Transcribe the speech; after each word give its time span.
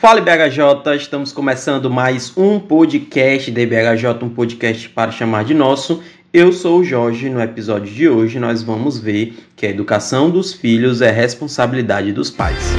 Fala 0.00 0.18
BHJ, 0.22 0.96
estamos 0.96 1.30
começando 1.30 1.90
mais 1.90 2.32
um 2.34 2.58
podcast 2.58 3.50
da 3.50 3.60
BHJ, 3.66 4.24
um 4.24 4.30
podcast 4.30 4.88
para 4.88 5.12
chamar 5.12 5.44
de 5.44 5.52
nosso. 5.52 6.02
Eu 6.32 6.54
sou 6.54 6.80
o 6.80 6.82
Jorge. 6.82 7.28
No 7.28 7.38
episódio 7.38 7.92
de 7.92 8.08
hoje, 8.08 8.38
nós 8.38 8.62
vamos 8.62 8.98
ver 8.98 9.36
que 9.54 9.66
a 9.66 9.68
educação 9.68 10.30
dos 10.30 10.54
filhos 10.54 11.02
é 11.02 11.10
responsabilidade 11.10 12.12
dos 12.12 12.30
pais. 12.30 12.72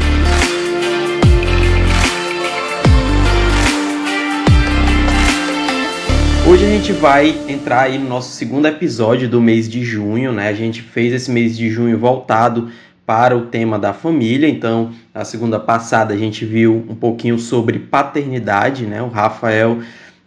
Hoje 6.49 6.65
a 6.65 6.69
gente 6.69 6.91
vai 6.91 7.37
entrar 7.47 7.81
aí 7.81 7.99
no 7.99 8.09
nosso 8.09 8.31
segundo 8.31 8.67
episódio 8.67 9.29
do 9.29 9.39
mês 9.39 9.69
de 9.69 9.85
junho, 9.85 10.33
né? 10.33 10.49
A 10.49 10.53
gente 10.53 10.81
fez 10.81 11.13
esse 11.13 11.29
mês 11.29 11.55
de 11.55 11.69
junho 11.69 11.99
voltado 11.99 12.71
para 13.11 13.35
o 13.35 13.41
tema 13.41 13.77
da 13.77 13.91
família. 13.91 14.47
Então, 14.47 14.91
na 15.13 15.25
segunda 15.25 15.59
passada 15.59 16.13
a 16.13 16.17
gente 16.17 16.45
viu 16.45 16.85
um 16.87 16.95
pouquinho 16.95 17.37
sobre 17.37 17.77
paternidade, 17.77 18.85
né? 18.85 19.01
O 19.01 19.09
Rafael, 19.09 19.79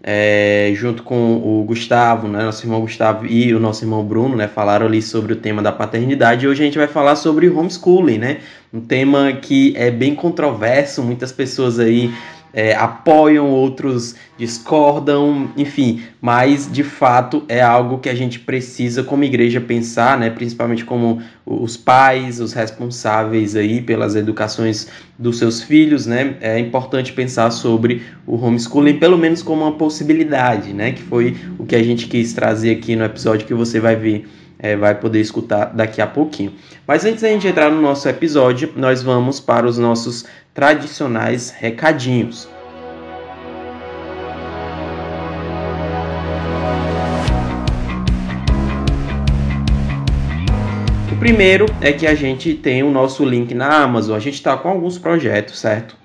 é, 0.03 0.71
junto 0.75 1.03
com 1.03 1.37
o 1.37 1.65
Gustavo, 1.65 2.29
né? 2.29 2.45
Nosso 2.45 2.63
irmão 2.67 2.83
Gustavo 2.83 3.25
e 3.25 3.55
o 3.55 3.59
nosso 3.59 3.83
irmão 3.85 4.05
Bruno, 4.05 4.37
né? 4.37 4.49
Falaram 4.49 4.85
ali 4.85 5.01
sobre 5.01 5.33
o 5.33 5.37
tema 5.37 5.63
da 5.63 5.73
paternidade. 5.73 6.45
E 6.45 6.49
hoje 6.49 6.61
a 6.63 6.67
gente 6.67 6.77
vai 6.77 6.87
falar 6.87 7.17
sobre 7.17 7.49
homeschooling, 7.49 8.19
né? 8.19 8.41
Um 8.71 8.83
tema 8.83 9.33
que 9.33 9.73
é 9.79 9.91
bem 9.91 10.15
controverso, 10.15 11.03
muitas 11.03 11.33
pessoas 11.33 11.79
aí 11.79 12.13
é, 12.55 12.73
apoiam, 12.75 13.51
outros 13.51 14.15
discordam, 14.39 15.51
enfim, 15.57 16.03
mas 16.21 16.71
de 16.71 16.85
fato 16.85 17.43
é 17.49 17.61
algo 17.61 17.99
que 17.99 18.09
a 18.09 18.15
gente 18.15 18.39
precisa 18.39 19.03
como 19.03 19.25
igreja 19.25 19.61
pensar, 19.61 20.17
né, 20.17 20.31
principalmente 20.31 20.85
como 20.85 21.21
os 21.45 21.77
pais, 21.77 22.41
os 22.41 22.53
responsáveis 22.53 23.57
aí 23.57 23.83
pelas 23.83 24.15
educações 24.15 24.87
dos 25.19 25.39
seus 25.39 25.63
filhos, 25.63 26.07
né, 26.07 26.37
é 26.41 26.59
importante 26.59 27.13
pensar 27.13 27.51
sobre 27.51 28.03
o 28.25 28.37
homeschooling 28.37 28.99
pelo 28.99 29.19
menos 29.19 29.43
como 29.43 29.63
uma 29.63 29.73
possibilidade, 29.73 30.73
né, 30.73 30.93
que 30.93 31.03
foi 31.03 31.37
o 31.59 31.67
que 31.67 31.75
a 31.75 31.83
gente 31.83 32.07
quis 32.07 32.33
trazer 32.33 32.71
aqui 32.71 32.95
no 32.95 33.05
episódio 33.05 33.47
que 33.47 33.55
você 33.55 33.81
vai 33.81 33.97
ver 33.97 34.27
é, 34.65 34.77
vai 34.77 34.95
poder 34.95 35.21
escutar 35.21 35.67
daqui 35.67 36.01
a 36.01 36.07
pouquinho. 36.07 36.55
Mas 36.87 37.05
antes 37.05 37.21
da 37.21 37.29
gente 37.29 37.47
entrar 37.47 37.71
no 37.71 37.83
nosso 37.83 38.09
episódio, 38.09 38.73
nós 38.77 39.03
vamos 39.03 39.39
para 39.39 39.67
os 39.67 39.77
nossos 39.77 40.25
tradicionais 40.55 41.51
recadinhos. 41.51 42.49
O 51.11 51.17
primeiro 51.19 51.67
é 51.81 51.93
que 51.93 52.07
a 52.07 52.15
gente 52.15 52.55
tem 52.55 52.85
o 52.85 52.91
nosso 52.91 53.25
link 53.25 53.53
na 53.53 53.83
Amazon. 53.83 54.17
A 54.17 54.21
gente 54.21 54.35
está 54.35 54.57
com 54.57 54.69
alguns 54.69 54.97
projetos, 54.97 55.59
certo? 55.59 55.97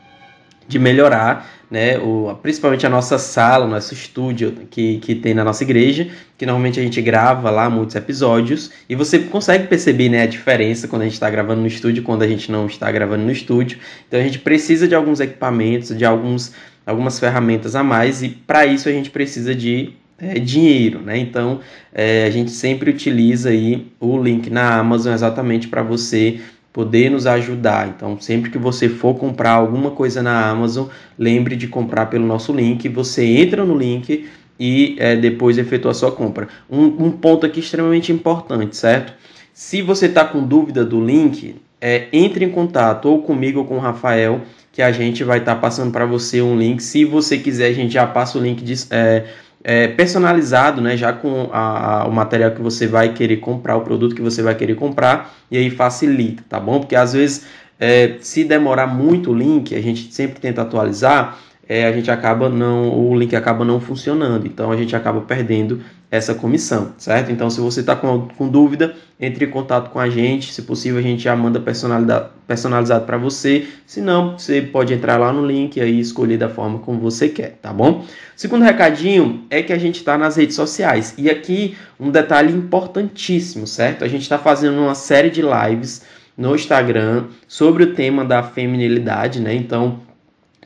De 0.67 0.79
melhorar 0.79 1.47
né, 1.69 1.99
o, 1.99 2.35
principalmente 2.41 2.85
a 2.85 2.89
nossa 2.89 3.17
sala, 3.17 3.65
o 3.65 3.69
nosso 3.69 3.93
estúdio 3.93 4.53
que, 4.69 4.97
que 4.99 5.13
tem 5.13 5.33
na 5.33 5.43
nossa 5.43 5.63
igreja, 5.63 6.07
que 6.37 6.45
normalmente 6.45 6.79
a 6.79 6.83
gente 6.83 7.01
grava 7.01 7.49
lá 7.49 7.69
muitos 7.69 7.95
episódios, 7.95 8.71
e 8.89 8.95
você 8.95 9.19
consegue 9.19 9.67
perceber 9.67 10.09
né, 10.09 10.23
a 10.23 10.25
diferença 10.25 10.87
quando 10.87 11.03
a 11.03 11.05
gente 11.05 11.13
está 11.13 11.29
gravando 11.29 11.61
no 11.61 11.67
estúdio 11.67 12.01
quando 12.03 12.23
a 12.23 12.27
gente 12.27 12.51
não 12.51 12.65
está 12.65 12.91
gravando 12.91 13.23
no 13.23 13.31
estúdio. 13.31 13.77
Então 14.07 14.19
a 14.19 14.23
gente 14.23 14.39
precisa 14.39 14.87
de 14.87 14.95
alguns 14.95 15.19
equipamentos, 15.19 15.95
de 15.95 16.05
alguns, 16.05 16.53
algumas 16.85 17.19
ferramentas 17.19 17.75
a 17.75 17.83
mais, 17.83 18.23
e 18.23 18.29
para 18.29 18.65
isso 18.65 18.89
a 18.89 18.91
gente 18.91 19.11
precisa 19.11 19.53
de 19.53 19.93
é, 20.17 20.39
dinheiro, 20.39 20.99
né? 21.01 21.17
Então 21.17 21.59
é, 21.93 22.25
a 22.25 22.29
gente 22.29 22.51
sempre 22.51 22.89
utiliza 22.89 23.49
aí 23.49 23.87
o 23.99 24.21
link 24.21 24.49
na 24.49 24.79
Amazon 24.79 25.13
exatamente 25.13 25.67
para 25.67 25.81
você 25.81 26.39
poder 26.71 27.09
nos 27.09 27.25
ajudar. 27.25 27.87
Então, 27.87 28.19
sempre 28.19 28.49
que 28.49 28.57
você 28.57 28.87
for 28.87 29.15
comprar 29.15 29.51
alguma 29.51 29.91
coisa 29.91 30.21
na 30.21 30.49
Amazon, 30.49 30.87
lembre 31.17 31.55
de 31.55 31.67
comprar 31.67 32.07
pelo 32.07 32.25
nosso 32.25 32.53
link. 32.53 32.87
Você 32.89 33.25
entra 33.25 33.65
no 33.65 33.77
link 33.77 34.27
e 34.59 34.95
é, 34.99 35.15
depois 35.15 35.57
efetua 35.57 35.91
a 35.91 35.93
sua 35.93 36.11
compra. 36.11 36.47
Um, 36.69 37.05
um, 37.05 37.11
ponto 37.11 37.45
aqui 37.45 37.59
extremamente 37.59 38.11
importante, 38.11 38.75
certo? 38.75 39.13
Se 39.53 39.81
você 39.81 40.05
está 40.05 40.25
com 40.25 40.45
dúvida 40.45 40.85
do 40.85 41.03
link, 41.03 41.55
é, 41.81 42.07
entre 42.11 42.45
em 42.45 42.49
contato 42.49 43.07
ou 43.07 43.21
comigo 43.21 43.59
ou 43.59 43.65
com 43.65 43.77
o 43.77 43.79
Rafael, 43.79 44.41
que 44.71 44.81
a 44.81 44.91
gente 44.91 45.23
vai 45.23 45.39
estar 45.39 45.55
tá 45.55 45.61
passando 45.61 45.91
para 45.91 46.05
você 46.05 46.41
um 46.41 46.57
link. 46.57 46.81
Se 46.83 47.05
você 47.05 47.37
quiser, 47.37 47.67
a 47.67 47.73
gente 47.73 47.93
já 47.93 48.05
passa 48.05 48.37
o 48.37 48.41
link 48.41 48.63
de. 48.63 48.73
É, 48.91 49.25
é, 49.63 49.87
personalizado, 49.87 50.81
né, 50.81 50.95
já 50.95 51.11
com 51.11 51.49
a, 51.51 52.01
a, 52.01 52.07
o 52.07 52.11
material 52.11 52.51
que 52.51 52.61
você 52.61 52.87
vai 52.87 53.13
querer 53.13 53.37
comprar, 53.37 53.75
o 53.75 53.81
produto 53.81 54.15
que 54.15 54.21
você 54.21 54.41
vai 54.41 54.55
querer 54.55 54.75
comprar, 54.75 55.33
e 55.51 55.57
aí 55.57 55.69
facilita, 55.69 56.43
tá 56.47 56.59
bom? 56.59 56.79
Porque 56.79 56.95
às 56.95 57.13
vezes, 57.13 57.45
é, 57.79 58.15
se 58.21 58.43
demorar 58.43 58.87
muito 58.87 59.31
o 59.31 59.33
link, 59.33 59.75
a 59.75 59.81
gente 59.81 60.13
sempre 60.13 60.39
tenta 60.39 60.61
atualizar, 60.61 61.37
é, 61.67 61.85
a 61.85 61.91
gente 61.91 62.09
acaba 62.09 62.49
não, 62.49 62.89
o 62.89 63.15
link 63.17 63.35
acaba 63.35 63.63
não 63.63 63.79
funcionando, 63.79 64.47
então 64.47 64.71
a 64.71 64.77
gente 64.77 64.95
acaba 64.95 65.21
perdendo 65.21 65.81
essa 66.11 66.33
comissão, 66.33 66.93
certo? 66.97 67.31
Então, 67.31 67.49
se 67.51 67.61
você 67.61 67.81
está 67.81 67.95
com, 67.95 68.27
com 68.29 68.47
dúvida, 68.47 68.95
entre 69.19 69.45
em 69.45 69.49
contato 69.49 69.91
com 69.91 69.99
a 69.99 70.09
gente, 70.09 70.51
se 70.51 70.63
possível 70.63 70.97
a 70.97 71.03
gente 71.03 71.21
já 71.21 71.35
manda 71.35 71.59
personalizado, 71.59 73.05
para 73.05 73.17
você, 73.17 73.67
se 73.85 74.01
não, 74.01 74.37
você 74.37 74.59
pode 74.59 74.91
entrar 74.91 75.17
lá 75.17 75.31
no 75.31 75.45
link 75.45 75.77
e 75.77 75.81
aí 75.81 75.99
escolher 75.99 76.37
da 76.37 76.49
forma 76.49 76.79
como 76.79 76.99
você 76.99 77.29
quer, 77.29 77.59
tá 77.61 77.71
bom? 77.71 78.05
Segundo 78.35 78.63
recadinho 78.63 79.45
é 79.51 79.61
que 79.61 79.71
a 79.71 79.77
gente 79.77 79.97
está 79.97 80.17
nas 80.17 80.35
redes 80.35 80.55
sociais, 80.55 81.13
e 81.15 81.29
aqui 81.29 81.77
um 81.99 82.09
detalhe 82.09 82.51
importantíssimo, 82.51 83.67
certo? 83.67 84.03
A 84.03 84.07
gente 84.07 84.23
está 84.23 84.39
fazendo 84.39 84.79
uma 84.79 84.95
série 84.95 85.29
de 85.29 85.43
lives 85.43 86.01
no 86.35 86.55
Instagram 86.55 87.25
sobre 87.47 87.83
o 87.83 87.93
tema 87.93 88.25
da 88.25 88.41
feminilidade, 88.41 89.39
né? 89.39 89.53
Então, 89.53 89.99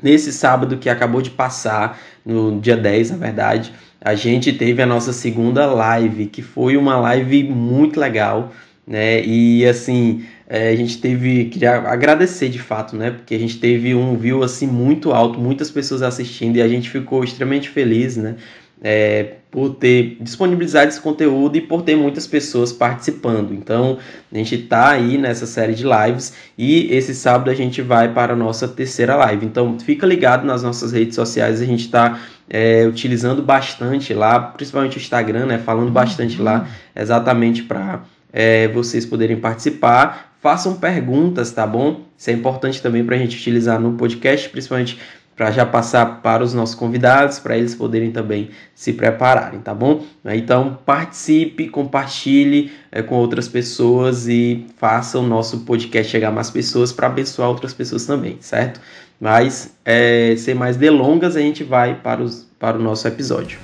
Nesse 0.04 0.34
sábado 0.34 0.78
que 0.78 0.90
acabou 0.90 1.22
de 1.22 1.30
passar, 1.30 1.98
no 2.26 2.60
dia 2.60 2.76
10, 2.76 3.12
na 3.12 3.18
verdade, 3.18 3.74
a 4.04 4.16
gente 4.16 4.52
teve 4.52 4.82
a 4.82 4.86
nossa 4.86 5.14
segunda 5.14 5.66
live, 5.66 6.26
que 6.26 6.42
foi 6.42 6.76
uma 6.76 6.98
live 6.98 7.44
muito 7.44 8.00
legal, 8.00 8.52
né? 8.86 9.24
E 9.24 9.66
assim, 9.66 10.26
é, 10.48 10.70
a 10.70 10.76
gente 10.76 11.00
teve 11.00 11.46
queria 11.46 11.78
agradecer 11.78 12.50
de 12.50 12.60
fato, 12.60 12.98
né? 12.98 13.12
Porque 13.12 13.34
a 13.34 13.40
gente 13.40 13.58
teve 13.60 13.96
um 13.96 14.18
view 14.18 14.44
assim 14.44 14.68
muito 14.68 15.14
alto, 15.14 15.40
muitas 15.40 15.72
pessoas 15.72 16.02
assistindo 16.02 16.58
e 16.58 16.62
a 16.62 16.68
gente 16.68 16.90
ficou 16.90 17.24
extremamente 17.24 17.70
feliz, 17.70 18.18
né? 18.18 18.36
É, 18.84 19.36
por 19.50 19.76
ter 19.76 20.18
disponibilizado 20.20 20.90
esse 20.90 21.00
conteúdo 21.00 21.56
e 21.56 21.62
por 21.62 21.84
ter 21.84 21.96
muitas 21.96 22.28
pessoas 22.28 22.74
participando. 22.74 23.54
Então, 23.54 23.98
a 24.32 24.38
gente 24.38 24.56
está 24.56 24.90
aí 24.90 25.18
nessa 25.18 25.46
série 25.46 25.74
de 25.74 25.86
lives 25.86 26.34
e 26.58 26.94
esse 26.94 27.16
sábado 27.16 27.50
a 27.50 27.54
gente 27.54 27.82
vai 27.82 28.12
para 28.12 28.34
a 28.34 28.36
nossa 28.36 28.68
terceira 28.68 29.16
live. 29.16 29.46
Então, 29.46 29.80
fica 29.80 30.06
ligado 30.06 30.46
nas 30.46 30.64
nossas 30.64 30.92
redes 30.92 31.16
sociais, 31.16 31.62
a 31.62 31.66
gente 31.66 31.86
está 31.86 32.20
é, 32.50 32.86
utilizando 32.86 33.42
bastante 33.42 34.14
lá, 34.14 34.40
principalmente 34.40 34.98
o 34.98 35.00
Instagram, 35.00 35.46
né? 35.46 35.58
Falando 35.60 35.92
bastante 35.92 36.42
lá 36.42 36.68
exatamente 36.94 37.64
para 37.64 38.04
é, 38.34 38.68
vocês 38.68 39.06
poderem 39.06 39.38
participar. 39.38 40.34
Façam 40.42 40.76
perguntas, 40.76 41.52
tá 41.52 41.66
bom? 41.66 42.02
Isso 42.18 42.30
é 42.30 42.34
importante 42.34 42.82
também 42.82 43.06
para 43.06 43.16
a 43.16 43.20
gente 43.20 43.38
utilizar 43.38 43.80
no 43.80 43.94
podcast, 43.94 44.50
principalmente 44.50 45.00
para 45.36 45.52
já 45.52 45.66
passar 45.66 46.22
para 46.22 46.44
os 46.44 46.54
nossos 46.54 46.76
convidados, 46.76 47.40
para 47.40 47.58
eles 47.58 47.74
poderem 47.76 48.12
também 48.12 48.50
se 48.76 48.94
prepararem, 48.94 49.60
tá 49.60 49.74
bom? 49.74 50.04
Então 50.26 50.78
participe, 50.86 51.70
compartilhe 51.70 52.72
é, 52.92 53.02
com 53.02 53.16
outras 53.16 53.48
pessoas 53.48 54.28
e 54.28 54.66
faça 54.78 55.18
o 55.18 55.24
nosso 55.24 55.62
podcast 55.62 56.12
chegar 56.12 56.30
a 56.30 56.32
mais 56.32 56.50
pessoas 56.50 56.92
para 56.92 57.08
abençoar 57.08 57.50
outras 57.50 57.74
pessoas 57.74 58.06
também, 58.06 58.38
certo? 58.40 58.80
Mas 59.20 59.74
é, 59.86 60.36
sem 60.38 60.54
mais 60.54 60.78
delongas, 60.78 61.36
a 61.36 61.40
gente 61.40 61.64
vai 61.64 61.96
para, 61.96 62.22
os, 62.22 62.48
para 62.60 62.78
o 62.78 62.82
nosso 62.82 63.08
episódio. 63.08 63.58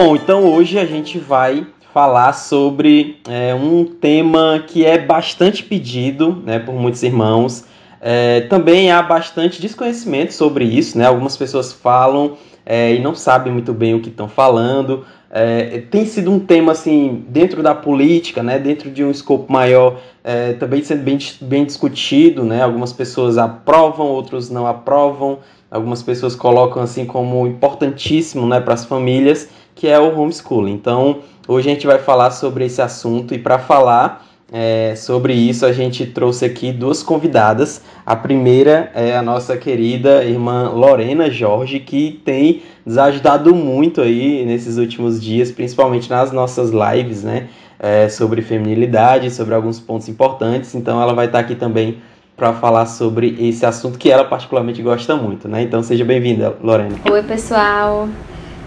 Bom, 0.00 0.14
então 0.14 0.44
hoje 0.44 0.78
a 0.78 0.84
gente 0.84 1.18
vai 1.18 1.66
falar 1.92 2.32
sobre 2.32 3.18
é, 3.28 3.52
um 3.52 3.84
tema 3.84 4.62
que 4.64 4.86
é 4.86 4.96
bastante 4.96 5.64
pedido 5.64 6.40
né, 6.46 6.60
por 6.60 6.72
muitos 6.72 7.02
irmãos. 7.02 7.64
É, 8.00 8.42
também 8.42 8.92
há 8.92 9.02
bastante 9.02 9.60
desconhecimento 9.60 10.32
sobre 10.32 10.64
isso, 10.64 10.96
né? 10.96 11.04
Algumas 11.04 11.36
pessoas 11.36 11.72
falam 11.72 12.36
é, 12.64 12.94
e 12.94 13.00
não 13.00 13.12
sabem 13.12 13.52
muito 13.52 13.74
bem 13.74 13.92
o 13.96 14.00
que 14.00 14.08
estão 14.08 14.28
falando. 14.28 15.04
É, 15.32 15.82
tem 15.90 16.06
sido 16.06 16.30
um 16.30 16.38
tema 16.38 16.70
assim 16.70 17.24
dentro 17.28 17.60
da 17.60 17.74
política, 17.74 18.40
né? 18.40 18.56
Dentro 18.56 18.92
de 18.92 19.02
um 19.02 19.10
escopo 19.10 19.52
maior, 19.52 19.98
é, 20.22 20.52
também 20.52 20.80
sendo 20.84 21.02
bem, 21.02 21.18
bem 21.40 21.64
discutido, 21.64 22.44
né? 22.44 22.62
Algumas 22.62 22.92
pessoas 22.92 23.36
aprovam, 23.36 24.06
outros 24.06 24.48
não 24.48 24.64
aprovam. 24.64 25.40
Algumas 25.68 26.02
pessoas 26.02 26.34
colocam 26.34 26.82
assim 26.82 27.04
como 27.04 27.46
importantíssimo, 27.46 28.46
né, 28.46 28.58
para 28.58 28.72
as 28.72 28.86
famílias 28.86 29.50
que 29.78 29.86
é 29.86 29.98
o 29.98 30.18
homeschooling. 30.18 30.72
Então, 30.72 31.20
hoje 31.46 31.70
a 31.70 31.72
gente 31.72 31.86
vai 31.86 31.98
falar 31.98 32.32
sobre 32.32 32.64
esse 32.64 32.82
assunto 32.82 33.32
e 33.32 33.38
para 33.38 33.60
falar, 33.60 34.26
é, 34.52 34.94
sobre 34.96 35.32
isso, 35.32 35.64
a 35.64 35.72
gente 35.72 36.04
trouxe 36.04 36.44
aqui 36.44 36.72
duas 36.72 37.00
convidadas. 37.00 37.80
A 38.04 38.16
primeira 38.16 38.90
é 38.92 39.16
a 39.16 39.22
nossa 39.22 39.56
querida 39.56 40.24
irmã 40.24 40.68
Lorena 40.70 41.30
Jorge, 41.30 41.78
que 41.78 42.20
tem 42.24 42.62
nos 42.84 42.98
ajudado 42.98 43.54
muito 43.54 44.00
aí 44.00 44.44
nesses 44.44 44.78
últimos 44.78 45.22
dias, 45.22 45.52
principalmente 45.52 46.10
nas 46.10 46.32
nossas 46.32 46.70
lives, 46.70 47.22
né? 47.22 47.46
É, 47.78 48.08
sobre 48.08 48.42
feminilidade, 48.42 49.30
sobre 49.30 49.54
alguns 49.54 49.78
pontos 49.78 50.08
importantes. 50.08 50.74
Então, 50.74 51.00
ela 51.00 51.14
vai 51.14 51.26
estar 51.26 51.38
aqui 51.38 51.54
também 51.54 51.98
para 52.36 52.52
falar 52.52 52.86
sobre 52.86 53.36
esse 53.38 53.64
assunto 53.64 53.96
que 53.96 54.10
ela 54.10 54.24
particularmente 54.24 54.82
gosta 54.82 55.14
muito, 55.14 55.46
né? 55.46 55.62
Então, 55.62 55.84
seja 55.84 56.04
bem-vinda, 56.04 56.56
Lorena. 56.60 56.96
Oi, 57.08 57.22
pessoal. 57.22 58.08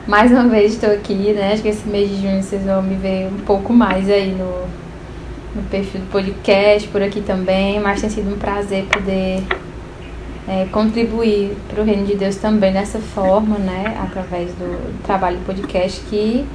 Mais 0.07 0.31
uma 0.31 0.47
vez 0.47 0.73
estou 0.73 0.91
aqui, 0.91 1.33
né? 1.33 1.53
Acho 1.53 1.61
que 1.61 1.69
esse 1.69 1.87
mês 1.87 2.09
de 2.09 2.21
junho 2.21 2.41
vocês 2.41 2.63
vão 2.63 2.81
me 2.81 2.95
ver 2.95 3.27
um 3.27 3.39
pouco 3.45 3.71
mais 3.71 4.09
aí 4.09 4.31
no 4.31 4.81
no 5.55 5.63
perfil 5.63 6.01
do 6.01 6.07
podcast, 6.07 6.87
por 6.87 7.01
aqui 7.01 7.21
também, 7.21 7.79
mas 7.79 8.01
tem 8.01 8.09
sido 8.09 8.33
um 8.33 8.37
prazer 8.37 8.85
poder 8.85 9.43
é, 10.47 10.65
contribuir 10.71 11.55
para 11.69 11.81
o 11.81 11.85
Reino 11.85 12.05
de 12.05 12.15
Deus 12.15 12.37
também 12.37 12.71
dessa 12.71 12.99
forma, 12.99 13.57
né, 13.57 13.97
através 14.01 14.49
do 14.51 15.03
trabalho 15.03 15.37
do 15.37 15.45
podcast 15.45 16.01
que 16.09 16.45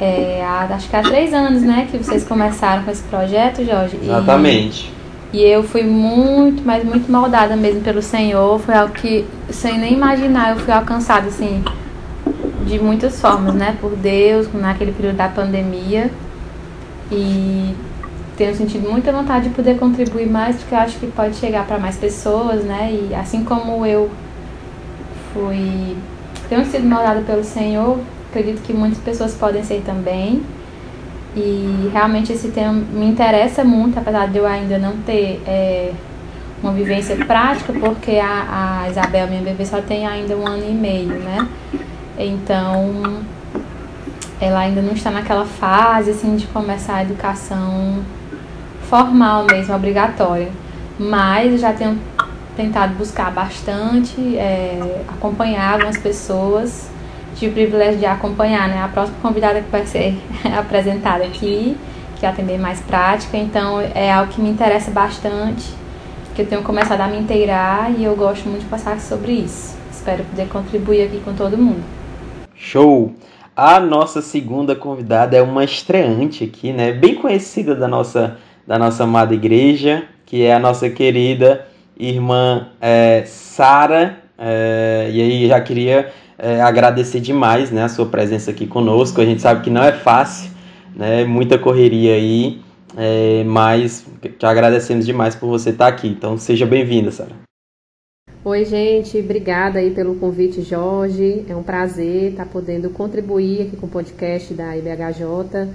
é, 0.00 0.42
há, 0.44 0.68
acho 0.74 0.88
que 0.88 0.96
há 0.96 1.02
três 1.02 1.32
anos, 1.32 1.62
né, 1.62 1.88
que 1.90 1.98
vocês 1.98 2.24
começaram 2.24 2.84
com 2.84 2.90
esse 2.90 3.02
projeto, 3.04 3.64
Jorge. 3.64 3.98
Exatamente. 4.02 4.92
E, 5.32 5.38
e 5.38 5.42
eu 5.42 5.62
fui 5.62 5.82
muito, 5.82 6.62
mas 6.64 6.84
muito 6.84 7.10
maldada 7.10 7.56
mesmo 7.56 7.80
pelo 7.80 8.02
Senhor, 8.02 8.58
foi 8.60 8.74
algo 8.74 8.92
que, 8.92 9.24
sem 9.50 9.78
nem 9.78 9.94
imaginar, 9.94 10.50
eu 10.50 10.56
fui 10.56 10.72
alcançada, 10.72 11.28
assim, 11.28 11.62
de 12.70 12.78
muitas 12.78 13.20
formas, 13.20 13.54
né, 13.54 13.76
por 13.80 13.96
Deus, 13.96 14.48
naquele 14.52 14.92
período 14.92 15.16
da 15.16 15.28
pandemia. 15.28 16.10
E 17.10 17.74
tenho 18.36 18.54
sentido 18.54 18.88
muita 18.88 19.12
vontade 19.12 19.48
de 19.48 19.54
poder 19.54 19.76
contribuir 19.76 20.28
mais, 20.28 20.56
porque 20.56 20.74
eu 20.74 20.78
acho 20.78 20.98
que 20.98 21.06
pode 21.08 21.34
chegar 21.36 21.66
para 21.66 21.78
mais 21.78 21.96
pessoas, 21.96 22.64
né? 22.64 22.90
E 22.92 23.14
assim 23.14 23.44
como 23.44 23.84
eu 23.84 24.08
fui. 25.34 25.96
tenho 26.48 26.64
sido 26.64 26.86
moldada 26.88 27.20
pelo 27.22 27.42
Senhor, 27.42 27.98
acredito 28.30 28.62
que 28.62 28.72
muitas 28.72 28.98
pessoas 28.98 29.34
podem 29.34 29.64
ser 29.64 29.82
também. 29.84 30.42
E 31.36 31.90
realmente 31.92 32.32
esse 32.32 32.48
tema 32.48 32.72
me 32.72 33.06
interessa 33.06 33.64
muito, 33.64 33.98
apesar 33.98 34.28
de 34.28 34.38
eu 34.38 34.46
ainda 34.46 34.78
não 34.78 34.96
ter 34.98 35.42
é, 35.46 35.92
uma 36.62 36.72
vivência 36.72 37.16
prática, 37.24 37.72
porque 37.72 38.12
a, 38.12 38.82
a 38.84 38.90
Isabel, 38.90 39.26
minha 39.26 39.42
bebê, 39.42 39.64
só 39.66 39.80
tem 39.80 40.06
ainda 40.06 40.36
um 40.36 40.46
ano 40.46 40.64
e 40.68 40.72
meio, 40.72 41.08
né? 41.08 41.48
Então, 42.26 43.22
ela 44.40 44.60
ainda 44.60 44.82
não 44.82 44.92
está 44.92 45.10
naquela 45.10 45.44
fase 45.44 46.10
assim 46.10 46.36
de 46.36 46.46
começar 46.46 46.96
a 46.96 47.02
educação 47.02 48.02
formal 48.82 49.46
mesmo, 49.50 49.74
obrigatória. 49.74 50.50
Mas 50.98 51.52
eu 51.52 51.58
já 51.58 51.72
tenho 51.72 51.98
tentado 52.56 52.94
buscar 52.94 53.30
bastante, 53.30 54.36
é, 54.36 55.02
acompanhar 55.08 55.74
algumas 55.74 55.96
pessoas. 55.96 56.90
Tive 57.36 57.52
o 57.52 57.54
privilégio 57.54 57.98
de 57.98 58.06
acompanhar 58.06 58.68
né, 58.68 58.82
a 58.82 58.88
próxima 58.88 59.16
convidada 59.22 59.60
que 59.60 59.70
vai 59.70 59.86
ser 59.86 60.20
apresentada 60.58 61.24
aqui, 61.24 61.76
que 62.16 62.26
é 62.26 62.28
atender 62.28 62.58
mais 62.58 62.80
prática. 62.80 63.36
Então 63.36 63.80
é 63.94 64.12
algo 64.12 64.32
que 64.32 64.40
me 64.40 64.50
interessa 64.50 64.90
bastante, 64.90 65.72
que 66.34 66.42
eu 66.42 66.46
tenho 66.46 66.62
começado 66.62 67.00
a 67.00 67.06
me 67.06 67.18
inteirar 67.18 67.90
e 67.96 68.04
eu 68.04 68.14
gosto 68.16 68.48
muito 68.48 68.62
de 68.62 68.68
passar 68.68 69.00
sobre 69.00 69.32
isso. 69.32 69.76
Espero 69.90 70.24
poder 70.24 70.48
contribuir 70.48 71.02
aqui 71.02 71.20
com 71.24 71.32
todo 71.34 71.56
mundo. 71.56 71.99
Show! 72.60 73.14
A 73.56 73.80
nossa 73.80 74.20
segunda 74.20 74.76
convidada 74.76 75.34
é 75.34 75.40
uma 75.40 75.64
estreante 75.64 76.44
aqui, 76.44 76.72
né? 76.72 76.92
Bem 76.92 77.14
conhecida 77.14 77.74
da 77.74 77.88
nossa 77.88 78.36
da 78.66 78.78
nossa 78.78 79.04
amada 79.04 79.34
igreja, 79.34 80.04
que 80.26 80.44
é 80.44 80.54
a 80.54 80.58
nossa 80.58 80.88
querida 80.90 81.66
irmã 81.98 82.68
é, 82.80 83.24
Sara. 83.26 84.18
É, 84.38 85.08
e 85.10 85.20
aí 85.22 85.48
já 85.48 85.58
queria 85.60 86.12
é, 86.38 86.60
agradecer 86.60 87.20
demais 87.20 87.70
né, 87.70 87.82
a 87.82 87.88
sua 87.88 88.06
presença 88.06 88.50
aqui 88.50 88.66
conosco. 88.66 89.20
A 89.20 89.24
gente 89.24 89.40
sabe 89.40 89.62
que 89.62 89.70
não 89.70 89.82
é 89.82 89.92
fácil, 89.92 90.50
né, 90.94 91.24
muita 91.24 91.58
correria 91.58 92.14
aí, 92.14 92.60
é, 92.96 93.42
mas 93.44 94.06
te 94.38 94.46
agradecemos 94.46 95.06
demais 95.06 95.34
por 95.34 95.48
você 95.48 95.70
estar 95.70 95.88
aqui. 95.88 96.08
Então 96.08 96.36
seja 96.36 96.66
bem-vinda, 96.66 97.10
Sara. 97.10 97.49
Oi, 98.42 98.64
gente, 98.64 99.18
obrigada 99.18 99.80
aí 99.80 99.90
pelo 99.90 100.14
convite, 100.14 100.62
Jorge. 100.62 101.44
É 101.46 101.54
um 101.54 101.62
prazer 101.62 102.30
estar 102.30 102.46
podendo 102.46 102.88
contribuir 102.88 103.66
aqui 103.66 103.76
com 103.76 103.84
o 103.84 103.90
podcast 103.90 104.54
da 104.54 104.74
IBHJ 104.78 105.68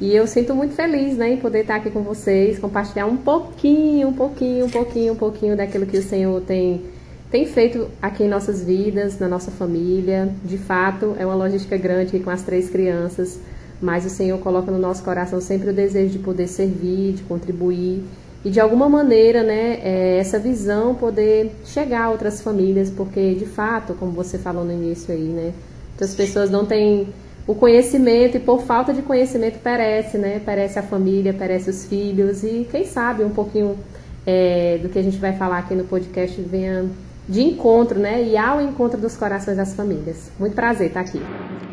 e 0.00 0.16
eu 0.16 0.26
sinto 0.26 0.52
muito 0.52 0.74
feliz, 0.74 1.16
né, 1.16 1.34
em 1.34 1.36
poder 1.36 1.60
estar 1.60 1.76
aqui 1.76 1.92
com 1.92 2.02
vocês, 2.02 2.58
compartilhar 2.58 3.06
um 3.06 3.16
pouquinho, 3.16 4.08
um 4.08 4.12
pouquinho, 4.12 4.66
um 4.66 4.68
pouquinho, 4.68 5.12
um 5.12 5.16
pouquinho 5.16 5.56
daquilo 5.56 5.86
que 5.86 5.96
o 5.96 6.02
Senhor 6.02 6.40
tem, 6.40 6.82
tem 7.30 7.46
feito 7.46 7.86
aqui 8.02 8.24
em 8.24 8.28
nossas 8.28 8.64
vidas, 8.64 9.20
na 9.20 9.28
nossa 9.28 9.52
família. 9.52 10.28
De 10.44 10.58
fato, 10.58 11.14
é 11.20 11.24
uma 11.24 11.36
logística 11.36 11.76
grande 11.76 12.16
aqui 12.16 12.24
com 12.24 12.30
as 12.30 12.42
três 12.42 12.68
crianças, 12.68 13.38
mas 13.80 14.04
o 14.04 14.10
Senhor 14.10 14.40
coloca 14.40 14.72
no 14.72 14.78
nosso 14.78 15.04
coração 15.04 15.40
sempre 15.40 15.70
o 15.70 15.72
desejo 15.72 16.10
de 16.10 16.18
poder 16.18 16.48
servir, 16.48 17.12
de 17.12 17.22
contribuir 17.22 18.02
e 18.44 18.50
de 18.50 18.60
alguma 18.60 18.88
maneira, 18.88 19.42
né, 19.42 19.80
é, 19.82 20.18
essa 20.18 20.38
visão 20.38 20.94
poder 20.94 21.52
chegar 21.64 22.04
a 22.04 22.10
outras 22.10 22.40
famílias, 22.40 22.90
porque 22.90 23.34
de 23.34 23.46
fato, 23.46 23.94
como 23.94 24.12
você 24.12 24.38
falou 24.38 24.64
no 24.64 24.72
início 24.72 25.12
aí, 25.12 25.24
né, 25.24 25.52
muitas 25.90 26.14
pessoas 26.14 26.50
não 26.50 26.64
têm 26.64 27.08
o 27.48 27.54
conhecimento 27.54 28.36
e 28.36 28.40
por 28.40 28.60
falta 28.60 28.92
de 28.92 29.00
conhecimento 29.00 29.58
perece, 29.58 30.18
né? 30.18 30.38
Perece 30.44 30.78
a 30.78 30.82
família, 30.82 31.32
perece 31.32 31.70
os 31.70 31.86
filhos 31.86 32.44
e 32.44 32.68
quem 32.70 32.84
sabe 32.84 33.24
um 33.24 33.30
pouquinho 33.30 33.78
é, 34.26 34.78
do 34.82 34.90
que 34.90 34.98
a 34.98 35.02
gente 35.02 35.16
vai 35.16 35.32
falar 35.32 35.58
aqui 35.58 35.74
no 35.74 35.84
podcast 35.84 36.38
venha 36.42 36.84
de 37.26 37.40
encontro, 37.40 37.98
né? 37.98 38.22
E 38.22 38.36
ao 38.36 38.60
encontro 38.60 39.00
dos 39.00 39.16
corações 39.16 39.56
das 39.56 39.74
famílias. 39.74 40.30
Muito 40.38 40.54
prazer 40.54 40.88
estar 40.88 41.00
aqui. 41.00 41.22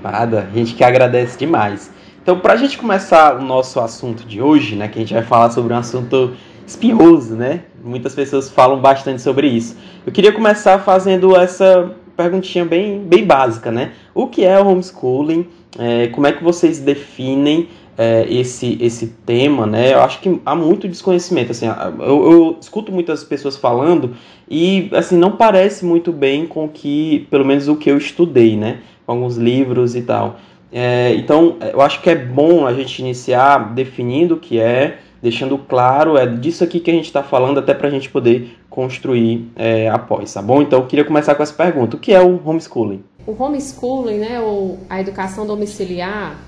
Nada, 0.02 0.48
a 0.50 0.56
gente 0.56 0.74
que 0.74 0.84
agradece 0.84 1.38
demais. 1.38 1.92
Então, 2.24 2.40
para 2.40 2.54
a 2.54 2.58
gente 2.58 2.78
começar 2.78 3.38
o 3.38 3.44
nosso 3.44 3.80
assunto 3.82 4.26
de 4.26 4.42
hoje, 4.42 4.78
né? 4.78 4.88
Que 4.88 4.98
a 4.98 5.02
gente 5.02 5.14
vai 5.14 5.24
falar 5.24 5.52
sobre 5.52 5.74
um 5.74 5.78
assunto 5.78 6.34
espinhoso, 6.66 7.36
né? 7.36 7.62
Muitas 7.84 8.16
pessoas 8.16 8.50
falam 8.50 8.80
bastante 8.80 9.22
sobre 9.22 9.48
isso. 9.48 9.78
Eu 10.06 10.12
queria 10.12 10.32
começar 10.32 10.80
fazendo 10.80 11.36
essa 11.36 11.92
perguntinha 12.16 12.66
bem, 12.66 13.00
bem 13.00 13.26
básica, 13.26 13.72
né? 13.72 13.92
O 14.14 14.28
que 14.28 14.44
é 14.44 14.60
o 14.60 14.68
homeschooling? 14.68 15.48
É, 15.78 16.08
como 16.08 16.26
é 16.26 16.32
que 16.32 16.44
vocês 16.44 16.80
definem 16.80 17.68
é, 17.98 18.26
esse, 18.30 18.78
esse 18.82 19.08
tema, 19.26 19.66
né? 19.66 19.94
Eu 19.94 20.02
acho 20.02 20.20
que 20.20 20.42
há 20.46 20.56
muito 20.56 20.88
desconhecimento, 20.88 21.52
assim, 21.52 21.68
eu, 22.00 22.32
eu, 22.32 22.58
escuto 22.60 22.92
muitas 22.92 23.24
pessoas 23.24 23.56
falando 23.56 24.16
e, 24.50 24.90
assim, 24.94 25.18
não 25.18 25.32
parece 25.32 25.86
muito 25.86 26.12
bem 26.12 26.46
com 26.46 26.68
que, 26.68 27.28
pelo 27.30 27.46
menos 27.46 27.68
o 27.68 27.76
que 27.76 27.90
eu 27.90 27.98
estudei, 27.98 28.56
né? 28.56 28.80
Alguns 29.08 29.38
livros 29.38 29.96
e 29.96 30.02
tal. 30.02 30.38
É, 30.72 31.14
então, 31.16 31.58
eu 31.72 31.82
acho 31.82 32.02
que 32.02 32.10
é 32.10 32.16
bom 32.16 32.66
a 32.66 32.74
gente 32.74 33.00
iniciar 33.00 33.74
definindo 33.74 34.36
o 34.36 34.39
que 34.39 34.60
é, 34.60 35.00
deixando 35.25 35.58
claro, 35.58 36.17
é 36.17 36.27
disso 36.27 36.63
aqui 36.63 36.79
que 36.79 36.91
a 36.91 36.94
gente 36.94 37.05
está 37.05 37.24
falando, 37.24 37.58
até 37.58 37.74
para 37.74 37.88
a 37.88 37.91
gente 37.91 38.12
poder 38.12 38.55
construir 38.70 39.50
é, 39.55 39.89
após, 39.89 40.32
tá 40.32 40.39
bom? 40.39 40.62
Então, 40.62 40.82
eu 40.82 40.86
queria 40.86 41.03
começar 41.03 41.34
com 41.34 41.41
essa 41.41 41.53
pergunta. 41.53 41.98
O 41.98 42.00
que 42.00 42.13
é 42.13 42.22
o 42.22 42.39
homeschooling? 42.48 43.03
O 43.25 43.36
homeschooling, 43.44 44.20
né, 44.20 44.39
ou 44.39 44.77
a 44.88 45.01
educação 45.01 45.48
domiciliar, 45.48 46.39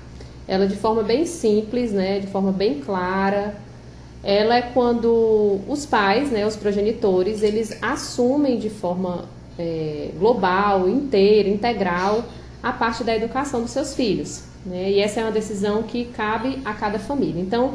ela 0.46 0.64
de 0.64 0.76
forma 0.76 1.02
bem 1.02 1.26
simples, 1.26 1.90
né, 1.90 2.20
de 2.20 2.28
forma 2.28 2.52
bem 2.52 2.78
clara, 2.78 3.56
ela 4.22 4.56
é 4.56 4.62
quando 4.62 5.58
os 5.66 5.84
pais, 5.84 6.30
né, 6.30 6.46
os 6.46 6.54
progenitores, 6.54 7.42
eles 7.42 7.76
assumem 7.82 8.58
de 8.58 8.70
forma 8.70 9.24
é, 9.58 10.10
global, 10.16 10.88
inteira, 10.88 11.48
integral, 11.48 12.24
a 12.62 12.70
parte 12.70 13.02
da 13.02 13.16
educação 13.16 13.60
dos 13.60 13.72
seus 13.72 13.92
filhos. 13.92 14.44
Né? 14.64 14.92
E 14.92 15.00
essa 15.00 15.18
é 15.18 15.24
uma 15.24 15.32
decisão 15.32 15.82
que 15.82 16.04
cabe 16.04 16.60
a 16.64 16.72
cada 16.74 17.00
família. 17.00 17.40
Então, 17.40 17.74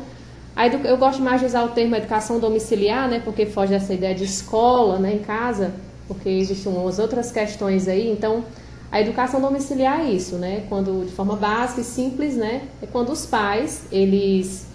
eu 0.83 0.97
gosto 0.97 1.21
mais 1.21 1.41
de 1.41 1.47
usar 1.47 1.63
o 1.63 1.69
termo 1.69 1.95
educação 1.95 2.39
domiciliar, 2.39 3.09
né, 3.09 3.21
porque 3.23 3.45
foge 3.45 3.71
dessa 3.71 3.93
ideia 3.93 4.13
de 4.13 4.23
escola 4.23 4.99
né, 4.99 5.15
em 5.15 5.19
casa, 5.19 5.73
porque 6.07 6.29
existem 6.29 6.71
umas 6.71 6.99
outras 6.99 7.31
questões 7.31 7.87
aí. 7.87 8.11
Então, 8.11 8.43
a 8.91 9.01
educação 9.01 9.41
domiciliar 9.41 10.01
é 10.01 10.11
isso, 10.11 10.35
né? 10.35 10.65
Quando 10.69 11.03
de 11.03 11.11
forma 11.11 11.35
básica 11.35 11.81
e 11.81 11.83
simples, 11.83 12.35
né? 12.35 12.61
É 12.79 12.85
quando 12.85 13.11
os 13.11 13.25
pais, 13.25 13.87
eles 13.91 14.67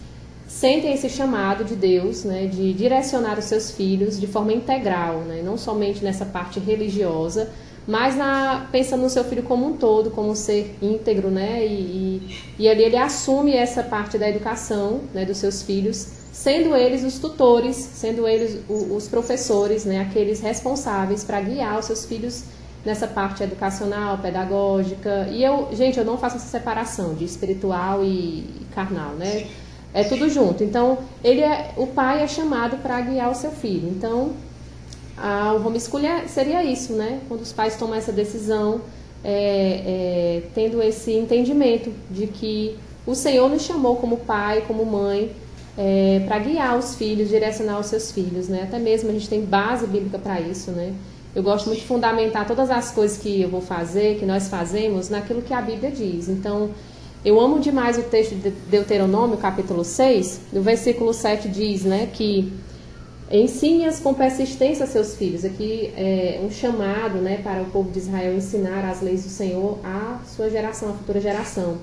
sentem 0.49 0.93
esse 0.93 1.09
chamado 1.09 1.63
de 1.63 1.77
Deus, 1.77 2.25
né, 2.25 2.47
de 2.47 2.73
direcionar 2.73 3.39
os 3.39 3.45
seus 3.45 3.71
filhos 3.71 4.19
de 4.19 4.27
forma 4.27 4.53
integral, 4.53 5.21
né, 5.21 5.43
não 5.45 5.59
somente 5.59 6.03
nessa 6.03 6.25
parte 6.25 6.59
religiosa, 6.59 7.51
mas 7.89 8.15
na, 8.15 8.69
pensando 8.71 9.01
no 9.01 9.09
seu 9.09 9.25
filho 9.25 9.43
como 9.43 9.67
um 9.67 9.73
todo, 9.79 10.11
como 10.11 10.29
um 10.29 10.35
ser 10.35 10.77
íntegro, 10.83 11.31
né, 11.31 11.67
e, 11.67 11.73
e, 11.73 12.39
e 12.59 12.69
ali 12.69 12.85
ele 12.85 12.99
assume 12.99 13.55
essa 13.55 13.83
parte 13.83 14.19
da 14.19 14.29
educação, 14.29 15.01
né, 15.15 15.25
dos 15.25 15.39
seus 15.39 15.63
filhos, 15.63 16.07
sendo 16.31 16.77
eles 16.77 17.03
os 17.03 17.19
tutores, 17.19 17.77
sendo 17.77 18.29
eles 18.29 18.61
os 18.69 19.09
professores, 19.09 19.87
né, 19.87 20.01
aqueles 20.01 20.41
responsáveis 20.41 21.25
para 21.25 21.41
guiar 21.41 21.79
os 21.79 21.87
seus 21.87 22.05
filhos 22.05 22.45
nessa 22.85 23.09
parte 23.09 23.43
educacional, 23.43 24.19
pedagógica. 24.19 25.27
E 25.33 25.43
eu, 25.43 25.69
gente, 25.73 25.99
eu 25.99 26.05
não 26.05 26.19
faço 26.19 26.37
essa 26.37 26.47
separação 26.47 27.15
de 27.15 27.25
espiritual 27.25 28.05
e 28.05 28.45
carnal, 28.75 29.15
né? 29.15 29.49
é 29.93 30.05
tudo 30.05 30.29
junto. 30.29 30.63
Então, 30.63 30.99
ele 31.25 31.41
é, 31.41 31.73
o 31.77 31.87
pai 31.87 32.23
é 32.23 32.27
chamado 32.27 32.77
para 32.79 33.01
guiar 33.01 33.31
o 33.31 33.35
seu 33.35 33.51
filho. 33.51 33.89
Então, 33.89 34.33
a, 35.23 35.53
o 35.55 35.67
homeschooling 35.67 36.07
é, 36.07 36.27
seria 36.27 36.65
isso, 36.65 36.93
né? 36.93 37.21
Quando 37.29 37.43
os 37.43 37.53
pais 37.53 37.77
tomam 37.77 37.95
essa 37.95 38.13
decisão, 38.13 38.81
é, 39.25 39.33
é, 39.33 40.43
tendo 40.55 40.83
esse 40.83 41.13
entendimento 41.13 41.93
de 42.11 42.27
que 42.27 42.77
o 43.07 43.15
Senhor 43.15 43.49
nos 43.49 43.63
chamou 43.63 43.97
como 43.97 44.19
pai, 44.19 44.65
como 44.67 44.85
mãe, 44.85 45.33
é, 45.77 46.25
para 46.27 46.39
guiar 46.39 46.77
os 46.77 46.95
filhos, 46.95 47.29
direcionar 47.29 47.79
os 47.79 47.87
seus 47.87 48.11
filhos, 48.11 48.49
né? 48.49 48.65
Até 48.65 48.79
mesmo 48.79 49.11
a 49.11 49.13
gente 49.13 49.29
tem 49.29 49.45
base 49.45 49.87
bíblica 49.87 50.19
para 50.19 50.41
isso, 50.41 50.71
né? 50.71 50.93
Eu 51.35 51.43
gosto 51.43 51.67
muito 51.67 51.81
de 51.81 51.87
fundamentar 51.87 52.47
todas 52.47 52.71
as 52.71 52.91
coisas 52.91 53.19
que 53.19 53.41
eu 53.41 53.49
vou 53.49 53.61
fazer, 53.61 54.19
que 54.19 54.27
nós 54.27 54.49
fazemos, 54.49 55.09
naquilo 55.09 55.43
que 55.43 55.55
a 55.55 55.61
Bíblia 55.61 55.91
diz. 55.91 56.29
Então, 56.29 56.71
eu 57.25 57.39
amo 57.39 57.61
demais 57.61 57.99
o 57.99 58.03
texto 58.03 58.35
de 58.35 58.51
Deuteronômio, 58.51 59.37
capítulo 59.37 59.85
6, 59.85 60.41
no 60.53 60.63
versículo 60.63 61.13
7 61.13 61.49
diz, 61.49 61.83
né, 61.83 62.09
que 62.13 62.53
ensine-as 63.31 64.01
com 64.01 64.15
persistência 64.15 64.85
a 64.85 64.89
seus 64.89 65.15
filhos. 65.17 65.45
Aqui 65.45 65.93
é 65.97 66.41
um 66.43 66.51
chamado, 66.51 67.19
né, 67.19 67.41
para 67.43 67.63
o 67.63 67.67
povo 67.67 67.91
de 67.91 67.99
Israel 67.99 68.35
ensinar 68.35 68.89
as 68.89 69.03
leis 69.03 69.25
do 69.25 69.29
Senhor 69.29 69.79
à 69.85 70.21
sua 70.27 70.49
geração, 70.49 70.91
à 70.91 70.93
futura 70.93 71.21
geração. 71.21 71.79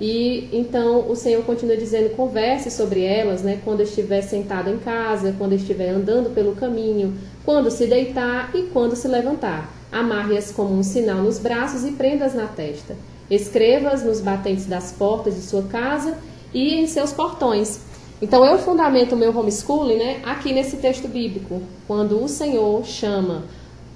E 0.00 0.48
então 0.52 1.08
o 1.08 1.14
Senhor 1.14 1.44
continua 1.44 1.76
dizendo: 1.76 2.10
converse 2.16 2.70
sobre 2.70 3.04
elas, 3.04 3.42
né, 3.42 3.60
quando 3.64 3.82
estiver 3.82 4.20
sentado 4.22 4.68
em 4.68 4.78
casa, 4.78 5.34
quando 5.38 5.54
estiver 5.54 5.90
andando 5.90 6.34
pelo 6.34 6.56
caminho, 6.56 7.14
quando 7.44 7.70
se 7.70 7.86
deitar 7.86 8.50
e 8.54 8.62
quando 8.64 8.96
se 8.96 9.06
levantar. 9.06 9.72
Amarre-as 9.90 10.50
como 10.50 10.74
um 10.74 10.82
sinal 10.82 11.18
nos 11.18 11.38
braços 11.38 11.84
e 11.84 11.92
prenda-as 11.92 12.34
na 12.34 12.46
testa. 12.46 12.96
Escreva-as 13.30 14.02
nos 14.04 14.20
batentes 14.20 14.66
das 14.66 14.92
portas 14.92 15.34
de 15.34 15.42
sua 15.42 15.62
casa 15.64 16.18
e 16.52 16.74
em 16.74 16.86
seus 16.86 17.12
portões. 17.12 17.91
Então 18.22 18.44
eu 18.44 18.56
fundamento 18.56 19.16
o 19.16 19.18
meu 19.18 19.36
homeschooling 19.36 19.96
né, 19.96 20.20
aqui 20.22 20.52
nesse 20.52 20.76
texto 20.76 21.08
bíblico, 21.08 21.60
quando 21.88 22.22
o 22.22 22.28
Senhor 22.28 22.86
chama 22.86 23.42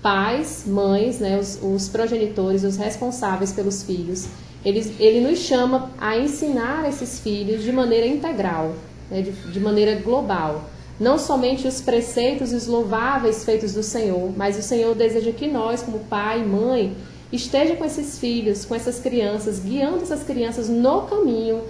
pais, 0.02 0.64
mães, 0.66 1.20
né, 1.20 1.38
os, 1.38 1.60
os 1.62 1.88
progenitores, 1.88 2.64
os 2.64 2.76
responsáveis 2.76 3.52
pelos 3.52 3.84
filhos, 3.84 4.26
ele, 4.64 4.92
ele 4.98 5.20
nos 5.20 5.38
chama 5.38 5.92
a 5.96 6.18
ensinar 6.18 6.88
esses 6.88 7.20
filhos 7.20 7.62
de 7.62 7.70
maneira 7.70 8.04
integral, 8.04 8.74
né, 9.08 9.22
de, 9.22 9.30
de 9.30 9.60
maneira 9.60 9.94
global. 10.00 10.64
Não 10.98 11.18
somente 11.18 11.68
os 11.68 11.80
preceitos 11.80 12.52
e 12.52 12.56
os 12.56 12.66
louváveis 12.66 13.44
feitos 13.44 13.74
do 13.74 13.82
Senhor, 13.82 14.32
mas 14.36 14.58
o 14.58 14.62
Senhor 14.62 14.92
deseja 14.96 15.30
que 15.30 15.46
nós, 15.46 15.82
como 15.82 16.00
pai 16.00 16.40
e 16.40 16.44
mãe, 16.44 16.96
esteja 17.32 17.76
com 17.76 17.84
esses 17.84 18.18
filhos, 18.18 18.64
com 18.64 18.74
essas 18.74 18.98
crianças, 18.98 19.60
guiando 19.60 20.02
essas 20.02 20.24
crianças 20.24 20.68
no 20.68 21.02
caminho, 21.02 21.62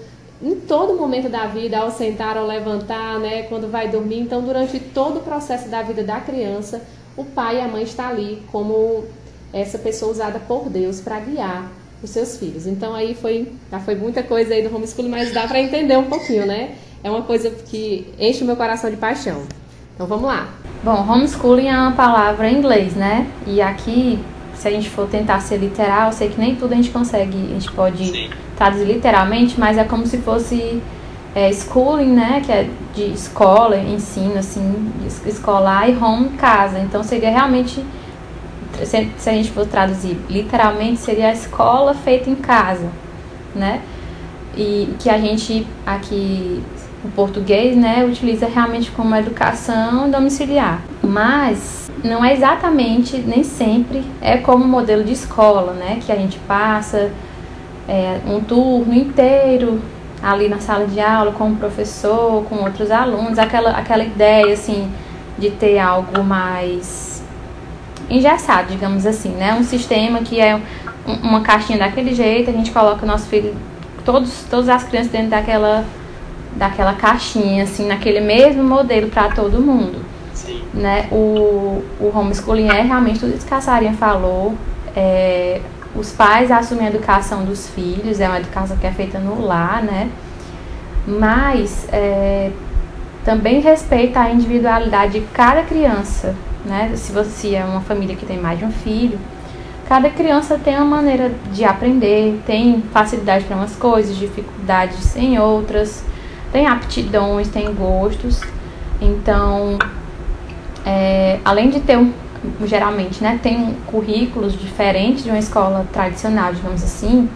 em 0.42 0.54
todo 0.56 0.94
momento 0.94 1.28
da 1.28 1.46
vida, 1.46 1.78
ao 1.78 1.90
sentar, 1.90 2.36
ao 2.36 2.46
levantar, 2.46 3.18
né, 3.18 3.44
quando 3.44 3.70
vai 3.70 3.88
dormir. 3.88 4.20
Então, 4.20 4.42
durante 4.42 4.78
todo 4.78 5.18
o 5.18 5.22
processo 5.22 5.68
da 5.68 5.82
vida 5.82 6.02
da 6.02 6.20
criança, 6.20 6.82
o 7.16 7.24
pai 7.24 7.56
e 7.56 7.60
a 7.60 7.68
mãe 7.68 7.82
estão 7.82 8.06
ali 8.06 8.42
como 8.52 9.04
essa 9.52 9.78
pessoa 9.78 10.12
usada 10.12 10.38
por 10.38 10.68
Deus 10.68 11.00
para 11.00 11.18
guiar 11.20 11.70
os 12.02 12.10
seus 12.10 12.36
filhos. 12.36 12.66
Então, 12.66 12.94
aí 12.94 13.14
foi, 13.14 13.52
já 13.70 13.80
foi 13.80 13.94
muita 13.94 14.22
coisa 14.22 14.52
aí 14.52 14.66
do 14.66 14.74
homeschooling, 14.74 15.08
mas 15.08 15.32
dá 15.32 15.46
para 15.46 15.60
entender 15.60 15.96
um 15.96 16.04
pouquinho, 16.04 16.46
né? 16.46 16.74
É 17.02 17.10
uma 17.10 17.22
coisa 17.22 17.50
que 17.50 18.12
enche 18.18 18.42
o 18.42 18.46
meu 18.46 18.56
coração 18.56 18.90
de 18.90 18.96
paixão. 18.96 19.42
Então, 19.94 20.06
vamos 20.06 20.26
lá. 20.26 20.52
Bom, 20.84 21.10
homeschooling 21.10 21.68
é 21.68 21.78
uma 21.78 21.92
palavra 21.92 22.50
em 22.50 22.58
inglês, 22.58 22.94
né? 22.94 23.26
E 23.46 23.62
aqui 23.62 24.18
se 24.56 24.66
a 24.68 24.70
gente 24.70 24.88
for 24.88 25.06
tentar 25.06 25.40
ser 25.40 25.58
literal, 25.58 26.06
eu 26.08 26.12
sei 26.12 26.28
que 26.28 26.38
nem 26.40 26.56
tudo 26.56 26.72
a 26.72 26.76
gente 26.76 26.90
consegue, 26.90 27.36
a 27.36 27.54
gente 27.54 27.70
pode 27.72 28.06
Sim. 28.06 28.30
traduzir 28.56 28.84
literalmente, 28.84 29.58
mas 29.60 29.76
é 29.76 29.84
como 29.84 30.06
se 30.06 30.18
fosse 30.18 30.82
é, 31.34 31.52
schooling, 31.52 32.12
né, 32.12 32.42
que 32.44 32.50
é 32.50 32.68
de 32.94 33.12
escola, 33.12 33.76
ensino, 33.76 34.38
assim, 34.38 34.90
escolar, 35.26 35.88
e 35.88 35.94
home, 35.94 36.30
casa. 36.30 36.78
Então 36.78 37.02
seria 37.02 37.30
realmente, 37.30 37.84
se, 38.82 39.10
se 39.18 39.30
a 39.30 39.32
gente 39.32 39.50
for 39.50 39.66
traduzir 39.66 40.18
literalmente, 40.30 41.00
seria 41.00 41.28
a 41.28 41.32
escola 41.32 41.92
feita 41.92 42.30
em 42.30 42.36
casa, 42.36 42.88
né? 43.54 43.82
E 44.56 44.94
que 44.98 45.10
a 45.10 45.18
gente 45.18 45.66
aqui 45.84 46.62
o 47.06 47.10
português, 47.12 47.76
né, 47.76 48.04
utiliza 48.04 48.46
realmente 48.46 48.90
como 48.90 49.14
educação 49.14 50.10
domiciliar. 50.10 50.80
Mas 51.02 51.90
não 52.04 52.24
é 52.24 52.32
exatamente, 52.32 53.18
nem 53.18 53.42
sempre, 53.42 54.04
é 54.20 54.36
como 54.36 54.64
modelo 54.64 55.04
de 55.04 55.12
escola, 55.12 55.72
né, 55.72 55.98
que 56.04 56.10
a 56.10 56.16
gente 56.16 56.38
passa 56.40 57.10
é, 57.88 58.20
um 58.26 58.40
turno 58.40 58.94
inteiro 58.94 59.80
ali 60.22 60.48
na 60.48 60.58
sala 60.58 60.86
de 60.86 61.00
aula 61.00 61.32
com 61.32 61.50
o 61.50 61.56
professor, 61.56 62.42
com 62.44 62.56
outros 62.56 62.90
alunos, 62.90 63.38
aquela, 63.38 63.70
aquela 63.70 64.02
ideia, 64.02 64.52
assim, 64.52 64.90
de 65.38 65.50
ter 65.50 65.78
algo 65.78 66.22
mais 66.24 67.22
engessado, 68.08 68.68
digamos 68.72 69.06
assim, 69.06 69.30
né, 69.30 69.54
um 69.54 69.62
sistema 69.62 70.20
que 70.20 70.40
é 70.40 70.60
uma 71.22 71.40
caixinha 71.40 71.78
daquele 71.78 72.14
jeito, 72.14 72.50
a 72.50 72.52
gente 72.52 72.70
coloca 72.72 73.04
o 73.04 73.06
nosso 73.06 73.26
filho, 73.26 73.54
todos, 74.04 74.44
todas 74.50 74.68
as 74.68 74.82
crianças 74.84 75.10
dentro 75.10 75.30
daquela 75.30 75.84
daquela 76.56 76.94
caixinha, 76.94 77.64
assim, 77.64 77.86
naquele 77.86 78.20
mesmo 78.20 78.64
modelo 78.64 79.08
para 79.08 79.30
todo 79.30 79.60
mundo. 79.60 80.04
Sim. 80.32 80.62
Né? 80.74 81.08
O, 81.10 81.82
o 82.00 82.12
homeschooling 82.14 82.68
é 82.68 82.82
realmente 82.82 83.20
tudo 83.20 83.34
isso 83.34 83.46
que 83.46 83.54
a 83.54 83.60
Sarinha 83.60 83.92
falou. 83.92 84.54
É, 84.94 85.60
os 85.94 86.12
pais 86.12 86.50
assumem 86.50 86.86
a 86.86 86.90
educação 86.90 87.44
dos 87.44 87.68
filhos, 87.68 88.20
é 88.20 88.28
uma 88.28 88.38
educação 88.38 88.76
que 88.76 88.86
é 88.86 88.92
feita 88.92 89.18
no 89.18 89.40
lar, 89.44 89.82
né? 89.82 90.10
Mas 91.06 91.86
é, 91.90 92.50
também 93.24 93.60
respeita 93.60 94.20
a 94.20 94.30
individualidade 94.30 95.20
de 95.20 95.26
cada 95.28 95.62
criança, 95.62 96.34
né? 96.64 96.92
Se 96.96 97.12
você 97.12 97.54
é 97.54 97.64
uma 97.64 97.80
família 97.80 98.16
que 98.16 98.26
tem 98.26 98.38
mais 98.38 98.58
de 98.58 98.64
um 98.64 98.70
filho, 98.70 99.18
cada 99.88 100.10
criança 100.10 100.58
tem 100.62 100.76
uma 100.76 100.84
maneira 100.84 101.32
de 101.52 101.64
aprender, 101.64 102.40
tem 102.46 102.82
facilidade 102.92 103.44
para 103.44 103.56
umas 103.56 103.74
coisas, 103.76 104.16
dificuldades 104.16 105.16
em 105.16 105.38
outras 105.38 106.04
tem 106.52 106.66
aptidões, 106.66 107.48
tem 107.48 107.72
gostos. 107.74 108.40
Então, 109.00 109.78
é, 110.84 111.38
além 111.44 111.70
de 111.70 111.80
ter 111.80 111.98
um, 111.98 112.12
geralmente, 112.64 113.22
né, 113.22 113.38
tem 113.42 113.76
currículos 113.86 114.58
diferentes 114.58 115.24
de 115.24 115.30
uma 115.30 115.38
escola 115.38 115.86
tradicional, 115.92 116.52
digamos 116.52 116.82
assim, 116.82 117.28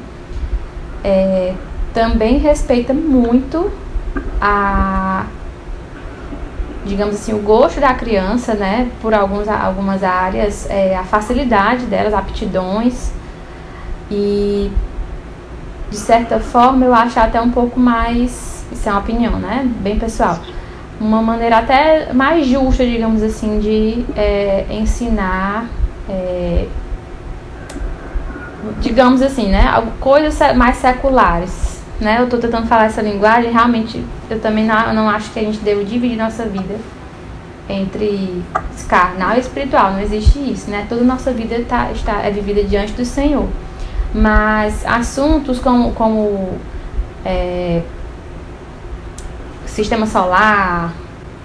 é, 1.02 1.54
também 1.92 2.38
respeita 2.38 2.94
muito 2.94 3.70
a 4.40 5.26
digamos 6.84 7.14
assim, 7.14 7.34
o 7.34 7.38
gosto 7.38 7.78
da 7.78 7.92
criança, 7.92 8.54
né, 8.54 8.90
por 9.02 9.12
alguns, 9.12 9.46
algumas 9.46 10.02
áreas, 10.02 10.66
é, 10.70 10.96
a 10.96 11.04
facilidade 11.04 11.84
delas, 11.84 12.14
aptidões 12.14 13.12
e 14.10 14.70
de 15.90 15.96
certa 15.96 16.40
forma 16.40 16.86
eu 16.86 16.94
acho 16.94 17.20
até 17.20 17.40
um 17.40 17.50
pouco 17.50 17.78
mais 17.78 18.59
isso 18.72 18.88
é 18.88 18.92
uma 18.92 19.00
opinião, 19.00 19.38
né? 19.38 19.68
Bem 19.80 19.98
pessoal. 19.98 20.38
Uma 21.00 21.22
maneira 21.22 21.58
até 21.58 22.12
mais 22.12 22.46
justa, 22.46 22.84
digamos 22.84 23.22
assim, 23.22 23.58
de 23.58 24.04
é, 24.16 24.66
ensinar, 24.70 25.66
é, 26.08 26.66
digamos 28.80 29.22
assim, 29.22 29.48
né? 29.48 29.64
Coisas 29.98 30.56
mais 30.56 30.76
seculares. 30.76 31.80
Né? 32.00 32.18
Eu 32.18 32.24
estou 32.24 32.40
tentando 32.40 32.66
falar 32.66 32.86
essa 32.86 33.02
linguagem, 33.02 33.52
realmente 33.52 34.02
eu 34.30 34.40
também 34.40 34.64
não, 34.64 34.94
não 34.94 35.10
acho 35.10 35.30
que 35.32 35.38
a 35.38 35.42
gente 35.42 35.58
deve 35.58 35.84
dividir 35.84 36.16
nossa 36.16 36.46
vida 36.46 36.76
entre 37.68 38.42
carnal 38.88 39.36
e 39.36 39.40
espiritual, 39.40 39.92
não 39.92 40.00
existe 40.00 40.38
isso, 40.38 40.70
né? 40.70 40.86
Toda 40.88 41.04
nossa 41.04 41.30
vida 41.32 41.62
tá, 41.68 41.92
está, 41.92 42.22
é 42.22 42.30
vivida 42.30 42.64
diante 42.64 42.92
do 42.92 43.04
Senhor. 43.04 43.46
Mas 44.12 44.84
assuntos 44.84 45.60
como, 45.60 45.92
como 45.92 46.58
é, 47.24 47.82
sistema 49.80 50.06
solar, 50.06 50.92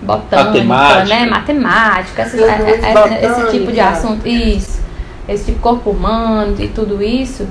botânica, 0.01 0.63
matemática. 0.63 1.05
né? 1.05 1.25
Matemática, 1.25 2.21
esse, 2.23 2.43
é, 2.43 2.79
é, 2.81 3.25
esse 3.25 3.51
tipo 3.51 3.71
de 3.71 3.79
assunto. 3.79 4.27
Isso. 4.27 4.83
Esse 5.27 5.45
tipo 5.45 5.57
de 5.57 5.63
corpo 5.63 5.89
humano 5.89 6.55
e 6.59 6.67
tudo 6.67 7.01
isso. 7.01 7.47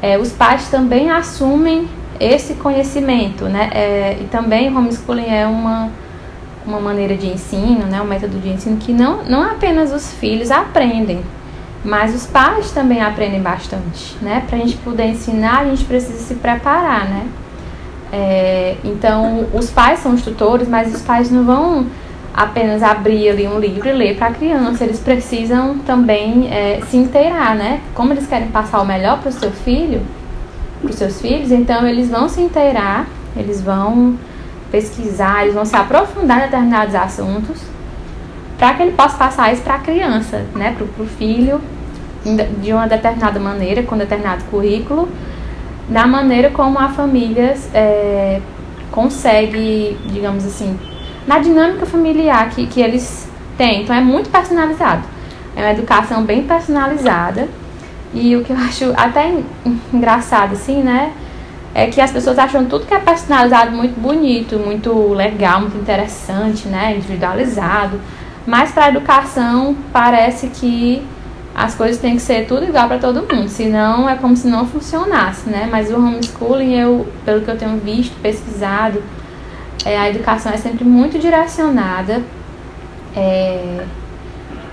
É, 0.00 0.18
os 0.18 0.30
pais 0.30 0.68
também 0.68 1.10
assumem 1.10 1.88
esse 2.20 2.54
conhecimento, 2.54 3.44
né? 3.44 3.70
É, 3.72 4.18
e 4.20 4.24
também 4.24 4.72
o 4.72 4.78
homeschooling 4.78 5.28
é 5.28 5.46
uma, 5.46 5.90
uma 6.66 6.80
maneira 6.80 7.16
de 7.16 7.26
ensino, 7.26 7.86
né? 7.86 8.00
Um 8.00 8.06
método 8.06 8.38
de 8.38 8.48
ensino 8.48 8.76
que 8.76 8.92
não, 8.92 9.24
não 9.24 9.42
apenas 9.42 9.92
os 9.92 10.12
filhos 10.12 10.50
aprendem, 10.50 11.22
mas 11.84 12.14
os 12.14 12.26
pais 12.26 12.70
também 12.70 13.02
aprendem 13.02 13.40
bastante, 13.40 14.16
né? 14.22 14.44
Para 14.46 14.56
a 14.56 14.60
gente 14.60 14.76
poder 14.78 15.06
ensinar, 15.06 15.60
a 15.60 15.64
gente 15.64 15.84
precisa 15.84 16.18
se 16.18 16.34
preparar, 16.34 17.08
né? 17.08 17.26
É, 18.12 18.76
então, 18.84 19.46
os 19.52 19.70
pais 19.70 20.00
são 20.00 20.14
os 20.14 20.22
tutores, 20.22 20.68
mas 20.68 20.94
os 20.94 21.02
pais 21.02 21.30
não 21.30 21.44
vão 21.44 21.86
apenas 22.32 22.82
abrir 22.82 23.30
ali 23.30 23.48
um 23.48 23.58
livro 23.58 23.88
e 23.88 23.92
ler 23.92 24.16
para 24.16 24.26
a 24.26 24.32
criança, 24.32 24.84
eles 24.84 25.00
precisam 25.00 25.78
também 25.78 26.52
é, 26.52 26.80
se 26.88 26.96
inteirar, 26.96 27.56
né? 27.56 27.80
Como 27.94 28.12
eles 28.12 28.26
querem 28.26 28.48
passar 28.48 28.82
o 28.82 28.84
melhor 28.84 29.20
para 29.20 29.30
o 29.30 29.32
seu 29.32 29.50
filho, 29.50 30.02
para 30.82 30.90
os 30.90 30.96
seus 30.96 31.20
filhos, 31.20 31.50
então 31.50 31.86
eles 31.86 32.10
vão 32.10 32.28
se 32.28 32.42
inteirar, 32.42 33.06
eles 33.34 33.62
vão 33.62 34.18
pesquisar, 34.70 35.42
eles 35.42 35.54
vão 35.54 35.64
se 35.64 35.74
aprofundar 35.74 36.40
em 36.40 36.42
determinados 36.42 36.94
assuntos 36.94 37.58
para 38.58 38.74
que 38.74 38.82
ele 38.82 38.92
possa 38.92 39.16
passar 39.16 39.52
isso 39.52 39.62
para 39.62 39.74
a 39.74 39.78
criança, 39.78 40.44
né, 40.54 40.74
para 40.76 41.02
o 41.02 41.06
filho, 41.06 41.60
de 42.62 42.72
uma 42.72 42.86
determinada 42.86 43.38
maneira, 43.38 43.82
com 43.82 43.96
determinado 43.96 44.44
currículo, 44.44 45.08
da 45.88 46.06
maneira 46.06 46.50
como 46.50 46.78
a 46.78 46.88
família 46.88 47.54
é, 47.72 48.40
consegue, 48.90 49.96
digamos 50.06 50.44
assim, 50.44 50.78
na 51.26 51.38
dinâmica 51.38 51.86
familiar 51.86 52.50
que, 52.50 52.66
que 52.66 52.80
eles 52.80 53.28
têm. 53.56 53.82
Então 53.82 53.94
é 53.94 54.00
muito 54.00 54.30
personalizado. 54.30 55.02
É 55.54 55.60
uma 55.60 55.70
educação 55.70 56.22
bem 56.22 56.42
personalizada. 56.42 57.48
E 58.12 58.36
o 58.36 58.44
que 58.44 58.52
eu 58.52 58.56
acho 58.58 58.92
até 58.96 59.32
engraçado, 59.92 60.52
assim, 60.52 60.82
né? 60.82 61.12
É 61.74 61.88
que 61.88 62.00
as 62.00 62.10
pessoas 62.10 62.38
acham 62.38 62.64
tudo 62.64 62.86
que 62.86 62.94
é 62.94 62.98
personalizado 62.98 63.70
muito 63.70 64.00
bonito, 64.00 64.58
muito 64.58 65.12
legal, 65.12 65.60
muito 65.60 65.76
interessante, 65.76 66.68
né? 66.68 66.96
Individualizado. 66.96 68.00
Mas 68.46 68.72
para 68.72 68.86
a 68.86 68.88
educação 68.88 69.76
parece 69.92 70.46
que 70.48 71.02
as 71.56 71.74
coisas 71.74 71.98
têm 71.98 72.16
que 72.16 72.22
ser 72.22 72.46
tudo 72.46 72.64
igual 72.64 72.86
para 72.86 72.98
todo 72.98 73.22
mundo, 73.22 73.48
senão 73.48 74.06
é 74.06 74.14
como 74.14 74.36
se 74.36 74.46
não 74.46 74.66
funcionasse, 74.66 75.48
né? 75.48 75.66
Mas 75.70 75.90
o 75.90 75.96
homeschooling, 75.96 76.74
eu, 76.74 77.08
pelo 77.24 77.40
que 77.40 77.50
eu 77.50 77.56
tenho 77.56 77.78
visto, 77.78 78.14
pesquisado, 78.20 79.02
é, 79.82 79.96
a 79.96 80.10
educação 80.10 80.52
é 80.52 80.58
sempre 80.58 80.84
muito 80.84 81.18
direcionada 81.18 82.20
é, 83.16 83.86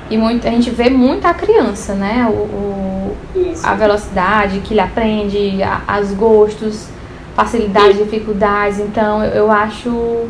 e 0.09 0.17
muito, 0.17 0.45
a 0.45 0.51
gente 0.51 0.69
vê 0.71 0.89
muito 0.89 1.25
a 1.25 1.33
criança, 1.33 1.93
né? 1.93 2.27
O, 2.29 2.33
o 2.33 3.17
a 3.63 3.73
velocidade 3.75 4.59
que 4.59 4.73
ele 4.73 4.81
aprende, 4.81 5.63
a, 5.63 5.99
os 6.01 6.11
gostos, 6.11 6.89
facilidades, 7.33 7.97
dificuldades. 7.97 8.79
Então, 8.79 9.23
eu, 9.23 9.31
eu 9.31 9.51
acho 9.51 10.27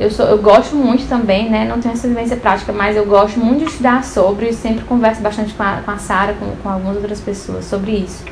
eu, 0.00 0.10
sou, 0.10 0.24
eu 0.24 0.38
gosto 0.38 0.74
muito 0.74 1.06
também, 1.06 1.50
né? 1.50 1.66
Não 1.68 1.78
tenho 1.78 1.92
essa 1.92 2.08
vivência 2.08 2.34
prática, 2.34 2.72
mas 2.72 2.96
eu 2.96 3.04
gosto 3.04 3.38
muito 3.38 3.58
de 3.58 3.64
estudar 3.66 4.02
sobre 4.02 4.48
e 4.48 4.54
sempre 4.54 4.82
converso 4.84 5.20
bastante 5.20 5.52
com 5.52 5.62
a, 5.62 5.82
com 5.84 5.90
a 5.90 5.98
Sara, 5.98 6.32
com, 6.32 6.56
com 6.62 6.68
algumas 6.70 6.96
outras 6.96 7.20
pessoas 7.20 7.66
sobre 7.66 7.92
isso. 7.92 8.24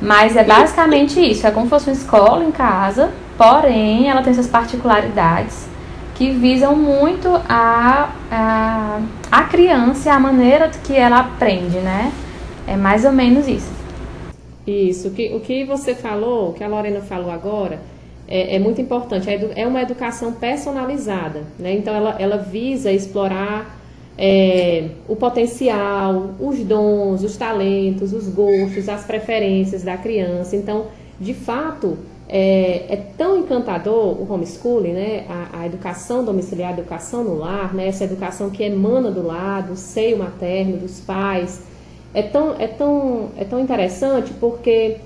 Mas 0.00 0.36
é 0.36 0.44
basicamente 0.44 1.20
isso, 1.20 1.44
é 1.44 1.50
como 1.50 1.66
se 1.66 1.70
fosse 1.70 1.90
uma 1.90 1.96
escola 1.96 2.44
em 2.44 2.52
casa, 2.52 3.10
porém 3.36 4.08
ela 4.08 4.22
tem 4.22 4.32
suas 4.32 4.46
particularidades 4.46 5.66
que 6.14 6.30
visam 6.30 6.76
muito 6.76 7.28
a, 7.48 8.10
a, 8.30 9.00
a 9.32 9.42
criança 9.44 10.08
e 10.08 10.12
a 10.12 10.18
maneira 10.20 10.68
que 10.68 10.94
ela 10.94 11.18
aprende, 11.18 11.78
né? 11.78 12.12
É 12.68 12.76
mais 12.76 13.04
ou 13.04 13.12
menos 13.12 13.48
isso. 13.48 13.70
Isso, 14.64 15.08
o 15.08 15.10
que, 15.10 15.34
o 15.34 15.40
que 15.40 15.64
você 15.64 15.94
falou, 15.94 16.50
o 16.50 16.52
que 16.52 16.62
a 16.62 16.68
Lorena 16.68 17.00
falou 17.00 17.30
agora, 17.30 17.80
é, 18.28 18.56
é 18.56 18.58
muito 18.58 18.80
importante. 18.80 19.28
É, 19.30 19.66
uma 19.66 19.80
educação 19.80 20.32
personalizada, 20.32 21.42
né? 21.58 21.72
Então 21.72 21.94
ela, 21.94 22.16
ela 22.18 22.36
visa 22.36 22.92
explorar 22.92 23.78
é, 24.18 24.90
o 25.08 25.16
potencial, 25.16 26.30
os 26.38 26.58
dons, 26.58 27.22
os 27.22 27.36
talentos, 27.36 28.12
os 28.12 28.28
gostos, 28.28 28.88
as 28.88 29.04
preferências 29.04 29.82
da 29.82 29.96
criança. 29.96 30.56
Então, 30.56 30.86
de 31.18 31.32
fato, 31.32 31.96
é, 32.28 32.84
é 32.88 32.96
tão 33.16 33.38
encantador 33.38 34.20
o 34.20 34.30
homeschooling, 34.30 34.92
né? 34.92 35.24
A, 35.28 35.60
a, 35.60 35.66
educação 35.66 36.22
domiciliar, 36.22 36.70
a 36.70 36.72
educação 36.74 37.24
no 37.24 37.38
lar, 37.38 37.72
né? 37.74 37.88
Essa 37.88 38.04
educação 38.04 38.50
que 38.50 38.62
emana 38.62 39.10
do 39.10 39.26
lar, 39.26 39.62
do 39.62 39.74
seio 39.76 40.18
materno, 40.18 40.76
dos 40.76 41.00
pais. 41.00 41.62
É 42.12 42.22
tão, 42.22 42.54
é 42.58 42.66
tão, 42.66 43.30
é 43.36 43.44
tão 43.44 43.60
interessante 43.60 44.32
porque 44.40 44.96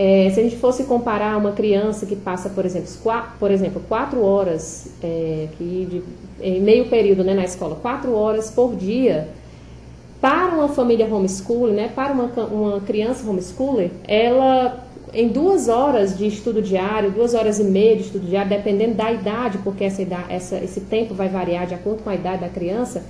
é, 0.00 0.30
se 0.30 0.38
a 0.38 0.42
gente 0.44 0.56
fosse 0.56 0.84
comparar 0.84 1.36
uma 1.36 1.50
criança 1.50 2.06
que 2.06 2.14
passa, 2.14 2.48
por 2.48 2.64
exemplo, 2.64 2.88
quatro, 3.02 3.32
por 3.36 3.50
exemplo, 3.50 3.82
quatro 3.88 4.22
horas 4.22 4.92
é, 5.02 5.48
que 5.58 5.88
de, 5.90 6.02
em 6.40 6.60
meio 6.60 6.88
período 6.88 7.24
né, 7.24 7.34
na 7.34 7.42
escola, 7.42 7.74
quatro 7.74 8.14
horas 8.14 8.48
por 8.48 8.76
dia, 8.76 9.26
para 10.20 10.54
uma 10.54 10.68
família 10.68 11.12
homeschooling, 11.12 11.74
né, 11.74 11.90
para 11.92 12.12
uma, 12.12 12.26
uma 12.46 12.80
criança 12.80 13.28
homeschooler, 13.28 13.90
ela 14.06 14.84
em 15.12 15.26
duas 15.26 15.68
horas 15.68 16.16
de 16.16 16.28
estudo 16.28 16.62
diário, 16.62 17.10
duas 17.10 17.34
horas 17.34 17.58
e 17.58 17.64
meia 17.64 17.96
de 17.96 18.02
estudo 18.02 18.24
diário, 18.24 18.50
dependendo 18.50 18.94
da 18.94 19.10
idade, 19.10 19.58
porque 19.64 19.82
essa, 19.82 20.06
essa, 20.28 20.58
esse 20.58 20.82
tempo 20.82 21.12
vai 21.12 21.28
variar 21.28 21.66
de 21.66 21.74
acordo 21.74 22.04
com 22.04 22.10
a 22.10 22.14
idade 22.14 22.42
da 22.42 22.48
criança, 22.48 23.04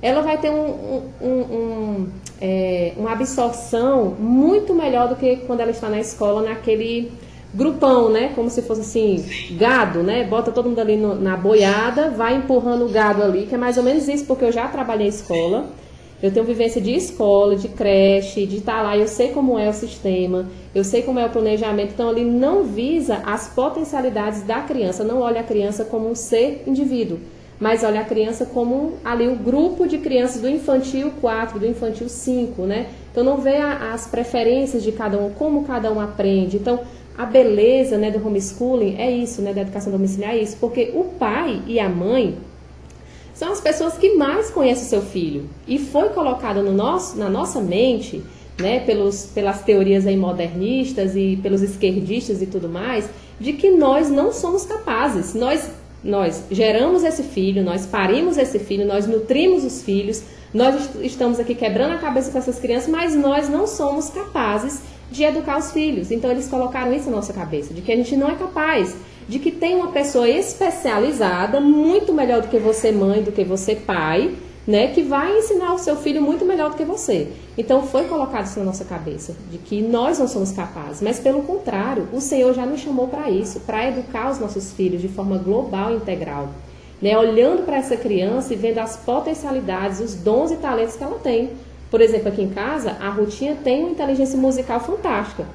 ela 0.00 0.22
vai 0.22 0.38
ter 0.38 0.50
um, 0.50 1.02
um, 1.20 1.28
um, 1.28 2.08
é, 2.40 2.92
uma 2.96 3.12
absorção 3.12 4.16
muito 4.18 4.74
melhor 4.74 5.08
do 5.08 5.16
que 5.16 5.36
quando 5.46 5.60
ela 5.60 5.70
está 5.70 5.88
na 5.88 6.00
escola, 6.00 6.42
naquele 6.42 7.12
grupão, 7.52 8.08
né? 8.08 8.32
Como 8.34 8.48
se 8.48 8.62
fosse 8.62 8.80
assim, 8.80 9.24
gado, 9.58 10.02
né? 10.02 10.24
Bota 10.24 10.50
todo 10.50 10.68
mundo 10.68 10.78
ali 10.78 10.96
no, 10.96 11.14
na 11.14 11.36
boiada, 11.36 12.10
vai 12.10 12.36
empurrando 12.36 12.86
o 12.86 12.88
gado 12.88 13.22
ali, 13.22 13.46
que 13.46 13.54
é 13.54 13.58
mais 13.58 13.76
ou 13.76 13.82
menos 13.82 14.08
isso, 14.08 14.24
porque 14.24 14.44
eu 14.44 14.52
já 14.52 14.68
trabalhei 14.68 15.06
em 15.06 15.10
escola. 15.10 15.66
Eu 16.22 16.30
tenho 16.30 16.44
vivência 16.44 16.80
de 16.80 16.94
escola, 16.94 17.56
de 17.56 17.68
creche, 17.68 18.44
de 18.44 18.58
estar 18.58 18.82
lá, 18.82 18.94
eu 18.94 19.08
sei 19.08 19.28
como 19.28 19.58
é 19.58 19.70
o 19.70 19.72
sistema, 19.72 20.46
eu 20.74 20.84
sei 20.84 21.00
como 21.00 21.18
é 21.18 21.24
o 21.24 21.30
planejamento, 21.30 21.92
então 21.94 22.10
ali 22.10 22.22
não 22.22 22.62
visa 22.62 23.22
as 23.24 23.48
potencialidades 23.48 24.42
da 24.42 24.60
criança, 24.60 25.02
não 25.02 25.20
olha 25.20 25.40
a 25.40 25.44
criança 25.44 25.82
como 25.82 26.10
um 26.10 26.14
ser 26.14 26.62
indivíduo 26.66 27.18
mas 27.60 27.84
olha 27.84 28.00
a 28.00 28.04
criança 28.04 28.46
como 28.46 28.94
ali 29.04 29.28
o 29.28 29.36
grupo 29.36 29.86
de 29.86 29.98
crianças 29.98 30.40
do 30.40 30.48
infantil 30.48 31.12
4, 31.20 31.60
do 31.60 31.66
infantil 31.66 32.08
5, 32.08 32.62
né? 32.62 32.86
Então 33.12 33.22
não 33.22 33.36
vê 33.36 33.56
a, 33.56 33.92
as 33.92 34.06
preferências 34.06 34.82
de 34.82 34.90
cada 34.90 35.18
um, 35.18 35.30
como 35.30 35.64
cada 35.64 35.92
um 35.92 36.00
aprende. 36.00 36.56
Então 36.56 36.80
a 37.18 37.26
beleza, 37.26 37.98
né, 37.98 38.10
do 38.10 38.26
homeschooling 38.26 38.96
é 38.96 39.10
isso, 39.10 39.42
né, 39.42 39.52
da 39.52 39.60
educação 39.60 39.92
domiciliar 39.92 40.34
é 40.34 40.38
isso, 40.38 40.56
porque 40.58 40.92
o 40.94 41.04
pai 41.04 41.60
e 41.66 41.78
a 41.78 41.86
mãe 41.86 42.38
são 43.34 43.52
as 43.52 43.60
pessoas 43.60 43.98
que 43.98 44.14
mais 44.14 44.50
conhecem 44.50 44.84
o 44.84 44.88
seu 44.88 45.02
filho 45.02 45.48
e 45.68 45.78
foi 45.78 46.08
colocado 46.10 46.62
no 46.62 46.72
nosso, 46.72 47.18
na 47.18 47.28
nossa 47.28 47.60
mente, 47.60 48.22
né, 48.58 48.80
pelos, 48.80 49.26
pelas 49.26 49.62
teorias 49.62 50.06
aí 50.06 50.16
modernistas 50.16 51.14
e 51.14 51.38
pelos 51.42 51.60
esquerdistas 51.60 52.40
e 52.40 52.46
tudo 52.46 52.70
mais, 52.70 53.08
de 53.38 53.52
que 53.52 53.70
nós 53.70 54.08
não 54.08 54.32
somos 54.32 54.64
capazes, 54.64 55.34
nós 55.34 55.70
nós 56.02 56.44
geramos 56.50 57.04
esse 57.04 57.22
filho, 57.22 57.62
nós 57.62 57.86
parimos 57.86 58.38
esse 58.38 58.58
filho, 58.58 58.86
nós 58.86 59.06
nutrimos 59.06 59.64
os 59.64 59.82
filhos, 59.82 60.22
nós 60.52 60.90
estamos 61.00 61.38
aqui 61.38 61.54
quebrando 61.54 61.94
a 61.94 61.98
cabeça 61.98 62.30
com 62.30 62.38
essas 62.38 62.58
crianças, 62.58 62.88
mas 62.88 63.14
nós 63.14 63.48
não 63.48 63.66
somos 63.66 64.10
capazes 64.10 64.80
de 65.10 65.24
educar 65.24 65.58
os 65.58 65.72
filhos. 65.72 66.10
Então 66.10 66.30
eles 66.30 66.48
colocaram 66.48 66.92
isso 66.92 67.10
na 67.10 67.16
nossa 67.16 67.32
cabeça, 67.32 67.74
de 67.74 67.82
que 67.82 67.92
a 67.92 67.96
gente 67.96 68.16
não 68.16 68.28
é 68.28 68.34
capaz, 68.34 68.96
de 69.28 69.38
que 69.38 69.50
tem 69.50 69.76
uma 69.76 69.92
pessoa 69.92 70.28
especializada, 70.28 71.60
muito 71.60 72.12
melhor 72.12 72.42
do 72.42 72.48
que 72.48 72.58
você 72.58 72.90
mãe, 72.90 73.22
do 73.22 73.32
que 73.32 73.44
você 73.44 73.74
pai, 73.74 74.34
né, 74.70 74.86
que 74.86 75.02
vai 75.02 75.36
ensinar 75.36 75.74
o 75.74 75.78
seu 75.78 75.96
filho 75.96 76.22
muito 76.22 76.44
melhor 76.44 76.70
do 76.70 76.76
que 76.76 76.84
você. 76.84 77.26
Então 77.58 77.82
foi 77.82 78.04
colocado 78.04 78.46
isso 78.46 78.60
na 78.60 78.66
nossa 78.66 78.84
cabeça, 78.84 79.34
de 79.50 79.58
que 79.58 79.82
nós 79.82 80.20
não 80.20 80.28
somos 80.28 80.52
capazes, 80.52 81.02
mas 81.02 81.18
pelo 81.18 81.42
contrário, 81.42 82.06
o 82.12 82.20
Senhor 82.20 82.54
já 82.54 82.64
nos 82.64 82.78
chamou 82.78 83.08
para 83.08 83.28
isso, 83.28 83.58
para 83.60 83.88
educar 83.88 84.30
os 84.30 84.38
nossos 84.38 84.72
filhos 84.72 85.02
de 85.02 85.08
forma 85.08 85.38
global 85.38 85.90
e 85.90 85.96
integral. 85.96 86.50
Né, 87.02 87.18
olhando 87.18 87.64
para 87.64 87.78
essa 87.78 87.96
criança 87.96 88.52
e 88.52 88.56
vendo 88.56 88.78
as 88.78 88.96
potencialidades, 88.96 90.00
os 90.00 90.14
dons 90.14 90.52
e 90.52 90.56
talentos 90.56 90.94
que 90.94 91.02
ela 91.02 91.18
tem. 91.18 91.50
Por 91.90 92.00
exemplo, 92.00 92.28
aqui 92.28 92.42
em 92.42 92.50
casa, 92.50 92.96
a 93.00 93.08
Rutinha 93.08 93.56
tem 93.64 93.80
uma 93.80 93.90
inteligência 93.90 94.38
musical 94.38 94.78
fantástica. 94.78 95.46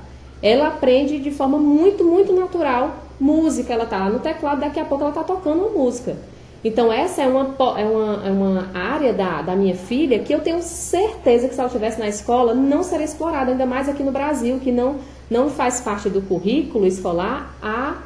Ela 0.41 0.67
aprende 0.67 1.19
de 1.19 1.31
forma 1.31 1.57
muito, 1.57 2.03
muito 2.03 2.33
natural 2.33 2.95
música. 3.19 3.71
Ela 3.73 3.83
está 3.83 3.99
lá 3.99 4.09
no 4.09 4.19
teclado, 4.19 4.59
daqui 4.59 4.79
a 4.79 4.85
pouco 4.85 5.03
ela 5.03 5.11
está 5.11 5.23
tocando 5.23 5.59
uma 5.59 5.69
música. 5.69 6.17
Então, 6.65 6.91
essa 6.91 7.21
é 7.21 7.27
uma, 7.27 7.55
é 7.77 7.85
uma, 7.85 8.27
é 8.27 8.31
uma 8.31 8.71
área 8.73 9.13
da, 9.13 9.43
da 9.43 9.55
minha 9.55 9.75
filha 9.75 10.17
que 10.17 10.33
eu 10.33 10.39
tenho 10.39 10.63
certeza 10.63 11.47
que 11.47 11.53
se 11.53 11.59
ela 11.59 11.67
estivesse 11.67 11.99
na 11.99 12.07
escola 12.07 12.55
não 12.55 12.81
seria 12.81 13.05
explorada, 13.05 13.51
ainda 13.51 13.67
mais 13.67 13.87
aqui 13.87 14.01
no 14.01 14.11
Brasil, 14.11 14.59
que 14.59 14.71
não, 14.71 14.95
não 15.29 15.51
faz 15.51 15.79
parte 15.79 16.09
do 16.09 16.23
currículo 16.23 16.87
escolar 16.87 17.55
a, 17.61 17.97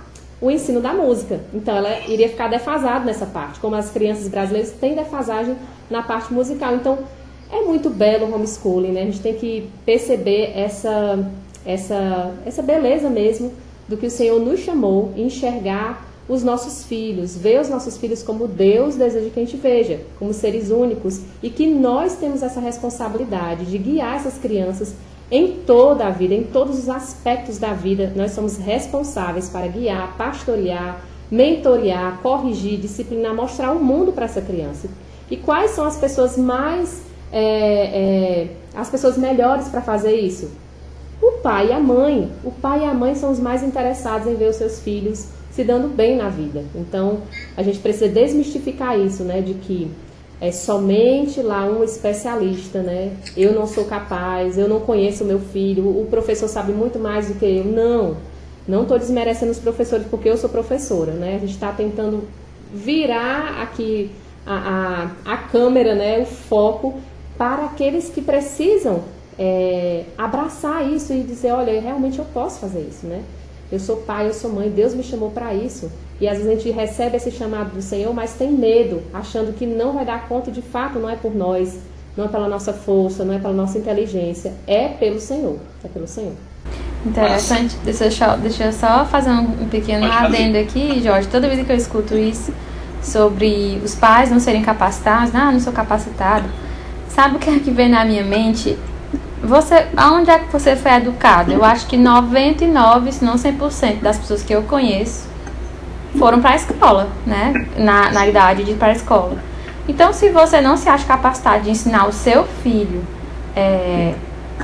o 0.41 0.51
ensino 0.51 0.81
da 0.81 0.91
música. 0.91 1.39
Então, 1.53 1.77
ela 1.77 2.01
iria 2.01 2.27
ficar 2.27 2.49
defasada 2.49 3.05
nessa 3.05 3.25
parte, 3.25 3.61
como 3.61 3.77
as 3.77 3.91
crianças 3.91 4.27
brasileiras 4.27 4.71
têm 4.71 4.93
defasagem 4.93 5.55
na 5.89 6.03
parte 6.03 6.33
musical. 6.33 6.75
Então, 6.75 6.99
é 7.49 7.61
muito 7.61 7.89
belo 7.89 8.25
o 8.25 8.35
homeschooling, 8.35 8.91
né? 8.91 9.03
A 9.03 9.05
gente 9.05 9.21
tem 9.21 9.35
que 9.35 9.69
perceber 9.85 10.51
essa, 10.53 11.31
essa, 11.65 12.33
essa 12.45 12.61
beleza 12.61 13.09
mesmo 13.09 13.53
do 13.87 13.95
que 13.95 14.07
o 14.07 14.11
Senhor 14.11 14.37
nos 14.37 14.59
chamou, 14.59 15.13
enxergar 15.15 16.08
os 16.29 16.43
nossos 16.43 16.83
filhos, 16.83 17.35
ver 17.35 17.59
os 17.59 17.67
nossos 17.67 17.97
filhos 17.97 18.21
como 18.21 18.47
Deus 18.47 18.95
deseja 18.95 19.31
que 19.31 19.39
a 19.39 19.43
gente 19.43 19.57
veja, 19.57 20.01
como 20.19 20.31
seres 20.31 20.69
únicos, 20.69 21.21
e 21.41 21.49
que 21.49 21.65
nós 21.65 22.17
temos 22.17 22.43
essa 22.43 22.59
responsabilidade 22.59 23.65
de 23.65 23.77
guiar 23.79 24.15
essas 24.15 24.37
crianças 24.37 24.93
em 25.31 25.57
toda 25.65 26.05
a 26.05 26.11
vida, 26.11 26.35
em 26.35 26.43
todos 26.43 26.77
os 26.77 26.87
aspectos 26.87 27.57
da 27.57 27.73
vida. 27.73 28.13
Nós 28.15 28.31
somos 28.31 28.57
responsáveis 28.57 29.49
para 29.49 29.67
guiar, 29.67 30.15
pastorear, 30.17 31.01
mentorear, 31.31 32.19
corrigir, 32.21 32.79
disciplinar, 32.79 33.33
mostrar 33.33 33.71
o 33.71 33.83
mundo 33.83 34.11
para 34.11 34.25
essa 34.25 34.41
criança. 34.41 34.87
E 35.31 35.35
quais 35.37 35.71
são 35.71 35.85
as 35.85 35.97
pessoas 35.97 36.37
mais, 36.37 37.01
é, 37.31 37.41
é, 37.41 38.47
as 38.75 38.87
pessoas 38.87 39.17
melhores 39.17 39.67
para 39.67 39.81
fazer 39.81 40.15
isso? 40.15 40.51
O 41.19 41.41
pai 41.41 41.69
e 41.69 41.73
a 41.73 41.79
mãe. 41.79 42.31
O 42.43 42.51
pai 42.51 42.81
e 42.81 42.85
a 42.85 42.93
mãe 42.93 43.15
são 43.15 43.31
os 43.31 43.39
mais 43.39 43.63
interessados 43.63 44.27
em 44.27 44.35
ver 44.35 44.49
os 44.49 44.55
seus 44.55 44.79
filhos 44.79 45.38
se 45.51 45.63
dando 45.63 45.87
bem 45.87 46.15
na 46.15 46.29
vida. 46.29 46.63
Então, 46.75 47.19
a 47.57 47.63
gente 47.63 47.79
precisa 47.79 48.07
desmistificar 48.07 48.99
isso, 48.99 49.23
né, 49.23 49.41
de 49.41 49.53
que 49.55 49.91
é 50.41 50.51
somente 50.51 51.41
lá 51.41 51.65
um 51.65 51.83
especialista, 51.83 52.81
né? 52.81 53.11
Eu 53.35 53.53
não 53.53 53.67
sou 53.67 53.85
capaz, 53.85 54.57
eu 54.57 54.69
não 54.69 54.79
conheço 54.79 55.25
meu 55.25 55.39
filho, 55.39 55.85
o 55.85 56.07
professor 56.09 56.47
sabe 56.47 56.71
muito 56.71 56.97
mais 56.97 57.27
do 57.27 57.33
que 57.33 57.45
eu. 57.45 57.65
Não, 57.65 58.15
não 58.65 58.83
estou 58.83 58.97
desmerecendo 58.97 59.51
os 59.51 59.59
professores 59.59 60.07
porque 60.07 60.29
eu 60.29 60.37
sou 60.37 60.49
professora, 60.49 61.11
né? 61.11 61.35
A 61.35 61.39
gente 61.39 61.53
está 61.53 61.73
tentando 61.73 62.23
virar 62.73 63.61
aqui 63.61 64.11
a, 64.45 65.11
a, 65.25 65.33
a, 65.33 65.37
câmera, 65.37 65.93
né, 65.93 66.19
o 66.19 66.25
foco 66.25 66.95
para 67.37 67.65
aqueles 67.65 68.09
que 68.09 68.21
precisam 68.21 69.03
é, 69.37 70.05
abraçar 70.17 70.87
isso 70.89 71.11
e 71.13 71.21
dizer, 71.21 71.51
olha, 71.51 71.81
realmente 71.81 72.19
eu 72.19 72.25
posso 72.25 72.59
fazer 72.59 72.87
isso, 72.89 73.05
né? 73.05 73.23
Eu 73.71 73.79
sou 73.79 73.97
pai, 73.97 74.27
eu 74.27 74.33
sou 74.33 74.51
mãe, 74.51 74.69
Deus 74.69 74.93
me 74.93 75.03
chamou 75.03 75.29
para 75.29 75.53
isso. 75.53 75.91
E 76.19 76.27
às 76.27 76.37
vezes 76.37 76.51
a 76.51 76.55
gente 76.55 76.71
recebe 76.71 77.17
esse 77.17 77.31
chamado 77.31 77.71
do 77.73 77.81
Senhor, 77.81 78.13
mas 78.13 78.33
tem 78.33 78.51
medo, 78.51 79.01
achando 79.13 79.53
que 79.53 79.65
não 79.65 79.93
vai 79.93 80.05
dar 80.05 80.27
conta, 80.27 80.51
de 80.51 80.61
fato 80.61 80.99
não 80.99 81.09
é 81.09 81.15
por 81.15 81.33
nós, 81.33 81.77
não 82.17 82.25
é 82.25 82.27
pela 82.27 82.47
nossa 82.47 82.73
força, 82.73 83.23
não 83.23 83.33
é 83.33 83.39
pela 83.39 83.53
nossa 83.53 83.77
inteligência, 83.77 84.53
é 84.67 84.89
pelo 84.89 85.19
Senhor, 85.19 85.57
é 85.83 85.87
pelo 85.87 86.07
Senhor. 86.07 86.33
Interessante. 87.05 87.77
Deixa 87.83 88.05
eu, 88.05 88.11
só, 88.11 88.35
deixa 88.35 88.65
eu 88.65 88.73
só 88.73 89.05
fazer 89.05 89.29
um, 89.29 89.69
pequeno 89.69 90.05
adendo 90.11 90.57
aqui, 90.57 91.01
Jorge. 91.01 91.27
Toda 91.29 91.47
vez 91.47 91.65
que 91.65 91.71
eu 91.71 91.77
escuto 91.77 92.17
isso 92.17 92.51
sobre 93.01 93.79
os 93.83 93.95
pais 93.95 94.29
não 94.29 94.39
serem 94.39 94.61
capacitados, 94.61 95.33
ah, 95.33 95.51
não 95.51 95.59
sou 95.59 95.71
capacitado. 95.71 96.45
Sabe 97.07 97.37
o 97.37 97.39
que 97.39 97.49
é 97.49 97.59
que 97.59 97.71
vem 97.71 97.87
na 97.87 98.03
minha 98.03 98.23
mente? 98.23 98.77
Você, 99.49 99.87
aonde 99.97 100.29
é 100.29 100.37
que 100.37 100.53
você 100.53 100.75
foi 100.75 100.91
educado? 100.91 101.51
Eu 101.51 101.65
acho 101.65 101.87
que 101.87 101.97
99, 101.97 103.11
se 103.11 103.25
não 103.25 103.33
100% 103.33 103.99
das 103.99 104.19
pessoas 104.19 104.43
que 104.43 104.53
eu 104.53 104.61
conheço 104.61 105.27
foram 106.19 106.39
para 106.39 106.51
a 106.51 106.55
escola, 106.55 107.07
né? 107.25 107.65
Na, 107.75 108.11
na 108.11 108.27
idade 108.27 108.63
de 108.63 108.71
ir 108.71 108.75
para 108.75 108.89
a 108.89 108.91
escola. 108.91 109.39
Então, 109.87 110.13
se 110.13 110.29
você 110.29 110.61
não 110.61 110.77
se 110.77 110.87
acha 110.87 111.03
capacitado 111.03 111.63
de 111.63 111.71
ensinar 111.71 112.07
o 112.07 112.11
seu 112.11 112.43
filho 112.61 113.03
é, 113.55 114.13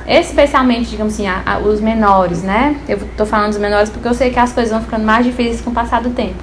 especialmente, 0.06 0.90
digamos 0.90 1.14
assim, 1.14 1.26
a, 1.26 1.42
a, 1.44 1.58
os 1.58 1.80
menores, 1.80 2.44
né? 2.44 2.76
Eu 2.88 3.00
tô 3.16 3.26
falando 3.26 3.48
dos 3.48 3.58
menores 3.58 3.90
porque 3.90 4.06
eu 4.06 4.14
sei 4.14 4.30
que 4.30 4.38
as 4.38 4.52
coisas 4.52 4.72
vão 4.72 4.82
ficando 4.82 5.04
mais 5.04 5.26
difíceis 5.26 5.60
com 5.60 5.70
o 5.70 5.74
passar 5.74 6.00
do 6.00 6.10
tempo. 6.10 6.40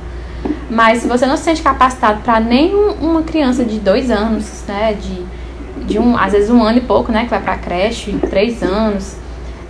Mas 0.69 1.01
se 1.01 1.07
você 1.07 1.25
não 1.25 1.37
se 1.37 1.43
sente 1.43 1.61
capacitado 1.61 2.19
para 2.23 2.41
nem 2.41 2.75
uma 2.75 3.21
criança 3.23 3.63
de 3.63 3.79
dois 3.79 4.11
anos, 4.11 4.65
né? 4.67 4.97
De, 4.99 5.25
de 5.93 5.99
um, 5.99 6.17
às 6.17 6.31
vezes 6.31 6.49
um 6.49 6.63
ano 6.63 6.79
e 6.79 6.81
pouco, 6.81 7.11
né? 7.11 7.23
Que 7.23 7.29
vai 7.29 7.39
para 7.39 7.57
creche, 7.57 8.11
três 8.29 8.63
anos, 8.63 9.15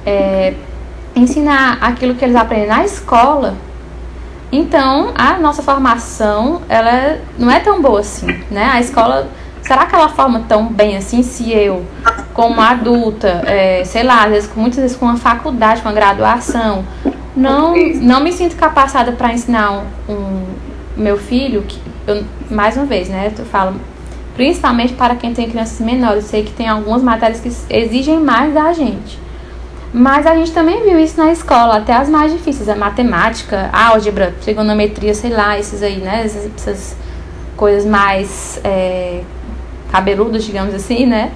é, 0.05 0.53
ensinar 1.15 1.77
aquilo 1.81 2.15
que 2.15 2.23
eles 2.23 2.35
aprendem 2.35 2.67
na 2.67 2.83
escola. 2.83 3.55
Então, 4.51 5.11
a 5.15 5.37
nossa 5.37 5.61
formação, 5.61 6.61
ela 6.69 7.19
não 7.37 7.51
é 7.51 7.59
tão 7.59 7.81
boa 7.81 7.99
assim, 7.99 8.27
né? 8.49 8.69
A 8.71 8.79
escola 8.79 9.27
será 9.61 9.85
que 9.85 9.95
ela 9.95 10.09
forma 10.09 10.45
tão 10.47 10.67
bem 10.67 10.95
assim 10.97 11.23
se 11.23 11.51
eu, 11.51 11.85
como 12.33 12.61
adulta, 12.61 13.41
é, 13.45 13.83
sei 13.83 14.03
lá, 14.03 14.25
às 14.25 14.29
vezes, 14.29 14.49
muitas 14.55 14.79
vezes 14.79 14.97
com 14.97 15.05
uma 15.05 15.17
faculdade, 15.17 15.81
com 15.81 15.89
uma 15.89 15.95
graduação, 15.95 16.85
não, 17.35 17.73
não 18.01 18.19
me 18.21 18.31
sinto 18.31 18.55
capacitada 18.55 19.13
para 19.13 19.33
ensinar 19.33 19.71
um, 19.71 20.13
um, 20.13 20.43
meu 20.95 21.17
filho, 21.17 21.63
que 21.63 21.79
eu, 22.05 22.23
mais 22.49 22.77
uma 22.77 22.85
vez, 22.85 23.09
né, 23.09 23.31
eu 23.37 23.45
falo, 23.45 23.75
principalmente 24.35 24.93
para 24.93 25.15
quem 25.15 25.33
tem 25.33 25.49
crianças 25.49 25.79
menores, 25.79 26.25
sei 26.25 26.43
que 26.43 26.51
tem 26.51 26.67
algumas 26.67 27.03
matérias 27.03 27.39
que 27.39 27.51
exigem 27.69 28.19
mais 28.19 28.53
da 28.53 28.73
gente. 28.73 29.19
Mas 29.93 30.25
a 30.25 30.35
gente 30.35 30.51
também 30.51 30.83
viu 30.83 30.99
isso 30.99 31.17
na 31.17 31.31
escola, 31.31 31.77
até 31.77 31.93
as 31.93 32.09
mais 32.09 32.31
difíceis, 32.31 32.67
a 32.67 32.75
matemática, 32.75 33.69
a 33.71 33.89
álgebra, 33.89 34.33
trigonometria, 34.41 35.13
sei 35.13 35.29
lá, 35.29 35.57
esses 35.59 35.83
aí, 35.83 35.97
né, 35.97 36.23
essas, 36.25 36.49
essas 36.55 36.97
coisas 37.55 37.85
mais 37.85 38.59
é, 38.63 39.21
cabeludos, 39.91 40.43
digamos 40.43 40.73
assim, 40.73 41.05
né? 41.05 41.31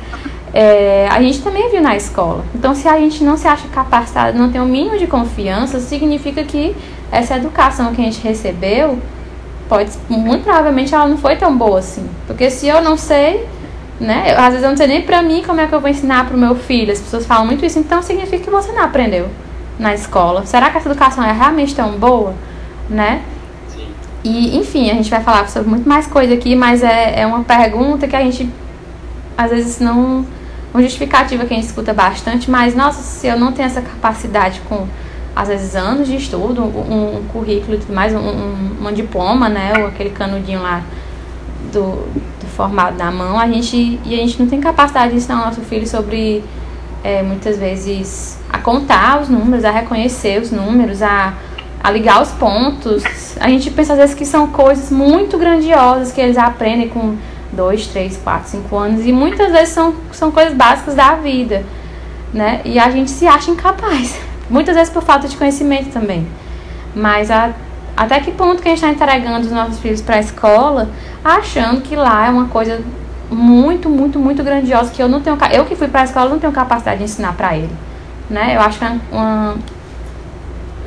É, 0.51 1.07
a 1.12 1.21
gente 1.21 1.43
também 1.43 1.69
viu 1.69 1.81
na 1.81 1.95
escola. 1.95 2.43
Então, 2.55 2.73
se 2.73 2.88
a 2.88 2.97
gente 2.97 3.23
não 3.23 3.38
se 3.38 3.47
acha 3.47 3.67
capacitado, 3.67 4.36
não 4.36 4.51
tem 4.51 4.60
o 4.60 4.63
um 4.63 4.67
mínimo 4.67 4.97
de 4.97 5.05
confiança, 5.05 5.79
significa 5.79 6.43
que 6.43 6.75
essa 7.12 7.36
educação 7.36 7.93
que 7.93 8.01
a 8.01 8.05
gente 8.05 8.19
recebeu, 8.21 8.97
pode, 9.67 9.91
muito 10.10 10.43
provavelmente 10.43 10.93
ela 10.93 11.08
não 11.08 11.17
foi 11.17 11.36
tão 11.36 11.58
boa 11.58 11.80
assim. 11.80 12.08
Porque 12.25 12.49
se 12.49 12.67
eu 12.67 12.82
não 12.82 12.97
sei, 12.97 13.47
né? 13.99 14.36
às 14.36 14.49
vezes 14.49 14.63
eu 14.63 14.69
não 14.69 14.77
sei 14.77 14.88
nem 14.88 15.01
pra 15.01 15.21
mim 15.21 15.43
como 15.45 15.60
é 15.62 15.67
que 15.67 15.73
eu 15.73 15.80
vou 15.80 15.89
ensinar 15.89 16.27
pro 16.27 16.38
meu 16.38 16.56
filho. 16.56 16.91
As 16.91 16.99
pessoas 16.99 17.25
falam 17.25 17.45
muito 17.45 17.65
isso, 17.65 17.80
então 17.80 18.01
significa 18.01 18.43
que 18.43 18.49
você 18.49 18.71
não 18.71 18.84
aprendeu 18.84 19.30
na 19.80 19.93
escola. 19.93 20.45
Será 20.45 20.69
que 20.69 20.77
essa 20.77 20.89
educação 20.89 21.23
é 21.23 21.32
realmente 21.32 21.75
tão 21.75 21.91
boa, 21.91 22.34
né? 22.89 23.21
E, 24.23 24.58
enfim, 24.58 24.89
a 24.89 24.93
gente 24.93 25.10
vai 25.10 25.21
falar 25.21 25.47
sobre 25.47 25.69
muito 25.69 25.88
mais 25.88 26.08
coisa 26.08 26.34
aqui, 26.34 26.56
mas 26.56 26.84
é, 26.84 27.21
é 27.21 27.25
uma 27.25 27.43
pergunta 27.43 28.08
que 28.08 28.15
a 28.15 28.21
gente, 28.21 28.49
às 29.38 29.51
vezes, 29.51 29.80
não. 29.80 30.25
Uma 30.73 30.84
justificativa 30.84 31.45
que 31.45 31.53
a 31.53 31.56
gente 31.56 31.67
escuta 31.67 31.93
bastante, 31.93 32.51
mas, 32.51 32.75
nossa, 32.75 33.01
se 33.01 33.25
eu 33.25 33.39
não 33.39 33.53
tenho 33.53 33.67
essa 33.67 33.82
capacidade 33.82 34.60
com, 34.67 34.86
às 35.38 35.50
vezes, 35.50 35.76
anos 35.76 36.08
de 36.08 36.15
estudo, 36.15 36.63
um, 36.63 37.17
um 37.17 37.23
currículo 37.32 37.78
mais, 37.89 38.13
um, 38.13 38.19
um, 38.19 38.88
um, 38.88 38.91
diploma, 38.91 39.47
né, 39.47 39.73
ou 39.78 39.88
aquele 39.88 40.10
canudinho 40.10 40.62
lá 40.62 40.82
do, 41.71 42.08
do 42.41 42.47
formado 42.56 42.97
na 42.97 43.12
mão, 43.12 43.39
a 43.39 43.47
gente, 43.47 44.00
e 44.04 44.15
a 44.15 44.17
gente 44.17 44.39
não 44.39 44.47
tem 44.47 44.60
capacidade 44.60 45.12
de 45.12 45.17
ensinar 45.17 45.41
o 45.41 45.45
nosso 45.45 45.62
filho 45.62 45.88
sobre, 45.88 46.43
é, 47.04 47.21
muitas 47.21 47.58
vezes, 47.58 48.39
a 48.50 48.58
contar 48.58 49.21
os 49.21 49.30
números, 49.30 49.63
a 49.63 49.71
reconhecer 49.71 50.41
os 50.41 50.52
números, 50.52 51.02
a 51.02 51.34
a 51.84 51.91
ligar 51.91 52.21
os 52.21 52.32
pontos. 52.32 53.04
A 53.39 53.47
gente 53.47 53.71
pensa 53.71 53.93
às 53.93 54.00
vezes 54.00 54.15
que 54.15 54.26
são 54.26 54.47
coisas 54.47 54.91
muito 54.91 55.38
grandiosas 55.38 56.12
que 56.12 56.19
eles 56.19 56.38
aprendem 56.38 56.89
com 56.89 57.15
dois, 57.52 57.88
três, 57.88 58.17
quatro, 58.17 58.50
cinco 58.50 58.76
anos 58.76 59.06
e 59.06 59.12
muitas 59.12 59.52
vezes 59.52 59.69
são, 59.69 59.95
são 60.12 60.32
coisas 60.32 60.54
básicas 60.54 60.95
da 60.95 61.15
vida, 61.15 61.63
né? 62.34 62.62
E 62.65 62.78
a 62.78 62.89
gente 62.91 63.10
se 63.10 63.26
acha 63.26 63.52
incapaz, 63.52 64.19
muitas 64.49 64.75
vezes 64.75 64.91
por 64.91 65.03
falta 65.03 65.27
de 65.27 65.36
conhecimento 65.36 65.91
também. 65.91 66.27
Mas 66.95 67.29
a, 67.29 67.51
até 67.95 68.19
que 68.19 68.31
ponto 68.31 68.62
que 68.62 68.67
a 68.67 68.71
gente 68.75 68.83
está 68.83 68.89
entregando 68.89 69.45
os 69.45 69.51
nossos 69.51 69.79
filhos 69.79 70.01
para 70.01 70.15
a 70.15 70.19
escola, 70.19 70.89
achando 71.23 71.81
que 71.81 71.95
lá 71.95 72.27
é 72.27 72.29
uma 72.29 72.47
coisa 72.47 72.81
muito, 73.29 73.89
muito, 73.89 74.19
muito 74.19 74.43
grandiosa 74.43 74.91
que 74.91 75.01
eu 75.01 75.07
não 75.10 75.21
tenho, 75.21 75.38
eu 75.51 75.65
que 75.65 75.75
fui 75.75 75.88
para 75.88 76.01
a 76.01 76.05
escola 76.05 76.29
não 76.29 76.39
tenho 76.39 76.53
capacidade 76.53 76.99
de 76.99 77.03
ensinar 77.03 77.33
para 77.33 77.57
ele, 77.57 77.75
né? 78.29 78.55
Eu 78.55 78.62
acho 78.62 78.79
que 78.79 78.86
é 78.86 78.95
uma 79.12 79.55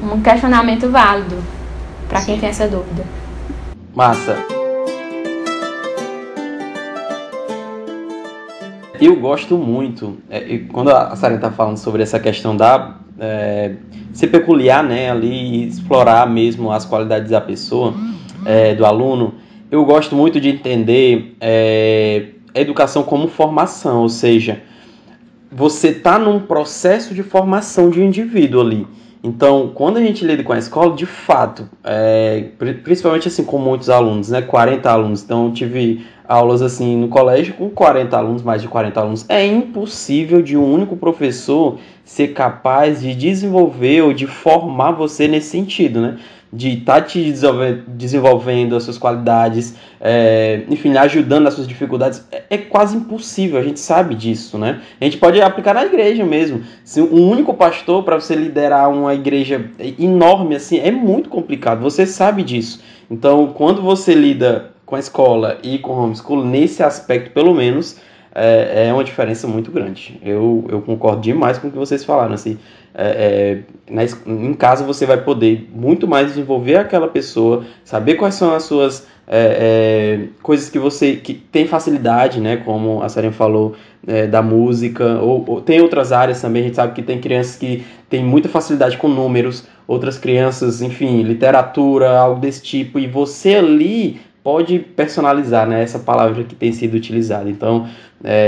um 0.03 0.21
questionamento 0.21 0.89
válido 0.89 1.37
para 2.09 2.23
quem 2.23 2.39
tem 2.39 2.49
essa 2.49 2.67
dúvida. 2.67 3.05
Massa. 3.95 4.60
Eu 9.01 9.17
gosto 9.17 9.57
muito, 9.57 10.19
é, 10.29 10.59
quando 10.71 10.91
a 10.91 11.17
Sarah 11.17 11.37
está 11.37 11.51
falando 11.51 11.79
sobre 11.79 12.03
essa 12.03 12.21
questão 12.21 12.55
da 12.55 12.99
é, 13.19 13.77
ser 14.13 14.27
peculiar, 14.27 14.85
né, 14.85 15.11
ali 15.11 15.67
explorar 15.67 16.29
mesmo 16.29 16.71
as 16.71 16.85
qualidades 16.85 17.31
da 17.31 17.41
pessoa, 17.41 17.95
é, 18.45 18.75
do 18.75 18.85
aluno, 18.85 19.35
eu 19.71 19.83
gosto 19.87 20.15
muito 20.15 20.39
de 20.39 20.51
entender 20.51 21.35
é, 21.41 22.27
a 22.55 22.61
educação 22.61 23.03
como 23.03 23.27
formação, 23.27 24.03
ou 24.03 24.09
seja, 24.11 24.61
você 25.51 25.89
está 25.89 26.19
num 26.19 26.39
processo 26.39 27.15
de 27.15 27.23
formação 27.23 27.89
de 27.89 28.03
indivíduo 28.03 28.61
ali. 28.61 28.87
Então, 29.23 29.71
quando 29.75 29.99
a 29.99 30.01
gente 30.01 30.25
lida 30.25 30.43
com 30.43 30.53
a 30.53 30.59
escola, 30.59 30.97
de 30.97 31.05
fato, 31.05 31.69
é, 31.85 32.47
principalmente 32.83 33.29
assim 33.29 33.45
com 33.45 33.59
muitos 33.59 33.91
alunos, 33.91 34.31
né, 34.31 34.41
40 34.41 34.91
alunos, 34.91 35.23
então 35.23 35.47
eu 35.47 35.53
tive 35.53 36.07
aulas 36.27 36.63
assim 36.63 36.97
no 36.97 37.09
colégio 37.09 37.53
com 37.55 37.69
40 37.69 38.17
alunos, 38.17 38.43
mais 38.43 38.63
de 38.63 38.69
40 38.69 38.99
alunos, 38.99 39.27
é 39.29 39.45
impossível 39.45 40.41
de 40.41 40.57
um 40.57 40.73
único 40.73 40.97
professor 40.97 41.79
ser 42.03 42.29
capaz 42.29 43.03
de 43.03 43.15
desenvolver 43.15 44.03
ou 44.03 44.15
de 44.15 44.27
formar 44.27 44.93
você 44.93 45.29
nesse 45.29 45.51
sentido, 45.51 46.01
né? 46.01 46.17
De 46.53 46.79
estar 46.79 47.01
tá 47.01 47.03
te 47.03 47.33
desenvolvendo 47.87 48.75
as 48.75 48.83
suas 48.83 48.99
qualidades, 48.99 49.77
é, 50.01 50.63
enfim, 50.69 50.97
ajudando 50.97 51.45
nas 51.45 51.55
suas 51.55 51.69
dificuldades, 51.69 52.27
é, 52.33 52.43
é, 52.51 52.59
quase 52.59 52.97
impossível, 52.97 53.59
a 53.59 53.63
gente 53.63 53.79
sabe 53.79 54.15
disso, 54.15 54.59
né? 54.59 54.81
A 55.01 55.05
gente 55.05 55.19
pode 55.19 55.41
aplicar 55.41 55.75
na 55.75 55.85
igreja 55.85 56.25
mesmo. 56.25 56.63
Se 56.85 57.01
um 57.01 57.31
único 57.31 57.55
pastor, 57.55 58.03
para 58.03 58.19
você 58.19 58.35
liderar 58.35 58.91
uma 58.91 59.15
igreja 59.15 59.71
enorme 59.99 60.57
assim, 60.57 60.79
é 60.79 60.91
muito 60.91 61.29
complicado, 61.29 61.81
você 61.81 62.05
sabe 62.05 62.43
disso. 62.43 62.83
Então, 63.09 63.53
quando 63.55 63.81
você 63.81 64.15
lida 64.15 64.71
com 64.85 64.97
a 64.97 64.99
escola 64.99 65.59
e 65.63 65.79
com 65.79 65.93
o 65.93 66.05
homeschool, 66.05 66.45
nesse 66.45 66.83
aspecto, 66.83 67.31
pelo 67.31 67.55
menos, 67.55 67.97
é, 68.35 68.89
é 68.89 68.93
uma 68.93 69.05
diferença 69.05 69.47
muito 69.47 69.71
grande. 69.71 70.21
Eu, 70.23 70.65
eu 70.69 70.81
concordo 70.83 71.21
demais 71.21 71.59
com 71.59 71.69
o 71.69 71.71
que 71.71 71.77
vocês 71.77 72.05
falaram, 72.05 72.35
assim, 72.35 72.59
é, 72.95 73.63
é, 73.89 73.93
na, 73.93 74.03
em 74.27 74.55
casa 74.55 74.85
você 74.85 75.07
vai 75.07 75.23
poder 75.23 75.69
muito 75.73 76.09
mais 76.09 76.29
desenvolver 76.29 76.77
aquela 76.77 77.09
pessoa, 77.09 77.65
saber 77.85 78.15
quais 78.15 78.35
são 78.35 78.53
as 78.55 78.65
suas 78.65 79.07
é, 79.33 80.27
é 80.27 80.29
coisas 80.43 80.69
que 80.69 80.79
você 80.79 81.15
que 81.15 81.35
tem 81.35 81.67
facilidade, 81.67 82.41
né? 82.41 82.57
Como 82.59 83.01
a 83.01 83.09
Saren 83.09 83.31
falou 83.31 83.77
é, 84.07 84.27
da 84.27 84.43
música, 84.43 85.21
ou, 85.21 85.45
ou, 85.47 85.61
tem 85.61 85.81
outras 85.81 86.11
áreas 86.11 86.41
também. 86.41 86.63
A 86.63 86.67
gente 86.67 86.77
sabe 86.77 86.95
que 86.95 87.03
tem 87.03 87.21
crianças 87.21 87.57
que 87.57 87.85
têm 88.09 88.25
muita 88.25 88.49
facilidade 88.49 88.97
com 88.97 89.09
números, 89.09 89.65
outras 89.87 90.19
crianças, 90.19 90.83
enfim, 90.83 91.23
literatura, 91.23 92.19
algo 92.19 92.41
desse 92.41 92.63
tipo, 92.63 92.99
e 92.99 93.07
você 93.07 93.55
ali 93.55 94.21
pode 94.43 94.79
personalizar, 94.79 95.69
né, 95.69 95.83
essa 95.83 95.99
palavra 95.99 96.43
que 96.43 96.55
tem 96.55 96.73
sido 96.73 96.95
utilizada. 96.95 97.49
Então, 97.49 97.87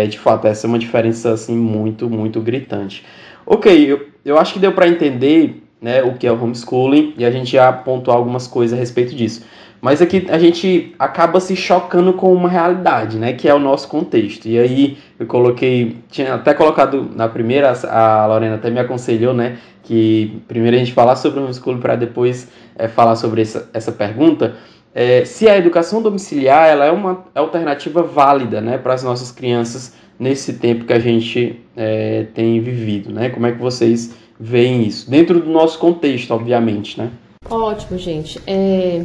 de 0.08 0.18
fato, 0.18 0.46
essa 0.46 0.66
é 0.66 0.68
uma 0.68 0.78
diferença 0.78 1.32
assim 1.32 1.54
muito, 1.54 2.08
muito 2.08 2.40
gritante. 2.40 3.04
Ok, 3.44 4.11
eu 4.24 4.38
acho 4.38 4.54
que 4.54 4.58
deu 4.58 4.72
para 4.72 4.88
entender 4.88 5.62
né, 5.80 6.02
o 6.02 6.14
que 6.14 6.26
é 6.26 6.32
o 6.32 6.40
homeschooling 6.40 7.14
e 7.18 7.24
a 7.24 7.30
gente 7.30 7.52
já 7.52 7.72
pontuou 7.72 8.16
algumas 8.16 8.46
coisas 8.46 8.76
a 8.76 8.80
respeito 8.80 9.14
disso. 9.14 9.44
Mas 9.80 10.00
aqui 10.00 10.26
a 10.30 10.38
gente 10.38 10.94
acaba 10.96 11.40
se 11.40 11.56
chocando 11.56 12.12
com 12.12 12.32
uma 12.32 12.48
realidade, 12.48 13.18
né, 13.18 13.32
que 13.32 13.48
é 13.48 13.54
o 13.54 13.58
nosso 13.58 13.88
contexto. 13.88 14.46
E 14.46 14.56
aí 14.56 14.96
eu 15.18 15.26
coloquei, 15.26 15.96
tinha 16.08 16.34
até 16.34 16.54
colocado 16.54 17.10
na 17.16 17.28
primeira, 17.28 17.72
a 17.90 18.26
Lorena 18.26 18.54
até 18.54 18.70
me 18.70 18.78
aconselhou, 18.78 19.34
né, 19.34 19.58
que 19.82 20.40
primeiro 20.46 20.76
a 20.76 20.78
gente 20.78 20.92
falar 20.92 21.16
sobre 21.16 21.40
o 21.40 21.42
homeschooling 21.42 21.80
para 21.80 21.96
depois 21.96 22.48
é, 22.76 22.86
falar 22.86 23.16
sobre 23.16 23.42
essa, 23.42 23.68
essa 23.74 23.90
pergunta. 23.90 24.54
É, 24.94 25.24
se 25.24 25.48
a 25.48 25.56
educação 25.56 26.02
domiciliar 26.02 26.68
ela 26.68 26.84
é 26.84 26.90
uma 26.90 27.24
alternativa 27.34 28.02
válida, 28.02 28.60
né, 28.60 28.76
para 28.76 28.92
as 28.92 29.02
nossas 29.02 29.32
crianças 29.32 29.94
nesse 30.18 30.54
tempo 30.54 30.84
que 30.84 30.92
a 30.92 30.98
gente 30.98 31.60
é, 31.76 32.26
tem 32.34 32.60
vivido, 32.60 33.10
né? 33.10 33.30
Como 33.30 33.46
é 33.46 33.52
que 33.52 33.58
vocês 33.58 34.14
veem 34.38 34.82
isso 34.86 35.10
dentro 35.10 35.40
do 35.40 35.50
nosso 35.50 35.78
contexto, 35.78 36.32
obviamente, 36.32 36.98
né? 36.98 37.10
Ótimo, 37.48 37.98
gente. 37.98 38.40
É, 38.46 39.04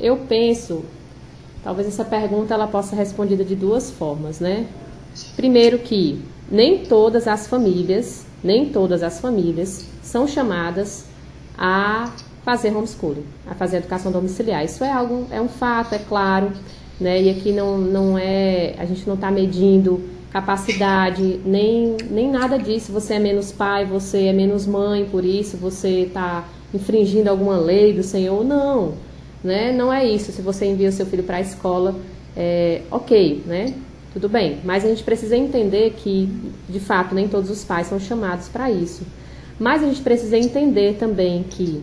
eu 0.00 0.16
penso, 0.28 0.84
talvez 1.62 1.88
essa 1.88 2.04
pergunta 2.04 2.52
ela 2.52 2.66
possa 2.66 2.90
ser 2.90 2.96
respondida 2.96 3.44
de 3.44 3.54
duas 3.54 3.90
formas, 3.90 4.40
né? 4.40 4.66
Primeiro 5.36 5.78
que 5.78 6.20
nem 6.50 6.78
todas 6.78 7.26
as 7.26 7.46
famílias, 7.46 8.26
nem 8.42 8.66
todas 8.66 9.02
as 9.02 9.20
famílias 9.20 9.86
são 10.02 10.26
chamadas 10.26 11.06
a 11.56 12.10
fazer 12.44 12.74
homeschooling, 12.74 13.24
a 13.48 13.54
fazer 13.54 13.78
educação 13.78 14.10
domiciliar. 14.10 14.64
Isso 14.64 14.82
é 14.84 14.90
algo, 14.90 15.26
é 15.30 15.40
um 15.40 15.48
fato, 15.48 15.94
é 15.94 15.98
claro, 15.98 16.52
né? 17.00 17.22
E 17.22 17.30
aqui 17.30 17.52
não, 17.52 17.78
não 17.78 18.18
é, 18.18 18.74
a 18.78 18.84
gente 18.84 19.06
não 19.06 19.14
está 19.14 19.30
medindo 19.30 20.00
capacidade, 20.32 21.40
nem, 21.44 21.96
nem 22.10 22.30
nada 22.30 22.58
disso. 22.58 22.90
Você 22.92 23.14
é 23.14 23.18
menos 23.18 23.52
pai, 23.52 23.84
você 23.84 24.26
é 24.26 24.32
menos 24.32 24.66
mãe, 24.66 25.04
por 25.04 25.24
isso 25.24 25.56
você 25.56 26.04
está 26.04 26.48
infringindo 26.72 27.28
alguma 27.28 27.56
lei 27.58 27.92
do 27.92 28.02
Senhor. 28.02 28.42
Não. 28.44 28.94
Né? 29.44 29.72
Não 29.72 29.92
é 29.92 30.04
isso. 30.04 30.32
Se 30.32 30.40
você 30.40 30.66
envia 30.66 30.88
o 30.88 30.92
seu 30.92 31.04
filho 31.06 31.22
para 31.22 31.36
a 31.36 31.40
escola, 31.40 31.94
é, 32.36 32.82
ok, 32.90 33.42
né? 33.46 33.74
Tudo 34.12 34.28
bem. 34.28 34.58
Mas 34.64 34.84
a 34.84 34.88
gente 34.88 35.02
precisa 35.02 35.36
entender 35.36 35.94
que, 35.96 36.28
de 36.68 36.80
fato, 36.80 37.14
nem 37.14 37.28
todos 37.28 37.50
os 37.50 37.64
pais 37.64 37.86
são 37.86 37.98
chamados 38.00 38.48
para 38.48 38.70
isso. 38.70 39.02
Mas 39.58 39.82
a 39.82 39.86
gente 39.86 40.02
precisa 40.02 40.36
entender 40.36 40.96
também 40.98 41.42
que 41.42 41.82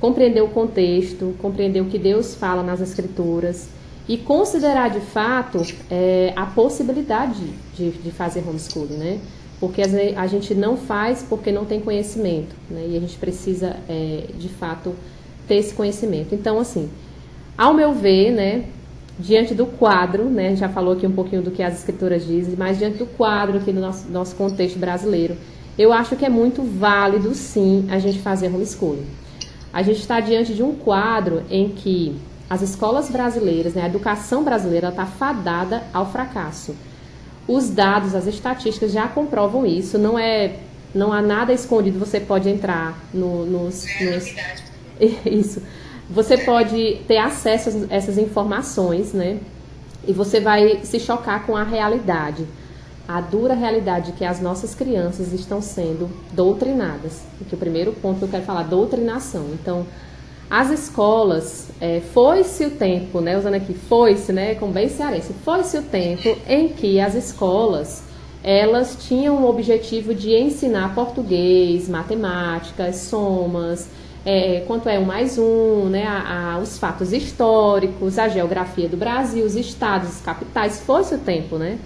compreender 0.00 0.42
o 0.42 0.48
contexto, 0.48 1.34
compreender 1.38 1.80
o 1.80 1.86
que 1.86 1.98
Deus 1.98 2.34
fala 2.34 2.62
nas 2.62 2.80
Escrituras 2.80 3.68
e 4.08 4.16
considerar 4.16 4.90
de 4.90 5.00
fato 5.00 5.62
é, 5.90 6.32
a 6.36 6.46
possibilidade 6.46 7.42
de, 7.74 7.90
de 7.90 8.10
fazer 8.10 8.44
homeschooling, 8.46 8.96
né? 8.96 9.18
Porque 9.58 9.80
a 10.16 10.26
gente 10.26 10.54
não 10.54 10.76
faz 10.76 11.24
porque 11.26 11.50
não 11.50 11.64
tem 11.64 11.80
conhecimento, 11.80 12.54
né? 12.70 12.86
E 12.90 12.96
a 12.96 13.00
gente 13.00 13.16
precisa, 13.16 13.76
é, 13.88 14.26
de 14.38 14.48
fato, 14.50 14.94
ter 15.48 15.56
esse 15.56 15.74
conhecimento. 15.74 16.34
Então, 16.34 16.60
assim, 16.60 16.90
ao 17.56 17.72
meu 17.72 17.94
ver, 17.94 18.32
né, 18.32 18.64
diante 19.18 19.54
do 19.54 19.64
quadro, 19.64 20.24
né, 20.24 20.54
já 20.54 20.68
falou 20.68 20.92
aqui 20.92 21.06
um 21.06 21.12
pouquinho 21.12 21.40
do 21.40 21.50
que 21.50 21.62
as 21.62 21.78
escrituras 21.78 22.26
dizem, 22.26 22.54
mas 22.56 22.78
diante 22.78 22.98
do 22.98 23.06
quadro 23.06 23.56
aqui 23.56 23.72
do 23.72 23.80
nosso, 23.80 24.10
nosso 24.10 24.36
contexto 24.36 24.78
brasileiro, 24.78 25.36
eu 25.78 25.92
acho 25.92 26.16
que 26.16 26.24
é 26.24 26.28
muito 26.28 26.62
válido, 26.62 27.34
sim, 27.34 27.86
a 27.90 27.98
gente 27.98 28.18
fazer 28.18 28.48
homeschooling. 28.48 29.06
A 29.76 29.82
gente 29.82 30.00
está 30.00 30.20
diante 30.20 30.54
de 30.54 30.62
um 30.62 30.74
quadro 30.74 31.42
em 31.50 31.68
que 31.68 32.16
as 32.48 32.62
escolas 32.62 33.10
brasileiras, 33.10 33.74
né, 33.74 33.82
a 33.82 33.86
educação 33.86 34.42
brasileira 34.42 34.88
está 34.88 35.04
fadada 35.04 35.82
ao 35.92 36.10
fracasso. 36.10 36.74
Os 37.46 37.68
dados, 37.68 38.14
as 38.14 38.26
estatísticas 38.26 38.90
já 38.90 39.06
comprovam 39.06 39.66
isso. 39.66 39.98
Não 39.98 40.18
é, 40.18 40.60
não 40.94 41.12
há 41.12 41.20
nada 41.20 41.52
escondido. 41.52 41.98
Você 41.98 42.18
pode 42.18 42.48
entrar 42.48 42.98
no, 43.12 43.44
nos, 43.44 43.84
nos 44.00 44.34
Isso. 45.26 45.62
Você 46.08 46.38
pode 46.38 47.02
ter 47.06 47.18
acesso 47.18 47.86
a 47.90 47.94
essas 47.94 48.16
informações, 48.16 49.12
né? 49.12 49.40
E 50.08 50.12
você 50.14 50.40
vai 50.40 50.80
se 50.84 50.98
chocar 50.98 51.44
com 51.44 51.54
a 51.54 51.62
realidade. 51.62 52.46
A 53.08 53.20
dura 53.20 53.54
realidade 53.54 54.12
que 54.12 54.24
as 54.24 54.40
nossas 54.40 54.74
crianças 54.74 55.32
estão 55.32 55.62
sendo 55.62 56.10
doutrinadas. 56.32 57.22
Porque 57.38 57.54
o 57.54 57.58
primeiro 57.58 57.92
ponto 57.92 58.18
que 58.18 58.24
eu 58.24 58.28
quero 58.28 58.44
falar, 58.44 58.64
doutrinação. 58.64 59.46
Então, 59.52 59.86
as 60.48 60.70
escolas, 60.70 61.68
é, 61.80 62.00
foi-se 62.12 62.66
o 62.66 62.70
tempo, 62.70 63.20
né, 63.20 63.36
usando 63.36 63.54
aqui, 63.54 63.74
foi-se, 63.74 64.32
né, 64.32 64.54
com 64.54 64.70
bem 64.70 64.88
cearense, 64.88 65.32
foi-se 65.44 65.76
o 65.76 65.82
tempo 65.82 66.36
em 66.48 66.68
que 66.68 67.00
as 67.00 67.16
escolas, 67.16 68.04
elas 68.44 68.96
tinham 69.00 69.42
o 69.42 69.48
objetivo 69.48 70.14
de 70.14 70.36
ensinar 70.36 70.94
português, 70.94 71.88
matemáticas, 71.88 72.96
somas, 72.96 73.88
é, 74.24 74.62
quanto 74.68 74.88
é 74.88 74.98
um 75.00 75.04
mais 75.04 75.36
um, 75.36 75.88
né, 75.88 76.04
a, 76.04 76.54
a, 76.54 76.58
os 76.58 76.78
fatos 76.78 77.12
históricos, 77.12 78.16
a 78.16 78.28
geografia 78.28 78.88
do 78.88 78.96
Brasil, 78.96 79.44
os 79.44 79.56
estados, 79.56 80.08
as 80.08 80.20
capitais, 80.20 80.80
fosse 80.80 81.16
o 81.16 81.18
tempo, 81.18 81.58
né? 81.58 81.78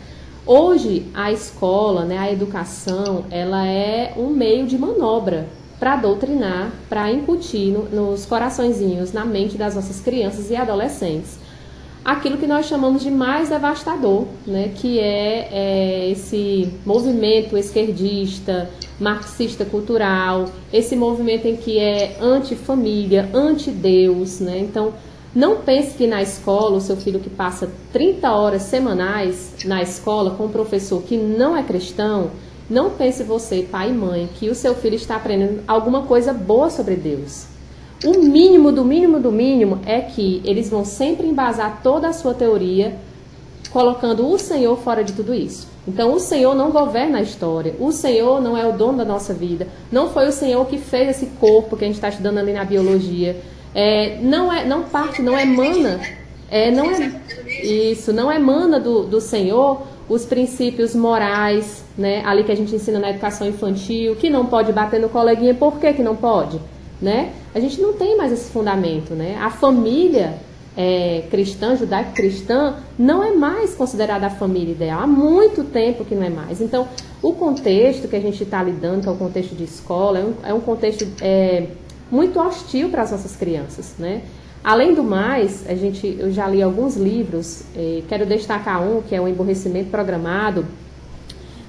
Hoje 0.46 1.06
a 1.12 1.30
escola, 1.30 2.04
né, 2.04 2.18
a 2.18 2.32
educação, 2.32 3.24
ela 3.30 3.66
é 3.66 4.14
um 4.16 4.28
meio 4.30 4.66
de 4.66 4.78
manobra 4.78 5.46
para 5.78 5.96
doutrinar, 5.96 6.72
para 6.88 7.10
incutir 7.12 7.72
no, 7.72 7.84
nos 7.84 8.24
coraçõezinhos, 8.24 9.12
na 9.12 9.24
mente 9.24 9.56
das 9.56 9.74
nossas 9.74 10.00
crianças 10.00 10.50
e 10.50 10.56
adolescentes, 10.56 11.38
aquilo 12.04 12.38
que 12.38 12.46
nós 12.46 12.66
chamamos 12.66 13.02
de 13.02 13.10
mais 13.10 13.50
devastador, 13.50 14.26
né, 14.46 14.72
que 14.74 14.98
é, 14.98 15.48
é 15.52 16.10
esse 16.10 16.72
movimento 16.86 17.56
esquerdista, 17.56 18.70
marxista 18.98 19.64
cultural, 19.64 20.46
esse 20.72 20.96
movimento 20.96 21.46
em 21.46 21.56
que 21.56 21.78
é 21.78 22.16
anti-família, 22.20 23.28
anti-Deus, 23.32 24.40
né? 24.40 24.58
Então, 24.58 24.92
não 25.34 25.58
pense 25.58 25.96
que 25.96 26.06
na 26.06 26.20
escola, 26.20 26.76
o 26.76 26.80
seu 26.80 26.96
filho 26.96 27.20
que 27.20 27.30
passa 27.30 27.70
30 27.92 28.32
horas 28.32 28.62
semanais 28.62 29.54
na 29.64 29.80
escola 29.80 30.32
com 30.32 30.46
um 30.46 30.50
professor 30.50 31.02
que 31.02 31.16
não 31.16 31.56
é 31.56 31.62
cristão, 31.62 32.30
não 32.68 32.90
pense 32.90 33.22
você, 33.22 33.62
pai 33.62 33.90
e 33.90 33.92
mãe, 33.92 34.28
que 34.34 34.48
o 34.48 34.54
seu 34.54 34.74
filho 34.74 34.96
está 34.96 35.16
aprendendo 35.16 35.62
alguma 35.68 36.02
coisa 36.02 36.32
boa 36.32 36.68
sobre 36.68 36.96
Deus. 36.96 37.46
O 38.04 38.18
mínimo 38.22 38.72
do 38.72 38.84
mínimo 38.84 39.20
do 39.20 39.30
mínimo 39.30 39.80
é 39.84 40.00
que 40.00 40.40
eles 40.44 40.70
vão 40.70 40.84
sempre 40.84 41.26
embasar 41.26 41.80
toda 41.82 42.08
a 42.08 42.12
sua 42.12 42.32
teoria 42.32 42.96
colocando 43.70 44.26
o 44.28 44.38
Senhor 44.38 44.76
fora 44.78 45.04
de 45.04 45.12
tudo 45.12 45.34
isso. 45.34 45.68
Então, 45.86 46.12
o 46.12 46.20
Senhor 46.20 46.54
não 46.54 46.70
governa 46.70 47.18
a 47.18 47.22
história, 47.22 47.74
o 47.78 47.92
Senhor 47.92 48.40
não 48.40 48.56
é 48.56 48.66
o 48.66 48.72
dono 48.72 48.98
da 48.98 49.04
nossa 49.04 49.32
vida, 49.32 49.68
não 49.90 50.08
foi 50.10 50.28
o 50.28 50.32
Senhor 50.32 50.66
que 50.66 50.78
fez 50.78 51.10
esse 51.10 51.26
corpo 51.38 51.76
que 51.76 51.84
a 51.84 51.86
gente 51.86 51.96
está 51.96 52.08
estudando 52.08 52.38
ali 52.38 52.52
na 52.52 52.64
biologia. 52.64 53.40
É, 53.74 54.18
não 54.20 54.52
é, 54.52 54.64
não 54.64 54.82
parte, 54.82 55.22
não 55.22 55.38
emana, 55.38 56.00
é, 56.50 56.70
não 56.70 56.90
é 56.90 57.12
isso, 57.62 58.12
não 58.12 58.30
emana 58.30 58.80
do, 58.80 59.04
do 59.04 59.20
Senhor 59.20 59.82
os 60.08 60.24
princípios 60.24 60.94
morais, 60.94 61.84
né, 61.96 62.22
ali 62.26 62.42
que 62.42 62.50
a 62.50 62.56
gente 62.56 62.74
ensina 62.74 62.98
na 62.98 63.10
educação 63.10 63.46
infantil, 63.46 64.16
que 64.16 64.28
não 64.28 64.46
pode 64.46 64.72
bater 64.72 64.98
no 64.98 65.08
coleguinha, 65.08 65.54
por 65.54 65.78
que, 65.78 65.92
que 65.92 66.02
não 66.02 66.16
pode? 66.16 66.58
né? 67.00 67.32
A 67.54 67.60
gente 67.60 67.80
não 67.80 67.94
tem 67.94 68.16
mais 68.16 68.32
esse 68.32 68.50
fundamento, 68.50 69.14
né? 69.14 69.38
A 69.40 69.50
família 69.50 70.34
é, 70.76 71.24
cristã, 71.30 71.74
judaico-cristã, 71.74 72.76
não 72.98 73.24
é 73.24 73.32
mais 73.32 73.74
considerada 73.74 74.26
a 74.26 74.30
família 74.30 74.72
ideal. 74.72 75.00
Há 75.00 75.06
muito 75.06 75.64
tempo 75.64 76.04
que 76.04 76.14
não 76.14 76.22
é 76.22 76.30
mais. 76.30 76.60
Então, 76.60 76.86
o 77.22 77.32
contexto 77.32 78.06
que 78.06 78.16
a 78.16 78.20
gente 78.20 78.42
está 78.42 78.62
lidando, 78.62 79.02
que 79.02 79.08
é 79.08 79.12
o 79.12 79.16
contexto 79.16 79.54
de 79.54 79.64
escola, 79.64 80.18
é 80.18 80.24
um, 80.24 80.34
é 80.44 80.54
um 80.54 80.60
contexto 80.60 81.06
é, 81.20 81.66
muito 82.10 82.38
hostil 82.40 82.90
para 82.90 83.02
as 83.02 83.10
nossas 83.10 83.36
crianças, 83.36 83.94
né? 83.98 84.22
Além 84.62 84.94
do 84.94 85.02
mais, 85.02 85.64
a 85.68 85.74
gente, 85.74 86.16
eu 86.18 86.30
já 86.30 86.46
li 86.46 86.62
alguns 86.62 86.96
livros, 86.96 87.62
é, 87.74 88.02
quero 88.08 88.26
destacar 88.26 88.82
um, 88.82 89.00
que 89.00 89.14
é 89.14 89.20
o 89.20 89.26
Emborrecimento 89.26 89.90
Programado, 89.90 90.66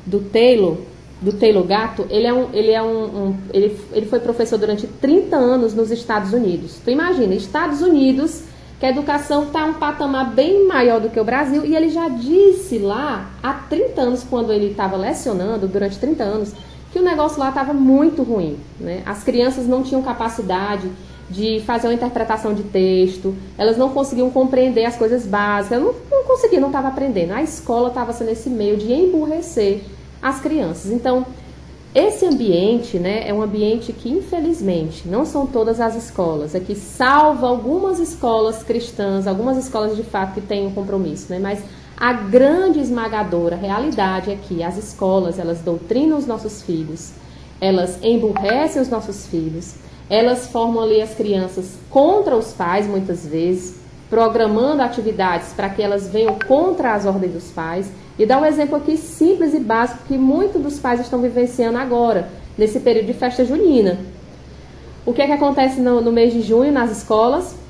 do 0.06 0.20
Taylor, 0.20 0.78
do 1.22 1.32
Taylor 1.32 1.64
Gato, 1.64 2.06
ele 2.10 2.28
é 2.28 2.34
um, 2.34 2.50
ele 2.52 2.72
é 2.72 2.82
um, 2.82 3.04
um, 3.04 3.38
ele, 3.54 3.80
ele 3.94 4.08
foi 4.08 4.20
professor 4.20 4.58
durante 4.58 4.88
30 4.88 5.36
anos 5.36 5.74
nos 5.74 5.92
Estados 5.92 6.34
Unidos. 6.34 6.80
Tu 6.84 6.90
imagina, 6.90 7.34
Estados 7.36 7.82
Unidos, 7.82 8.44
que 8.80 8.86
a 8.86 8.90
educação 8.90 9.44
está 9.44 9.64
um 9.66 9.76
patamar 9.76 10.32
bem 10.32 10.68
maior 10.68 11.00
do 11.00 11.10
que 11.10 11.20
o 11.20 11.24
Brasil, 11.24 11.64
e 11.64 11.76
ele 11.76 11.90
já 11.90 12.10
disse 12.10 12.80
lá 12.80 13.30
há 13.42 13.54
30 13.54 14.02
anos, 14.02 14.26
quando 14.28 14.52
ele 14.52 14.72
estava 14.72 14.98
lecionando, 14.98 15.68
durante 15.68 16.00
30 16.00 16.24
anos, 16.24 16.54
que 16.92 17.00
o 17.00 17.04
negócio 17.04 17.40
lá 17.40 17.50
estava 17.50 17.74
muito 17.74 18.24
ruim. 18.24 18.58
Né? 18.80 19.02
As 19.06 19.24
crianças 19.24 19.68
não 19.68 19.84
tinham 19.84 20.02
capacidade 20.02 20.90
de 21.30 21.62
fazer 21.62 21.88
uma 21.88 21.94
interpretação 21.94 22.54
de 22.54 22.64
texto, 22.64 23.34
elas 23.58 23.78
não 23.78 23.90
conseguiam 23.90 24.30
compreender 24.30 24.84
as 24.84 24.98
coisas 24.98 25.26
básicas, 25.26 25.82
não, 25.82 25.96
não 26.12 26.26
conseguiam, 26.26 26.60
não 26.60 26.68
estava 26.68 26.90
aprendendo. 26.90 27.32
A 27.32 27.42
escola 27.42 27.88
estava 27.88 28.12
sendo 28.12 28.32
esse 28.32 28.50
meio 28.50 28.76
de 28.76 28.92
emburrecer 28.92 29.82
as 30.22 30.42
crianças. 30.42 30.92
Então, 30.92 31.26
esse 31.96 32.26
ambiente 32.26 32.98
né, 32.98 33.28
é 33.28 33.34
um 33.34 33.42
ambiente 33.42 33.92
que, 33.92 34.10
infelizmente, 34.10 35.08
não 35.08 35.26
são 35.26 35.46
todas 35.46 35.82
as 35.82 35.96
escolas, 35.96 36.56
é 36.56 36.60
que 36.60 36.74
salva 36.74 37.48
algumas 37.48 38.00
escolas 38.00 38.64
cristãs, 38.64 39.28
algumas 39.28 39.58
escolas 39.58 39.98
de 39.98 40.04
fato 40.04 40.34
que 40.34 40.42
têm 40.42 40.68
um 40.68 40.72
compromisso, 40.72 41.28
né, 41.30 41.40
mas 41.40 41.62
a 42.02 42.14
grande 42.14 42.80
esmagadora 42.80 43.56
realidade 43.56 44.32
é 44.32 44.36
que 44.36 44.64
as 44.64 44.76
escolas, 44.76 45.38
elas 45.38 45.62
doutrinam 45.62 46.18
os 46.18 46.26
nossos 46.26 46.64
filhos, 46.64 47.12
elas 47.62 48.04
emburrecem 48.04 48.82
os 48.82 48.90
nossos 48.90 49.28
filhos, 49.28 49.76
elas 50.10 50.48
formam 50.48 50.82
ali 50.82 51.00
as 51.00 51.14
crianças 51.14 51.78
contra 51.92 52.36
os 52.36 52.54
pais, 52.54 52.88
muitas 52.88 53.28
vezes, 53.28 53.80
programando 54.10 54.82
atividades 54.82 55.54
para 55.54 55.70
que 55.70 55.84
elas 55.84 56.10
venham 56.10 56.40
contra 56.48 56.96
as 56.96 57.06
ordens 57.06 57.34
dos 57.34 57.52
pais. 57.52 57.92
E 58.18 58.26
dá 58.26 58.42
um 58.42 58.46
exemplo 58.46 58.78
aqui 58.78 58.98
simples 58.98 59.54
e 59.54 59.60
básico 59.60 60.06
que 60.08 60.18
muitos 60.18 60.60
dos 60.60 60.80
pais 60.80 61.02
estão 61.02 61.22
vivenciando 61.22 61.78
agora, 61.78 62.30
nesse 62.58 62.80
período 62.80 63.06
de 63.06 63.14
festa 63.14 63.46
junina. 63.46 64.00
O 65.06 65.14
que 65.14 65.22
é 65.22 65.28
que 65.28 65.34
acontece 65.34 65.80
no, 65.80 66.02
no 66.02 66.12
mês 66.12 66.34
de 66.34 66.42
junho 66.42 66.72
nas 66.72 66.90
escolas? 66.90 67.61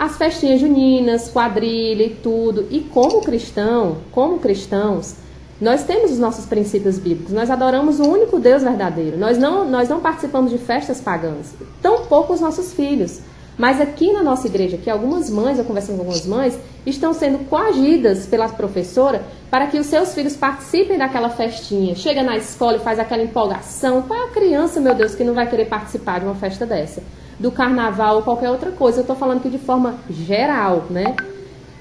As 0.00 0.16
festinhas 0.16 0.58
juninas, 0.58 1.28
quadrilha 1.28 2.04
e 2.04 2.16
tudo. 2.22 2.66
E 2.70 2.80
como 2.80 3.20
cristão, 3.20 3.98
como 4.10 4.38
cristãos, 4.38 5.16
nós 5.60 5.84
temos 5.84 6.12
os 6.12 6.18
nossos 6.18 6.46
princípios 6.46 6.98
bíblicos. 6.98 7.34
Nós 7.34 7.50
adoramos 7.50 8.00
o 8.00 8.04
único 8.04 8.38
Deus 8.38 8.62
verdadeiro. 8.62 9.18
Nós 9.18 9.36
não, 9.36 9.68
nós 9.68 9.90
não 9.90 10.00
participamos 10.00 10.50
de 10.52 10.56
festas 10.56 11.02
pagãs. 11.02 11.54
Tão 11.82 12.06
pouco 12.06 12.32
os 12.32 12.40
nossos 12.40 12.72
filhos. 12.72 13.20
Mas 13.58 13.78
aqui 13.78 14.10
na 14.10 14.22
nossa 14.22 14.46
igreja, 14.46 14.78
que 14.78 14.88
algumas 14.88 15.28
mães, 15.28 15.58
eu 15.58 15.66
conversando 15.66 15.96
com 15.96 16.02
algumas 16.04 16.24
mães, 16.24 16.58
estão 16.86 17.12
sendo 17.12 17.46
coagidas 17.50 18.24
pela 18.24 18.48
professora 18.48 19.22
para 19.50 19.66
que 19.66 19.78
os 19.78 19.84
seus 19.84 20.14
filhos 20.14 20.34
participem 20.34 20.96
daquela 20.96 21.28
festinha. 21.28 21.94
Chega 21.94 22.22
na 22.22 22.38
escola 22.38 22.78
e 22.78 22.80
faz 22.80 22.98
aquela 22.98 23.22
empolgação. 23.22 24.00
Qual 24.00 24.18
é 24.18 24.24
a 24.24 24.30
criança, 24.30 24.80
meu 24.80 24.94
Deus, 24.94 25.14
que 25.14 25.24
não 25.24 25.34
vai 25.34 25.46
querer 25.46 25.66
participar 25.66 26.20
de 26.20 26.24
uma 26.24 26.36
festa 26.36 26.64
dessa? 26.64 27.02
Do 27.40 27.50
carnaval 27.50 28.16
ou 28.16 28.22
qualquer 28.22 28.50
outra 28.50 28.70
coisa. 28.70 28.98
Eu 28.98 29.02
estou 29.02 29.16
falando 29.16 29.38
aqui 29.38 29.48
de 29.48 29.58
forma 29.58 29.96
geral, 30.08 30.84
né? 30.88 31.16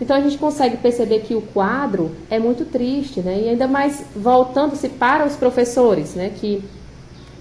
Então 0.01 0.15
a 0.15 0.21
gente 0.21 0.37
consegue 0.37 0.77
perceber 0.77 1.19
que 1.19 1.35
o 1.35 1.41
quadro 1.41 2.11
é 2.29 2.39
muito 2.39 2.65
triste, 2.65 3.19
né? 3.19 3.41
E 3.43 3.49
ainda 3.49 3.67
mais 3.67 4.05
voltando-se 4.15 4.89
para 4.89 5.25
os 5.25 5.35
professores, 5.35 6.15
né? 6.15 6.31
Que 6.33 6.63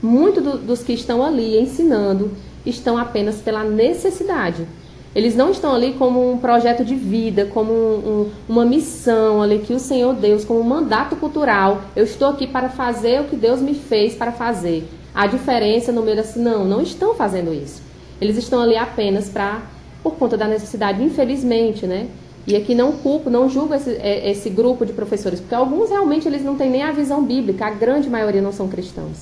muitos 0.02 0.42
do, 0.42 0.59
dos 0.59 0.83
que 0.83 0.92
estão 0.92 1.24
ali 1.24 1.59
ensinando 1.59 2.33
estão 2.66 2.98
apenas 2.98 3.37
pela 3.37 3.62
necessidade. 3.62 4.66
Eles 5.14 5.35
não 5.35 5.50
estão 5.50 5.74
ali 5.74 5.94
como 5.94 6.31
um 6.31 6.38
projeto 6.38 6.85
de 6.85 6.94
vida, 6.94 7.46
como 7.46 7.72
um, 7.72 7.76
um, 7.76 8.31
uma 8.48 8.64
missão 8.64 9.40
ali 9.40 9.61
que 9.61 9.72
o 9.72 9.78
Senhor 9.78 10.14
Deus, 10.14 10.44
como 10.44 10.61
um 10.61 10.64
mandato 10.64 11.16
cultural. 11.16 11.83
Eu 11.96 12.04
estou 12.04 12.28
aqui 12.28 12.46
para 12.46 12.68
fazer 12.68 13.20
o 13.20 13.24
que 13.24 13.37
Deus 13.37 13.61
me 13.61 13.74
fez 13.74 14.14
para 14.14 14.33
fazer. 14.33 14.87
A 15.14 15.26
diferença 15.26 15.90
no 15.90 16.02
meio 16.02 16.16
da 16.16 16.24
não, 16.37 16.64
não 16.64 16.83
estão 16.83 17.14
fazendo 17.14 17.54
isso. 17.54 17.88
Eles 18.20 18.37
estão 18.37 18.61
ali 18.61 18.76
apenas 18.76 19.28
para 19.28 19.62
por 20.02 20.14
conta 20.14 20.37
da 20.37 20.46
necessidade, 20.46 21.02
infelizmente, 21.02 21.87
né? 21.87 22.09
E 22.46 22.57
aqui 22.57 22.74
não 22.74 22.92
culpo, 22.92 23.28
não 23.28 23.48
julgo 23.48 23.74
esse, 23.74 23.90
é, 23.96 24.31
esse 24.31 24.48
grupo 24.48 24.87
de 24.87 24.92
professores, 24.92 25.38
porque 25.38 25.54
alguns 25.54 25.90
realmente 25.90 26.26
eles 26.26 26.42
não 26.42 26.57
têm 26.57 26.70
nem 26.70 26.83
a 26.83 26.92
visão 26.92 27.22
bíblica, 27.22 27.66
a 27.66 27.70
grande 27.70 28.09
maioria 28.09 28.40
não 28.40 28.52
são 28.52 28.68
cristãos. 28.68 29.18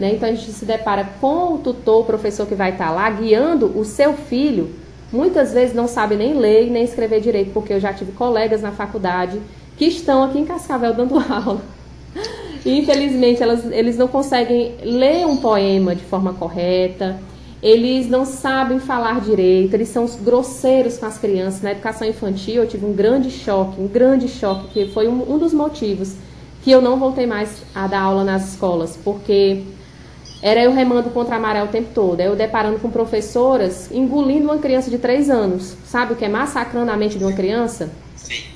Né? 0.00 0.14
Então 0.14 0.28
a 0.28 0.32
gente 0.32 0.50
se 0.50 0.64
depara 0.64 1.08
com 1.20 1.54
o 1.54 1.58
tutor, 1.58 2.02
o 2.02 2.04
professor 2.04 2.46
que 2.46 2.54
vai 2.54 2.72
estar 2.72 2.90
lá 2.90 3.08
guiando 3.08 3.78
o 3.78 3.84
seu 3.84 4.14
filho. 4.14 4.70
Muitas 5.12 5.52
vezes 5.52 5.74
não 5.74 5.86
sabe 5.86 6.16
nem 6.16 6.34
ler 6.34 6.68
nem 6.70 6.82
escrever 6.82 7.20
direito, 7.20 7.52
porque 7.52 7.72
eu 7.72 7.80
já 7.80 7.92
tive 7.92 8.12
colegas 8.12 8.62
na 8.62 8.72
faculdade 8.72 9.40
que 9.76 9.84
estão 9.84 10.24
aqui 10.24 10.38
em 10.38 10.44
Cascavel 10.44 10.92
dando 10.92 11.18
aula. 11.32 11.62
E, 12.64 12.80
infelizmente, 12.80 13.42
elas, 13.42 13.64
eles 13.70 13.96
não 13.96 14.08
conseguem 14.08 14.74
ler 14.82 15.24
um 15.24 15.36
poema 15.36 15.94
de 15.94 16.02
forma 16.02 16.34
correta, 16.34 17.16
eles 17.62 18.08
não 18.08 18.24
sabem 18.24 18.78
falar 18.78 19.20
direito, 19.20 19.74
eles 19.74 19.88
são 19.88 20.06
grosseiros 20.22 20.98
com 20.98 21.06
as 21.06 21.18
crianças. 21.18 21.62
Na 21.62 21.72
educação 21.72 22.06
infantil, 22.06 22.62
eu 22.62 22.68
tive 22.68 22.84
um 22.84 22.92
grande 22.92 23.30
choque, 23.30 23.80
um 23.80 23.88
grande 23.88 24.28
choque, 24.28 24.68
que 24.68 24.92
foi 24.92 25.08
um, 25.08 25.34
um 25.34 25.38
dos 25.38 25.52
motivos 25.52 26.14
que 26.62 26.70
eu 26.70 26.82
não 26.82 26.98
voltei 26.98 27.26
mais 27.26 27.62
a 27.74 27.86
dar 27.86 28.00
aula 28.00 28.24
nas 28.24 28.52
escolas, 28.52 28.98
porque 29.02 29.62
era 30.42 30.62
eu 30.62 30.72
remando 30.72 31.10
contra 31.10 31.36
a 31.36 31.38
maré 31.38 31.62
o 31.62 31.68
tempo 31.68 31.88
todo. 31.94 32.20
Eu 32.20 32.36
deparando 32.36 32.78
com 32.78 32.90
professoras 32.90 33.90
engolindo 33.90 34.44
uma 34.44 34.58
criança 34.58 34.90
de 34.90 34.98
3 34.98 35.30
anos. 35.30 35.76
Sabe 35.86 36.12
o 36.12 36.16
que 36.16 36.24
é 36.24 36.28
massacrando 36.28 36.90
a 36.90 36.96
mente 36.96 37.18
de 37.18 37.24
uma 37.24 37.32
criança? 37.32 37.90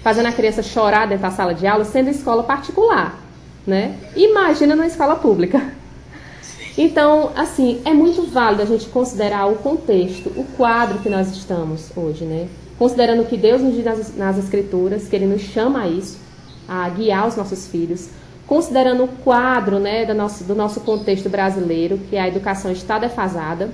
Fazendo 0.03 0.27
a 0.27 0.33
criança 0.33 0.63
chorar 0.63 1.07
dentro 1.07 1.23
da 1.23 1.31
sala 1.31 1.55
de 1.55 1.67
aula, 1.67 1.85
sendo 1.85 2.11
escola 2.11 2.43
particular. 2.43 3.19
Né? 3.67 3.97
Imagina 4.15 4.75
numa 4.75 4.87
escola 4.87 5.17
pública. 5.17 5.80
Então, 6.83 7.31
assim, 7.37 7.79
é 7.85 7.93
muito 7.93 8.23
válido 8.23 8.63
a 8.63 8.65
gente 8.65 8.89
considerar 8.89 9.45
o 9.45 9.57
contexto, 9.57 10.31
o 10.35 10.45
quadro 10.57 11.01
que 11.01 11.11
nós 11.11 11.29
estamos 11.29 11.95
hoje, 11.95 12.25
né? 12.25 12.49
Considerando 12.79 13.27
que 13.27 13.37
Deus 13.37 13.61
nos 13.61 13.75
diz 13.75 13.85
nas, 13.85 14.17
nas 14.17 14.39
Escrituras, 14.39 15.07
que 15.07 15.15
Ele 15.15 15.27
nos 15.27 15.43
chama 15.43 15.83
a 15.83 15.89
isso, 15.89 16.19
a 16.67 16.89
guiar 16.89 17.29
os 17.29 17.37
nossos 17.37 17.67
filhos, 17.67 18.09
considerando 18.47 19.05
o 19.05 19.09
quadro 19.09 19.79
né, 19.79 20.07
do, 20.07 20.15
nosso, 20.15 20.43
do 20.45 20.55
nosso 20.55 20.81
contexto 20.81 21.29
brasileiro, 21.29 21.99
que 22.09 22.17
a 22.17 22.27
educação 22.27 22.73
está 22.73 22.99
defasada. 22.99 23.69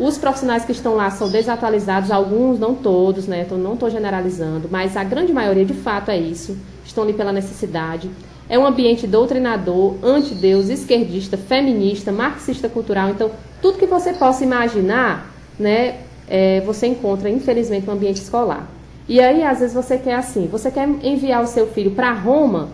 Os 0.00 0.18
profissionais 0.18 0.64
que 0.64 0.72
estão 0.72 0.96
lá 0.96 1.12
são 1.12 1.30
desatualizados, 1.30 2.10
alguns, 2.10 2.58
não 2.58 2.74
todos, 2.74 3.28
né? 3.28 3.42
Então 3.42 3.56
não 3.56 3.74
estou 3.74 3.88
generalizando, 3.88 4.68
mas 4.68 4.96
a 4.96 5.04
grande 5.04 5.32
maioria 5.32 5.64
de 5.64 5.74
fato 5.74 6.10
é 6.10 6.18
isso. 6.18 6.58
Estão 6.84 7.04
ali 7.04 7.12
pela 7.12 7.30
necessidade. 7.30 8.10
É 8.48 8.58
um 8.58 8.66
ambiente 8.66 9.06
doutrinador, 9.06 9.96
anti-Deus, 10.02 10.68
esquerdista, 10.68 11.36
feminista, 11.36 12.12
marxista 12.12 12.68
cultural. 12.68 13.10
Então, 13.10 13.30
tudo 13.60 13.78
que 13.78 13.86
você 13.86 14.12
possa 14.12 14.44
imaginar, 14.44 15.32
né, 15.58 16.00
é, 16.28 16.60
você 16.60 16.86
encontra, 16.86 17.30
infelizmente, 17.30 17.86
no 17.86 17.92
ambiente 17.92 18.16
escolar. 18.20 18.68
E 19.08 19.20
aí, 19.20 19.42
às 19.42 19.60
vezes, 19.60 19.74
você 19.74 19.98
quer 19.98 20.14
assim: 20.14 20.46
você 20.46 20.70
quer 20.70 20.88
enviar 21.02 21.42
o 21.42 21.46
seu 21.46 21.66
filho 21.68 21.92
para 21.92 22.12
Roma 22.12 22.70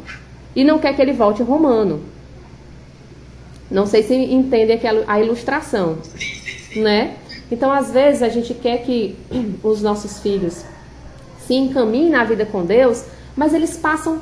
e 0.54 0.64
não 0.64 0.78
quer 0.78 0.94
que 0.94 1.02
ele 1.02 1.12
volte 1.12 1.42
romano. 1.42 2.00
Não 3.70 3.86
sei 3.86 4.02
se 4.02 4.14
entende 4.14 4.80
a 5.06 5.20
ilustração, 5.20 5.98
né? 6.74 7.16
Então, 7.50 7.70
às 7.70 7.90
vezes, 7.90 8.22
a 8.22 8.28
gente 8.28 8.54
quer 8.54 8.78
que 8.78 9.16
os 9.62 9.82
nossos 9.82 10.20
filhos 10.20 10.64
se 11.46 11.54
encaminhem 11.54 12.10
na 12.10 12.24
vida 12.24 12.44
com 12.46 12.64
Deus, 12.64 13.04
mas 13.36 13.54
eles 13.54 13.76
passam 13.76 14.20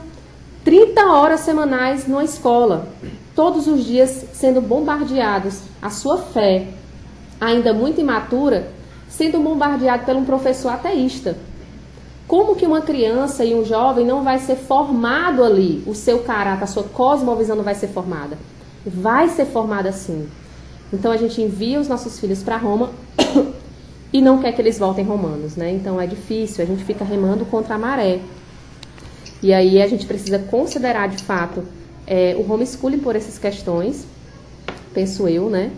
30 0.66 1.00
horas 1.12 1.42
semanais 1.42 2.08
numa 2.08 2.24
escola, 2.24 2.88
todos 3.36 3.68
os 3.68 3.84
dias 3.84 4.26
sendo 4.32 4.60
bombardeados. 4.60 5.60
A 5.80 5.90
sua 5.90 6.18
fé, 6.18 6.66
ainda 7.40 7.72
muito 7.72 8.00
imatura, 8.00 8.72
sendo 9.08 9.38
bombardeado 9.38 10.04
por 10.04 10.16
um 10.16 10.24
professor 10.24 10.72
ateísta. 10.72 11.38
Como 12.26 12.56
que 12.56 12.66
uma 12.66 12.80
criança 12.80 13.44
e 13.44 13.54
um 13.54 13.64
jovem 13.64 14.04
não 14.04 14.24
vai 14.24 14.40
ser 14.40 14.56
formado 14.56 15.44
ali, 15.44 15.84
o 15.86 15.94
seu 15.94 16.24
caráter, 16.24 16.64
a 16.64 16.66
sua 16.66 16.82
cosmovisão 16.82 17.54
não 17.54 17.62
vai 17.62 17.76
ser 17.76 17.86
formada? 17.86 18.36
Vai 18.84 19.28
ser 19.28 19.44
formada 19.44 19.92
sim. 19.92 20.28
Então 20.92 21.12
a 21.12 21.16
gente 21.16 21.40
envia 21.40 21.78
os 21.78 21.86
nossos 21.86 22.18
filhos 22.18 22.42
para 22.42 22.56
Roma 22.56 22.90
e 24.12 24.20
não 24.20 24.40
quer 24.40 24.50
que 24.50 24.60
eles 24.60 24.80
voltem 24.80 25.04
romanos, 25.04 25.54
né? 25.54 25.70
Então 25.70 26.00
é 26.00 26.08
difícil, 26.08 26.64
a 26.64 26.66
gente 26.66 26.82
fica 26.82 27.04
remando 27.04 27.44
contra 27.44 27.76
a 27.76 27.78
maré. 27.78 28.18
E 29.46 29.52
aí 29.52 29.80
a 29.80 29.86
gente 29.86 30.04
precisa 30.06 30.40
considerar 30.40 31.08
de 31.08 31.22
fato 31.22 31.62
é, 32.04 32.34
o 32.36 32.52
homeschooling 32.52 32.98
por 32.98 33.14
essas 33.14 33.38
questões, 33.38 34.04
penso 34.92 35.28
eu, 35.28 35.48
né? 35.48 35.70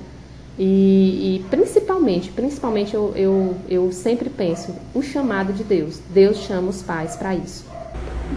E, 0.59 1.37
e, 1.37 1.45
principalmente, 1.51 2.31
principalmente 2.31 2.95
eu, 2.95 3.13
eu, 3.15 3.57
eu 3.69 3.93
sempre 3.93 4.31
penso 4.31 4.75
o 4.95 5.03
chamado 5.03 5.53
de 5.53 5.63
Deus. 5.65 6.01
Deus 6.09 6.39
chama 6.39 6.71
os 6.71 6.83
pais 6.83 7.15
para 7.15 7.35
isso. 7.35 7.67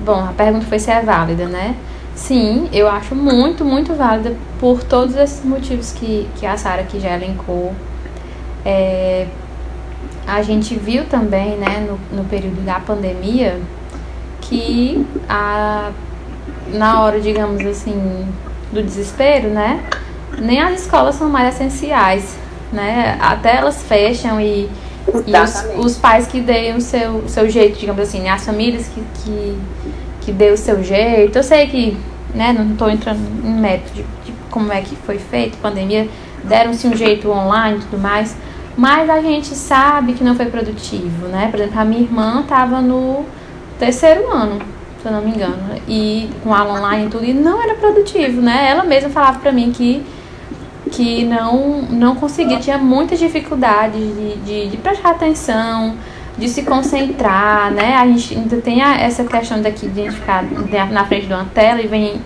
Bom, 0.03 0.19
a 0.19 0.33
pergunta 0.33 0.65
foi 0.65 0.79
se 0.79 0.91
é 0.91 1.01
válida, 1.01 1.47
né? 1.47 1.77
Sim, 2.13 2.67
eu 2.73 2.89
acho 2.89 3.15
muito, 3.15 3.63
muito 3.63 3.93
válida 3.93 4.35
por 4.59 4.83
todos 4.83 5.15
esses 5.15 5.45
motivos 5.45 5.93
que, 5.93 6.27
que 6.41 6.45
a 6.45 6.57
Sara 6.57 6.81
aqui 6.81 6.99
já 6.99 7.15
elencou. 7.15 7.73
É, 8.65 9.27
a 10.27 10.41
gente 10.41 10.75
viu 10.75 11.05
também, 11.05 11.55
né, 11.55 11.87
no, 11.87 12.17
no 12.17 12.27
período 12.27 12.65
da 12.65 12.81
pandemia, 12.81 13.61
que 14.51 15.07
a, 15.29 15.91
na 16.73 17.01
hora, 17.01 17.21
digamos 17.21 17.65
assim, 17.65 18.27
do 18.73 18.83
desespero, 18.83 19.47
né, 19.47 19.81
nem 20.37 20.61
as 20.61 20.81
escolas 20.81 21.15
são 21.15 21.29
mais 21.29 21.55
essenciais, 21.55 22.37
né? 22.71 23.17
Até 23.21 23.55
elas 23.55 23.81
fecham 23.83 24.41
e, 24.41 24.69
e 25.25 25.33
os, 25.37 25.85
os, 25.85 25.97
pais 25.97 26.27
que 26.27 26.41
deem 26.41 26.75
o 26.75 26.81
seu, 26.81 27.27
seu 27.27 27.49
jeito, 27.49 27.79
digamos 27.79 28.01
assim, 28.01 28.19
né? 28.19 28.29
as 28.29 28.45
famílias 28.45 28.89
que, 28.89 29.01
que, 29.23 29.57
que 30.21 30.43
o 30.51 30.57
seu 30.57 30.83
jeito. 30.83 31.37
Eu 31.37 31.43
sei 31.43 31.67
que, 31.67 31.97
né, 32.35 32.51
não 32.51 32.71
estou 32.71 32.89
entrando 32.89 33.19
em 33.45 33.53
mérito 33.53 33.93
de, 33.93 34.03
de, 34.25 34.33
como 34.49 34.71
é 34.71 34.81
que 34.81 34.95
foi 34.97 35.17
feito, 35.17 35.57
pandemia, 35.57 36.09
deram-se 36.43 36.87
um 36.87 36.95
jeito 36.95 37.29
online 37.29 37.77
e 37.77 37.81
tudo 37.81 37.99
mais, 37.99 38.35
mas 38.75 39.09
a 39.09 39.21
gente 39.21 39.47
sabe 39.47 40.13
que 40.13 40.23
não 40.23 40.35
foi 40.35 40.45
produtivo, 40.47 41.27
né? 41.27 41.47
Por 41.49 41.59
exemplo, 41.59 41.79
a 41.79 41.85
minha 41.85 42.01
irmã 42.01 42.41
estava 42.41 42.81
no 42.81 43.25
terceiro 43.81 44.31
ano, 44.31 44.59
se 45.01 45.07
eu 45.07 45.11
não 45.11 45.21
me 45.23 45.31
engano, 45.31 45.57
e 45.87 46.29
com 46.43 46.53
aula 46.53 46.77
online 46.77 47.07
e 47.07 47.09
tudo, 47.09 47.25
e 47.25 47.33
não 47.33 47.61
era 47.63 47.73
produtivo, 47.73 48.39
né? 48.39 48.69
Ela 48.69 48.83
mesma 48.83 49.09
falava 49.09 49.39
para 49.39 49.51
mim 49.51 49.71
que 49.71 50.05
que 50.91 51.23
não, 51.23 51.83
não 51.83 52.15
conseguia, 52.15 52.59
tinha 52.59 52.77
muitas 52.77 53.17
dificuldades 53.17 54.01
de, 54.01 54.35
de, 54.39 54.67
de 54.67 54.77
prestar 54.77 55.11
atenção, 55.11 55.95
de 56.37 56.49
se 56.49 56.63
concentrar, 56.63 57.71
né? 57.71 57.95
A 57.95 58.05
gente 58.05 58.37
ainda 58.37 58.57
tem 58.57 58.81
a, 58.81 58.97
essa 58.97 59.23
questão 59.23 59.61
daqui 59.61 59.87
de 59.87 60.01
a 60.01 60.03
gente 60.03 60.15
ficar 60.15 60.43
na 60.91 61.05
frente 61.05 61.27
de 61.27 61.33
uma 61.33 61.45
tela 61.45 61.81
e 61.81 61.87
vem 61.87 62.21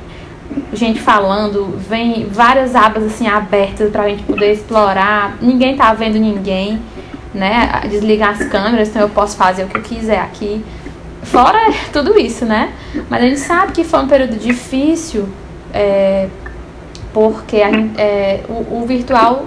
gente 0.74 1.00
falando, 1.00 1.78
vem 1.78 2.28
várias 2.30 2.76
abas 2.76 3.04
assim 3.04 3.28
abertas 3.28 3.92
para 3.92 4.04
a 4.04 4.10
gente 4.10 4.24
poder 4.24 4.52
explorar. 4.52 5.38
Ninguém 5.42 5.78
tá 5.78 5.94
vendo 5.94 6.18
ninguém, 6.18 6.82
né? 7.34 7.82
Desligar 7.88 8.32
as 8.32 8.46
câmeras, 8.48 8.90
então 8.90 9.04
eu 9.04 9.10
posso 9.10 9.38
fazer 9.38 9.64
o 9.64 9.68
que 9.68 9.78
eu 9.78 9.84
quiser 9.84 10.20
aqui. 10.20 10.64
Fora 11.26 11.60
tudo 11.92 12.18
isso, 12.20 12.46
né? 12.46 12.74
Mas 13.10 13.24
a 13.24 13.28
gente 13.28 13.40
sabe 13.40 13.72
que 13.72 13.84
foi 13.84 14.00
um 14.00 14.08
período 14.08 14.38
difícil, 14.38 15.28
é, 15.74 16.28
porque 17.14 17.58
a, 17.58 17.70
é, 18.00 18.44
o, 18.48 18.82
o 18.82 18.86
virtual 18.86 19.46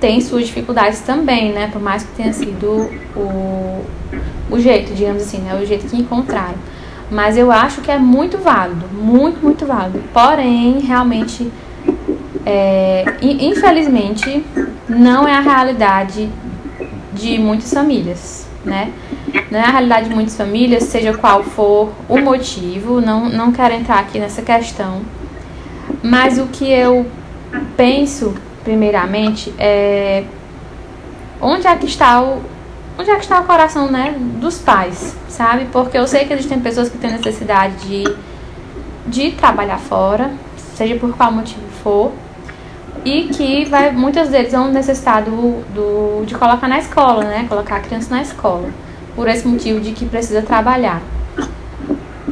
tem 0.00 0.20
suas 0.20 0.46
dificuldades 0.46 1.00
também, 1.00 1.52
né? 1.52 1.68
Por 1.72 1.80
mais 1.80 2.02
que 2.02 2.12
tenha 2.12 2.32
sido 2.32 2.90
o, 3.16 3.84
o 4.50 4.60
jeito, 4.60 4.94
digamos 4.94 5.22
assim, 5.22 5.38
né? 5.38 5.58
O 5.60 5.66
jeito 5.66 5.86
que 5.86 5.96
encontraram. 5.96 6.54
Mas 7.10 7.36
eu 7.36 7.50
acho 7.50 7.80
que 7.80 7.90
é 7.90 7.98
muito 7.98 8.38
válido, 8.38 8.86
muito, 8.92 9.42
muito 9.42 9.64
válido. 9.64 10.02
Porém, 10.12 10.80
realmente, 10.80 11.50
é, 12.44 13.04
infelizmente, 13.22 14.44
não 14.88 15.26
é 15.26 15.34
a 15.34 15.40
realidade 15.40 16.28
de 17.12 17.38
muitas 17.38 17.72
famílias, 17.72 18.45
né? 18.66 18.92
Não 19.50 19.58
é 19.58 19.70
realidade 19.70 20.08
de 20.08 20.14
muitas 20.14 20.36
famílias, 20.36 20.82
seja 20.84 21.14
qual 21.14 21.42
for 21.42 21.92
o 22.08 22.18
motivo, 22.18 23.00
não, 23.00 23.28
não 23.28 23.52
quero 23.52 23.74
entrar 23.74 24.00
aqui 24.00 24.18
nessa 24.18 24.42
questão. 24.42 25.00
Mas 26.02 26.38
o 26.38 26.46
que 26.48 26.70
eu 26.70 27.06
penso 27.76 28.34
primeiramente, 28.66 29.54
é 29.60 30.24
onde 31.40 31.68
é 31.68 31.76
que 31.76 31.86
está 31.86 32.20
o 32.20 32.42
onde 32.98 33.10
é 33.10 33.14
que 33.14 33.20
está 33.20 33.40
o 33.40 33.44
coração, 33.44 33.90
né, 33.90 34.16
dos 34.40 34.58
pais, 34.58 35.14
sabe? 35.28 35.66
Porque 35.70 35.96
eu 35.96 36.06
sei 36.06 36.24
que 36.24 36.32
existem 36.32 36.58
pessoas 36.58 36.88
que 36.88 36.98
têm 36.98 37.12
necessidade 37.12 37.76
de 37.86 38.16
de 39.06 39.30
trabalhar 39.32 39.78
fora, 39.78 40.32
seja 40.74 40.96
por 40.96 41.16
qual 41.16 41.30
motivo 41.30 41.60
for, 41.80 42.12
e 43.06 43.28
que 43.28 43.64
vai 43.66 43.92
muitas 43.92 44.30
vezes 44.30 44.50
vão 44.50 44.68
necessitar 44.72 45.22
do, 45.22 45.62
do 45.72 46.24
de 46.26 46.34
colocar 46.34 46.66
na 46.66 46.80
escola, 46.80 47.22
né, 47.22 47.46
colocar 47.48 47.76
a 47.76 47.80
criança 47.80 48.12
na 48.12 48.20
escola, 48.20 48.68
por 49.14 49.28
esse 49.28 49.46
motivo 49.46 49.80
de 49.80 49.92
que 49.92 50.04
precisa 50.04 50.42
trabalhar. 50.42 51.00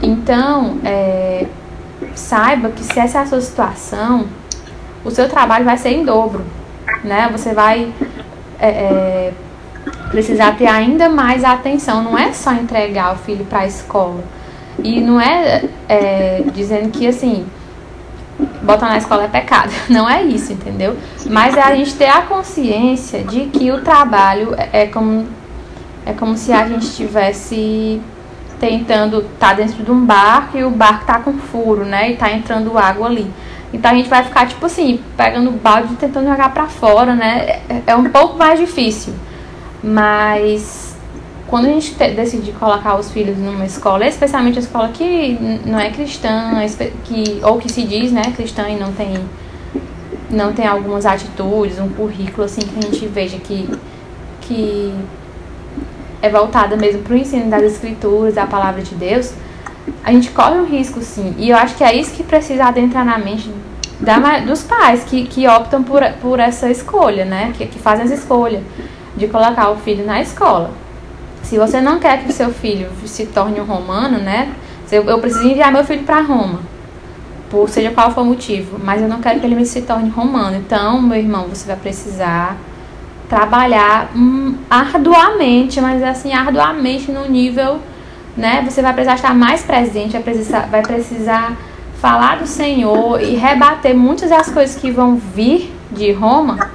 Então, 0.02 0.78
é, 0.84 1.46
saiba 2.16 2.70
que 2.70 2.82
se 2.82 2.98
essa 2.98 3.18
é 3.18 3.22
a 3.22 3.26
sua 3.26 3.40
situação, 3.40 4.26
o 5.04 5.12
seu 5.12 5.28
trabalho 5.28 5.64
vai 5.64 5.78
ser 5.78 5.90
em 5.90 6.04
dobro, 6.04 6.44
né? 7.04 7.28
Você 7.30 7.54
vai 7.54 7.92
é, 8.58 8.68
é, 8.68 9.32
precisar 10.10 10.56
ter 10.56 10.66
ainda 10.66 11.08
mais 11.08 11.44
atenção. 11.44 12.02
Não 12.02 12.18
é 12.18 12.32
só 12.32 12.52
entregar 12.52 13.14
o 13.14 13.18
filho 13.18 13.44
para 13.44 13.60
a 13.60 13.66
escola. 13.66 14.24
E 14.82 15.00
não 15.00 15.20
é, 15.20 15.64
é, 15.88 16.42
dizendo 16.52 16.90
que 16.90 17.06
assim, 17.06 17.46
botar 18.62 18.88
na 18.88 18.98
escola 18.98 19.24
é 19.24 19.28
pecado. 19.28 19.72
Não 19.88 20.08
é 20.08 20.22
isso, 20.22 20.52
entendeu? 20.52 20.96
Mas 21.26 21.56
é 21.56 21.62
a 21.62 21.74
gente 21.74 21.94
ter 21.94 22.08
a 22.08 22.22
consciência 22.22 23.22
de 23.22 23.46
que 23.46 23.70
o 23.70 23.80
trabalho 23.80 24.54
é, 24.56 24.82
é 24.82 24.86
como, 24.86 25.26
é 26.04 26.12
como 26.12 26.36
se 26.36 26.52
a 26.52 26.66
gente 26.66 26.84
estivesse 26.84 28.00
tentando 28.58 29.18
estar 29.18 29.48
tá 29.48 29.54
dentro 29.54 29.82
de 29.82 29.90
um 29.90 30.04
barco 30.04 30.56
e 30.56 30.64
o 30.64 30.70
barco 30.70 31.04
tá 31.04 31.18
com 31.18 31.34
furo, 31.34 31.84
né? 31.84 32.12
E 32.12 32.16
tá 32.16 32.30
entrando 32.32 32.76
água 32.78 33.06
ali. 33.06 33.30
Então 33.72 33.90
a 33.90 33.94
gente 33.94 34.08
vai 34.08 34.22
ficar, 34.22 34.46
tipo 34.46 34.64
assim, 34.64 35.00
pegando 35.16 35.50
o 35.50 35.52
balde 35.52 35.92
e 35.92 35.96
tentando 35.96 36.28
jogar 36.28 36.54
para 36.54 36.66
fora, 36.66 37.14
né? 37.14 37.60
É, 37.68 37.82
é 37.88 37.96
um 37.96 38.04
pouco 38.04 38.38
mais 38.38 38.58
difícil. 38.58 39.12
Mas 39.82 40.93
quando 41.46 41.66
a 41.66 41.68
gente 41.68 41.94
decide 41.94 42.52
colocar 42.52 42.98
os 42.98 43.10
filhos 43.10 43.36
numa 43.38 43.64
escola, 43.64 44.06
especialmente 44.06 44.58
a 44.58 44.62
escola 44.62 44.88
que 44.88 45.38
não 45.66 45.78
é 45.78 45.90
cristã, 45.90 46.52
que, 47.04 47.40
ou 47.42 47.58
que 47.58 47.70
se 47.70 47.82
diz 47.82 48.10
né, 48.10 48.22
cristã 48.34 48.68
e 48.68 48.76
não 48.78 48.92
tem, 48.92 49.14
não 50.30 50.52
tem 50.52 50.66
algumas 50.66 51.04
atitudes, 51.04 51.78
um 51.78 51.88
currículo 51.88 52.44
assim 52.44 52.62
que 52.62 52.78
a 52.78 52.82
gente 52.82 53.06
veja 53.06 53.36
que, 53.38 53.68
que 54.40 54.94
é 56.22 56.30
voltada 56.30 56.76
mesmo 56.76 57.02
para 57.02 57.12
o 57.12 57.16
ensino 57.16 57.50
das 57.50 57.62
escrituras, 57.62 58.34
da 58.34 58.46
palavra 58.46 58.80
de 58.82 58.94
Deus, 58.94 59.32
a 60.02 60.10
gente 60.10 60.30
corre 60.30 60.58
um 60.58 60.64
risco 60.64 61.02
sim. 61.02 61.34
E 61.38 61.50
eu 61.50 61.56
acho 61.56 61.76
que 61.76 61.84
é 61.84 61.94
isso 61.94 62.12
que 62.12 62.22
precisa 62.22 62.64
adentrar 62.64 63.04
na 63.04 63.18
mente 63.18 63.50
da, 64.00 64.38
dos 64.40 64.62
pais 64.62 65.04
que, 65.04 65.26
que 65.26 65.46
optam 65.46 65.82
por, 65.82 66.02
por 66.22 66.40
essa 66.40 66.70
escolha, 66.70 67.24
né? 67.24 67.52
Que, 67.56 67.66
que 67.66 67.78
fazem 67.78 68.06
essa 68.06 68.14
escolha 68.14 68.62
de 69.14 69.28
colocar 69.28 69.70
o 69.70 69.76
filho 69.76 70.04
na 70.04 70.22
escola. 70.22 70.70
Se 71.44 71.58
você 71.58 71.80
não 71.80 71.98
quer 71.98 72.22
que 72.22 72.30
o 72.30 72.32
seu 72.32 72.50
filho 72.50 72.90
se 73.06 73.26
torne 73.26 73.60
um 73.60 73.64
romano, 73.64 74.18
né? 74.18 74.52
Eu, 74.90 75.18
preciso 75.18 75.48
enviar 75.48 75.72
meu 75.72 75.84
filho 75.84 76.04
para 76.04 76.20
Roma, 76.20 76.60
por 77.50 77.68
seja 77.68 77.90
qual 77.90 78.12
for 78.12 78.20
o 78.20 78.26
motivo, 78.26 78.78
mas 78.82 79.02
eu 79.02 79.08
não 79.08 79.20
quero 79.20 79.40
que 79.40 79.46
ele 79.46 79.64
se 79.64 79.82
torne 79.82 80.08
romano. 80.08 80.56
Então, 80.56 81.00
meu 81.00 81.18
irmão, 81.18 81.46
você 81.48 81.66
vai 81.66 81.76
precisar 81.76 82.56
trabalhar 83.28 84.10
hum, 84.14 84.56
arduamente, 84.70 85.80
mas 85.80 86.02
assim, 86.02 86.32
arduamente 86.32 87.10
no 87.10 87.26
nível 87.26 87.80
né? 88.36 88.64
Você 88.68 88.82
vai 88.82 88.92
precisar 88.92 89.14
estar 89.14 89.34
mais 89.34 89.62
presente, 89.62 90.12
vai 90.12 90.22
precisar, 90.22 90.66
vai 90.66 90.82
precisar 90.82 91.56
falar 92.00 92.38
do 92.38 92.46
Senhor 92.46 93.20
e 93.20 93.36
rebater 93.36 93.96
muitas 93.96 94.30
das 94.30 94.50
coisas 94.50 94.76
que 94.76 94.90
vão 94.90 95.16
vir 95.16 95.72
de 95.90 96.12
Roma 96.12 96.70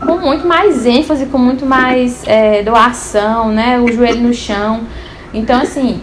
com 0.00 0.18
muito 0.18 0.46
mais 0.46 0.86
ênfase, 0.86 1.26
com 1.26 1.38
muito 1.38 1.66
mais 1.66 2.26
é, 2.26 2.62
doação, 2.62 3.48
né? 3.48 3.78
O 3.78 3.92
joelho 3.92 4.22
no 4.22 4.34
chão. 4.34 4.80
Então, 5.32 5.60
assim, 5.60 6.00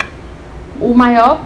o 0.79 0.93
maior 0.93 1.41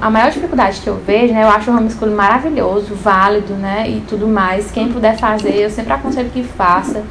a 0.00 0.10
maior 0.10 0.30
dificuldade 0.30 0.80
que 0.80 0.88
eu 0.88 0.96
vejo, 0.96 1.32
né? 1.32 1.44
Eu 1.44 1.48
acho 1.48 1.70
o 1.70 1.76
homeschooling 1.76 2.14
maravilhoso, 2.14 2.94
válido, 2.94 3.54
né? 3.54 3.88
E 3.88 4.00
tudo 4.00 4.26
mais. 4.26 4.70
Quem 4.70 4.92
puder 4.92 5.16
fazer, 5.16 5.54
eu 5.54 5.70
sempre 5.70 5.92
aconselho 5.92 6.28
que 6.30 6.42
faça. 6.42 7.04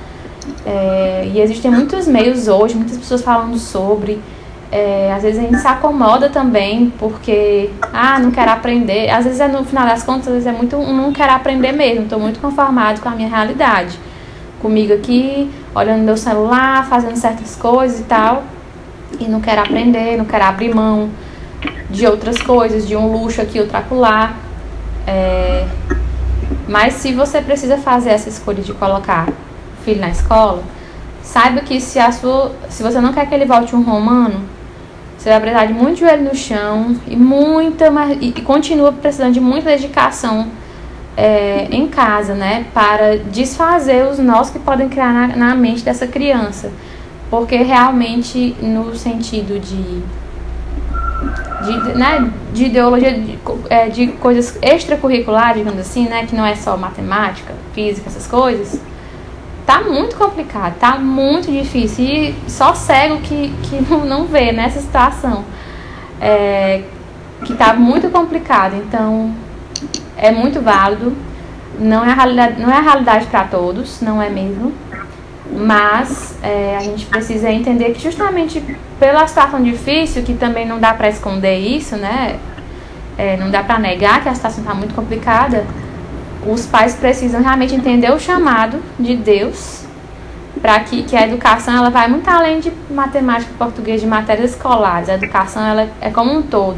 É, 0.66 1.30
e 1.34 1.40
existem 1.40 1.72
muitos 1.72 2.08
meios 2.08 2.48
hoje, 2.48 2.76
muitas 2.76 2.98
pessoas 2.98 3.22
falando 3.22 3.58
sobre. 3.58 4.22
É, 4.70 5.14
às 5.16 5.24
vezes 5.24 5.40
a 5.40 5.44
gente 5.44 5.58
se 5.58 5.68
acomoda 5.68 6.30
também 6.30 6.92
porque, 7.00 7.70
ah, 7.94 8.20
não 8.20 8.32
quero 8.32 8.52
aprender. 8.52 9.10
Às 9.10 9.24
vezes 9.24 9.40
é 9.40 9.48
no 9.48 9.64
final 9.64 9.88
das 9.88 10.04
contas, 10.04 10.28
às 10.28 10.34
vezes 10.34 10.48
é 10.48 10.52
muito, 10.52 10.76
não 10.76 11.14
quero 11.14 11.32
aprender 11.32 11.72
mesmo. 11.72 12.04
Estou 12.04 12.20
muito 12.20 12.42
conformado 12.42 13.00
com 13.00 13.08
a 13.08 13.14
minha 13.14 13.30
realidade. 13.30 13.98
Comigo 14.68 14.94
aqui, 14.94 15.50
olhando 15.74 16.04
meu 16.04 16.18
celular, 16.18 16.86
fazendo 16.90 17.16
certas 17.16 17.56
coisas 17.56 18.02
e 18.02 18.04
tal. 18.04 18.44
E 19.18 19.24
não 19.24 19.40
quero 19.40 19.62
aprender, 19.62 20.18
não 20.18 20.26
quero 20.26 20.44
abrir 20.44 20.76
mão 20.76 21.10
de 21.90 22.06
outras 22.06 22.42
coisas, 22.42 22.86
de 22.86 22.94
um 22.94 23.10
luxo 23.10 23.42
aqui, 23.42 23.62
outro 23.62 23.78
acolá. 23.78 24.34
É, 25.08 25.66
mas 26.68 26.96
se 26.96 27.14
você 27.14 27.42
precisa 27.42 27.78
fazer 27.78 28.10
essa 28.10 28.28
escolha 28.28 28.62
de 28.62 28.74
colocar 28.74 29.30
o 29.30 29.84
filho 29.86 30.02
na 30.02 30.10
escola, 30.10 30.62
saiba 31.24 31.62
que 31.62 31.80
se, 31.80 31.98
a 31.98 32.12
sua, 32.12 32.52
se 32.70 32.84
você 32.84 33.00
não 33.00 33.14
quer 33.14 33.26
que 33.26 33.34
ele 33.34 33.46
volte 33.46 33.74
um 33.74 33.82
romano, 33.82 34.42
você 35.18 35.30
vai 35.30 35.40
precisar 35.40 35.66
de 35.68 35.74
muito 35.74 36.02
joelho 36.02 36.26
no 36.26 36.36
chão 36.36 36.94
e 37.08 37.16
muita 37.16 37.86
e, 38.20 38.34
e 38.36 38.42
continua 38.42 38.92
precisando 38.92 39.32
de 39.32 39.40
muita 39.40 39.70
dedicação 39.70 40.46
é, 41.18 41.68
em 41.72 41.88
casa, 41.88 42.36
né? 42.36 42.68
Para 42.74 43.18
desfazer 43.18 44.06
os 44.06 44.20
nós 44.20 44.52
que 44.52 44.60
podem 44.60 44.88
criar 44.88 45.12
na, 45.12 45.36
na 45.36 45.56
mente 45.56 45.84
dessa 45.84 46.06
criança. 46.06 46.72
Porque 47.30 47.58
realmente 47.58 48.56
no 48.62 48.96
sentido 48.96 49.60
de 49.60 50.04
de, 51.66 51.98
né, 51.98 52.32
de 52.54 52.66
ideologia 52.66 53.20
de, 53.20 53.40
é, 53.70 53.90
de 53.90 54.08
coisas 54.08 54.58
extracurriculares, 54.62 55.58
digamos 55.58 55.80
assim, 55.80 56.08
né, 56.08 56.26
que 56.28 56.36
não 56.36 56.46
é 56.46 56.56
só 56.56 56.78
matemática, 56.78 57.54
física, 57.74 58.08
essas 58.08 58.28
coisas, 58.28 58.80
tá 59.66 59.82
muito 59.82 60.16
complicado, 60.16 60.76
tá 60.80 60.98
muito 60.98 61.52
difícil. 61.52 62.06
E 62.06 62.36
só 62.48 62.74
cego 62.74 63.18
que, 63.22 63.52
que 63.64 63.82
não, 64.06 64.26
vê 64.26 64.52
nessa 64.52 64.80
situação. 64.80 65.44
É, 66.22 66.84
que 67.44 67.54
tá 67.54 67.74
muito 67.74 68.10
complicado. 68.10 68.76
Então, 68.76 69.34
é 70.18 70.32
muito 70.32 70.62
válido. 70.62 71.14
Não 71.80 72.04
é 72.04 72.12
a 72.12 72.14
realidade, 72.16 72.62
não 72.62 72.72
é 72.72 72.78
a 72.78 72.82
realidade 72.82 73.26
para 73.28 73.44
todos, 73.44 74.02
não 74.02 74.22
é 74.22 74.30
mesmo. 74.30 74.74
Mas 75.52 76.38
é, 76.44 76.76
a 76.76 76.82
gente 76.82 77.06
precisa 77.06 77.50
entender 77.50 77.94
que 77.94 78.02
justamente 78.02 78.62
pela 79.00 79.26
situação 79.28 79.62
difícil, 79.62 80.24
que 80.24 80.34
também 80.34 80.68
não 80.68 80.80
dá 80.80 80.94
para 80.94 81.08
esconder 81.08 81.58
isso, 81.58 81.96
né? 81.96 82.38
É, 83.18 83.38
não 83.38 83.50
dá 83.50 83.64
para 83.64 83.80
negar 83.80 84.22
que 84.22 84.30
a 84.30 84.36
situação 84.36 84.62
está 84.62 84.74
muito 84.74 84.94
complicada 84.94 85.66
os 86.46 86.66
pais 86.66 86.96
precisam 86.96 87.42
realmente 87.42 87.76
entender 87.76 88.12
o 88.12 88.20
chamado 88.20 88.82
de 89.00 89.16
Deus 89.16 89.86
para 90.62 90.80
que, 90.80 91.04
que 91.04 91.16
a 91.16 91.28
educação 91.28 91.76
ela 91.76 91.90
vai 91.90 92.08
muito 92.08 92.28
além 92.28 92.60
de 92.60 92.72
matemática, 92.90 93.52
português, 93.58 94.02
de 94.02 94.08
matérias 94.08 94.52
escolares. 94.52 95.10
A 95.10 95.14
educação 95.14 95.64
ela 95.64 95.88
é 96.02 96.10
como 96.10 96.34
um 96.34 96.42
todo. 96.42 96.78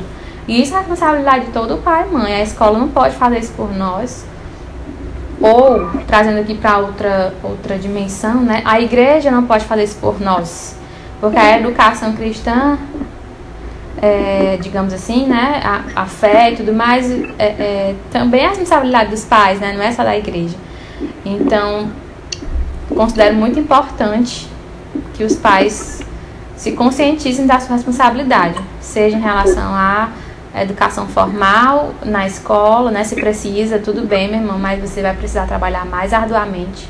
E 0.50 0.64
isso 0.64 0.74
é 0.74 0.80
responsabilidade 0.80 1.46
de 1.46 1.52
todo 1.52 1.78
pai 1.78 2.08
e 2.10 2.12
mãe. 2.12 2.34
A 2.34 2.42
escola 2.42 2.80
não 2.80 2.88
pode 2.88 3.16
fazer 3.16 3.38
isso 3.38 3.54
por 3.54 3.72
nós. 3.72 4.26
Ou, 5.40 5.92
trazendo 6.08 6.40
aqui 6.40 6.56
para 6.56 6.80
outra, 6.80 7.36
outra 7.44 7.78
dimensão, 7.78 8.42
né? 8.42 8.64
A 8.66 8.82
igreja 8.82 9.30
não 9.30 9.46
pode 9.46 9.66
fazer 9.66 9.84
isso 9.84 9.98
por 10.02 10.20
nós. 10.20 10.76
Porque 11.22 11.38
a 11.38 11.60
educação 11.60 12.14
cristã, 12.14 12.80
é, 14.02 14.58
digamos 14.60 14.92
assim, 14.92 15.28
né? 15.28 15.62
A, 15.64 16.02
a, 16.02 16.06
fé 16.08 16.54
e 16.54 16.56
tudo 16.56 16.74
mais, 16.74 17.12
é, 17.12 17.46
é, 17.46 17.96
também 18.12 18.42
é 18.42 18.46
a 18.48 18.50
responsabilidade 18.50 19.12
dos 19.12 19.26
pais, 19.26 19.60
né? 19.60 19.74
Não 19.74 19.84
é 19.84 19.92
só 19.92 20.04
da 20.04 20.18
igreja. 20.18 20.58
Então, 21.24 21.92
considero 22.90 23.36
muito 23.36 23.60
importante 23.60 24.50
que 25.14 25.24
os 25.24 25.36
pais 25.36 26.02
se 26.58 26.72
conscientizem 26.72 27.46
da 27.46 27.60
sua 27.60 27.76
responsabilidade, 27.76 28.60
seja 28.82 29.16
em 29.16 29.22
relação 29.22 29.72
à 29.76 30.10
educação 30.64 31.08
formal 31.08 31.94
na 32.04 32.28
escola, 32.28 32.92
né? 32.92 33.04
Se 33.04 33.16
precisa, 33.16 33.80
tudo 33.80 34.06
bem, 34.06 34.28
meu 34.30 34.40
irmão, 34.40 34.60
mas 34.60 34.80
você 34.80 35.02
vai 35.02 35.14
precisar 35.14 35.46
trabalhar 35.46 35.86
mais 35.86 36.14
arduamente. 36.14 36.90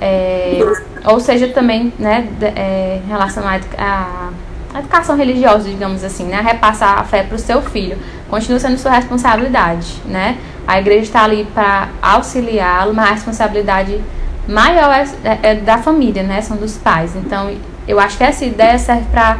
É, 0.00 0.60
ou 1.04 1.18
seja, 1.18 1.48
também, 1.48 1.92
né, 1.98 2.28
é, 2.40 3.00
em 3.04 3.08
relação 3.08 3.42
à 3.46 4.30
educação 4.78 5.16
religiosa, 5.16 5.68
digamos 5.68 6.04
assim, 6.04 6.24
né? 6.24 6.40
Repassar 6.40 6.98
a 6.98 7.04
fé 7.04 7.22
para 7.22 7.36
o 7.36 7.38
seu 7.38 7.60
filho. 7.62 7.98
Continua 8.28 8.60
sendo 8.60 8.78
sua 8.78 8.92
responsabilidade, 8.92 9.96
né? 10.04 10.38
A 10.66 10.78
igreja 10.78 11.02
está 11.02 11.24
ali 11.24 11.46
para 11.54 11.88
auxiliá-lo, 12.02 12.92
mas 12.92 13.08
a 13.08 13.12
responsabilidade 13.14 14.00
maior 14.46 14.90
é, 14.90 15.06
é, 15.24 15.38
é, 15.42 15.54
da 15.54 15.78
família, 15.78 16.22
né? 16.22 16.40
São 16.42 16.56
dos 16.56 16.76
pais. 16.76 17.16
Então, 17.16 17.50
eu 17.86 17.98
acho 17.98 18.16
que 18.18 18.24
essa 18.24 18.44
ideia 18.44 18.78
serve 18.78 19.04
para 19.10 19.38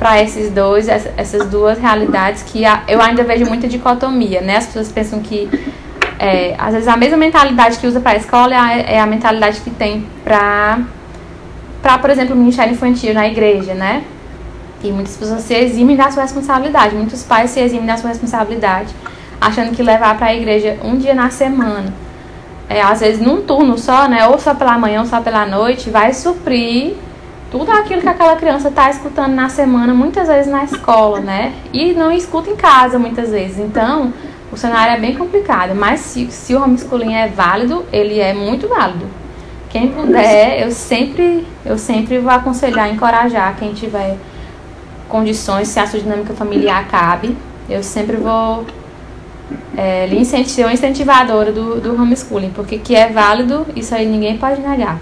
para 0.00 0.22
esses 0.22 0.50
dois, 0.50 0.88
essas 0.88 1.46
duas 1.50 1.78
realidades 1.78 2.42
que 2.42 2.62
eu 2.88 3.02
ainda 3.02 3.22
vejo 3.22 3.44
muita 3.44 3.68
dicotomia, 3.68 4.40
né? 4.40 4.56
As 4.56 4.64
pessoas 4.64 4.90
pensam 4.90 5.20
que 5.20 5.46
é, 6.18 6.54
às 6.58 6.72
vezes 6.72 6.88
a 6.88 6.96
mesma 6.96 7.18
mentalidade 7.18 7.78
que 7.78 7.86
usa 7.86 8.00
para 8.00 8.12
a 8.12 8.16
escola 8.16 8.54
é 8.54 8.58
a, 8.58 8.76
é 8.78 8.98
a, 8.98 9.04
mentalidade 9.04 9.60
que 9.60 9.68
tem 9.68 10.06
para 10.24 10.80
para, 11.82 11.98
por 11.98 12.08
exemplo, 12.08 12.34
o 12.34 12.38
ministério 12.38 12.72
infantil 12.72 13.12
na 13.12 13.28
igreja, 13.28 13.74
né? 13.74 14.02
E 14.82 14.90
muitas 14.90 15.18
pessoas 15.18 15.42
se 15.42 15.52
eximem 15.52 15.96
da 15.96 16.10
sua 16.10 16.22
responsabilidade, 16.22 16.94
muitos 16.94 17.22
pais 17.22 17.50
se 17.50 17.60
eximem 17.60 17.84
da 17.84 17.98
sua 17.98 18.08
responsabilidade, 18.08 18.94
achando 19.38 19.76
que 19.76 19.82
levar 19.82 20.16
para 20.16 20.28
a 20.28 20.34
igreja 20.34 20.78
um 20.82 20.96
dia 20.96 21.14
na 21.14 21.28
semana, 21.28 21.92
é, 22.70 22.80
às 22.80 23.00
vezes 23.00 23.20
num 23.20 23.42
turno 23.42 23.76
só, 23.76 24.08
né? 24.08 24.26
Ou 24.28 24.38
só 24.38 24.54
pela 24.54 24.78
manhã 24.78 25.00
ou 25.00 25.06
só 25.06 25.20
pela 25.20 25.44
noite, 25.44 25.90
vai 25.90 26.14
suprir 26.14 26.94
tudo 27.50 27.70
aquilo 27.72 28.00
que 28.00 28.08
aquela 28.08 28.36
criança 28.36 28.68
está 28.68 28.88
escutando 28.88 29.34
na 29.34 29.48
semana, 29.48 29.92
muitas 29.92 30.28
vezes 30.28 30.50
na 30.50 30.64
escola, 30.64 31.20
né? 31.20 31.52
E 31.72 31.92
não 31.92 32.12
escuta 32.12 32.48
em 32.48 32.56
casa 32.56 32.98
muitas 32.98 33.30
vezes. 33.30 33.58
Então, 33.58 34.12
o 34.52 34.56
cenário 34.56 34.94
é 34.96 35.00
bem 35.00 35.16
complicado. 35.16 35.74
Mas 35.74 36.00
se, 36.00 36.30
se 36.30 36.54
o 36.54 36.62
homeschooling 36.62 37.14
é 37.14 37.26
válido, 37.26 37.84
ele 37.92 38.20
é 38.20 38.32
muito 38.32 38.68
válido. 38.68 39.06
Quem 39.68 39.88
puder, 39.88 40.62
eu 40.62 40.70
sempre, 40.70 41.46
eu 41.64 41.78
sempre 41.78 42.18
vou 42.18 42.30
aconselhar, 42.30 42.92
encorajar 42.92 43.56
quem 43.56 43.72
tiver 43.72 44.16
condições, 45.08 45.68
se 45.68 45.78
a 45.78 45.86
sua 45.86 46.00
dinâmica 46.00 46.32
familiar 46.34 46.86
cabe, 46.88 47.36
eu 47.68 47.82
sempre 47.82 48.16
vou 48.16 48.64
é, 49.76 50.06
lhe 50.06 50.18
incentivar, 50.18 50.72
incentivadora 50.72 51.52
do, 51.52 51.80
do 51.80 51.94
homeschooling, 51.94 52.50
porque 52.50 52.78
que 52.78 52.94
é 52.94 53.08
válido, 53.08 53.66
isso 53.76 53.94
aí 53.94 54.06
ninguém 54.06 54.38
pode 54.38 54.60
negar. 54.60 54.98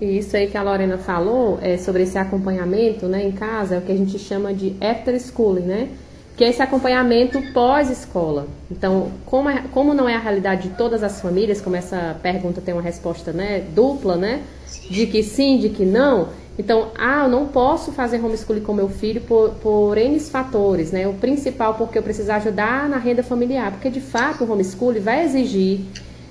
E 0.00 0.18
isso 0.18 0.36
aí 0.36 0.46
que 0.46 0.56
a 0.56 0.62
Lorena 0.62 0.96
falou 0.96 1.58
é, 1.60 1.76
sobre 1.76 2.04
esse 2.04 2.16
acompanhamento 2.16 3.06
né, 3.06 3.26
em 3.26 3.32
casa, 3.32 3.74
é 3.74 3.78
o 3.78 3.82
que 3.82 3.92
a 3.92 3.96
gente 3.96 4.18
chama 4.18 4.54
de 4.54 4.76
after 4.80 5.18
schooling, 5.20 5.62
né? 5.62 5.88
Que 6.36 6.44
é 6.44 6.50
esse 6.50 6.62
acompanhamento 6.62 7.42
pós-escola. 7.52 8.46
Então, 8.70 9.10
como, 9.26 9.50
é, 9.50 9.64
como 9.72 9.92
não 9.92 10.08
é 10.08 10.14
a 10.14 10.20
realidade 10.20 10.68
de 10.68 10.76
todas 10.76 11.02
as 11.02 11.20
famílias, 11.20 11.60
como 11.60 11.74
essa 11.74 12.16
pergunta 12.22 12.60
tem 12.60 12.72
uma 12.72 12.82
resposta 12.82 13.32
né, 13.32 13.64
dupla, 13.74 14.16
né? 14.16 14.42
De 14.88 15.06
que 15.06 15.20
sim, 15.24 15.58
de 15.58 15.68
que 15.68 15.84
não. 15.84 16.28
Então, 16.56 16.90
ah, 16.96 17.24
eu 17.24 17.28
não 17.28 17.46
posso 17.46 17.90
fazer 17.90 18.24
homeschooling 18.24 18.60
com 18.60 18.72
meu 18.72 18.88
filho 18.88 19.20
por, 19.20 19.50
por 19.62 19.98
N 19.98 20.18
fatores, 20.20 20.92
né? 20.92 21.08
O 21.08 21.14
principal 21.14 21.74
porque 21.74 21.98
eu 21.98 22.02
preciso 22.02 22.30
ajudar 22.32 22.88
na 22.88 22.98
renda 22.98 23.22
familiar, 23.22 23.72
porque 23.72 23.90
de 23.90 24.00
fato 24.00 24.44
o 24.44 24.52
homeschooling 24.52 25.00
vai 25.00 25.24
exigir 25.24 25.80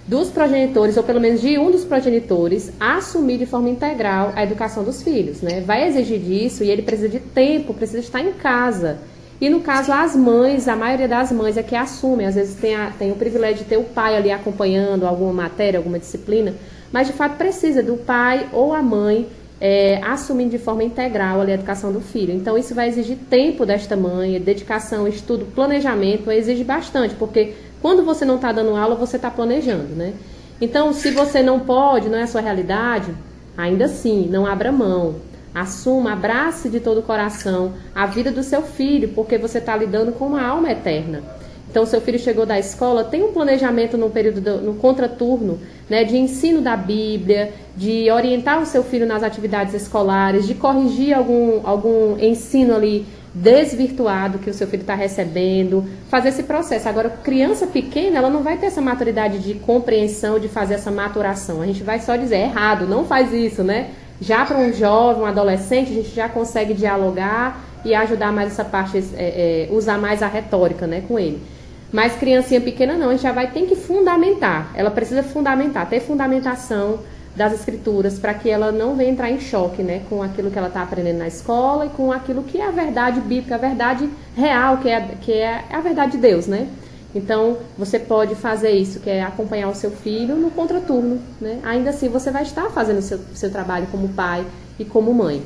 dos 0.07 0.29
progenitores, 0.29 0.95
ou 0.95 1.03
pelo 1.03 1.19
menos 1.19 1.41
de 1.41 1.57
um 1.59 1.69
dos 1.69 1.83
progenitores, 1.83 2.71
assumir 2.79 3.37
de 3.37 3.45
forma 3.45 3.69
integral 3.69 4.31
a 4.35 4.43
educação 4.43 4.83
dos 4.83 5.03
filhos, 5.03 5.41
né? 5.41 5.61
Vai 5.61 5.87
exigir 5.87 6.19
disso 6.19 6.63
e 6.63 6.69
ele 6.69 6.81
precisa 6.81 7.09
de 7.09 7.19
tempo, 7.19 7.73
precisa 7.73 7.99
estar 7.99 8.21
em 8.21 8.31
casa. 8.31 8.99
E 9.39 9.49
no 9.49 9.59
caso, 9.59 9.91
as 9.91 10.15
mães, 10.15 10.67
a 10.67 10.75
maioria 10.75 11.07
das 11.07 11.31
mães 11.31 11.57
é 11.57 11.63
que 11.63 11.75
assumem, 11.75 12.25
às 12.25 12.35
vezes 12.35 12.55
tem, 12.55 12.75
a, 12.75 12.89
tem 12.97 13.11
o 13.11 13.15
privilégio 13.15 13.59
de 13.59 13.65
ter 13.65 13.77
o 13.77 13.83
pai 13.83 14.15
ali 14.15 14.31
acompanhando 14.31 15.05
alguma 15.05 15.33
matéria, 15.33 15.77
alguma 15.77 15.99
disciplina, 15.99 16.55
mas 16.91 17.07
de 17.07 17.13
fato 17.13 17.35
precisa 17.37 17.83
do 17.83 17.97
pai 17.97 18.47
ou 18.51 18.73
a 18.73 18.81
mãe 18.81 19.27
é, 19.59 19.99
assumindo 20.03 20.51
de 20.51 20.57
forma 20.57 20.83
integral 20.83 21.41
ali, 21.41 21.51
a 21.51 21.55
educação 21.55 21.91
do 21.91 21.99
filho. 21.99 22.33
Então, 22.33 22.57
isso 22.57 22.73
vai 22.73 22.87
exigir 22.87 23.17
tempo 23.29 23.65
desta 23.65 23.95
mãe, 23.95 24.39
dedicação, 24.39 25.07
estudo, 25.07 25.45
planejamento, 25.53 26.31
exige 26.31 26.63
bastante, 26.63 27.15
porque 27.15 27.53
quando 27.87 28.03
você 28.03 28.25
não 28.25 28.35
está 28.35 28.51
dando 28.51 28.75
aula, 28.75 28.95
você 28.95 29.15
está 29.15 29.31
planejando, 29.31 29.95
né? 29.95 30.13
Então, 30.59 30.91
se 30.91 31.09
você 31.09 31.41
não 31.41 31.61
pode, 31.61 32.09
não 32.09 32.17
é 32.17 32.23
a 32.23 32.27
sua 32.27 32.41
realidade, 32.41 33.15
ainda 33.57 33.85
assim, 33.85 34.27
não 34.29 34.45
abra 34.45 34.73
mão. 34.73 35.15
Assuma, 35.55 36.11
abrace 36.11 36.67
de 36.67 36.81
todo 36.81 36.99
o 36.99 37.01
coração 37.01 37.75
a 37.95 38.05
vida 38.05 38.29
do 38.29 38.43
seu 38.43 38.61
filho, 38.61 39.13
porque 39.15 39.37
você 39.37 39.59
está 39.59 39.73
lidando 39.77 40.11
com 40.11 40.27
uma 40.27 40.45
alma 40.45 40.69
eterna. 40.69 41.23
Então, 41.71 41.85
seu 41.85 42.01
filho 42.01 42.19
chegou 42.19 42.45
da 42.45 42.59
escola, 42.59 43.05
tem 43.05 43.23
um 43.23 43.31
planejamento 43.31 43.97
no 43.97 44.09
período 44.09 44.41
do, 44.41 44.57
no 44.57 44.73
contraturno, 44.73 45.57
né, 45.89 46.03
de 46.03 46.17
ensino 46.17 46.59
da 46.59 46.75
Bíblia, 46.75 47.53
de 47.77 48.11
orientar 48.11 48.61
o 48.61 48.65
seu 48.65 48.83
filho 48.83 49.05
nas 49.05 49.23
atividades 49.23 49.73
escolares, 49.73 50.45
de 50.45 50.55
corrigir 50.55 51.13
algum, 51.13 51.65
algum 51.65 52.17
ensino 52.19 52.75
ali 52.75 53.05
desvirtuado 53.41 54.39
que 54.39 54.49
o 54.49 54.53
seu 54.53 54.67
filho 54.67 54.81
está 54.81 54.95
recebendo, 54.95 55.85
fazer 56.09 56.29
esse 56.29 56.43
processo. 56.43 56.89
Agora, 56.89 57.09
criança 57.09 57.67
pequena, 57.67 58.17
ela 58.17 58.29
não 58.29 58.41
vai 58.41 58.57
ter 58.57 58.67
essa 58.67 58.81
maturidade 58.81 59.39
de 59.39 59.53
compreensão, 59.55 60.39
de 60.39 60.47
fazer 60.47 60.75
essa 60.75 60.89
maturação. 60.89 61.61
A 61.61 61.65
gente 61.65 61.83
vai 61.83 61.99
só 61.99 62.15
dizer, 62.15 62.35
é 62.37 62.43
errado, 62.43 62.87
não 62.87 63.05
faz 63.05 63.31
isso, 63.33 63.63
né? 63.63 63.91
Já 64.19 64.45
para 64.45 64.57
um 64.57 64.73
jovem, 64.73 65.21
um 65.21 65.25
adolescente, 65.25 65.91
a 65.91 65.95
gente 65.95 66.15
já 66.15 66.27
consegue 66.27 66.73
dialogar 66.73 67.63
e 67.85 67.93
ajudar 67.93 68.31
mais 68.31 68.51
essa 68.51 68.65
parte, 68.65 68.97
é, 69.15 69.67
é, 69.69 69.69
usar 69.71 69.99
mais 69.99 70.23
a 70.23 70.27
retórica, 70.27 70.87
né, 70.87 71.03
com 71.07 71.19
ele. 71.19 71.39
Mas 71.91 72.15
criancinha 72.15 72.59
pequena 72.59 72.95
não, 72.95 73.09
a 73.09 73.11
gente 73.11 73.21
já 73.21 73.31
vai 73.31 73.51
ter 73.51 73.67
que 73.67 73.75
fundamentar. 73.75 74.71
Ela 74.75 74.89
precisa 74.89 75.21
fundamentar, 75.21 75.87
ter 75.87 75.99
fundamentação 75.99 76.99
das 77.37 77.53
escrituras 77.53 78.17
para 78.17 78.33
que 78.33 78.49
ela 78.49 78.71
não 78.71 78.95
venha 78.95 79.11
entrar 79.11 79.29
em 79.29 79.39
choque 79.39 79.83
né, 79.83 80.01
com 80.09 80.23
aquilo 80.23 80.49
que 80.49 80.57
ela 80.57 80.69
está 80.69 80.81
aprendendo 80.81 81.19
na 81.19 81.27
escola 81.27 81.85
e 81.85 81.89
com 81.89 82.11
aquilo 82.11 82.41
que 82.41 82.59
é 82.59 82.67
a 82.67 82.71
verdade 82.71 83.21
bíblica, 83.21 83.55
a 83.55 83.59
verdade 83.59 84.09
real, 84.35 84.79
que 84.79 84.89
é, 84.89 85.01
que 85.21 85.31
é 85.31 85.63
a 85.71 85.79
verdade 85.79 86.13
de 86.13 86.17
Deus, 86.17 86.47
né? 86.47 86.67
Então, 87.13 87.57
você 87.77 87.99
pode 87.99 88.35
fazer 88.35 88.71
isso, 88.71 88.99
que 88.99 89.09
é 89.09 89.23
acompanhar 89.23 89.69
o 89.69 89.75
seu 89.75 89.91
filho 89.91 90.35
no 90.35 90.49
contraturno, 90.51 91.21
né? 91.39 91.59
Ainda 91.63 91.91
assim, 91.91 92.09
você 92.09 92.31
vai 92.31 92.41
estar 92.41 92.69
fazendo 92.71 92.97
o 92.97 93.01
seu, 93.01 93.19
seu 93.33 93.51
trabalho 93.51 93.87
como 93.91 94.09
pai 94.09 94.43
e 94.79 94.83
como 94.83 95.13
mãe. 95.13 95.41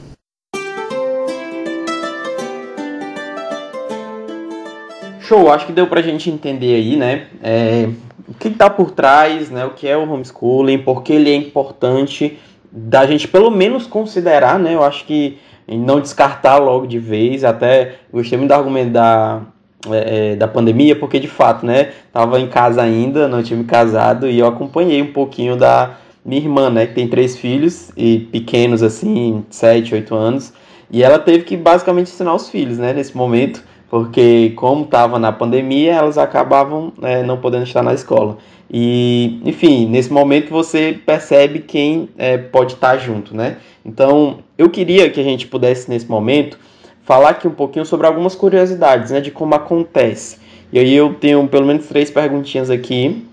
Show, 5.20 5.52
acho 5.52 5.68
que 5.68 5.74
deu 5.74 5.88
pra 5.88 6.02
gente 6.02 6.30
entender 6.30 6.76
aí, 6.76 6.96
né? 6.96 7.28
É, 7.44 7.90
o 8.32 8.34
que 8.34 8.48
está 8.48 8.70
por 8.70 8.92
trás, 8.92 9.50
né? 9.50 9.66
O 9.66 9.72
que 9.72 9.88
é 9.88 9.98
o 9.98 10.10
homeschooling, 10.10 10.80
por 10.80 11.04
que 11.04 11.12
ele 11.12 11.30
é 11.30 11.36
importante 11.36 12.40
da 12.72 13.06
gente 13.06 13.28
pelo 13.28 13.52
menos 13.52 13.86
considerar, 13.86 14.58
né? 14.58 14.74
Eu 14.74 14.84
acho 14.84 15.06
que 15.06 15.38
não 15.68 16.00
descartar 16.00 16.58
logo 16.58 16.88
de 16.88 16.98
vez, 16.98 17.44
até 17.44 17.96
gostei 18.12 18.38
muito 18.38 18.50
do 18.50 18.54
argumento 18.54 18.92
da, 18.92 19.42
é, 19.90 20.32
é, 20.32 20.36
da 20.38 20.48
pandemia, 20.48 20.96
porque 20.96 21.20
de 21.20 21.28
fato, 21.28 21.66
né? 21.66 21.92
Tava 22.14 22.40
em 22.40 22.48
casa 22.48 22.82
ainda, 22.82 23.28
não 23.28 23.44
tinha 23.44 23.60
me 23.60 23.66
casado 23.66 24.30
e 24.30 24.40
eu 24.40 24.48
acompanhei 24.48 25.02
um 25.02 25.12
pouquinho 25.12 25.58
da 25.58 25.98
minha 26.24 26.42
irmã, 26.42 26.70
né? 26.70 26.88
Que 26.88 26.94
tem 26.94 27.10
três 27.10 27.38
filhos 27.38 27.92
e 27.98 28.20
pequenos 28.32 28.82
assim, 28.82 29.44
sete, 29.50 29.94
oito 29.94 30.16
anos. 30.16 30.54
E 30.90 31.04
ela 31.04 31.20
teve 31.20 31.44
que 31.44 31.58
basicamente 31.58 32.08
ensinar 32.08 32.34
os 32.34 32.50
filhos, 32.50 32.78
né? 32.78 32.94
Nesse 32.94 33.16
momento 33.16 33.62
porque 33.92 34.54
como 34.56 34.86
estava 34.86 35.20
na 35.20 35.34
pandemia, 35.34 35.92
elas 35.92 36.18
acabavam 36.18 36.94
é, 37.02 37.24
não 37.24 37.38
podendo 37.38 37.66
estar 37.66 37.84
na 37.84 37.94
escola. 37.94 38.38
E, 38.72 39.42
enfim, 39.44 39.86
nesse 39.86 40.14
momento 40.14 40.50
você 40.50 40.98
percebe 41.06 41.60
quem 41.60 42.08
é, 42.18 42.38
pode 42.38 42.76
estar 42.76 42.98
junto, 42.98 43.36
né? 43.36 43.58
Então, 43.86 44.40
eu 44.58 44.70
queria 44.70 45.10
que 45.10 45.20
a 45.20 45.24
gente 45.24 45.46
pudesse, 45.46 45.90
nesse 45.90 46.10
momento, 46.10 46.58
falar 47.04 47.32
aqui 47.32 47.50
um 47.50 47.54
pouquinho 47.54 47.86
sobre 47.86 48.08
algumas 48.08 48.34
curiosidades, 48.34 49.12
né, 49.12 49.20
de 49.20 49.30
como 49.30 49.56
acontece. 49.56 50.38
E 50.72 50.80
aí 50.80 50.96
eu 50.96 51.16
tenho 51.16 51.46
pelo 51.50 51.66
menos 51.66 51.86
três 51.88 52.10
perguntinhas 52.10 52.70
aqui 52.70 53.26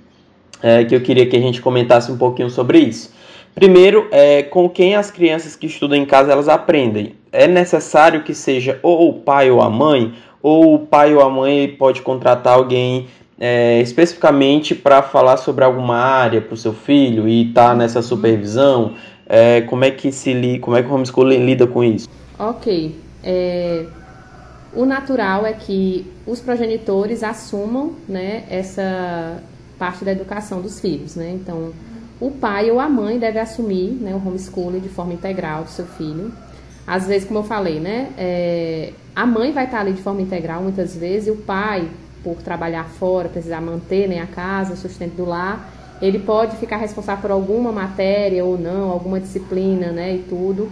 é, 0.61 0.85
que 0.85 0.93
eu 0.93 1.01
queria 1.01 1.25
que 1.27 1.37
a 1.37 1.41
gente 1.41 1.63
comentasse 1.63 2.11
um 2.11 2.19
pouquinho 2.19 2.51
sobre 2.51 2.81
isso. 2.81 3.13
Primeiro, 3.55 4.07
é, 4.13 4.45
com 4.45 4.69
quem 4.69 4.95
as 4.95 5.11
crianças 5.11 5.57
que 5.57 5.67
estudam 5.67 5.99
em 5.99 6.05
casa 6.05 6.31
elas 6.31 6.49
aprendem? 6.49 7.15
É 7.33 7.49
necessário 7.49 8.23
que 8.23 8.33
seja 8.33 8.79
ou 8.83 9.09
o 9.09 9.15
pai 9.15 9.51
ou 9.51 9.61
a 9.61 9.69
mãe, 9.69 10.15
ou 10.43 10.75
o 10.75 10.79
pai 10.79 11.15
ou 11.15 11.21
a 11.21 11.31
mãe 11.31 11.69
pode 11.69 12.03
contratar 12.03 12.55
alguém 12.55 13.09
é, 13.39 13.81
especificamente 13.81 14.75
para 14.75 15.03
falar 15.03 15.37
sobre 15.37 15.65
alguma 15.65 15.97
área 15.97 16.41
para 16.41 16.55
o 16.55 16.57
seu 16.57 16.73
filho 16.73 17.29
e 17.29 17.49
estar 17.49 17.71
tá 17.71 17.75
nessa 17.75 18.03
supervisão? 18.03 18.95
É, 19.29 19.61
como 19.63 19.85
é 19.85 19.91
que 19.91 20.11
se 20.11 20.33
li, 20.33 20.59
como 20.59 20.77
é 20.77 20.83
que 20.83 20.89
o 20.89 20.95
homeschooling 20.95 21.45
lida 21.45 21.67
com 21.67 21.85
isso? 21.85 22.09
Ok. 22.39 22.97
É, 23.23 23.85
o 24.73 24.85
natural 24.85 25.47
é 25.47 25.53
que 25.53 26.11
os 26.27 26.41
progenitores 26.41 27.23
assumam 27.23 27.93
né, 28.09 28.45
essa 28.49 29.43
parte 29.79 30.05
da 30.05 30.13
educação 30.13 30.61
dos 30.61 30.81
filhos. 30.81 31.15
Né? 31.15 31.33
Então, 31.35 31.73
o 32.21 32.31
pai 32.31 32.71
ou 32.71 32.81
a 32.81 32.89
mãe 32.89 33.19
deve 33.19 33.39
assumir 33.39 33.93
né, 33.93 34.15
o 34.15 34.29
homeschooling 34.29 34.81
de 34.81 34.89
forma 34.89 35.13
integral 35.13 35.65
do 35.65 35.71
seu 35.71 35.87
filho. 35.87 36.33
Às 36.89 37.07
vezes, 37.07 37.29
como 37.29 37.41
eu 37.41 37.45
falei, 37.45 37.79
né, 37.79 38.09
é, 38.17 38.95
a 39.15 39.27
mãe 39.27 39.53
vai 39.53 39.67
estar 39.67 39.81
ali 39.81 39.93
de 39.93 40.01
forma 40.01 40.23
integral 40.23 40.63
muitas 40.63 40.97
vezes 40.97 41.29
e 41.29 41.31
o 41.31 41.37
pai, 41.37 41.87
por 42.25 42.37
trabalhar 42.37 42.85
fora, 42.85 43.29
precisar 43.29 43.61
manter 43.61 44.09
né, 44.09 44.21
a 44.21 44.27
casa, 44.27 44.73
o 44.73 44.77
sustento 44.77 45.15
do 45.15 45.27
lar, 45.27 45.71
ele 46.01 46.19
pode 46.19 46.57
ficar 46.57 46.79
responsável 46.79 47.21
por 47.21 47.31
alguma 47.31 47.71
matéria 47.71 48.43
ou 48.43 48.59
não, 48.59 48.91
alguma 48.91 49.21
disciplina 49.21 49.93
né, 49.93 50.15
e 50.15 50.19
tudo. 50.21 50.71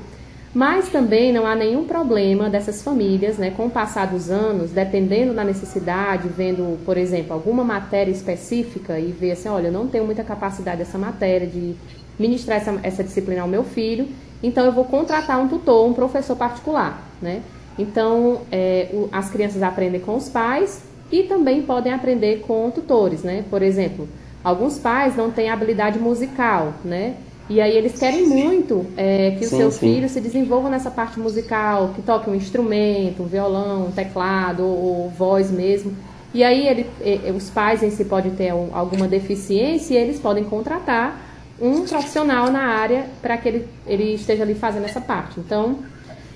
Mas 0.54 0.88
também 0.88 1.34
não 1.34 1.46
há 1.46 1.54
nenhum 1.54 1.84
problema 1.84 2.48
dessas 2.48 2.82
famílias, 2.82 3.36
né, 3.36 3.50
com 3.50 3.66
o 3.66 3.70
passar 3.70 4.06
dos 4.06 4.30
anos, 4.30 4.70
dependendo 4.70 5.34
da 5.34 5.44
necessidade, 5.44 6.28
vendo, 6.28 6.82
por 6.86 6.96
exemplo, 6.96 7.34
alguma 7.34 7.62
matéria 7.62 8.10
específica 8.10 8.98
e 8.98 9.12
ver 9.12 9.32
assim, 9.32 9.50
olha, 9.50 9.66
eu 9.66 9.72
não 9.72 9.86
tenho 9.86 10.06
muita 10.06 10.24
capacidade 10.24 10.78
dessa 10.78 10.96
matéria 10.96 11.46
de 11.46 11.74
ministrar 12.18 12.56
essa, 12.56 12.74
essa 12.82 13.04
disciplina 13.04 13.42
ao 13.42 13.48
meu 13.48 13.64
filho, 13.64 14.08
então 14.42 14.64
eu 14.64 14.72
vou 14.72 14.84
contratar 14.84 15.40
um 15.40 15.48
tutor, 15.48 15.86
um 15.86 15.92
professor 15.92 16.36
particular, 16.36 17.02
né? 17.20 17.42
Então, 17.78 18.40
é, 18.50 18.88
o, 18.92 19.08
as 19.12 19.30
crianças 19.30 19.62
aprendem 19.62 20.00
com 20.00 20.16
os 20.16 20.28
pais 20.28 20.82
e 21.10 21.24
também 21.24 21.62
podem 21.62 21.92
aprender 21.92 22.40
com 22.46 22.70
tutores, 22.70 23.22
né? 23.22 23.44
Por 23.50 23.62
exemplo, 23.62 24.08
alguns 24.42 24.78
pais 24.78 25.16
não 25.16 25.30
têm 25.30 25.50
habilidade 25.50 25.98
musical, 25.98 26.74
né? 26.84 27.16
E 27.48 27.60
aí 27.60 27.76
eles 27.76 27.96
querem 27.96 28.26
muito 28.26 28.84
é, 28.96 29.30
que 29.32 29.38
sim, 29.38 29.44
os 29.44 29.50
seus 29.50 29.74
sim. 29.74 29.94
filhos 29.94 30.10
se 30.10 30.20
desenvolvam 30.20 30.68
nessa 30.70 30.90
parte 30.90 31.20
musical, 31.20 31.92
que 31.94 32.02
toquem 32.02 32.32
um 32.32 32.36
instrumento, 32.36 33.22
um 33.22 33.26
violão, 33.26 33.86
um 33.86 33.92
teclado 33.92 34.64
ou, 34.64 35.02
ou 35.02 35.10
voz 35.10 35.50
mesmo. 35.50 35.92
E 36.34 36.42
aí 36.42 36.66
ele, 36.66 36.86
os 37.34 37.48
pais 37.48 37.82
em 37.82 37.90
si 37.90 38.04
podem 38.04 38.32
ter 38.32 38.50
alguma 38.50 39.06
deficiência 39.06 39.94
e 39.94 39.96
eles 39.96 40.18
podem 40.18 40.44
contratar 40.44 41.25
um 41.60 41.84
profissional 41.86 42.50
na 42.50 42.66
área 42.66 43.06
para 43.22 43.36
que 43.36 43.48
ele, 43.48 43.68
ele 43.86 44.14
esteja 44.14 44.42
ali 44.42 44.54
fazendo 44.54 44.84
essa 44.84 45.00
parte. 45.00 45.40
Então, 45.40 45.78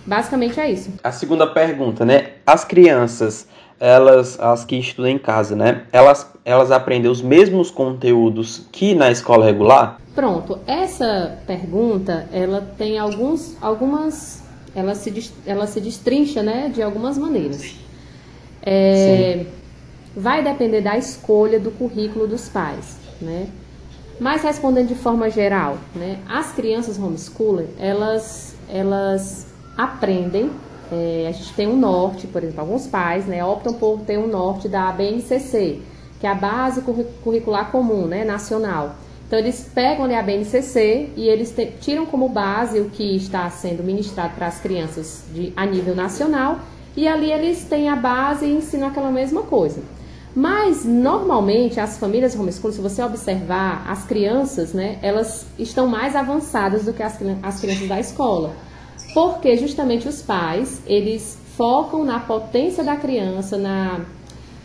basicamente 0.07 0.59
é 0.59 0.71
isso. 0.71 0.91
A 1.03 1.13
segunda 1.13 1.47
pergunta, 1.47 2.05
né? 2.05 2.33
As 2.47 2.65
crianças 2.65 3.47
elas, 3.81 4.39
as 4.39 4.63
que 4.67 4.77
estudam 4.77 5.11
em 5.11 5.19
casa, 5.19 5.57
né? 5.57 5.85
Elas, 5.91 6.31
elas 6.45 6.71
aprendem 6.71 7.11
os 7.11 7.23
mesmos 7.23 7.71
conteúdos 7.71 8.67
que 8.71 8.95
na 8.95 9.11
escola 9.11 9.47
regular? 9.47 9.99
Pronto, 10.15 10.59
essa 10.67 11.39
pergunta, 11.47 12.29
ela 12.31 12.61
tem 12.77 12.99
alguns, 12.99 13.57
algumas, 13.63 14.43
ela 14.75 14.95
se, 14.95 15.33
ela 15.47 15.67
se 15.67 15.81
destrincha, 15.81 16.43
né, 16.43 16.71
de 16.73 16.83
algumas 16.83 17.17
maneiras. 17.17 17.75
É, 18.63 19.47
vai 20.15 20.45
depender 20.45 20.83
da 20.83 20.99
escolha 20.99 21.59
do 21.59 21.71
currículo 21.71 22.27
dos 22.27 22.51
pais, 22.51 22.99
né? 23.19 23.47
Mas 24.21 24.43
respondendo 24.43 24.89
de 24.89 24.95
forma 24.95 25.31
geral, 25.31 25.79
né, 25.95 26.19
as 26.29 26.53
crianças 26.53 26.99
homeschooling, 26.99 27.69
elas, 27.79 28.55
elas 28.69 29.47
aprendem 29.77 30.51
é, 30.93 31.27
a 31.29 31.33
gente 31.33 31.53
tem 31.53 31.69
um 31.69 31.77
norte, 31.77 32.27
por 32.27 32.43
exemplo, 32.43 32.61
alguns 32.61 32.87
pais 32.87 33.25
né, 33.27 33.45
optam 33.45 33.73
por 33.75 34.01
ter 34.01 34.19
um 34.19 34.27
norte 34.27 34.69
da 34.69 34.91
BNCC, 34.91 35.81
que 36.19 36.27
é 36.27 36.31
a 36.31 36.35
Base 36.35 36.83
Curricular 37.23 37.71
Comum, 37.71 38.07
né, 38.07 38.25
nacional. 38.25 38.97
Então, 39.27 39.39
eles 39.39 39.71
pegam 39.73 40.05
ali 40.05 40.15
a 40.15 40.23
BNCC 40.23 41.11
e 41.17 41.29
eles 41.29 41.53
te, 41.53 41.67
tiram 41.81 42.05
como 42.05 42.29
base 42.29 42.81
o 42.81 42.91
que 42.91 43.15
está 43.15 43.49
sendo 43.49 43.85
ministrado 43.85 44.35
para 44.35 44.49
as 44.49 44.59
crianças 44.59 45.23
de, 45.33 45.53
a 45.57 45.65
nível 45.65 45.95
nacional 45.95 46.59
e 46.97 47.07
ali 47.07 47.31
eles 47.31 47.63
têm 47.65 47.89
a 47.89 47.95
base 47.95 48.45
e 48.45 48.53
ensinam 48.53 48.89
aquela 48.89 49.13
mesma 49.13 49.43
coisa. 49.43 49.81
Mas, 50.35 50.85
normalmente, 50.85 51.81
as 51.81 51.99
famílias 51.99 52.37
homeschooling, 52.37 52.75
se 52.75 52.81
você 52.81 53.03
observar, 53.03 53.85
as 53.89 54.05
crianças, 54.05 54.73
né, 54.73 54.99
elas 55.03 55.47
estão 55.59 55.89
mais 55.89 56.15
avançadas 56.15 56.85
do 56.85 56.93
que 56.93 57.03
as, 57.03 57.19
as 57.43 57.61
crianças 57.61 57.89
da 57.89 57.99
escola. 57.99 58.55
Porque 59.13 59.57
justamente 59.57 60.07
os 60.07 60.23
pais, 60.23 60.83
eles 60.87 61.37
focam 61.57 62.05
na 62.05 62.21
potência 62.21 62.85
da 62.85 62.97
criança, 62.97 63.59
na, 63.59 64.01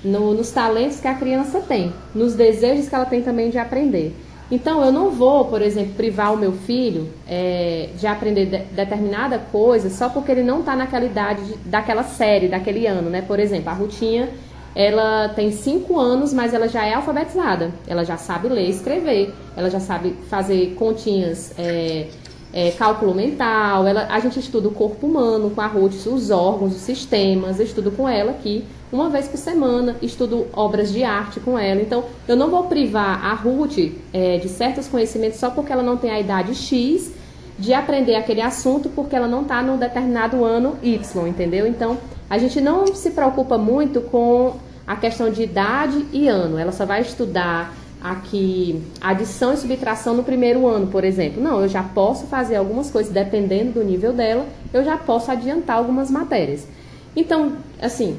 no, 0.03 0.35
nos 0.35 0.51
talentos 0.51 0.99
que 0.99 1.07
a 1.07 1.15
criança 1.15 1.59
tem, 1.61 1.91
nos 2.13 2.35
desejos 2.35 2.87
que 2.87 2.93
ela 2.93 3.05
tem 3.05 3.23
também 3.23 3.49
de 3.49 3.57
aprender. 3.57 4.15
Então, 4.51 4.85
eu 4.85 4.91
não 4.91 5.09
vou, 5.09 5.45
por 5.45 5.61
exemplo, 5.63 5.95
privar 5.95 6.31
o 6.31 6.37
meu 6.37 6.51
filho 6.51 7.09
é, 7.27 7.89
de 7.97 8.05
aprender 8.05 8.45
de, 8.45 8.57
determinada 8.75 9.39
coisa 9.39 9.89
só 9.89 10.07
porque 10.09 10.31
ele 10.31 10.43
não 10.43 10.59
está 10.59 10.75
naquela 10.75 11.05
idade 11.05 11.43
de, 11.43 11.57
daquela 11.67 12.03
série, 12.03 12.47
daquele 12.47 12.85
ano, 12.85 13.09
né? 13.09 13.23
Por 13.23 13.39
exemplo, 13.39 13.69
a 13.69 13.73
Rutinha, 13.73 14.29
ela 14.75 15.29
tem 15.29 15.51
cinco 15.51 15.97
anos, 15.97 16.33
mas 16.33 16.53
ela 16.53 16.67
já 16.67 16.85
é 16.85 16.93
alfabetizada. 16.93 17.71
Ela 17.87 18.03
já 18.03 18.17
sabe 18.17 18.49
ler 18.49 18.67
e 18.67 18.69
escrever, 18.69 19.33
ela 19.55 19.69
já 19.69 19.79
sabe 19.79 20.15
fazer 20.29 20.75
continhas 20.75 21.53
é, 21.57 22.07
é, 22.53 22.71
cálculo 22.71 23.13
mental, 23.13 23.87
ela, 23.87 24.07
a 24.09 24.19
gente 24.19 24.39
estuda 24.39 24.67
o 24.67 24.71
corpo 24.71 25.07
humano 25.07 25.49
com 25.49 25.61
a 25.61 25.67
Ruth, 25.67 26.05
os 26.05 26.29
órgãos, 26.29 26.73
os 26.73 26.81
sistemas, 26.81 27.59
eu 27.59 27.65
estudo 27.65 27.91
com 27.91 28.07
ela 28.07 28.31
aqui 28.31 28.63
uma 28.91 29.09
vez 29.09 29.27
por 29.27 29.37
semana, 29.37 29.97
estudo 30.01 30.47
obras 30.53 30.91
de 30.91 31.03
arte 31.03 31.39
com 31.39 31.59
ela. 31.59 31.81
Então, 31.81 32.05
eu 32.27 32.35
não 32.35 32.49
vou 32.49 32.63
privar 32.63 33.25
a 33.25 33.33
Ruth 33.33 33.91
é, 34.13 34.37
de 34.37 34.47
certos 34.47 34.87
conhecimentos 34.87 35.39
só 35.39 35.49
porque 35.49 35.73
ela 35.73 35.83
não 35.83 35.97
tem 35.97 36.11
a 36.11 36.19
idade 36.19 36.55
X 36.55 37.11
de 37.57 37.73
aprender 37.73 38.15
aquele 38.15 38.41
assunto 38.41 38.89
porque 38.89 39.15
ela 39.15 39.27
não 39.27 39.41
está 39.41 39.61
num 39.61 39.77
determinado 39.77 40.43
ano 40.43 40.77
Y, 40.81 41.27
entendeu? 41.27 41.67
Então, 41.67 41.97
a 42.29 42.37
gente 42.37 42.61
não 42.61 42.87
se 42.87 43.11
preocupa 43.11 43.57
muito 43.57 44.01
com 44.01 44.55
a 44.85 44.95
questão 44.95 45.29
de 45.29 45.43
idade 45.43 46.05
e 46.11 46.27
ano. 46.27 46.57
Ela 46.57 46.71
só 46.71 46.85
vai 46.85 47.01
estudar 47.01 47.75
aqui 48.01 48.83
adição 49.01 49.53
e 49.53 49.57
subtração 49.57 50.13
no 50.13 50.23
primeiro 50.23 50.67
ano, 50.67 50.87
por 50.87 51.03
exemplo. 51.03 51.41
Não, 51.41 51.61
eu 51.61 51.67
já 51.67 51.81
posso 51.81 52.27
fazer 52.27 52.55
algumas 52.55 52.91
coisas, 52.91 53.11
dependendo 53.11 53.73
do 53.73 53.83
nível 53.83 54.13
dela, 54.13 54.45
eu 54.71 54.83
já 54.83 54.95
posso 54.95 55.31
adiantar 55.31 55.77
algumas 55.77 56.11
matérias. 56.11 56.67
Então, 57.15 57.53
assim, 57.81 58.17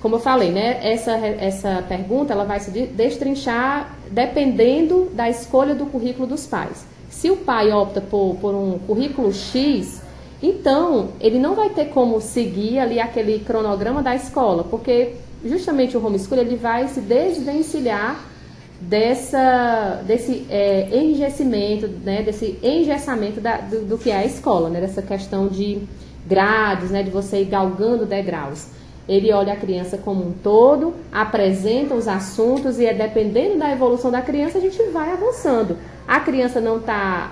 como 0.00 0.16
eu 0.16 0.20
falei, 0.20 0.50
né, 0.50 0.78
essa, 0.82 1.12
essa 1.12 1.82
pergunta 1.88 2.32
ela 2.32 2.44
vai 2.44 2.60
se 2.60 2.70
destrinchar 2.70 3.96
dependendo 4.10 5.10
da 5.14 5.30
escolha 5.30 5.74
do 5.74 5.86
currículo 5.86 6.26
dos 6.26 6.46
pais. 6.46 6.86
Se 7.08 7.30
o 7.30 7.36
pai 7.36 7.72
opta 7.72 8.00
por, 8.00 8.36
por 8.40 8.54
um 8.54 8.78
currículo 8.80 9.32
X, 9.32 10.02
então 10.42 11.08
ele 11.18 11.38
não 11.38 11.54
vai 11.54 11.70
ter 11.70 11.86
como 11.86 12.20
seguir 12.20 12.78
ali 12.78 13.00
aquele 13.00 13.38
cronograma 13.38 14.02
da 14.02 14.14
escola, 14.14 14.64
porque 14.64 15.14
justamente 15.44 15.96
o 15.96 16.04
homeschool 16.04 16.38
ele 16.38 16.56
vai 16.56 16.88
se 16.88 17.00
desvencilhar 17.00 18.20
dessa, 18.80 20.02
desse 20.06 20.46
é, 20.50 20.88
enrijecimento, 20.92 21.88
né, 21.88 22.22
desse 22.22 22.58
engessamento 22.62 23.40
da, 23.40 23.58
do, 23.58 23.84
do, 23.84 23.98
que 23.98 24.10
é 24.10 24.16
a 24.16 24.24
escola, 24.24 24.68
né, 24.68 24.80
dessa 24.80 25.02
questão 25.02 25.48
de 25.48 25.82
grades, 26.26 26.90
né, 26.90 27.02
de 27.02 27.10
você 27.10 27.42
ir 27.42 27.46
galgando 27.46 28.04
degraus. 28.04 28.68
Ele 29.08 29.32
olha 29.32 29.52
a 29.52 29.56
criança 29.56 29.96
como 29.96 30.26
um 30.26 30.32
todo, 30.32 30.94
apresenta 31.12 31.94
os 31.94 32.08
assuntos 32.08 32.80
e 32.80 32.86
é 32.86 32.92
dependendo 32.92 33.56
da 33.56 33.70
evolução 33.70 34.10
da 34.10 34.20
criança 34.20 34.58
a 34.58 34.60
gente 34.60 34.82
vai 34.90 35.12
avançando. 35.12 35.76
A 36.06 36.18
criança 36.18 36.60
não 36.60 36.78
está 36.78 37.30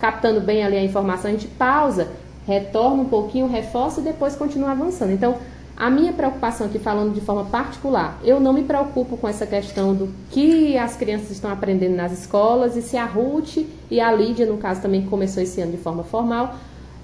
captando 0.00 0.40
bem 0.40 0.62
ali 0.62 0.76
a 0.76 0.84
informação, 0.84 1.30
a 1.30 1.32
gente 1.32 1.48
pausa, 1.48 2.08
retorna 2.46 3.02
um 3.02 3.06
pouquinho, 3.06 3.46
reforça 3.46 4.00
e 4.00 4.04
depois 4.04 4.36
continua 4.36 4.72
avançando. 4.72 5.12
Então, 5.12 5.38
a 5.76 5.90
minha 5.90 6.12
preocupação 6.12 6.66
aqui, 6.66 6.78
falando 6.78 7.12
de 7.12 7.20
forma 7.20 7.44
particular, 7.46 8.18
eu 8.22 8.38
não 8.38 8.52
me 8.52 8.62
preocupo 8.62 9.16
com 9.16 9.26
essa 9.26 9.44
questão 9.44 9.94
do 9.94 10.08
que 10.30 10.78
as 10.78 10.96
crianças 10.96 11.30
estão 11.32 11.50
aprendendo 11.50 11.96
nas 11.96 12.12
escolas 12.12 12.76
e 12.76 12.82
se 12.82 12.96
a 12.96 13.04
Ruth 13.04 13.58
e 13.90 14.00
a 14.00 14.12
Lídia, 14.12 14.46
no 14.46 14.56
caso, 14.56 14.80
também 14.80 15.04
começou 15.06 15.42
esse 15.42 15.60
ano 15.60 15.72
de 15.72 15.78
forma 15.78 16.04
formal, 16.04 16.54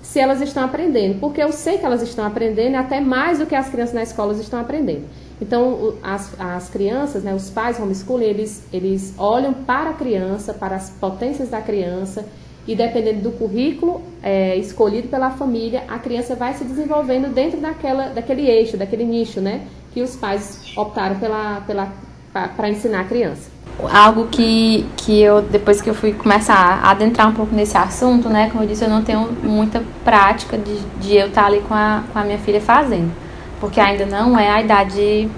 se 0.00 0.20
elas 0.20 0.40
estão 0.40 0.64
aprendendo, 0.64 1.18
porque 1.18 1.42
eu 1.42 1.52
sei 1.52 1.78
que 1.78 1.84
elas 1.84 2.00
estão 2.00 2.24
aprendendo 2.24 2.76
até 2.76 3.00
mais 3.00 3.38
do 3.38 3.46
que 3.46 3.54
as 3.54 3.68
crianças 3.68 3.94
na 3.94 4.02
escola 4.02 4.32
estão 4.34 4.60
aprendendo. 4.60 5.04
Então, 5.40 5.94
as, 6.02 6.38
as 6.38 6.68
crianças, 6.68 7.22
né, 7.24 7.34
os 7.34 7.50
pais 7.50 7.78
homeschooling, 7.78 8.24
eles, 8.24 8.62
eles 8.72 9.14
olham 9.18 9.52
para 9.52 9.90
a 9.90 9.94
criança, 9.94 10.54
para 10.54 10.76
as 10.76 10.90
potências 10.90 11.48
da 11.48 11.60
criança 11.60 12.24
e 12.66 12.74
dependendo 12.74 13.20
do 13.20 13.30
currículo 13.32 14.02
é, 14.22 14.56
escolhido 14.56 15.08
pela 15.08 15.30
família, 15.30 15.84
a 15.88 15.98
criança 15.98 16.34
vai 16.34 16.54
se 16.54 16.64
desenvolvendo 16.64 17.32
dentro 17.32 17.58
daquela, 17.60 18.08
daquele 18.08 18.48
eixo, 18.48 18.76
daquele 18.76 19.04
nicho, 19.04 19.40
né? 19.40 19.62
Que 19.92 20.02
os 20.02 20.14
pais 20.16 20.72
optaram 20.76 21.16
pela, 21.16 21.62
pela, 21.66 21.92
para 22.32 22.68
ensinar 22.68 23.00
a 23.00 23.04
criança. 23.04 23.50
Algo 23.90 24.26
que, 24.26 24.86
que 24.96 25.20
eu, 25.20 25.40
depois 25.40 25.80
que 25.80 25.88
eu 25.88 25.94
fui 25.94 26.12
começar 26.12 26.80
a 26.82 26.90
adentrar 26.90 27.28
um 27.28 27.34
pouco 27.34 27.54
nesse 27.54 27.76
assunto, 27.76 28.28
né? 28.28 28.50
Como 28.50 28.62
eu 28.62 28.68
disse, 28.68 28.84
eu 28.84 28.90
não 28.90 29.02
tenho 29.02 29.32
muita 29.42 29.82
prática 30.04 30.58
de, 30.58 30.78
de 31.00 31.16
eu 31.16 31.28
estar 31.28 31.46
ali 31.46 31.60
com 31.60 31.74
a, 31.74 32.04
com 32.12 32.18
a 32.18 32.24
minha 32.24 32.38
filha 32.38 32.60
fazendo. 32.60 33.10
Porque 33.58 33.80
ainda 33.80 34.06
não 34.06 34.38
é 34.38 34.48
a 34.50 34.60
idade 34.60 35.28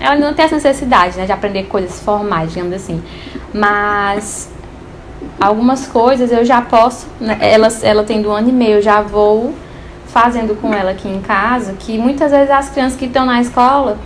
ela 0.00 0.16
não 0.16 0.34
tem 0.34 0.44
essa 0.44 0.56
necessidade, 0.56 1.16
né, 1.16 1.26
de 1.26 1.32
aprender 1.32 1.64
coisas 1.64 2.00
formais, 2.00 2.52
digamos 2.52 2.72
assim. 2.72 3.02
Mas 3.52 4.50
algumas 5.40 5.86
coisas 5.86 6.32
eu 6.32 6.44
já 6.44 6.62
posso, 6.62 7.06
né, 7.20 7.38
ela, 7.40 7.68
ela 7.82 8.04
tendo 8.04 8.28
um 8.28 8.32
ano 8.32 8.48
e 8.48 8.52
meio, 8.52 8.76
eu 8.76 8.82
já 8.82 9.02
vou 9.02 9.54
fazendo 10.06 10.58
com 10.60 10.72
ela 10.72 10.92
aqui 10.92 11.08
em 11.08 11.20
casa, 11.20 11.74
que 11.78 11.98
muitas 11.98 12.30
vezes 12.30 12.50
as 12.50 12.70
crianças 12.70 12.98
que 12.98 13.04
estão 13.04 13.26
na 13.26 13.40
escola, 13.40 13.98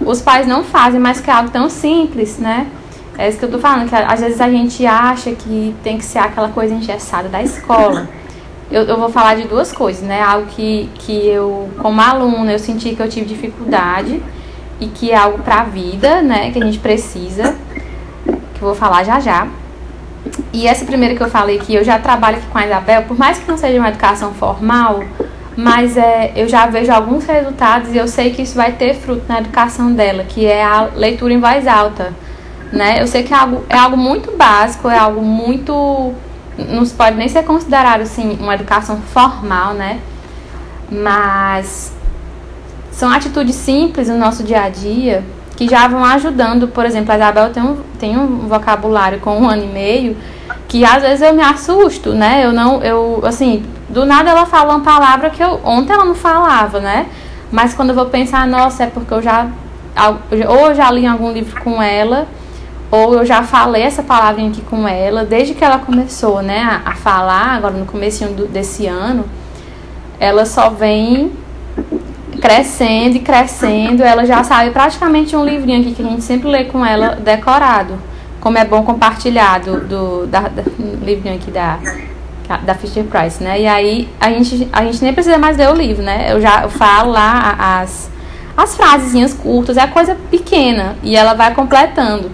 os 0.00 0.20
pais 0.20 0.46
não 0.46 0.64
fazem, 0.64 0.98
mas 0.98 1.20
que 1.20 1.30
é 1.30 1.32
algo 1.32 1.50
tão 1.50 1.68
simples, 1.70 2.38
né? 2.38 2.66
É 3.16 3.28
isso 3.28 3.38
que 3.38 3.44
eu 3.44 3.50
tô 3.50 3.58
falando, 3.58 3.88
que 3.88 3.94
às 3.94 4.20
vezes 4.20 4.40
a 4.40 4.48
gente 4.48 4.84
acha 4.86 5.32
que 5.32 5.74
tem 5.84 5.98
que 5.98 6.04
ser 6.04 6.18
aquela 6.18 6.48
coisa 6.48 6.74
engessada 6.74 7.28
da 7.28 7.42
escola. 7.42 8.08
Eu, 8.70 8.84
eu 8.84 8.96
vou 8.96 9.10
falar 9.10 9.36
de 9.36 9.46
duas 9.46 9.70
coisas, 9.70 10.02
né? 10.02 10.22
Algo 10.22 10.46
que, 10.46 10.88
que 10.94 11.28
eu, 11.28 11.68
como 11.78 12.00
aluna, 12.00 12.52
eu 12.52 12.58
senti 12.58 12.94
que 12.96 13.02
eu 13.02 13.08
tive 13.08 13.26
dificuldade 13.26 14.22
e 14.80 14.86
que 14.86 15.10
é 15.10 15.16
algo 15.16 15.38
para 15.38 15.60
a 15.60 15.64
vida, 15.64 16.22
né? 16.22 16.50
Que 16.50 16.58
a 16.60 16.64
gente 16.64 16.78
precisa, 16.78 17.54
que 18.24 18.62
eu 18.62 18.66
vou 18.68 18.74
falar 18.74 19.04
já 19.04 19.20
já. 19.20 19.46
E 20.52 20.66
essa 20.66 20.84
primeira 20.84 21.14
que 21.14 21.22
eu 21.22 21.30
falei 21.30 21.58
que 21.58 21.74
eu 21.74 21.84
já 21.84 21.98
trabalho 21.98 22.38
aqui 22.38 22.46
com 22.46 22.58
a 22.58 22.66
Isabel, 22.66 23.02
por 23.02 23.18
mais 23.18 23.38
que 23.38 23.48
não 23.48 23.56
seja 23.56 23.78
uma 23.78 23.88
educação 23.88 24.32
formal, 24.34 25.02
mas 25.56 25.96
é, 25.96 26.32
eu 26.36 26.48
já 26.48 26.66
vejo 26.66 26.92
alguns 26.92 27.24
resultados 27.24 27.92
e 27.92 27.96
eu 27.96 28.06
sei 28.06 28.30
que 28.30 28.42
isso 28.42 28.54
vai 28.54 28.72
ter 28.72 28.94
fruto 28.94 29.24
na 29.28 29.38
educação 29.38 29.92
dela, 29.92 30.24
que 30.24 30.46
é 30.46 30.64
a 30.64 30.88
leitura 30.94 31.32
em 31.32 31.40
voz 31.40 31.66
alta 31.66 32.12
né? 32.72 33.02
Eu 33.02 33.06
sei 33.06 33.22
que 33.22 33.34
é 33.34 33.36
algo, 33.36 33.64
é 33.68 33.76
algo 33.76 33.96
muito 33.96 34.34
básico, 34.36 34.88
é 34.88 34.98
algo 34.98 35.20
muito. 35.20 36.14
Não 36.56 36.84
se 36.84 36.94
pode 36.94 37.16
nem 37.16 37.28
ser 37.28 37.44
considerado 37.44 38.00
assim 38.00 38.36
uma 38.40 38.54
educação 38.54 39.00
formal, 39.00 39.74
né? 39.74 40.00
Mas 40.90 41.92
são 42.90 43.10
atitudes 43.10 43.54
simples 43.54 44.08
no 44.08 44.16
nosso 44.16 44.42
dia 44.42 44.62
a 44.62 44.68
dia 44.68 45.22
que 45.56 45.68
já 45.68 45.86
vão 45.88 46.04
ajudando. 46.04 46.68
Por 46.68 46.84
exemplo, 46.84 47.12
a 47.12 47.16
Isabel 47.16 47.50
tem 47.50 47.62
um, 47.62 47.76
tem 47.98 48.18
um 48.18 48.48
vocabulário 48.48 49.20
com 49.20 49.38
um 49.38 49.48
ano 49.48 49.64
e 49.64 49.68
meio 49.68 50.16
que 50.72 50.86
às 50.86 51.02
vezes 51.02 51.20
eu 51.20 51.34
me 51.34 51.42
assusto, 51.42 52.14
né? 52.14 52.46
Eu 52.46 52.50
não, 52.50 52.82
eu, 52.82 53.20
assim, 53.26 53.62
do 53.90 54.06
nada 54.06 54.30
ela 54.30 54.46
fala 54.46 54.74
uma 54.74 54.80
palavra 54.82 55.28
que 55.28 55.42
eu, 55.42 55.60
ontem 55.62 55.92
ela 55.92 56.04
não 56.04 56.14
falava, 56.14 56.80
né? 56.80 57.08
Mas 57.50 57.74
quando 57.74 57.90
eu 57.90 57.94
vou 57.94 58.06
pensar, 58.06 58.46
nossa, 58.46 58.84
é 58.84 58.86
porque 58.86 59.12
eu 59.12 59.20
já, 59.20 59.48
ou 60.48 60.70
eu 60.70 60.74
já 60.74 60.90
li 60.90 61.06
algum 61.06 61.30
livro 61.30 61.60
com 61.60 61.82
ela, 61.82 62.26
ou 62.90 63.12
eu 63.12 63.26
já 63.26 63.42
falei 63.42 63.82
essa 63.82 64.02
palavrinha 64.02 64.48
aqui 64.48 64.62
com 64.62 64.88
ela, 64.88 65.26
desde 65.26 65.52
que 65.52 65.62
ela 65.62 65.78
começou, 65.78 66.40
né, 66.40 66.62
a, 66.62 66.90
a 66.90 66.94
falar, 66.94 67.56
agora 67.56 67.74
no 67.74 67.84
começo 67.84 68.24
desse 68.48 68.86
ano, 68.86 69.26
ela 70.18 70.46
só 70.46 70.70
vem 70.70 71.32
crescendo 72.40 73.16
e 73.16 73.20
crescendo, 73.20 74.02
ela 74.02 74.24
já 74.24 74.42
sabe 74.42 74.70
praticamente 74.70 75.36
um 75.36 75.44
livrinho 75.44 75.80
aqui 75.80 75.92
que 75.92 76.02
a 76.02 76.04
gente 76.04 76.22
sempre 76.22 76.48
lê 76.48 76.64
com 76.64 76.84
ela 76.84 77.16
decorado. 77.16 77.98
Como 78.40 78.58
é 78.58 78.64
bom 78.64 78.82
compartilhar 78.82 79.60
do, 79.60 79.80
do 79.80 80.26
da, 80.26 80.40
da, 80.42 80.62
livrinho 81.02 81.36
aqui 81.36 81.50
da, 81.50 81.78
da 82.64 82.74
Fisher 82.74 83.04
Price, 83.04 83.42
né? 83.42 83.60
E 83.60 83.66
aí 83.66 84.08
a 84.20 84.30
gente, 84.30 84.68
a 84.72 84.84
gente 84.84 85.02
nem 85.02 85.12
precisa 85.12 85.38
mais 85.38 85.56
ler 85.56 85.70
o 85.70 85.74
livro, 85.74 86.02
né? 86.02 86.32
Eu 86.32 86.40
já 86.40 86.62
eu 86.62 86.68
falo 86.68 87.12
lá 87.12 87.56
as, 87.58 88.10
as 88.56 88.76
frasezinhas 88.76 89.32
curtas, 89.32 89.76
é 89.76 89.86
coisa 89.86 90.16
pequena 90.30 90.96
e 91.02 91.14
ela 91.14 91.34
vai 91.34 91.54
completando. 91.54 92.30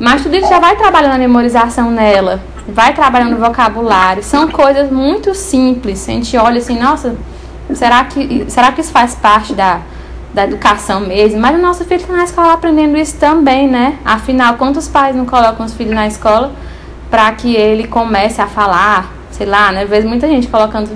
Mas 0.00 0.22
tudo 0.22 0.36
isso 0.36 0.48
já 0.48 0.58
vai 0.58 0.76
trabalhando 0.76 1.14
a 1.14 1.18
memorização 1.18 1.90
nela, 1.90 2.40
vai 2.68 2.94
trabalhando 2.94 3.34
o 3.34 3.38
vocabulário. 3.38 4.22
São 4.22 4.48
coisas 4.48 4.90
muito 4.90 5.34
simples. 5.34 6.08
A 6.08 6.12
gente 6.12 6.36
olha 6.36 6.58
assim, 6.58 6.78
nossa, 6.78 7.16
será 7.74 8.04
que, 8.04 8.44
será 8.48 8.72
que 8.72 8.80
isso 8.80 8.92
faz 8.92 9.14
parte 9.14 9.54
da, 9.54 9.80
da 10.32 10.44
educação 10.44 11.00
mesmo? 11.00 11.40
Mas 11.40 11.58
o 11.58 11.62
nosso 11.62 11.84
filho 11.84 12.00
está 12.00 12.12
na 12.12 12.24
escola 12.24 12.52
aprendendo 12.52 12.96
isso 12.96 13.16
também, 13.18 13.68
né? 13.68 13.98
Afinal, 14.04 14.54
quantos 14.54 14.88
pais 14.88 15.14
não 15.14 15.26
colocam 15.26 15.64
os 15.66 15.74
filhos 15.74 15.94
na 15.94 16.06
escola 16.06 16.52
para 17.10 17.30
que 17.32 17.54
ele 17.54 17.86
comece 17.86 18.40
a 18.40 18.46
falar? 18.46 19.12
Sei 19.30 19.46
lá, 19.46 19.72
né? 19.72 19.84
Vejo 19.84 20.08
muita 20.08 20.26
gente 20.28 20.48
colocando, 20.48 20.90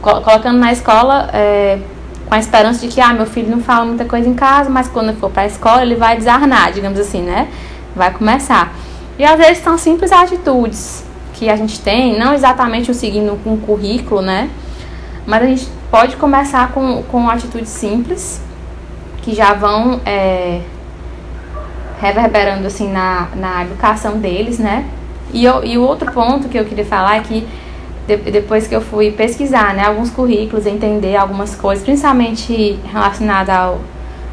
colocando 0.00 0.58
na 0.58 0.72
escola. 0.72 1.30
É, 1.32 1.78
com 2.26 2.34
a 2.34 2.38
esperança 2.38 2.86
de 2.86 2.92
que, 2.92 3.00
ah, 3.00 3.14
meu 3.14 3.24
filho 3.24 3.50
não 3.50 3.58
fala 3.58 3.86
muita 3.86 4.04
coisa 4.04 4.28
em 4.28 4.34
casa, 4.34 4.68
mas 4.68 4.86
quando 4.86 5.18
for 5.18 5.30
para 5.30 5.44
a 5.44 5.46
escola 5.46 5.80
ele 5.80 5.94
vai 5.94 6.14
desarnar, 6.14 6.70
digamos 6.72 7.00
assim, 7.00 7.22
né? 7.22 7.48
vai 7.98 8.12
começar. 8.12 8.72
E 9.18 9.24
às 9.24 9.36
vezes 9.36 9.58
são 9.58 9.76
simples 9.76 10.12
atitudes 10.12 11.04
que 11.34 11.50
a 11.50 11.56
gente 11.56 11.80
tem, 11.80 12.18
não 12.18 12.32
exatamente 12.32 12.90
o 12.90 12.94
seguindo 12.94 13.38
um 13.44 13.56
currículo, 13.58 14.22
né? 14.22 14.48
Mas 15.26 15.42
a 15.42 15.46
gente 15.46 15.68
pode 15.90 16.16
começar 16.16 16.72
com, 16.72 17.02
com 17.04 17.28
atitudes 17.28 17.70
simples 17.70 18.40
que 19.22 19.34
já 19.34 19.54
vão 19.54 20.00
é, 20.04 20.60
reverberando 22.00 22.66
assim 22.66 22.90
na, 22.90 23.28
na 23.34 23.62
educação 23.64 24.18
deles, 24.18 24.58
né? 24.58 24.86
E, 25.32 25.44
eu, 25.44 25.64
e 25.64 25.76
o 25.76 25.82
outro 25.82 26.10
ponto 26.12 26.48
que 26.48 26.58
eu 26.58 26.64
queria 26.64 26.84
falar 26.84 27.16
é 27.16 27.20
que 27.20 27.46
de, 28.06 28.16
depois 28.16 28.66
que 28.66 28.74
eu 28.74 28.80
fui 28.80 29.10
pesquisar 29.10 29.74
né, 29.74 29.84
alguns 29.84 30.08
currículos, 30.10 30.64
entender 30.64 31.16
algumas 31.16 31.54
coisas, 31.54 31.84
principalmente 31.84 32.78
relacionadas 32.90 33.54
ao 33.54 33.80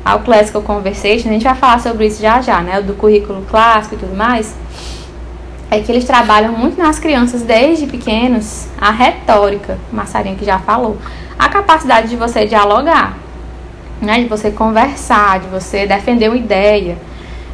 ao 0.05 0.19
Classical 0.19 0.61
Conversation, 0.61 1.29
a 1.29 1.31
gente 1.31 1.43
vai 1.43 1.55
falar 1.55 1.79
sobre 1.79 2.05
isso 2.05 2.21
já 2.21 2.39
já, 2.39 2.61
né? 2.61 2.79
Do 2.79 2.93
currículo 2.93 3.43
clássico 3.49 3.95
e 3.95 3.97
tudo 3.97 4.15
mais. 4.15 4.53
É 5.71 5.79
que 5.79 5.91
eles 5.91 6.05
trabalham 6.05 6.51
muito 6.51 6.77
nas 6.77 6.99
crianças 6.99 7.41
desde 7.41 7.87
pequenos 7.87 8.67
a 8.79 8.91
retórica, 8.91 9.79
Massarinha 9.91 10.35
que 10.35 10.45
já 10.45 10.59
falou, 10.59 10.95
a 11.37 11.49
capacidade 11.49 12.09
de 12.09 12.15
você 12.15 12.45
dialogar, 12.45 13.17
né? 14.01 14.19
De 14.19 14.27
você 14.27 14.51
conversar, 14.51 15.39
de 15.39 15.47
você 15.47 15.85
defender 15.85 16.29
uma 16.29 16.37
ideia, 16.37 16.97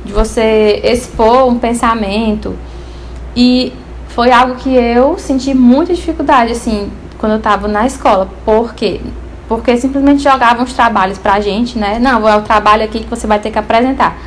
de 0.04 0.14
você 0.14 0.82
expor 0.84 1.48
um 1.48 1.60
pensamento. 1.60 2.56
E 3.36 3.74
foi 4.10 4.32
algo 4.32 4.56
que 4.56 4.74
eu 4.74 5.18
senti 5.18 5.54
muita 5.54 5.94
dificuldade, 5.94 6.52
assim, 6.52 6.92
quando 7.18 7.34
eu 7.34 7.38
estava 7.38 7.68
na 7.68 7.86
escola, 7.86 8.30
porque 8.46 9.00
porque 9.48 9.76
simplesmente 9.76 10.24
jogavam 10.24 10.64
os 10.64 10.72
trabalhos 10.72 11.18
pra 11.18 11.42
gente, 11.42 11.78
né? 11.78 12.00
Não, 12.00 12.26
é 12.26 12.38
o 12.38 12.42
trabalho 12.42 12.86
aqui 12.86 13.02
que 13.02 13.10
você 13.10 13.28
vai 13.28 13.38
ter 13.38 13.52
que 13.52 13.60
apresentar. 13.60 14.18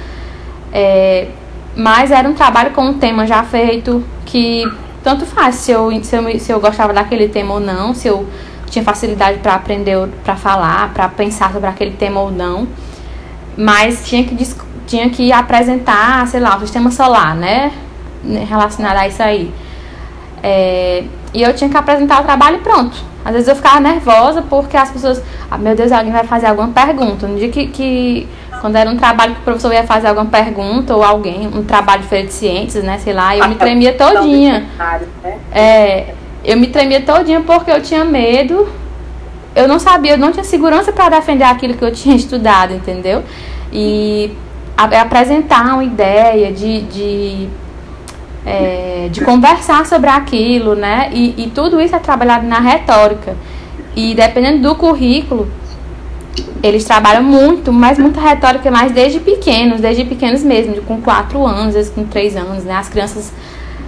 É, 0.71 1.29
mas 1.75 2.11
era 2.11 2.29
um 2.29 2.35
trabalho 2.35 2.73
com 2.73 2.83
um 2.83 2.99
tema 2.99 3.27
já 3.27 3.43
feito, 3.43 4.05
que 4.27 4.71
tanto 5.03 5.25
faz 5.25 5.55
se 5.55 5.73
eu, 5.73 5.91
se 6.05 6.15
eu, 6.15 6.39
se 6.39 6.53
eu 6.53 6.61
gostava 6.61 6.93
daquele 6.93 7.29
tema 7.29 7.55
ou 7.55 7.61
não, 7.61 7.95
se 7.95 8.07
eu 8.07 8.27
tinha 8.67 8.85
facilidade 8.85 9.39
para 9.39 9.55
aprender, 9.55 10.09
para 10.25 10.37
falar, 10.37 10.93
para 10.93 11.09
pensar 11.09 11.53
sobre 11.53 11.69
aquele 11.69 11.93
tema 11.93 12.21
ou 12.21 12.31
não. 12.31 12.67
Mas 13.57 14.07
tinha 14.07 14.25
que, 14.25 14.55
tinha 14.87 15.11
que 15.11 15.33
apresentar, 15.33 16.27
sei 16.27 16.41
lá, 16.41 16.57
o 16.57 16.61
sistema 16.61 16.91
solar, 16.91 17.35
né? 17.35 17.73
Relacionado 18.49 18.97
a 18.97 19.09
isso 19.09 19.23
aí. 19.23 19.53
É, 20.43 21.05
e 21.33 21.43
eu 21.43 21.55
tinha 21.55 21.71
que 21.71 21.77
apresentar 21.77 22.21
o 22.21 22.25
trabalho 22.25 22.57
e 22.57 22.61
pronto 22.61 23.15
às 23.25 23.33
vezes 23.33 23.49
eu 23.49 23.57
ficava 23.57 23.81
nervosa 23.81 24.43
porque 24.43 24.77
as 24.77 24.91
pessoas, 24.91 25.23
ah, 25.51 25.57
meu 25.57 25.75
Deus, 25.75 25.91
alguém 25.91 26.13
vai 26.13 26.25
fazer 26.25 26.47
alguma 26.47 26.69
pergunta. 26.69 27.27
No 27.27 27.39
dia 27.39 27.49
que, 27.49 27.69
que 27.69 28.29
quando 28.61 28.77
era 28.77 28.91
um 28.91 28.97
trabalho 28.97 29.35
que 29.35 29.41
o 29.41 29.45
professor 29.45 29.73
ia 29.73 29.85
fazer 29.85 30.09
alguma 30.09 30.27
pergunta 30.27 30.95
ou 30.95 31.03
alguém, 31.03 31.47
um 31.47 31.65
trabalho 31.65 32.03
de 32.03 32.09
feira 32.09 32.27
de 32.27 32.35
ciências, 32.35 32.85
né, 32.85 32.99
sei 32.99 33.15
lá, 33.15 33.35
eu 33.35 33.49
me 33.49 33.55
tremia 33.55 33.95
todinha. 33.95 34.67
Né? 35.23 35.39
É, 35.51 36.15
eu 36.45 36.57
me 36.59 36.67
tremia 36.67 37.01
todinha 37.01 37.41
porque 37.41 37.71
eu 37.71 37.81
tinha 37.81 38.05
medo. 38.05 38.69
Eu 39.55 39.69
não 39.69 39.79
sabia, 39.79 40.13
eu 40.13 40.19
não 40.19 40.33
tinha 40.33 40.45
segurança 40.45 40.93
para 40.93 41.17
defender 41.19 41.45
aquilo 41.45 41.75
que 41.75 41.85
eu 41.85 41.93
tinha 41.93 42.15
estudado, 42.17 42.75
entendeu? 42.75 43.23
E 43.73 44.31
a, 44.77 44.85
apresentar 45.03 45.75
uma 45.75 45.85
ideia 45.85 46.53
de, 46.53 46.81
de 46.83 47.49
é, 48.45 49.09
de 49.11 49.25
conversar 49.25 49.87
sobre 49.87 50.11
aquilo, 50.11 50.75
né? 50.75 51.11
E, 51.13 51.45
e 51.45 51.51
tudo 51.55 51.81
isso 51.81 51.97
é 51.97 51.99
trabalhado 51.99 52.47
na 52.47 52.61
retórica. 52.61 53.37
E 53.97 54.15
dependendo 54.15 54.69
do 54.69 54.75
currículo, 54.75 55.49
eles 56.63 56.85
trabalham 56.85 57.23
muito, 57.23 57.73
mas 57.73 57.99
muita 57.99 58.21
retórica, 58.21 58.71
mais 58.71 58.93
desde 58.93 59.21
pequenos, 59.21 59.81
desde 59.81 60.05
pequenos 60.05 60.43
mesmo, 60.43 60.77
com 60.83 61.01
4 61.01 61.47
anos, 61.47 61.69
às 61.69 61.75
vezes 61.75 61.93
com 61.93 62.05
3 62.05 62.37
anos, 62.37 62.65
né? 62.65 62.75
As 62.75 62.89
crianças 62.89 63.33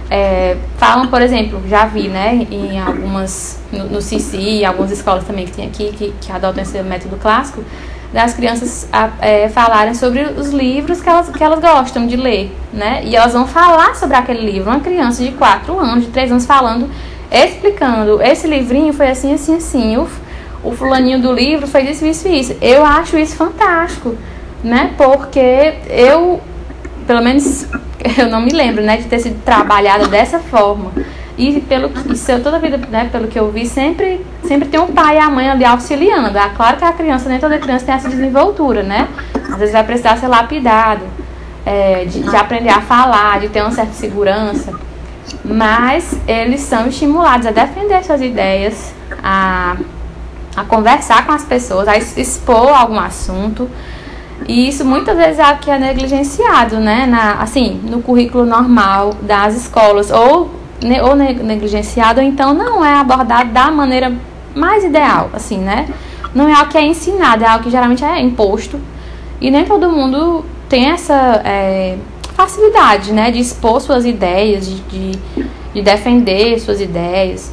é, 0.09 0.57
falam, 0.77 1.07
por 1.07 1.21
exemplo, 1.21 1.61
já 1.67 1.85
vi, 1.85 2.07
né, 2.07 2.47
em 2.49 2.79
algumas, 2.79 3.59
no, 3.71 3.85
no 3.85 4.01
CICI, 4.01 4.61
em 4.61 4.65
algumas 4.65 4.91
escolas 4.91 5.25
também 5.25 5.45
que 5.45 5.51
tem 5.51 5.67
aqui, 5.67 5.91
que, 5.91 6.13
que 6.21 6.31
adotam 6.31 6.63
esse 6.63 6.81
método 6.81 7.17
clássico, 7.17 7.63
das 8.11 8.33
crianças 8.33 8.87
é, 9.21 9.49
falarem 9.49 9.93
sobre 9.93 10.21
os 10.23 10.49
livros 10.49 11.01
que 11.01 11.09
elas, 11.09 11.29
que 11.29 11.43
elas 11.43 11.59
gostam 11.59 12.07
de 12.07 12.15
ler, 12.15 12.55
né? 12.71 13.01
E 13.03 13.15
elas 13.15 13.33
vão 13.33 13.45
falar 13.45 13.95
sobre 13.95 14.15
aquele 14.15 14.49
livro. 14.49 14.69
Uma 14.69 14.79
criança 14.79 15.21
de 15.21 15.31
4 15.33 15.77
anos, 15.77 16.05
de 16.05 16.11
3 16.11 16.31
anos, 16.31 16.45
falando, 16.45 16.89
explicando: 17.29 18.21
esse 18.21 18.47
livrinho 18.47 18.93
foi 18.93 19.09
assim, 19.09 19.33
assim, 19.33 19.57
assim. 19.57 19.97
O, 19.97 20.07
o 20.63 20.71
fulaninho 20.71 21.21
do 21.21 21.33
livro 21.33 21.67
fez 21.67 21.97
isso, 21.97 22.05
isso, 22.05 22.27
isso. 22.29 22.57
Eu 22.61 22.85
acho 22.85 23.17
isso 23.17 23.35
fantástico, 23.35 24.15
né? 24.63 24.93
Porque 24.97 25.73
eu, 25.89 26.39
pelo 27.05 27.21
menos, 27.21 27.67
eu 28.17 28.29
não 28.29 28.41
me 28.41 28.51
lembro, 28.51 28.83
né, 28.83 28.97
de 28.97 29.05
ter 29.05 29.19
sido 29.19 29.41
trabalhada 29.43 30.07
dessa 30.09 30.39
forma. 30.39 30.91
E 31.37 31.61
pelo 31.61 31.91
isso 32.11 32.31
eu 32.31 32.41
toda 32.41 32.57
a 32.57 32.59
vida, 32.59 32.77
né, 32.89 33.09
pelo 33.11 33.27
que 33.27 33.37
eu 33.37 33.51
vi, 33.51 33.67
sempre 33.67 34.25
sempre 34.43 34.69
tem 34.69 34.79
um 34.79 34.87
pai 34.87 35.17
e 35.17 35.19
a 35.19 35.29
mãe 35.29 35.49
ali 35.49 35.63
auxiliando. 35.65 36.35
É 36.37 36.49
claro 36.49 36.77
que 36.77 36.83
a 36.83 36.91
criança, 36.91 37.29
nem 37.29 37.39
toda 37.39 37.59
criança 37.59 37.85
tem 37.85 37.93
essa 37.93 38.09
desenvoltura, 38.09 38.81
né? 38.81 39.07
Às 39.51 39.57
vezes 39.57 39.73
vai 39.73 39.83
precisar 39.83 40.17
ser 40.17 40.27
lapidado, 40.27 41.03
é, 41.65 42.05
de, 42.05 42.21
de 42.21 42.35
aprender 42.35 42.69
a 42.69 42.81
falar, 42.81 43.39
de 43.39 43.49
ter 43.49 43.61
uma 43.61 43.71
certa 43.71 43.93
segurança. 43.93 44.73
Mas 45.43 46.17
eles 46.27 46.61
são 46.61 46.87
estimulados 46.87 47.45
a 47.45 47.51
defender 47.51 48.03
suas 48.03 48.21
ideias, 48.21 48.93
a, 49.23 49.75
a 50.55 50.63
conversar 50.63 51.25
com 51.25 51.33
as 51.33 51.43
pessoas, 51.43 51.87
a 51.87 51.97
expor 51.97 52.69
algum 52.69 52.99
assunto. 52.99 53.69
E 54.47 54.69
isso 54.69 54.85
muitas 54.85 55.17
vezes 55.17 55.39
é 55.39 55.43
algo 55.43 55.59
que 55.59 55.69
é 55.69 55.77
negligenciado, 55.77 56.79
né? 56.79 57.05
Na, 57.05 57.33
assim, 57.33 57.81
no 57.83 58.01
currículo 58.01 58.45
normal 58.45 59.13
das 59.21 59.55
escolas, 59.55 60.09
ou, 60.09 60.49
ne, 60.81 61.01
ou 61.01 61.15
negligenciado, 61.15 62.21
ou 62.21 62.25
então 62.25 62.53
não 62.53 62.83
é 62.83 62.95
abordado 62.95 63.51
da 63.51 63.69
maneira 63.69 64.13
mais 64.55 64.85
ideal, 64.85 65.29
assim, 65.33 65.57
né? 65.57 65.87
Não 66.33 66.47
é 66.47 66.53
algo 66.53 66.71
que 66.71 66.77
é 66.77 66.85
ensinado, 66.85 67.43
é 67.43 67.47
algo 67.47 67.63
que 67.65 67.69
geralmente 67.69 68.05
é 68.05 68.21
imposto. 68.21 68.79
E 69.41 69.51
nem 69.51 69.65
todo 69.65 69.89
mundo 69.89 70.45
tem 70.69 70.91
essa 70.91 71.41
é, 71.43 71.97
facilidade, 72.33 73.11
né? 73.11 73.31
De 73.31 73.39
expor 73.39 73.81
suas 73.81 74.05
ideias, 74.05 74.65
de, 74.65 74.75
de, 74.81 75.19
de, 75.73 75.81
defender 75.81 76.57
suas 76.59 76.79
ideias. 76.79 77.51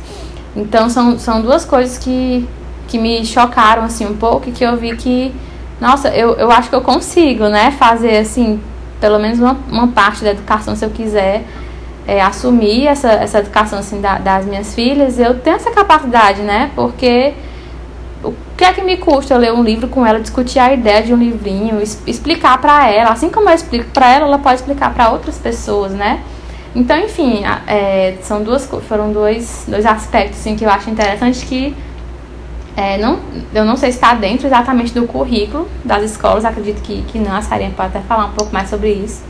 Então, 0.54 0.88
são, 0.88 1.18
são 1.18 1.42
duas 1.42 1.64
coisas 1.64 1.98
que, 1.98 2.48
que 2.86 2.98
me 2.98 3.24
chocaram, 3.26 3.82
assim, 3.82 4.06
um 4.06 4.16
pouco, 4.16 4.48
e 4.48 4.52
que 4.52 4.64
eu 4.64 4.76
vi 4.76 4.96
que 4.96 5.34
nossa, 5.80 6.08
eu, 6.08 6.34
eu 6.34 6.50
acho 6.50 6.68
que 6.68 6.74
eu 6.74 6.80
consigo, 6.80 7.48
né, 7.48 7.70
fazer 7.72 8.18
assim, 8.18 8.60
pelo 9.00 9.18
menos 9.18 9.38
uma, 9.38 9.56
uma 9.70 9.88
parte 9.88 10.22
da 10.22 10.30
educação, 10.30 10.76
se 10.76 10.84
eu 10.84 10.90
quiser 10.90 11.42
é, 12.06 12.20
assumir 12.20 12.86
essa, 12.86 13.12
essa 13.12 13.38
educação 13.38 13.78
assim, 13.78 14.00
da, 14.00 14.18
das 14.18 14.46
minhas 14.46 14.74
filhas, 14.74 15.18
eu 15.18 15.38
tenho 15.38 15.56
essa 15.56 15.70
capacidade, 15.70 16.42
né, 16.42 16.70
porque 16.74 17.34
o 18.22 18.34
que 18.56 18.64
é 18.64 18.72
que 18.72 18.82
me 18.82 18.96
custa 18.96 19.34
eu 19.34 19.38
ler 19.38 19.52
um 19.52 19.62
livro 19.62 19.88
com 19.88 20.06
ela, 20.06 20.20
discutir 20.20 20.58
a 20.58 20.72
ideia 20.72 21.02
de 21.02 21.12
um 21.12 21.16
livrinho, 21.16 21.82
explicar 22.06 22.58
para 22.58 22.88
ela, 22.88 23.10
assim 23.10 23.28
como 23.28 23.50
eu 23.50 23.54
explico 23.54 23.90
para 23.90 24.10
ela, 24.10 24.26
ela 24.26 24.38
pode 24.38 24.56
explicar 24.56 24.94
para 24.94 25.10
outras 25.10 25.38
pessoas, 25.38 25.92
né? 25.92 26.22
Então, 26.74 26.98
enfim, 26.98 27.44
é, 27.66 28.16
são 28.22 28.42
duas, 28.42 28.68
foram 28.88 29.12
dois, 29.12 29.64
dois 29.68 29.86
aspectos 29.86 30.40
assim, 30.40 30.56
que 30.56 30.64
eu 30.64 30.70
acho 30.70 30.90
interessante 30.90 31.46
que 31.46 31.76
é, 32.76 32.98
não, 32.98 33.20
eu 33.54 33.64
não 33.64 33.76
sei 33.76 33.92
se 33.92 33.98
está 33.98 34.14
dentro 34.14 34.46
exatamente 34.46 34.92
do 34.92 35.06
currículo 35.06 35.68
das 35.84 36.02
escolas, 36.02 36.44
acredito 36.44 36.82
que, 36.82 37.02
que 37.02 37.18
não, 37.18 37.34
a 37.34 37.40
Sarinha 37.40 37.70
pode 37.70 37.88
até 37.88 38.00
falar 38.00 38.26
um 38.26 38.32
pouco 38.32 38.52
mais 38.52 38.68
sobre 38.68 38.92
isso. 38.92 39.22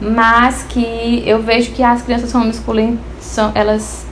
Mas 0.00 0.62
que 0.68 1.24
eu 1.26 1.42
vejo 1.42 1.72
que 1.72 1.82
as 1.82 2.02
crianças 2.02 2.32
homeschooling, 2.32 3.00
elas 3.52 4.06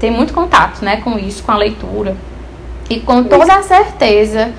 têm 0.00 0.10
muito 0.10 0.32
contato 0.32 0.82
né, 0.82 0.98
com 0.98 1.18
isso, 1.18 1.42
com 1.42 1.52
a 1.52 1.56
leitura. 1.56 2.16
E 2.88 3.00
com 3.00 3.22
toda 3.24 3.56
a 3.56 3.62
certeza, 3.62 4.52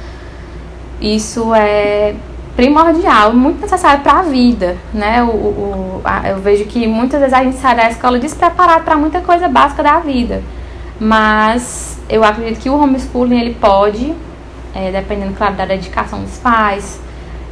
isso 1.02 1.56
é 1.56 2.14
primordial, 2.56 3.34
muito 3.34 3.62
necessário 3.62 4.02
para 4.02 4.20
a 4.20 4.22
vida, 4.24 4.78
né? 4.92 5.24
O, 5.24 5.28
o, 5.28 6.02
a, 6.04 6.30
eu 6.30 6.40
vejo 6.40 6.66
que 6.66 6.88
muitas 6.88 7.20
vezes 7.20 7.34
a 7.34 7.44
gente 7.44 7.58
sai 7.58 7.76
da 7.76 7.90
escola 7.90 8.20
despreparado 8.20 8.84
para 8.84 8.98
muita 8.98 9.22
coisa 9.22 9.48
básica 9.48 9.82
da 9.82 10.00
vida. 10.00 10.42
Mas 11.00 12.00
eu 12.10 12.24
acredito 12.24 12.60
que 12.60 12.70
o 12.70 12.76
homeschooling 12.76 13.40
ele 13.40 13.54
pode, 13.56 14.14
é, 14.74 14.92
dependendo, 14.92 15.34
claro, 15.34 15.56
da 15.56 15.66
dedicação 15.66 16.22
dos 16.22 16.38
pais 16.38 17.00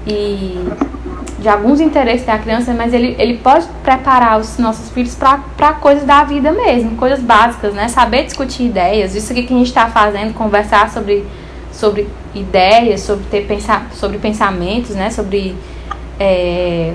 e 0.07 0.59
de 1.39 1.49
alguns 1.49 1.79
interesses 1.79 2.25
da 2.25 2.39
criança, 2.39 2.73
mas 2.73 2.93
ele, 2.93 3.15
ele 3.19 3.37
pode 3.37 3.67
preparar 3.83 4.39
os 4.39 4.57
nossos 4.57 4.89
filhos 4.89 5.15
para 5.15 5.73
coisas 5.73 6.03
da 6.03 6.23
vida 6.23 6.51
mesmo, 6.51 6.95
coisas 6.95 7.19
básicas, 7.19 7.73
né? 7.73 7.87
Saber 7.87 8.23
discutir 8.23 8.63
ideias, 8.63 9.15
isso 9.15 9.31
aqui 9.31 9.43
que 9.43 9.53
a 9.53 9.57
gente 9.57 9.67
está 9.67 9.87
fazendo, 9.87 10.33
conversar 10.33 10.89
sobre, 10.89 11.25
sobre 11.71 12.07
ideias, 12.33 13.01
sobre 13.01 13.25
ter 13.25 13.45
pensar, 13.45 13.87
sobre 13.93 14.17
pensamentos, 14.17 14.95
né? 14.95 15.11
Sobre 15.11 15.55
é, 16.19 16.93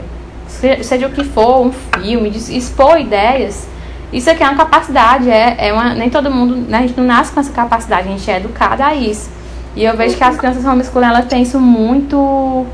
seja 0.82 1.06
o 1.06 1.10
que 1.10 1.22
for, 1.22 1.66
um 1.66 1.72
filme, 1.72 2.30
expor 2.30 2.98
ideias 2.98 3.68
isso 4.12 4.28
aqui 4.28 4.42
é 4.42 4.46
uma 4.46 4.56
capacidade, 4.56 5.30
é, 5.30 5.68
é 5.68 5.72
uma, 5.72 5.94
nem 5.94 6.10
todo 6.10 6.30
mundo, 6.30 6.56
né, 6.56 6.78
a 6.78 6.80
gente 6.82 6.96
não 6.96 7.06
nasce 7.06 7.32
com 7.32 7.40
essa 7.40 7.52
capacidade, 7.52 8.08
a 8.08 8.10
gente 8.10 8.30
é 8.30 8.36
educada 8.36 8.84
a 8.84 8.94
isso. 8.94 9.30
E 9.76 9.84
eu 9.84 9.96
vejo 9.96 10.16
que 10.16 10.24
as 10.24 10.36
crianças 10.36 10.64
homeschooling, 10.64 11.06
elas 11.06 11.26
têm 11.26 11.42
isso 11.42 11.60
muito, 11.60 12.66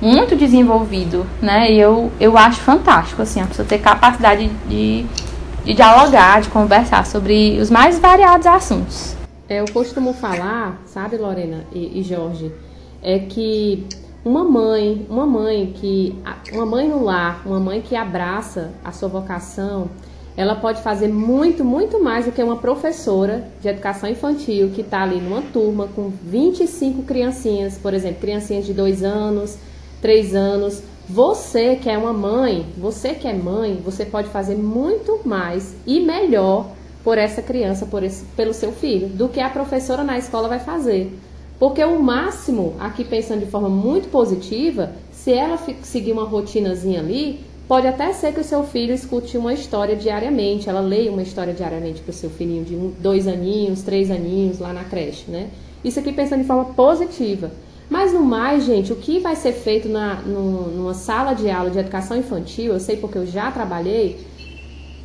muito 0.00 0.34
desenvolvido, 0.34 1.24
né, 1.40 1.70
e 1.70 1.78
eu, 1.78 2.10
eu 2.18 2.36
acho 2.36 2.60
fantástico, 2.60 3.22
assim, 3.22 3.40
a 3.40 3.46
pessoa 3.46 3.66
ter 3.66 3.78
capacidade 3.78 4.48
de, 4.68 5.06
de 5.64 5.74
dialogar, 5.74 6.40
de 6.40 6.48
conversar 6.48 7.06
sobre 7.06 7.58
os 7.60 7.70
mais 7.70 7.98
variados 7.98 8.46
assuntos. 8.46 9.16
Eu 9.48 9.66
costumo 9.72 10.12
falar, 10.12 10.80
sabe, 10.86 11.16
Lorena 11.16 11.64
e, 11.72 12.00
e 12.00 12.02
Jorge, 12.02 12.50
é 13.02 13.18
que 13.20 13.86
uma 14.24 14.42
mãe, 14.42 15.06
uma 15.08 15.26
mãe 15.26 15.72
que, 15.76 16.18
uma 16.52 16.64
mãe 16.64 16.88
no 16.88 17.04
lar, 17.04 17.42
uma 17.44 17.60
mãe 17.60 17.82
que 17.82 17.94
abraça 17.94 18.72
a 18.82 18.90
sua 18.90 19.08
vocação, 19.08 19.90
ela 20.36 20.56
pode 20.56 20.82
fazer 20.82 21.08
muito, 21.08 21.64
muito 21.64 22.02
mais 22.02 22.24
do 22.24 22.32
que 22.32 22.42
uma 22.42 22.56
professora 22.56 23.46
de 23.60 23.68
educação 23.68 24.08
infantil 24.08 24.70
que 24.70 24.80
está 24.80 25.02
ali 25.02 25.20
numa 25.20 25.42
turma 25.42 25.88
com 25.94 26.10
25 26.22 27.02
criancinhas, 27.04 27.78
por 27.78 27.94
exemplo, 27.94 28.20
criancinhas 28.20 28.66
de 28.66 28.74
2 28.74 29.04
anos, 29.04 29.56
3 30.02 30.34
anos. 30.34 30.82
Você 31.08 31.76
que 31.76 31.88
é 31.88 31.96
uma 31.96 32.12
mãe, 32.12 32.66
você 32.76 33.14
que 33.14 33.28
é 33.28 33.34
mãe, 33.34 33.80
você 33.84 34.04
pode 34.04 34.28
fazer 34.28 34.56
muito 34.56 35.20
mais 35.24 35.74
e 35.86 36.00
melhor 36.00 36.70
por 37.04 37.18
essa 37.18 37.42
criança, 37.42 37.86
por 37.86 38.02
esse, 38.02 38.24
pelo 38.36 38.54
seu 38.54 38.72
filho, 38.72 39.08
do 39.08 39.28
que 39.28 39.38
a 39.38 39.50
professora 39.50 40.02
na 40.02 40.18
escola 40.18 40.48
vai 40.48 40.58
fazer. 40.58 41.16
Porque 41.58 41.84
o 41.84 42.02
máximo, 42.02 42.74
aqui 42.80 43.04
pensando 43.04 43.40
de 43.40 43.50
forma 43.50 43.68
muito 43.68 44.08
positiva, 44.08 44.92
se 45.12 45.32
ela 45.32 45.58
seguir 45.82 46.12
uma 46.12 46.24
rotinazinha 46.24 47.00
ali, 47.00 47.40
Pode 47.66 47.86
até 47.86 48.12
ser 48.12 48.34
que 48.34 48.40
o 48.40 48.44
seu 48.44 48.62
filho 48.62 48.92
escute 48.92 49.38
uma 49.38 49.54
história 49.54 49.96
diariamente, 49.96 50.68
ela 50.68 50.80
leia 50.80 51.10
uma 51.10 51.22
história 51.22 51.54
diariamente 51.54 52.02
para 52.02 52.10
o 52.10 52.14
seu 52.14 52.28
filhinho 52.28 52.62
de 52.62 52.76
um, 52.76 52.92
dois 52.98 53.26
aninhos, 53.26 53.82
três 53.82 54.10
aninhos 54.10 54.58
lá 54.58 54.72
na 54.72 54.84
creche, 54.84 55.30
né? 55.30 55.48
Isso 55.82 55.98
aqui 55.98 56.12
pensando 56.12 56.42
de 56.42 56.46
forma 56.46 56.66
positiva. 56.74 57.50
Mas 57.88 58.12
no 58.12 58.22
mais, 58.22 58.64
gente, 58.64 58.92
o 58.92 58.96
que 58.96 59.18
vai 59.18 59.34
ser 59.34 59.52
feito 59.52 59.88
na, 59.88 60.16
no, 60.16 60.68
numa 60.68 60.92
sala 60.92 61.32
de 61.32 61.50
aula 61.50 61.70
de 61.70 61.78
educação 61.78 62.18
infantil, 62.18 62.74
eu 62.74 62.80
sei 62.80 62.98
porque 62.98 63.16
eu 63.16 63.26
já 63.26 63.50
trabalhei, 63.50 64.18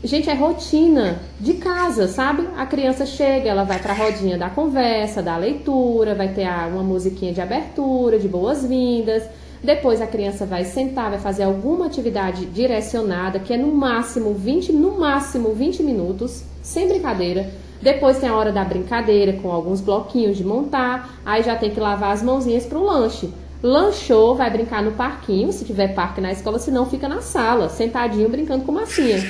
gente, 0.03 0.29
é 0.29 0.33
rotina 0.33 1.19
de 1.39 1.53
casa, 1.55 2.09
sabe? 2.09 2.45
A 2.57 2.65
criança 2.65 3.05
chega, 3.05 3.49
ela 3.49 3.63
vai 3.63 3.79
para 3.79 3.93
a 3.93 3.95
rodinha 3.95 4.37
da 4.37 4.49
conversa, 4.49 5.21
da 5.21 5.37
leitura, 5.37 6.13
vai 6.13 6.33
ter 6.33 6.47
uma 6.69 6.83
musiquinha 6.83 7.31
de 7.31 7.39
abertura, 7.39 8.19
de 8.19 8.27
boas-vindas 8.27 9.23
depois 9.63 10.01
a 10.01 10.07
criança 10.07 10.45
vai 10.45 10.63
sentar, 10.63 11.09
vai 11.09 11.19
fazer 11.19 11.43
alguma 11.43 11.87
atividade 11.87 12.45
direcionada, 12.45 13.39
que 13.39 13.53
é 13.53 13.57
no 13.57 13.73
máximo 13.73 14.33
20, 14.33 14.71
no 14.71 14.97
máximo 14.97 15.53
20 15.53 15.83
minutos, 15.83 16.43
sem 16.61 16.87
brincadeira. 16.87 17.51
Depois 17.81 18.19
tem 18.19 18.29
a 18.29 18.35
hora 18.35 18.51
da 18.51 18.63
brincadeira, 18.63 19.33
com 19.33 19.51
alguns 19.51 19.81
bloquinhos 19.81 20.37
de 20.37 20.45
montar. 20.45 21.19
Aí 21.25 21.43
já 21.43 21.55
tem 21.55 21.71
que 21.71 21.79
lavar 21.79 22.13
as 22.13 22.23
mãozinhas 22.23 22.65
para 22.65 22.77
o 22.77 22.85
lanche. 22.85 23.33
Lanchou, 23.61 24.35
vai 24.35 24.49
brincar 24.49 24.81
no 24.81 24.93
parquinho, 24.93 25.51
se 25.51 25.65
tiver 25.65 25.93
parque 25.93 26.21
na 26.21 26.31
escola, 26.31 26.59
se 26.59 26.71
não 26.71 26.85
fica 26.85 27.09
na 27.09 27.21
sala, 27.21 27.67
sentadinho 27.67 28.29
brincando 28.29 28.63
com 28.63 28.71
massinha. 28.71 29.21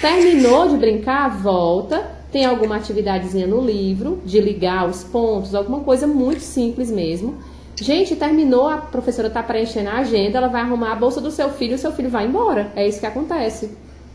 Terminou 0.00 0.68
de 0.68 0.76
brincar, 0.76 1.30
volta, 1.30 2.06
tem 2.30 2.44
alguma 2.44 2.76
atividadezinha 2.76 3.46
no 3.46 3.64
livro, 3.64 4.20
de 4.26 4.40
ligar 4.40 4.88
os 4.88 5.02
pontos, 5.04 5.54
alguma 5.54 5.80
coisa 5.80 6.06
muito 6.06 6.40
simples 6.40 6.90
mesmo. 6.90 7.36
Gente, 7.80 8.14
terminou, 8.16 8.68
a 8.68 8.76
professora 8.76 9.28
está 9.28 9.42
preenchendo 9.42 9.88
a 9.88 9.98
agenda, 9.98 10.38
ela 10.38 10.48
vai 10.48 10.60
arrumar 10.60 10.92
a 10.92 10.96
bolsa 10.96 11.20
do 11.20 11.30
seu 11.30 11.50
filho 11.50 11.72
e 11.72 11.74
o 11.74 11.78
seu 11.78 11.92
filho 11.92 12.10
vai 12.10 12.26
embora. 12.26 12.70
É 12.76 12.86
isso 12.86 13.00
que 13.00 13.06
acontece. 13.06 13.70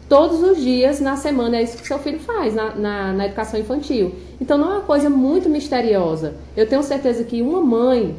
Todos 0.08 0.42
os 0.42 0.62
dias 0.62 1.02
na 1.02 1.18
semana 1.18 1.58
é 1.58 1.64
isso 1.64 1.78
que 1.78 1.86
seu 1.86 2.00
filho 2.00 2.20
faz 2.20 2.54
na, 2.56 2.76
na, 2.76 3.14
na 3.14 3.26
educação 3.26 3.60
infantil. 3.60 4.16
Então 4.40 4.58
não 4.58 4.72
é 4.72 4.74
uma 4.76 4.84
coisa 4.84 5.10
muito 5.10 5.50
misteriosa. 5.50 6.36
Eu 6.56 6.68
tenho 6.68 6.82
certeza 6.82 7.26
que 7.26 7.42
uma 7.42 7.60
mãe, 7.60 8.16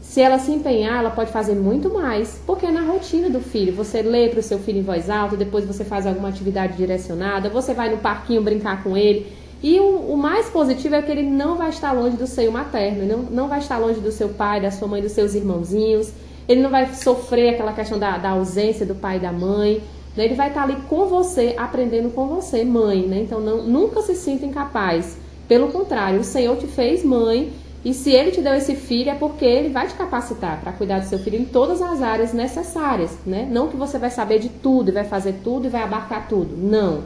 se 0.00 0.20
ela 0.20 0.38
se 0.38 0.50
empenhar, 0.52 1.00
ela 1.00 1.10
pode 1.10 1.30
fazer 1.30 1.54
muito 1.54 1.92
mais, 1.92 2.40
porque 2.46 2.64
é 2.64 2.70
na 2.70 2.82
rotina 2.82 3.28
do 3.28 3.40
filho. 3.40 3.74
Você 3.74 4.00
lê 4.00 4.28
para 4.28 4.40
o 4.40 4.42
seu 4.42 4.58
filho 4.58 4.78
em 4.78 4.82
voz 4.82 5.10
alta, 5.10 5.36
depois 5.36 5.66
você 5.66 5.84
faz 5.84 6.06
alguma 6.06 6.28
atividade 6.28 6.76
direcionada, 6.76 7.50
você 7.50 7.74
vai 7.74 7.90
no 7.90 7.98
parquinho 7.98 8.40
brincar 8.40 8.82
com 8.82 8.96
ele. 8.96 9.26
E 9.62 9.80
o, 9.80 10.12
o, 10.12 10.16
mais 10.16 10.48
positivo 10.50 10.94
é 10.94 11.02
que 11.02 11.10
ele 11.10 11.22
não 11.22 11.56
vai 11.56 11.70
estar 11.70 11.92
longe 11.92 12.16
do 12.16 12.26
seio 12.26 12.52
materno, 12.52 13.02
ele 13.02 13.12
não, 13.12 13.22
não 13.22 13.48
vai 13.48 13.58
estar 13.58 13.78
longe 13.78 14.00
do 14.00 14.12
seu 14.12 14.28
pai, 14.28 14.60
da 14.60 14.70
sua 14.70 14.86
mãe, 14.86 15.00
dos 15.00 15.12
seus 15.12 15.34
irmãozinhos, 15.34 16.12
ele 16.48 16.60
não 16.60 16.70
vai 16.70 16.92
sofrer 16.94 17.54
aquela 17.54 17.72
questão 17.72 17.98
da, 17.98 18.18
da 18.18 18.30
ausência 18.30 18.84
do 18.84 18.94
pai 18.94 19.16
e 19.16 19.20
da 19.20 19.32
mãe, 19.32 19.82
né? 20.16 20.24
ele 20.24 20.34
vai 20.34 20.48
estar 20.48 20.62
ali 20.62 20.76
com 20.88 21.06
você, 21.06 21.54
aprendendo 21.56 22.10
com 22.10 22.26
você, 22.26 22.64
mãe, 22.64 23.06
né? 23.06 23.20
Então 23.20 23.40
não, 23.40 23.62
nunca 23.62 24.02
se 24.02 24.14
sinta 24.14 24.46
incapaz. 24.46 25.16
Pelo 25.48 25.68
contrário, 25.68 26.20
o 26.20 26.24
Senhor 26.24 26.56
te 26.56 26.66
fez 26.66 27.04
mãe 27.04 27.52
e 27.84 27.94
se 27.94 28.10
ele 28.10 28.32
te 28.32 28.40
deu 28.40 28.54
esse 28.54 28.74
filho 28.74 29.10
é 29.10 29.14
porque 29.14 29.44
ele 29.44 29.68
vai 29.68 29.86
te 29.86 29.94
capacitar 29.94 30.60
para 30.60 30.72
cuidar 30.72 31.00
do 31.00 31.06
seu 31.06 31.18
filho 31.18 31.38
em 31.38 31.44
todas 31.44 31.80
as 31.80 32.02
áreas 32.02 32.32
necessárias, 32.32 33.16
né? 33.24 33.48
Não 33.50 33.68
que 33.68 33.76
você 33.76 33.98
vai 33.98 34.10
saber 34.10 34.38
de 34.38 34.48
tudo 34.48 34.88
e 34.90 34.92
vai 34.92 35.04
fazer 35.04 35.36
tudo 35.44 35.66
e 35.66 35.70
vai 35.70 35.82
abarcar 35.82 36.28
tudo. 36.28 36.56
Não. 36.56 37.04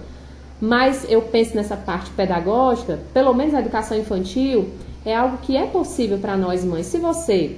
Mas 0.60 1.06
eu 1.08 1.22
penso 1.22 1.56
nessa 1.56 1.76
parte 1.76 2.10
pedagógica, 2.10 2.98
pelo 3.14 3.32
menos 3.32 3.54
a 3.54 3.60
educação 3.60 3.96
infantil, 3.96 4.68
é 5.04 5.14
algo 5.14 5.38
que 5.38 5.56
é 5.56 5.66
possível 5.66 6.18
para 6.18 6.36
nós 6.36 6.64
mães. 6.64 6.86
Se 6.86 6.98
você 6.98 7.56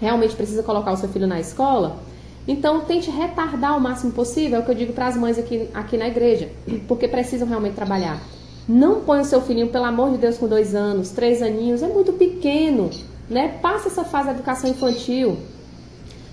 realmente 0.00 0.36
precisa 0.36 0.62
colocar 0.62 0.92
o 0.92 0.96
seu 0.96 1.08
filho 1.08 1.26
na 1.26 1.40
escola, 1.40 1.96
então 2.46 2.80
tente 2.80 3.10
retardar 3.10 3.76
o 3.76 3.80
máximo 3.80 4.12
possível, 4.12 4.58
é 4.58 4.60
o 4.60 4.64
que 4.64 4.70
eu 4.70 4.74
digo 4.74 4.92
para 4.92 5.06
as 5.06 5.16
mães 5.16 5.38
aqui, 5.38 5.68
aqui 5.72 5.96
na 5.96 6.08
igreja, 6.08 6.50
porque 6.86 7.08
precisam 7.08 7.48
realmente 7.48 7.74
trabalhar. 7.74 8.20
Não 8.68 9.00
põe 9.00 9.20
o 9.20 9.24
seu 9.24 9.40
filhinho, 9.40 9.68
pelo 9.68 9.84
amor 9.84 10.10
de 10.10 10.18
Deus, 10.18 10.36
com 10.36 10.46
dois 10.46 10.74
anos, 10.74 11.10
três 11.10 11.40
aninhos, 11.40 11.82
é 11.82 11.88
muito 11.88 12.12
pequeno, 12.12 12.90
né? 13.30 13.58
Passa 13.62 13.88
essa 13.88 14.04
fase 14.04 14.26
da 14.26 14.34
educação 14.34 14.68
infantil. 14.68 15.38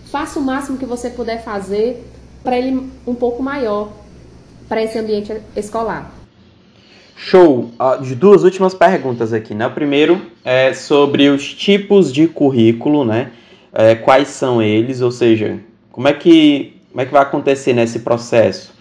Faça 0.05 0.39
o 0.39 0.41
máximo 0.41 0.77
que 0.77 0.85
você 0.85 1.09
puder 1.09 1.43
fazer 1.43 2.03
para 2.43 2.57
ele 2.57 2.91
um 3.05 3.15
pouco 3.15 3.41
maior, 3.41 3.89
para 4.73 4.81
esse 4.81 4.97
ambiente 4.97 5.31
escolar. 5.55 6.11
Show! 7.15 7.69
De 8.01 8.15
duas 8.15 8.43
últimas 8.43 8.73
perguntas 8.73 9.31
aqui, 9.31 9.53
né? 9.53 9.67
O 9.67 9.69
primeiro 9.69 10.19
é 10.43 10.73
sobre 10.73 11.29
os 11.29 11.53
tipos 11.53 12.11
de 12.11 12.27
currículo, 12.27 13.05
né? 13.05 13.29
É, 13.71 13.93
quais 13.93 14.29
são 14.29 14.63
eles, 14.63 14.99
ou 14.99 15.11
seja, 15.11 15.59
como 15.91 16.07
é 16.07 16.13
que, 16.13 16.81
como 16.89 17.01
é 17.01 17.05
que 17.05 17.11
vai 17.11 17.21
acontecer 17.21 17.73
nesse 17.73 17.99
processo? 17.99 18.73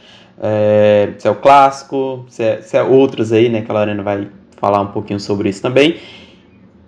É, 0.42 1.10
se 1.18 1.28
é 1.28 1.30
o 1.30 1.34
clássico, 1.34 2.24
se 2.26 2.42
é, 2.42 2.62
se 2.62 2.74
é 2.74 2.82
outros 2.82 3.30
aí, 3.30 3.50
né? 3.50 3.60
Que 3.60 3.70
a 3.70 3.74
Lorena 3.74 4.02
vai 4.02 4.28
falar 4.56 4.80
um 4.80 4.86
pouquinho 4.86 5.20
sobre 5.20 5.50
isso 5.50 5.60
também. 5.60 5.96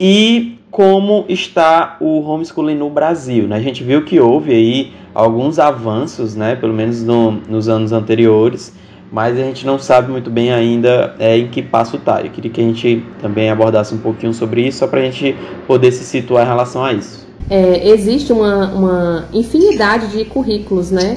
E 0.01 0.59
como 0.71 1.27
está 1.29 1.99
o 2.01 2.23
homeschooling 2.23 2.75
no 2.75 2.89
Brasil, 2.89 3.47
né? 3.47 3.57
A 3.57 3.61
gente 3.61 3.85
viu 3.85 4.03
que 4.03 4.19
houve 4.19 4.51
aí 4.51 4.95
alguns 5.15 5.59
avanços, 5.59 6.35
né? 6.35 6.57
Pelo 6.57 6.73
menos 6.73 7.03
no, 7.03 7.33
nos 7.33 7.69
anos 7.69 7.93
anteriores, 7.93 8.75
mas 9.15 9.39
a 9.39 9.43
gente 9.43 9.65
não 9.65 9.79
sabe 9.79 10.11
muito 10.11 10.29
bem 10.29 10.53
ainda 10.53 11.15
é, 11.21 11.39
em 11.39 11.47
que 11.47 11.63
passo 11.63 11.95
está. 11.95 12.21
Eu 12.21 12.31
queria 12.31 12.51
que 12.51 12.61
a 12.61 12.65
gente 12.65 13.07
também 13.23 13.49
abordasse 13.49 13.95
um 13.95 13.99
pouquinho 13.99 14.35
sobre 14.35 14.67
isso, 14.67 14.79
só 14.79 14.89
para 14.89 14.99
a 14.99 15.05
gente 15.05 15.37
poder 15.69 15.93
se 15.93 16.03
situar 16.03 16.45
em 16.45 16.49
relação 16.49 16.85
a 16.85 16.93
isso. 16.93 17.25
É, 17.49 17.91
existe 17.91 18.33
uma, 18.33 18.73
uma 18.73 19.29
infinidade 19.33 20.09
de 20.09 20.25
currículos, 20.25 20.91
né? 20.91 21.17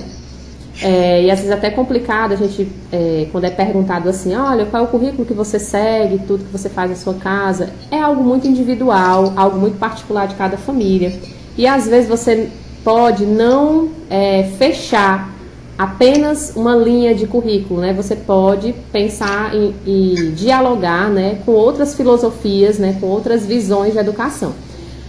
É, 0.80 1.24
e 1.24 1.32
às 1.32 1.40
vezes 1.40 1.52
até 1.52 1.72
complicado 1.72 2.34
a 2.34 2.36
gente, 2.36 2.72
é, 2.92 3.26
quando 3.32 3.46
é 3.46 3.50
perguntado 3.50 4.08
assim, 4.08 4.36
olha, 4.36 4.68
qual 4.68 4.84
é 4.84 4.86
o 4.86 4.90
currículo 4.90 5.26
que 5.26 5.34
você 5.34 5.58
segue, 5.58 6.20
tudo 6.20 6.44
que 6.44 6.52
você 6.52 6.70
faz 6.70 6.92
na 6.92 6.96
sua 6.96 7.16
casa, 7.16 7.72
é 7.90 8.00
algo 8.00 8.24
muito 8.24 8.48
individual, 8.48 9.34
algo 9.36 9.58
muito 9.58 9.80
particular 9.80 10.28
de 10.28 10.36
cada 10.36 10.56
família. 10.56 11.20
E 11.58 11.66
às 11.66 11.88
vezes 11.88 12.08
você 12.08 12.48
pode 12.84 13.26
não 13.26 13.90
é, 14.08 14.44
fechar 14.60 15.36
apenas 15.78 16.54
uma 16.56 16.76
linha 16.76 17.14
de 17.14 17.28
currículo, 17.28 17.82
né? 17.82 17.94
Você 17.94 18.16
pode 18.16 18.74
pensar 18.92 19.52
e 19.86 20.32
dialogar, 20.36 21.10
né, 21.10 21.40
com 21.46 21.52
outras 21.52 21.94
filosofias, 21.94 22.80
né, 22.80 22.98
com 23.00 23.08
outras 23.08 23.46
visões 23.46 23.94
de 23.94 24.00
educação. 24.00 24.54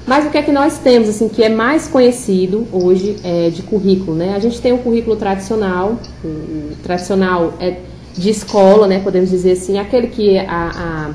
Mas 0.06 0.26
o 0.26 0.30
que 0.30 0.38
é 0.38 0.42
que 0.42 0.52
nós 0.52 0.78
temos, 0.78 1.08
assim, 1.08 1.28
que 1.28 1.42
é 1.42 1.50
mais 1.50 1.86
conhecido 1.86 2.66
hoje 2.72 3.16
é, 3.22 3.50
de 3.50 3.62
currículo, 3.62 4.16
né? 4.16 4.34
A 4.34 4.38
gente 4.38 4.58
tem 4.58 4.72
o 4.72 4.78
currículo 4.78 5.16
tradicional, 5.16 5.98
o 6.24 6.74
tradicional 6.82 7.52
é 7.60 7.76
de 8.14 8.30
escola, 8.30 8.86
né? 8.86 9.00
Podemos 9.00 9.28
dizer 9.28 9.52
assim, 9.52 9.78
aquele 9.78 10.06
que 10.06 10.38
a, 10.38 10.46
a 10.48 11.10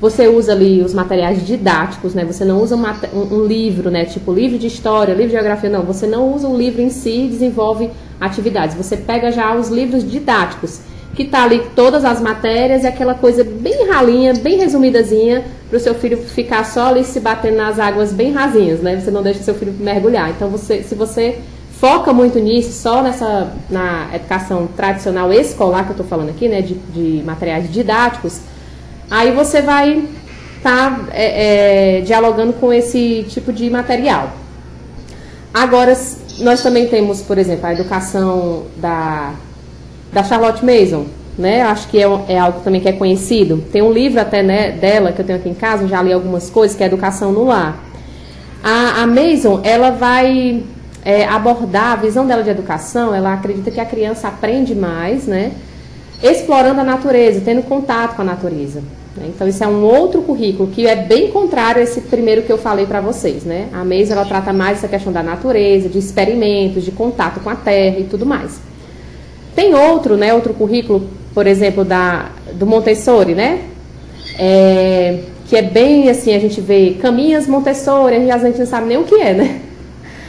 você 0.00 0.26
usa 0.26 0.52
ali 0.52 0.80
os 0.80 0.94
materiais 0.94 1.46
didáticos, 1.46 2.14
né? 2.14 2.24
Você 2.24 2.42
não 2.42 2.62
usa 2.62 2.74
um, 2.74 3.34
um, 3.34 3.44
livro, 3.44 3.90
né? 3.90 4.06
Tipo 4.06 4.32
livro 4.32 4.58
de 4.58 4.66
história, 4.66 5.12
livro 5.12 5.28
de 5.28 5.34
geografia, 5.34 5.68
não. 5.68 5.82
Você 5.82 6.06
não 6.06 6.34
usa 6.34 6.48
o 6.48 6.56
livro 6.56 6.80
em 6.80 6.88
si 6.88 7.28
desenvolve 7.30 7.90
atividades. 8.20 8.76
Você 8.76 8.96
pega 8.96 9.32
já 9.32 9.54
os 9.54 9.68
livros 9.68 10.08
didáticos 10.08 10.80
que 11.14 11.24
tá 11.24 11.42
ali 11.42 11.62
todas 11.74 12.04
as 12.04 12.20
matérias 12.20 12.84
e 12.84 12.86
aquela 12.86 13.14
coisa 13.14 13.42
bem 13.42 13.88
ralinha, 13.88 14.34
bem 14.34 14.58
resumidazinha, 14.58 15.44
para 15.68 15.76
o 15.76 15.80
seu 15.80 15.94
filho 15.94 16.18
ficar 16.18 16.64
só 16.64 16.88
ali 16.88 17.04
se 17.04 17.18
batendo 17.20 17.56
nas 17.56 17.78
águas 17.78 18.12
bem 18.12 18.32
rasinhas, 18.32 18.80
né? 18.80 19.00
Você 19.00 19.10
não 19.10 19.22
deixa 19.22 19.42
seu 19.42 19.54
filho 19.54 19.74
mergulhar. 19.78 20.30
Então, 20.30 20.48
você, 20.48 20.82
se 20.82 20.94
você 20.94 21.38
foca 21.80 22.12
muito 22.12 22.38
nisso, 22.38 22.72
só 22.72 23.02
nessa 23.02 23.52
na 23.68 24.08
educação 24.14 24.68
tradicional 24.76 25.32
escolar 25.32 25.84
que 25.84 25.90
eu 25.90 25.94
estou 25.94 26.06
falando 26.06 26.28
aqui, 26.28 26.46
né, 26.48 26.60
de, 26.60 26.74
de, 26.74 27.22
materiais 27.24 27.72
didáticos, 27.72 28.40
aí 29.10 29.32
você 29.32 29.62
vai 29.62 30.04
estar 30.58 30.90
tá, 30.90 31.08
é, 31.12 31.98
é, 31.98 32.00
dialogando 32.02 32.52
com 32.52 32.72
esse 32.72 33.24
tipo 33.28 33.52
de 33.52 33.70
material. 33.70 34.30
Agora, 35.54 35.96
nós 36.40 36.62
também 36.62 36.88
temos, 36.88 37.22
por 37.22 37.38
exemplo, 37.38 37.66
a 37.66 37.72
educação 37.72 38.64
da 38.76 39.34
da 40.12 40.24
Charlotte 40.24 40.64
Mason, 40.64 41.06
né? 41.38 41.62
Acho 41.62 41.88
que 41.88 41.98
é, 41.98 42.06
é, 42.28 42.38
algo 42.38 42.60
também 42.60 42.80
que 42.80 42.88
é 42.88 42.92
conhecido. 42.92 43.64
Tem 43.72 43.82
um 43.82 43.92
livro 43.92 44.20
até 44.20 44.42
né, 44.42 44.72
dela 44.72 45.12
que 45.12 45.20
eu 45.20 45.24
tenho 45.24 45.38
aqui 45.38 45.48
em 45.48 45.54
casa, 45.54 45.86
já 45.86 46.02
li 46.02 46.12
algumas 46.12 46.50
coisas, 46.50 46.76
que 46.76 46.82
é 46.82 46.86
Educação 46.86 47.32
no 47.32 47.44
Lar. 47.44 47.78
A, 48.62 49.02
a 49.02 49.06
Mason, 49.06 49.60
ela 49.62 49.90
vai 49.90 50.62
é, 51.04 51.24
abordar 51.24 51.92
a 51.92 51.96
visão 51.96 52.26
dela 52.26 52.42
de 52.42 52.50
educação, 52.50 53.14
ela 53.14 53.32
acredita 53.32 53.70
que 53.70 53.80
a 53.80 53.86
criança 53.86 54.28
aprende 54.28 54.74
mais, 54.74 55.26
né? 55.26 55.52
Explorando 56.22 56.80
a 56.80 56.84
natureza, 56.84 57.40
tendo 57.42 57.62
contato 57.62 58.16
com 58.16 58.22
a 58.22 58.24
natureza. 58.24 58.82
Né? 59.16 59.30
Então, 59.34 59.46
isso 59.48 59.62
é 59.62 59.66
um 59.66 59.82
outro 59.82 60.22
currículo 60.22 60.68
que 60.70 60.86
é 60.86 60.96
bem 60.96 61.30
contrário 61.30 61.80
a 61.80 61.84
esse 61.84 62.02
primeiro 62.02 62.42
que 62.42 62.52
eu 62.52 62.58
falei 62.58 62.86
para 62.86 63.00
vocês, 63.00 63.44
né? 63.44 63.68
A 63.72 63.84
Mason, 63.84 64.12
ela 64.12 64.24
trata 64.24 64.52
mais 64.52 64.78
essa 64.78 64.88
questão 64.88 65.12
da 65.12 65.22
natureza, 65.22 65.88
de 65.88 65.98
experimentos, 65.98 66.84
de 66.84 66.92
contato 66.92 67.40
com 67.40 67.50
a 67.50 67.56
terra 67.56 67.98
e 67.98 68.04
tudo 68.04 68.24
mais. 68.24 68.60
Tem 69.54 69.74
outro, 69.74 70.16
né, 70.16 70.32
outro 70.32 70.54
currículo, 70.54 71.08
por 71.34 71.46
exemplo, 71.46 71.84
da, 71.84 72.30
do 72.54 72.66
Montessori, 72.66 73.34
né? 73.34 73.62
É, 74.38 75.18
que 75.46 75.56
é 75.56 75.62
bem 75.62 76.08
assim, 76.08 76.32
a 76.32 76.38
gente 76.38 76.60
vê 76.60 76.96
caminhas 77.00 77.46
Montessori, 77.46 78.30
a 78.30 78.38
gente 78.38 78.58
não 78.58 78.66
sabe 78.66 78.86
nem 78.86 78.96
o 78.96 79.04
que 79.04 79.16
é, 79.16 79.34
né? 79.34 79.60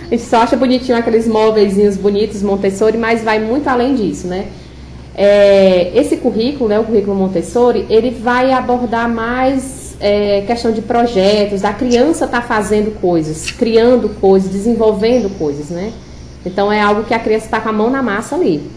A 0.07 0.15
gente 0.15 0.23
só 0.23 0.37
acha 0.37 0.57
bonitinho 0.57 0.97
aqueles 0.97 1.27
móveis 1.27 1.95
bonitos 1.95 2.41
Montessori, 2.41 2.97
mas 2.97 3.23
vai 3.23 3.39
muito 3.39 3.67
além 3.67 3.95
disso, 3.95 4.27
né? 4.27 4.47
É, 5.15 5.91
esse 5.93 6.17
currículo, 6.17 6.69
né, 6.69 6.79
o 6.79 6.83
currículo 6.83 7.15
Montessori, 7.15 7.85
ele 7.89 8.11
vai 8.11 8.51
abordar 8.51 9.09
mais 9.09 9.95
é, 9.99 10.41
questão 10.41 10.71
de 10.71 10.81
projetos, 10.81 11.61
da 11.61 11.73
criança 11.73 12.25
estar 12.25 12.41
tá 12.41 12.47
fazendo 12.47 12.99
coisas, 12.99 13.51
criando 13.51 14.09
coisas, 14.19 14.49
desenvolvendo 14.49 15.29
coisas, 15.37 15.69
né? 15.69 15.93
Então 16.45 16.71
é 16.71 16.81
algo 16.81 17.03
que 17.03 17.13
a 17.13 17.19
criança 17.19 17.45
está 17.45 17.59
com 17.59 17.69
a 17.69 17.73
mão 17.73 17.89
na 17.89 18.01
massa 18.01 18.35
ali. 18.35 18.69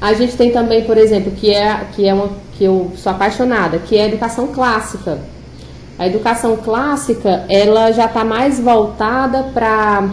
A 0.00 0.12
gente 0.12 0.36
tem 0.36 0.50
também, 0.50 0.84
por 0.84 0.98
exemplo, 0.98 1.32
que 1.32 1.54
é, 1.54 1.86
que 1.94 2.06
é 2.06 2.12
uma 2.12 2.30
que 2.58 2.64
eu 2.64 2.92
sou 2.96 3.10
apaixonada, 3.10 3.78
que 3.78 3.96
é 3.96 4.02
a 4.02 4.06
educação 4.06 4.48
clássica. 4.48 5.18
A 5.98 6.06
educação 6.06 6.56
clássica, 6.56 7.44
ela 7.48 7.90
já 7.92 8.06
está 8.06 8.24
mais 8.24 8.60
voltada 8.60 9.44
para 9.54 10.10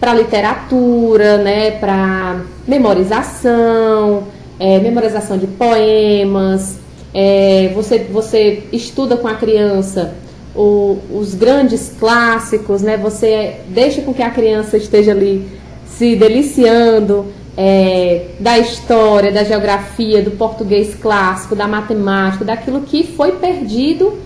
para 0.00 0.14
literatura, 0.14 1.38
né, 1.38 1.72
para 1.72 2.40
memorização, 2.66 4.24
é, 4.58 4.78
memorização 4.78 5.36
de 5.36 5.46
poemas. 5.46 6.78
É, 7.12 7.70
você, 7.74 7.98
você 8.10 8.64
estuda 8.72 9.16
com 9.16 9.26
a 9.26 9.34
criança 9.34 10.14
o, 10.54 10.98
os 11.10 11.34
grandes 11.34 11.94
clássicos, 11.98 12.82
né? 12.82 12.96
Você 12.96 13.56
deixa 13.68 14.02
com 14.02 14.12
que 14.12 14.22
a 14.22 14.30
criança 14.30 14.76
esteja 14.76 15.12
ali 15.12 15.46
se 15.86 16.16
deliciando 16.16 17.26
é, 17.56 18.26
da 18.38 18.58
história, 18.58 19.32
da 19.32 19.44
geografia, 19.44 20.22
do 20.22 20.32
português 20.32 20.94
clássico, 20.94 21.56
da 21.56 21.66
matemática, 21.66 22.44
daquilo 22.44 22.82
que 22.82 23.04
foi 23.04 23.32
perdido 23.32 24.18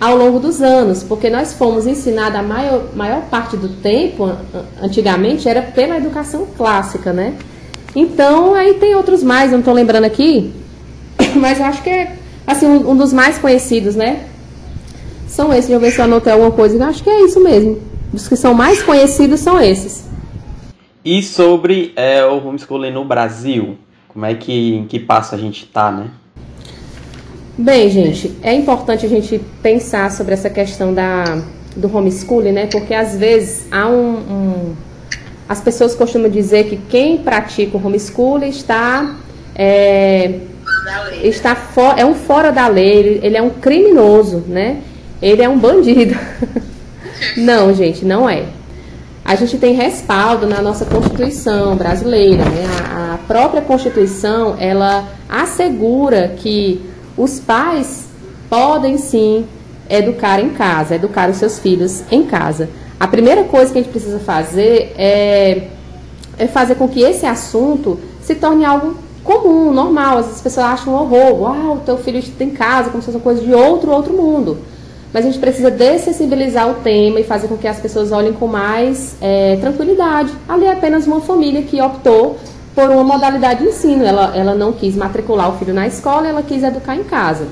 ao 0.00 0.16
longo 0.16 0.38
dos 0.38 0.60
anos, 0.60 1.02
porque 1.02 1.30
nós 1.30 1.54
fomos 1.54 1.86
ensinados 1.86 2.38
a 2.38 2.42
maior, 2.42 2.94
maior 2.94 3.22
parte 3.22 3.56
do 3.56 3.68
tempo, 3.68 4.30
antigamente, 4.82 5.48
era 5.48 5.62
pela 5.62 5.96
educação 5.96 6.46
clássica, 6.56 7.12
né? 7.12 7.34
Então, 7.94 8.54
aí 8.54 8.74
tem 8.74 8.94
outros 8.94 9.22
mais, 9.22 9.50
não 9.50 9.60
estou 9.60 9.72
lembrando 9.72 10.04
aqui, 10.04 10.52
mas 11.34 11.60
acho 11.60 11.82
que 11.82 11.90
é 11.90 12.16
assim, 12.46 12.66
um, 12.66 12.90
um, 12.90 12.96
dos 12.96 13.12
mais 13.12 13.38
conhecidos, 13.38 13.96
né? 13.96 14.26
São 15.26 15.52
esses, 15.52 15.68
deixa 15.68 15.74
eu 15.74 15.80
ver 15.80 15.90
se 15.90 15.98
eu 15.98 16.04
anotei 16.04 16.32
alguma 16.32 16.50
coisa, 16.50 16.84
acho 16.86 17.02
que 17.02 17.10
é 17.10 17.24
isso 17.24 17.42
mesmo. 17.42 17.80
Os 18.12 18.28
que 18.28 18.36
são 18.36 18.54
mais 18.54 18.82
conhecidos 18.82 19.40
são 19.40 19.60
esses. 19.60 20.08
E 21.04 21.22
sobre 21.22 21.92
é, 21.96 22.24
o 22.24 22.46
homeschooling 22.46 22.90
no 22.90 23.04
Brasil, 23.04 23.78
como 24.08 24.24
é 24.24 24.34
que, 24.34 24.74
em 24.74 24.86
que 24.86 24.98
passo 24.98 25.34
a 25.34 25.38
gente 25.38 25.64
está, 25.64 25.90
né? 25.90 26.10
Bem, 27.58 27.88
gente, 27.88 28.36
é 28.42 28.54
importante 28.54 29.06
a 29.06 29.08
gente 29.08 29.40
pensar 29.62 30.10
sobre 30.10 30.34
essa 30.34 30.50
questão 30.50 30.92
da, 30.92 31.42
do 31.74 31.94
homeschooling, 31.94 32.52
né? 32.52 32.66
Porque 32.66 32.92
às 32.92 33.16
vezes 33.16 33.66
há 33.70 33.88
um, 33.88 34.16
um 34.16 34.76
as 35.48 35.60
pessoas 35.60 35.94
costumam 35.94 36.28
dizer 36.28 36.64
que 36.64 36.76
quem 36.76 37.18
pratica 37.18 37.78
o 37.78 37.86
homeschooling 37.86 38.48
está 38.48 39.16
é, 39.54 40.40
está 41.22 41.54
for, 41.54 41.98
é 41.98 42.04
um 42.04 42.14
fora 42.14 42.50
da 42.50 42.68
lei, 42.68 43.20
ele 43.22 43.38
é 43.38 43.42
um 43.42 43.50
criminoso, 43.50 44.44
né? 44.46 44.82
Ele 45.22 45.42
é 45.42 45.48
um 45.48 45.58
bandido. 45.58 46.14
não, 47.38 47.72
gente, 47.72 48.04
não 48.04 48.28
é 48.28 48.44
a 49.26 49.34
gente 49.34 49.58
tem 49.58 49.74
respaldo 49.74 50.46
na 50.46 50.62
nossa 50.62 50.84
Constituição 50.84 51.74
brasileira. 51.74 52.44
Né? 52.44 52.64
A, 52.88 53.14
a 53.14 53.18
própria 53.26 53.60
Constituição 53.60 54.54
ela 54.56 55.04
assegura 55.28 56.28
que 56.36 56.80
os 57.16 57.40
pais 57.40 58.06
podem 58.48 58.98
sim 58.98 59.46
educar 59.88 60.40
em 60.40 60.50
casa, 60.50 60.96
educar 60.96 61.30
os 61.30 61.36
seus 61.36 61.58
filhos 61.58 62.02
em 62.10 62.24
casa. 62.24 62.68
A 62.98 63.06
primeira 63.06 63.44
coisa 63.44 63.72
que 63.72 63.78
a 63.78 63.82
gente 63.82 63.90
precisa 63.90 64.18
fazer 64.18 64.94
é, 64.96 65.68
é 66.38 66.46
fazer 66.46 66.74
com 66.76 66.88
que 66.88 67.00
esse 67.00 67.26
assunto 67.26 67.98
se 68.22 68.34
torne 68.34 68.64
algo 68.64 68.96
comum, 69.22 69.72
normal. 69.72 70.18
As 70.18 70.40
pessoas 70.40 70.66
acham 70.66 70.94
um 70.94 70.96
horror, 70.96 71.50
ah, 71.50 71.72
o 71.72 71.80
teu 71.80 71.98
filho 71.98 72.18
está 72.18 72.44
em 72.44 72.50
casa, 72.50 72.90
como 72.90 73.02
se 73.02 73.06
fosse 73.06 73.18
uma 73.18 73.22
coisa 73.22 73.42
de 73.42 73.52
outro, 73.52 73.90
outro 73.90 74.14
mundo. 74.14 74.58
Mas 75.12 75.24
a 75.24 75.28
gente 75.28 75.38
precisa 75.38 75.70
dessensibilizar 75.70 76.68
o 76.70 76.74
tema 76.74 77.20
e 77.20 77.24
fazer 77.24 77.48
com 77.48 77.56
que 77.56 77.66
as 77.66 77.78
pessoas 77.78 78.12
olhem 78.12 78.32
com 78.32 78.46
mais 78.46 79.16
é, 79.20 79.56
tranquilidade. 79.56 80.32
Ali 80.48 80.66
é 80.66 80.72
apenas 80.72 81.06
uma 81.06 81.20
família 81.20 81.62
que 81.62 81.80
optou 81.80 82.36
por 82.76 82.90
uma 82.90 83.02
modalidade 83.02 83.62
de 83.62 83.70
ensino. 83.70 84.04
Ela, 84.04 84.36
ela 84.36 84.54
não 84.54 84.72
quis 84.72 84.94
matricular 84.94 85.48
o 85.48 85.58
filho 85.58 85.72
na 85.72 85.86
escola, 85.86 86.28
ela 86.28 86.42
quis 86.42 86.62
educar 86.62 86.94
em 86.94 87.02
casa. 87.02 87.48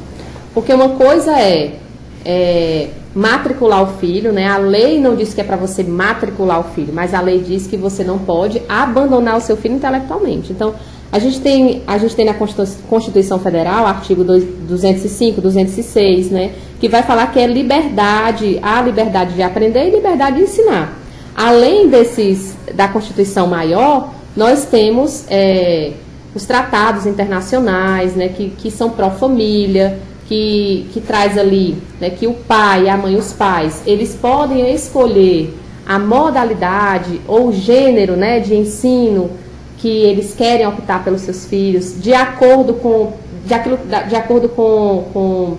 Porque 0.52 0.72
uma 0.72 0.90
coisa 0.90 1.32
é, 1.40 1.76
é 2.24 2.90
matricular 3.14 3.82
o 3.82 3.98
filho, 3.98 4.32
né? 4.32 4.46
A 4.46 4.58
lei 4.58 5.00
não 5.00 5.16
diz 5.16 5.32
que 5.32 5.40
é 5.40 5.44
para 5.44 5.56
você 5.56 5.82
matricular 5.82 6.60
o 6.60 6.64
filho, 6.74 6.92
mas 6.92 7.14
a 7.14 7.22
lei 7.22 7.40
diz 7.40 7.66
que 7.66 7.76
você 7.76 8.04
não 8.04 8.18
pode 8.18 8.60
abandonar 8.68 9.38
o 9.38 9.40
seu 9.40 9.56
filho 9.56 9.74
intelectualmente. 9.74 10.52
Então, 10.52 10.74
a 11.10 11.18
gente 11.18 11.40
tem, 11.40 11.82
a 11.86 11.96
gente 11.96 12.14
tem 12.14 12.26
na 12.26 12.34
Constituição 12.34 13.38
Federal, 13.38 13.86
artigo 13.86 14.24
205, 14.24 15.40
206, 15.40 16.30
né, 16.30 16.52
que 16.80 16.88
vai 16.88 17.02
falar 17.02 17.28
que 17.28 17.38
é 17.38 17.46
liberdade, 17.46 18.58
a 18.60 18.82
liberdade 18.82 19.34
de 19.34 19.42
aprender 19.42 19.86
e 19.86 19.90
liberdade 19.90 20.38
de 20.38 20.42
ensinar. 20.42 20.98
Além 21.36 21.88
desses 21.88 22.56
da 22.74 22.88
Constituição 22.88 23.46
maior, 23.46 24.13
nós 24.36 24.64
temos 24.66 25.24
é, 25.28 25.92
os 26.34 26.44
tratados 26.44 27.06
internacionais, 27.06 28.14
né, 28.16 28.28
que, 28.28 28.50
que 28.50 28.70
são 28.70 28.90
pró-família, 28.90 29.98
que, 30.26 30.88
que 30.92 31.00
traz 31.00 31.38
ali 31.38 31.76
né, 32.00 32.10
que 32.10 32.26
o 32.26 32.34
pai, 32.34 32.88
a 32.88 32.96
mãe, 32.96 33.16
os 33.16 33.32
pais, 33.32 33.82
eles 33.86 34.14
podem 34.14 34.74
escolher 34.74 35.54
a 35.86 35.98
modalidade 35.98 37.20
ou 37.28 37.52
gênero 37.52 38.16
né, 38.16 38.40
de 38.40 38.54
ensino 38.54 39.30
que 39.78 39.88
eles 39.88 40.34
querem 40.34 40.66
optar 40.66 41.04
pelos 41.04 41.20
seus 41.20 41.44
filhos, 41.44 42.00
de 42.00 42.14
acordo 42.14 42.74
com, 42.74 43.12
de, 43.44 43.52
aquilo, 43.52 43.78
de 44.08 44.16
acordo 44.16 44.48
com, 44.48 45.04
com 45.12 45.56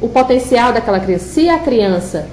o 0.00 0.08
potencial 0.08 0.72
daquela 0.72 0.98
criança. 0.98 1.26
Se 1.26 1.48
a 1.48 1.58
criança 1.58 2.26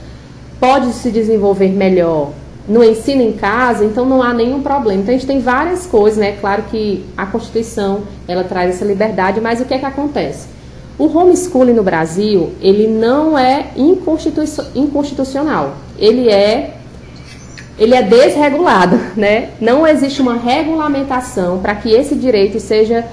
pode 0.60 0.94
se 0.94 1.12
desenvolver 1.12 1.68
melhor 1.70 2.32
no 2.68 2.84
ensino 2.84 3.22
em 3.22 3.34
casa, 3.34 3.84
então 3.84 4.06
não 4.06 4.24
há 4.24 4.34
nenhum 4.34 4.62
problema. 4.62 5.02
Então 5.02 5.14
a 5.14 5.18
gente 5.18 5.28
tem 5.28 5.40
várias 5.40 5.86
coisas, 5.86 6.18
né? 6.18 6.38
Claro 6.40 6.64
que 6.72 7.04
a 7.18 7.26
Constituição 7.26 8.04
ela 8.28 8.44
traz 8.44 8.76
essa 8.76 8.86
liberdade, 8.86 9.42
mas 9.42 9.60
o 9.60 9.66
que 9.66 9.74
é 9.74 9.80
que 9.80 9.86
acontece? 9.86 10.48
O 10.98 11.06
homeschooling 11.06 11.74
no 11.74 11.84
Brasil, 11.84 12.54
ele 12.62 12.88
não 12.88 13.38
é 13.38 13.68
inconstitucional. 13.76 15.76
Ele 15.98 16.30
é 16.30 16.76
ele 17.78 17.96
é 17.96 18.04
desregulado, 18.04 18.98
né? 19.18 19.50
Não 19.60 19.86
existe 19.86 20.22
uma 20.22 20.36
regulamentação 20.36 21.60
para 21.60 21.76
que 21.76 21.92
esse 21.92 22.16
direito 22.16 22.60
seja 22.60 23.04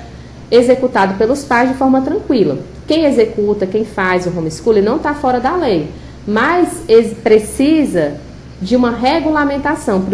executado 0.51 1.15
pelos 1.15 1.45
pais 1.45 1.71
de 1.71 1.77
forma 1.77 2.03
tranquila. 2.03 2.59
Quem 2.87 3.05
executa, 3.05 3.67
quem 3.67 3.85
faz 3.85 4.27
o 4.27 4.37
homeschooling 4.37 4.83
não 4.83 4.97
está 4.97 5.15
fora 5.15 5.41
da 5.41 5.57
lei, 5.57 5.89
mas 6.27 6.85
precisa 7.23 8.15
de 8.61 8.77
uma 8.77 8.91
regulamentação. 8.91 10.05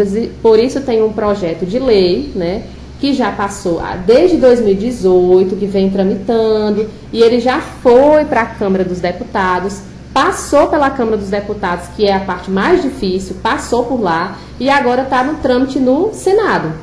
Por 0.41 0.59
isso 0.59 0.81
tem 0.81 1.03
um 1.03 1.11
projeto 1.11 1.65
de 1.65 1.79
lei, 1.79 2.31
né? 2.35 2.63
Que 2.99 3.13
já 3.13 3.31
passou 3.31 3.81
desde 4.05 4.37
2018, 4.37 5.55
que 5.55 5.65
vem 5.65 5.89
tramitando, 5.89 6.89
e 7.13 7.21
ele 7.21 7.39
já 7.39 7.59
foi 7.59 8.25
para 8.25 8.41
a 8.41 8.45
Câmara 8.45 8.83
dos 8.83 8.99
Deputados 8.99 9.81
passou 10.17 10.65
pela 10.67 10.89
Câmara 10.89 11.15
dos 11.15 11.29
Deputados, 11.29 11.89
que 11.95 12.07
é 12.07 12.15
a 12.15 12.19
parte 12.19 12.49
mais 12.49 12.81
difícil, 12.81 13.35
passou 13.35 13.83
por 13.83 14.01
lá 14.01 14.35
e 14.59 14.67
agora 14.67 15.03
está 15.03 15.23
no 15.23 15.35
trâmite 15.35 15.77
no 15.77 16.11
Senado. 16.11 16.73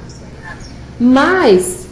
Mas, 1.01 1.89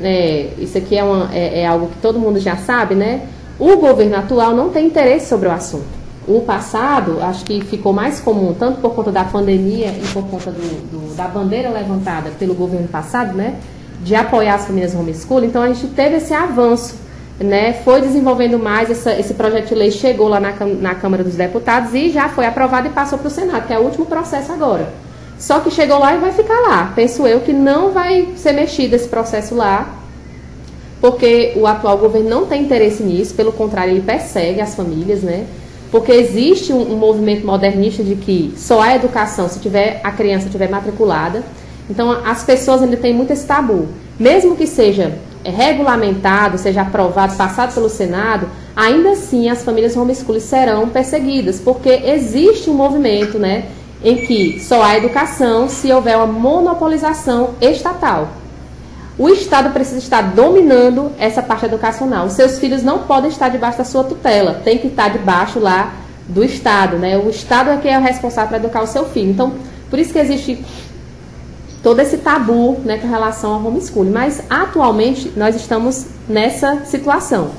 é, 0.00 0.48
isso 0.58 0.76
aqui 0.76 0.98
é, 0.98 1.04
uma, 1.04 1.32
é, 1.32 1.60
é, 1.60 1.66
algo 1.68 1.86
que 1.86 1.98
todo 1.98 2.18
mundo 2.18 2.40
já 2.40 2.56
sabe, 2.56 2.96
né? 2.96 3.28
O 3.56 3.76
governo 3.76 4.16
atual 4.16 4.52
não 4.52 4.70
tem 4.70 4.86
interesse 4.86 5.28
sobre 5.28 5.48
o 5.48 5.52
assunto. 5.52 5.99
O 6.30 6.42
passado, 6.42 7.18
acho 7.20 7.44
que 7.44 7.60
ficou 7.62 7.92
mais 7.92 8.20
comum, 8.20 8.54
tanto 8.56 8.80
por 8.80 8.94
conta 8.94 9.10
da 9.10 9.24
pandemia 9.24 9.88
e 9.88 10.06
por 10.12 10.24
conta 10.28 10.52
do, 10.52 10.60
do, 10.60 11.16
da 11.16 11.26
bandeira 11.26 11.70
levantada 11.70 12.30
pelo 12.38 12.54
governo 12.54 12.86
passado, 12.86 13.36
né? 13.36 13.56
De 14.02 14.14
apoiar 14.14 14.54
as 14.54 14.66
famílias 14.66 14.94
homeschooling. 14.94 15.48
Então, 15.48 15.60
a 15.60 15.68
gente 15.72 15.88
teve 15.88 16.16
esse 16.16 16.32
avanço 16.32 16.94
né, 17.40 17.72
foi 17.84 18.02
desenvolvendo 18.02 18.58
mais, 18.58 18.90
essa, 18.90 19.18
esse 19.18 19.32
projeto 19.34 19.68
de 19.68 19.74
lei 19.74 19.90
chegou 19.90 20.28
lá 20.28 20.38
na, 20.38 20.52
na 20.80 20.94
Câmara 20.94 21.24
dos 21.24 21.34
Deputados 21.34 21.94
e 21.94 22.10
já 22.10 22.28
foi 22.28 22.46
aprovado 22.46 22.86
e 22.86 22.90
passou 22.90 23.18
para 23.18 23.28
o 23.28 23.30
Senado, 23.30 23.66
que 23.66 23.72
é 23.72 23.78
o 23.78 23.82
último 23.82 24.04
processo 24.04 24.52
agora. 24.52 24.92
Só 25.38 25.60
que 25.60 25.70
chegou 25.70 25.98
lá 25.98 26.14
e 26.14 26.18
vai 26.18 26.32
ficar 26.32 26.60
lá. 26.60 26.92
Penso 26.94 27.26
eu 27.26 27.40
que 27.40 27.52
não 27.52 27.92
vai 27.92 28.34
ser 28.36 28.52
mexido 28.52 28.94
esse 28.94 29.08
processo 29.08 29.54
lá, 29.54 29.88
porque 31.00 31.54
o 31.56 31.66
atual 31.66 31.96
governo 31.96 32.28
não 32.28 32.46
tem 32.46 32.62
interesse 32.62 33.02
nisso, 33.02 33.34
pelo 33.34 33.52
contrário, 33.52 33.94
ele 33.94 34.02
persegue 34.02 34.60
as 34.60 34.74
famílias, 34.74 35.22
né? 35.22 35.46
Porque 35.90 36.12
existe 36.12 36.72
um, 36.72 36.92
um 36.92 36.96
movimento 36.96 37.44
modernista 37.44 38.02
de 38.02 38.14
que 38.14 38.52
só 38.56 38.80
há 38.80 38.94
educação 38.94 39.48
se 39.48 39.58
tiver 39.58 40.00
a 40.04 40.12
criança 40.12 40.46
estiver 40.46 40.70
matriculada. 40.70 41.42
Então 41.88 42.10
as 42.24 42.44
pessoas 42.44 42.82
ainda 42.82 42.96
têm 42.96 43.12
muito 43.12 43.32
esse 43.32 43.46
tabu. 43.46 43.88
Mesmo 44.18 44.54
que 44.54 44.66
seja 44.66 45.18
é 45.42 45.50
regulamentado, 45.50 46.58
seja 46.58 46.82
aprovado, 46.82 47.34
passado 47.34 47.72
pelo 47.72 47.88
Senado, 47.88 48.46
ainda 48.76 49.12
assim 49.12 49.48
as 49.48 49.64
famílias 49.64 49.96
homeschooling 49.96 50.40
serão 50.40 50.88
perseguidas, 50.88 51.58
porque 51.58 51.88
existe 51.88 52.68
um 52.68 52.74
movimento, 52.74 53.38
né, 53.38 53.64
em 54.04 54.26
que 54.26 54.60
só 54.60 54.82
há 54.82 54.98
educação 54.98 55.68
se 55.68 55.90
houver 55.90 56.16
uma 56.16 56.26
monopolização 56.26 57.54
estatal. 57.60 58.28
O 59.20 59.28
Estado 59.28 59.68
precisa 59.74 59.98
estar 59.98 60.22
dominando 60.34 61.12
essa 61.18 61.42
parte 61.42 61.66
educacional. 61.66 62.24
Os 62.24 62.32
seus 62.32 62.58
filhos 62.58 62.82
não 62.82 63.00
podem 63.00 63.28
estar 63.28 63.50
debaixo 63.50 63.76
da 63.76 63.84
sua 63.84 64.02
tutela, 64.02 64.62
tem 64.64 64.78
que 64.78 64.86
estar 64.86 65.10
debaixo 65.10 65.60
lá 65.60 65.92
do 66.26 66.42
Estado, 66.42 66.96
né? 66.96 67.18
O 67.18 67.28
Estado 67.28 67.68
é 67.68 67.76
quem 67.76 67.92
é 67.92 67.98
o 67.98 68.00
responsável 68.00 68.48
para 68.48 68.56
educar 68.56 68.80
o 68.80 68.86
seu 68.86 69.04
filho. 69.04 69.28
Então, 69.28 69.52
por 69.90 69.98
isso 69.98 70.10
que 70.10 70.18
existe 70.18 70.64
todo 71.82 72.00
esse 72.00 72.16
tabu 72.16 72.80
né, 72.82 72.96
com 72.96 73.08
relação 73.08 73.52
ao 73.52 73.66
homeschooling. 73.66 74.10
Mas 74.10 74.42
atualmente 74.48 75.30
nós 75.36 75.54
estamos 75.54 76.06
nessa 76.26 76.86
situação. 76.86 77.50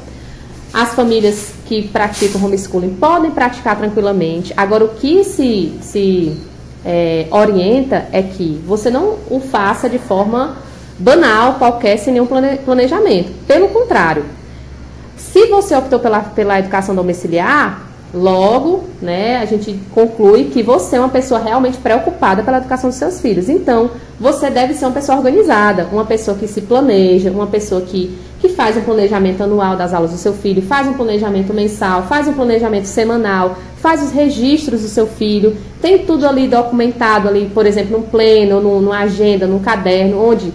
As 0.74 0.96
famílias 0.96 1.52
que 1.68 1.88
praticam 1.90 2.44
homeschooling 2.44 2.96
podem 2.96 3.30
praticar 3.30 3.78
tranquilamente. 3.78 4.52
Agora, 4.58 4.86
o 4.86 4.90
que 4.96 5.24
se, 5.24 5.78
se 5.80 6.36
é, 6.84 7.28
orienta 7.30 8.08
é 8.12 8.24
que 8.24 8.60
você 8.66 8.90
não 8.90 9.20
o 9.30 9.40
faça 9.40 9.88
de 9.88 10.00
forma 10.00 10.71
banal, 11.02 11.56
qualquer, 11.56 11.98
sem 11.98 12.14
nenhum 12.14 12.28
planejamento. 12.66 13.32
Pelo 13.46 13.70
contrário, 13.70 14.26
se 15.18 15.48
você 15.48 15.76
optou 15.76 16.00
pela, 16.00 16.20
pela 16.20 16.60
educação 16.60 16.96
domiciliar, 16.96 17.92
Logo, 18.14 18.84
né, 19.02 19.38
a 19.38 19.46
gente 19.46 19.80
conclui 19.92 20.46
que 20.46 20.62
você 20.62 20.98
é 20.98 21.00
uma 21.00 21.08
pessoa 21.08 21.40
realmente 21.40 21.78
preocupada 21.78 22.44
pela 22.44 22.58
educação 22.58 22.90
dos 22.90 23.00
seus 23.00 23.22
filhos. 23.22 23.48
Então, 23.48 23.90
você 24.20 24.50
deve 24.50 24.74
ser 24.74 24.84
uma 24.84 24.92
pessoa 24.92 25.18
organizada, 25.18 25.88
uma 25.94 26.04
pessoa 26.04 26.36
que 26.36 26.46
se 26.46 26.60
planeja, 26.60 27.32
uma 27.32 27.48
pessoa 27.48 27.80
que, 27.80 28.18
que 28.42 28.50
faz 28.50 28.76
um 28.76 28.82
planejamento 28.82 29.42
anual 29.42 29.78
das 29.78 29.94
aulas 29.94 30.12
do 30.12 30.18
seu 30.18 30.34
filho, 30.34 30.62
faz 30.62 30.90
um 30.90 30.94
planejamento 30.94 31.54
mensal, 31.54 32.04
faz 32.04 32.28
um 32.28 32.34
planejamento 32.34 32.86
semanal, 32.86 33.56
faz 33.78 34.04
os 34.04 34.12
registros 34.12 34.82
do 34.82 34.90
seu 34.90 35.08
filho, 35.08 35.56
tem 35.82 36.00
tudo 36.00 36.28
ali 36.28 36.50
documentado 36.50 37.30
ali, 37.30 37.50
por 37.54 37.66
exemplo, 37.66 37.98
num 37.98 38.04
pleno, 38.04 38.60
num, 38.60 38.82
numa 38.82 39.00
agenda, 39.00 39.48
num 39.48 39.60
caderno, 39.60 40.22
onde 40.22 40.52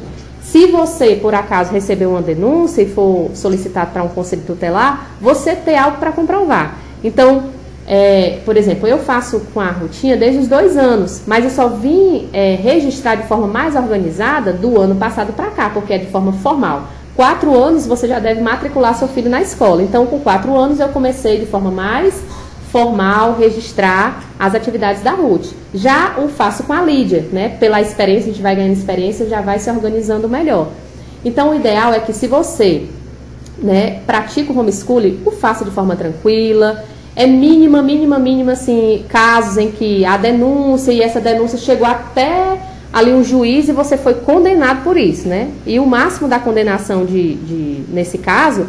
se 0.50 0.66
você, 0.66 1.16
por 1.16 1.34
acaso, 1.34 1.72
receber 1.72 2.06
uma 2.06 2.22
denúncia 2.22 2.80
e 2.80 2.88
for 2.88 3.30
solicitado 3.34 3.90
para 3.90 4.02
um 4.02 4.08
conselho 4.08 4.42
tutelar, 4.46 5.10
você 5.20 5.56
ter 5.56 5.76
algo 5.76 5.98
para 5.98 6.12
comprovar. 6.12 6.78
Então, 7.02 7.50
é, 7.86 8.38
por 8.44 8.56
exemplo, 8.56 8.86
eu 8.86 8.98
faço 8.98 9.40
com 9.52 9.60
a 9.60 9.70
rotina 9.70 10.16
desde 10.16 10.38
os 10.38 10.48
dois 10.48 10.76
anos, 10.76 11.22
mas 11.26 11.44
eu 11.44 11.50
só 11.50 11.68
vim 11.68 12.28
é, 12.32 12.54
registrar 12.54 13.16
de 13.16 13.26
forma 13.26 13.46
mais 13.48 13.74
organizada 13.74 14.52
do 14.52 14.80
ano 14.80 14.94
passado 14.94 15.32
para 15.32 15.50
cá, 15.50 15.68
porque 15.68 15.92
é 15.92 15.98
de 15.98 16.06
forma 16.06 16.32
formal. 16.32 16.84
Quatro 17.16 17.52
anos 17.52 17.86
você 17.86 18.06
já 18.06 18.18
deve 18.18 18.40
matricular 18.40 18.94
seu 18.94 19.08
filho 19.08 19.28
na 19.28 19.42
escola. 19.42 19.82
Então, 19.82 20.06
com 20.06 20.20
quatro 20.20 20.56
anos 20.56 20.78
eu 20.78 20.88
comecei 20.90 21.40
de 21.40 21.46
forma 21.46 21.70
mais 21.70 22.22
formal 22.70 23.36
registrar 23.38 24.22
as 24.38 24.54
atividades 24.54 25.02
da 25.02 25.12
RUT. 25.12 25.50
Já 25.74 26.16
o 26.18 26.28
faço 26.28 26.64
com 26.64 26.72
a 26.72 26.82
Lídia, 26.82 27.26
né? 27.32 27.48
Pela 27.48 27.80
experiência, 27.80 28.30
a 28.30 28.32
gente 28.32 28.42
vai 28.42 28.56
ganhando 28.56 28.72
experiência, 28.72 29.28
já 29.28 29.40
vai 29.40 29.58
se 29.58 29.70
organizando 29.70 30.28
melhor. 30.28 30.68
Então, 31.24 31.50
o 31.50 31.54
ideal 31.54 31.92
é 31.92 32.00
que 32.00 32.12
se 32.12 32.26
você 32.26 32.86
né, 33.58 34.00
pratica 34.06 34.52
o 34.52 34.58
homeschooling, 34.58 35.20
o 35.24 35.30
faça 35.30 35.64
de 35.64 35.70
forma 35.70 35.96
tranquila, 35.96 36.84
é 37.14 37.26
mínima, 37.26 37.82
mínima, 37.82 38.18
mínima, 38.18 38.52
assim, 38.52 39.04
casos 39.08 39.56
em 39.56 39.70
que 39.70 40.04
a 40.04 40.16
denúncia 40.16 40.92
e 40.92 41.00
essa 41.00 41.20
denúncia 41.20 41.58
chegou 41.58 41.86
até 41.86 42.60
ali 42.92 43.12
um 43.12 43.24
juiz 43.24 43.68
e 43.68 43.72
você 43.72 43.96
foi 43.96 44.14
condenado 44.14 44.82
por 44.82 44.96
isso, 44.96 45.26
né? 45.26 45.50
E 45.66 45.78
o 45.80 45.86
máximo 45.86 46.28
da 46.28 46.38
condenação 46.38 47.04
de, 47.04 47.34
de 47.34 47.82
nesse 47.88 48.18
caso 48.18 48.66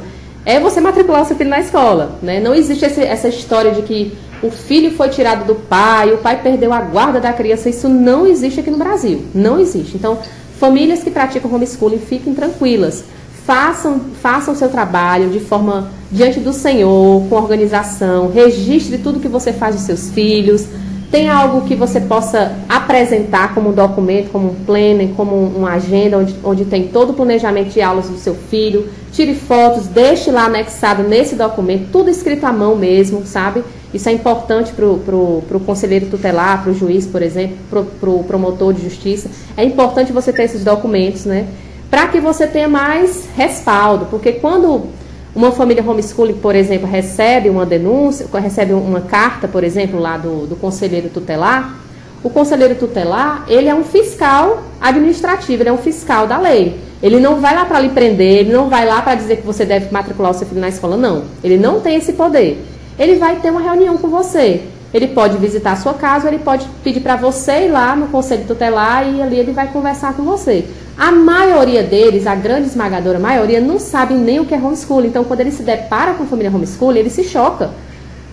é 0.47 0.61
você 0.61 0.79
matricular 0.79 1.23
o 1.23 1.25
seu 1.25 1.35
filho 1.35 1.49
na 1.49 1.59
escola. 1.59 2.17
Né? 2.23 2.39
Não 2.39 2.55
existe 2.55 2.85
esse, 2.85 3.03
essa 3.03 3.27
história 3.27 3.73
de 3.73 3.81
que 3.81 4.17
o 4.41 4.49
filho 4.49 4.91
foi 4.91 5.09
tirado 5.09 5.45
do 5.45 5.55
pai, 5.55 6.13
o 6.13 6.19
pai 6.19 6.41
perdeu 6.41 6.71
a 6.71 6.79
guarda 6.79 7.19
da 7.19 7.33
criança. 7.33 7.67
Isso 7.67 7.89
não 7.89 8.25
existe 8.25 8.61
aqui 8.61 8.71
no 8.71 8.77
Brasil. 8.77 9.25
Não 9.35 9.59
existe. 9.59 9.97
Então, 9.97 10.17
famílias 10.57 11.03
que 11.03 11.11
praticam 11.11 11.53
homeschooling 11.53 11.99
fiquem 11.99 12.33
tranquilas. 12.33 13.03
Façam, 13.45 13.99
façam 14.21 14.53
o 14.53 14.57
seu 14.57 14.69
trabalho 14.69 15.29
de 15.29 15.41
forma 15.41 15.91
diante 16.09 16.39
do 16.39 16.53
Senhor, 16.53 17.27
com 17.27 17.35
organização. 17.35 18.31
Registre 18.31 18.99
tudo 18.99 19.19
que 19.19 19.27
você 19.27 19.51
faz 19.51 19.75
dos 19.75 19.83
seus 19.83 20.09
filhos 20.11 20.65
tem 21.11 21.29
algo 21.29 21.61
que 21.61 21.73
você 21.73 22.01
possa 22.01 22.57
apresentar 22.67 23.53
como 23.53 23.69
um 23.69 23.73
documento, 23.73 24.29
como 24.29 24.51
um 24.51 24.55
planner, 24.65 25.09
como 25.15 25.35
uma 25.35 25.73
agenda, 25.73 26.17
onde, 26.17 26.35
onde 26.43 26.65
tem 26.65 26.89
todo 26.89 27.11
o 27.11 27.13
planejamento 27.13 27.69
de 27.69 27.81
aulas 27.81 28.09
do 28.09 28.17
seu 28.17 28.35
filho. 28.35 28.89
Tire 29.11 29.33
fotos, 29.33 29.87
deixe 29.87 30.29
lá 30.31 30.45
anexado 30.45 31.03
nesse 31.03 31.35
documento, 31.35 31.89
tudo 31.91 32.09
escrito 32.09 32.45
à 32.45 32.51
mão 32.51 32.75
mesmo, 32.75 33.25
sabe? 33.25 33.63
Isso 33.93 34.09
é 34.09 34.11
importante 34.11 34.73
para 34.73 34.85
o 34.85 34.99
pro, 34.99 35.43
pro 35.47 35.59
conselheiro 35.61 36.07
tutelar, 36.07 36.61
para 36.61 36.71
o 36.71 36.75
juiz, 36.75 37.07
por 37.07 37.21
exemplo, 37.21 37.57
para 37.69 37.79
o 37.79 37.85
pro 37.85 38.23
promotor 38.25 38.73
de 38.73 38.83
justiça. 38.83 39.29
É 39.55 39.63
importante 39.63 40.11
você 40.11 40.33
ter 40.33 40.43
esses 40.43 40.63
documentos, 40.63 41.25
né? 41.25 41.47
Para 41.89 42.07
que 42.07 42.19
você 42.19 42.45
tenha 42.45 42.67
mais 42.67 43.27
respaldo, 43.35 44.07
porque 44.07 44.33
quando 44.33 44.87
uma 45.33 45.51
família 45.51 45.83
homeschooling, 45.87 46.33
por 46.33 46.55
exemplo, 46.55 46.87
recebe 46.87 47.47
uma 47.47 47.65
denúncia, 47.65 48.27
recebe 48.41 48.73
uma 48.73 49.01
carta, 49.01 49.47
por 49.47 49.63
exemplo, 49.63 49.99
lá 49.99 50.17
do, 50.17 50.47
do 50.47 50.55
conselheiro 50.55 51.09
tutelar. 51.09 51.77
O 52.23 52.29
conselheiro 52.29 52.75
tutelar, 52.75 53.45
ele 53.47 53.69
é 53.69 53.75
um 53.75 53.83
fiscal 53.83 54.63
administrativo, 54.81 55.61
ele 55.61 55.69
é 55.69 55.73
um 55.73 55.77
fiscal 55.77 56.27
da 56.27 56.39
lei. 56.39 56.79
Ele 57.01 57.19
não 57.19 57.39
vai 57.39 57.55
lá 57.55 57.65
para 57.65 57.79
lhe 57.79 57.89
prender, 57.89 58.39
ele 58.39 58.53
não 58.53 58.69
vai 58.69 58.85
lá 58.85 59.01
para 59.01 59.15
dizer 59.15 59.37
que 59.37 59.45
você 59.45 59.65
deve 59.65 59.91
matricular 59.91 60.31
o 60.31 60.33
seu 60.33 60.47
filho 60.47 60.61
na 60.61 60.69
escola, 60.69 60.97
não. 60.97 61.25
Ele 61.43 61.57
não 61.57 61.79
tem 61.79 61.97
esse 61.97 62.13
poder. 62.13 62.63
Ele 62.97 63.15
vai 63.15 63.35
ter 63.35 63.51
uma 63.51 63.61
reunião 63.61 63.97
com 63.97 64.07
você. 64.07 64.63
Ele 64.93 65.07
pode 65.07 65.37
visitar 65.37 65.73
a 65.73 65.75
sua 65.75 65.93
casa, 65.93 66.27
ele 66.27 66.39
pode 66.39 66.65
pedir 66.83 67.01
para 67.01 67.15
você 67.15 67.65
ir 67.65 67.69
lá 67.69 67.95
no 67.95 68.07
conselho 68.07 68.45
tutelar 68.47 69.07
e 69.07 69.21
ali 69.21 69.37
ele 69.37 69.51
vai 69.51 69.67
conversar 69.67 70.13
com 70.13 70.23
você. 70.23 70.65
A 70.97 71.11
maioria 71.11 71.83
deles, 71.83 72.25
a 72.25 72.33
grande 72.33 72.67
esmagadora 72.67 73.19
maioria, 73.19 73.59
não 73.59 73.77
sabem 73.77 74.17
nem 74.17 74.39
o 74.39 74.45
que 74.45 74.55
é 74.55 74.57
homeschooling. 74.57 75.09
Então, 75.09 75.23
quando 75.23 75.41
ele 75.41 75.51
se 75.51 75.61
depara 75.61 76.13
com 76.13 76.23
a 76.23 76.25
família 76.25 76.49
homeschooling, 76.49 76.99
ele 76.99 77.09
se 77.09 77.23
choca 77.23 77.69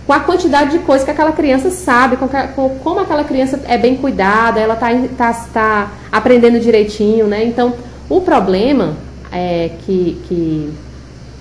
com 0.07 0.13
a 0.13 0.19
quantidade 0.19 0.71
de 0.71 0.79
coisas 0.79 1.03
que 1.03 1.11
aquela 1.11 1.31
criança 1.31 1.69
sabe, 1.71 2.15
com, 2.17 2.27
com 2.27 2.69
como 2.83 2.99
aquela 2.99 3.23
criança 3.23 3.59
é 3.67 3.77
bem 3.77 3.97
cuidada, 3.97 4.59
ela 4.59 4.75
está 4.75 4.89
tá, 5.17 5.33
tá 5.51 5.91
aprendendo 6.11 6.59
direitinho, 6.59 7.27
né? 7.27 7.43
Então, 7.43 7.73
o 8.09 8.21
problema 8.21 8.93
é, 9.31 9.71
que, 9.85 10.21
que, 10.27 10.73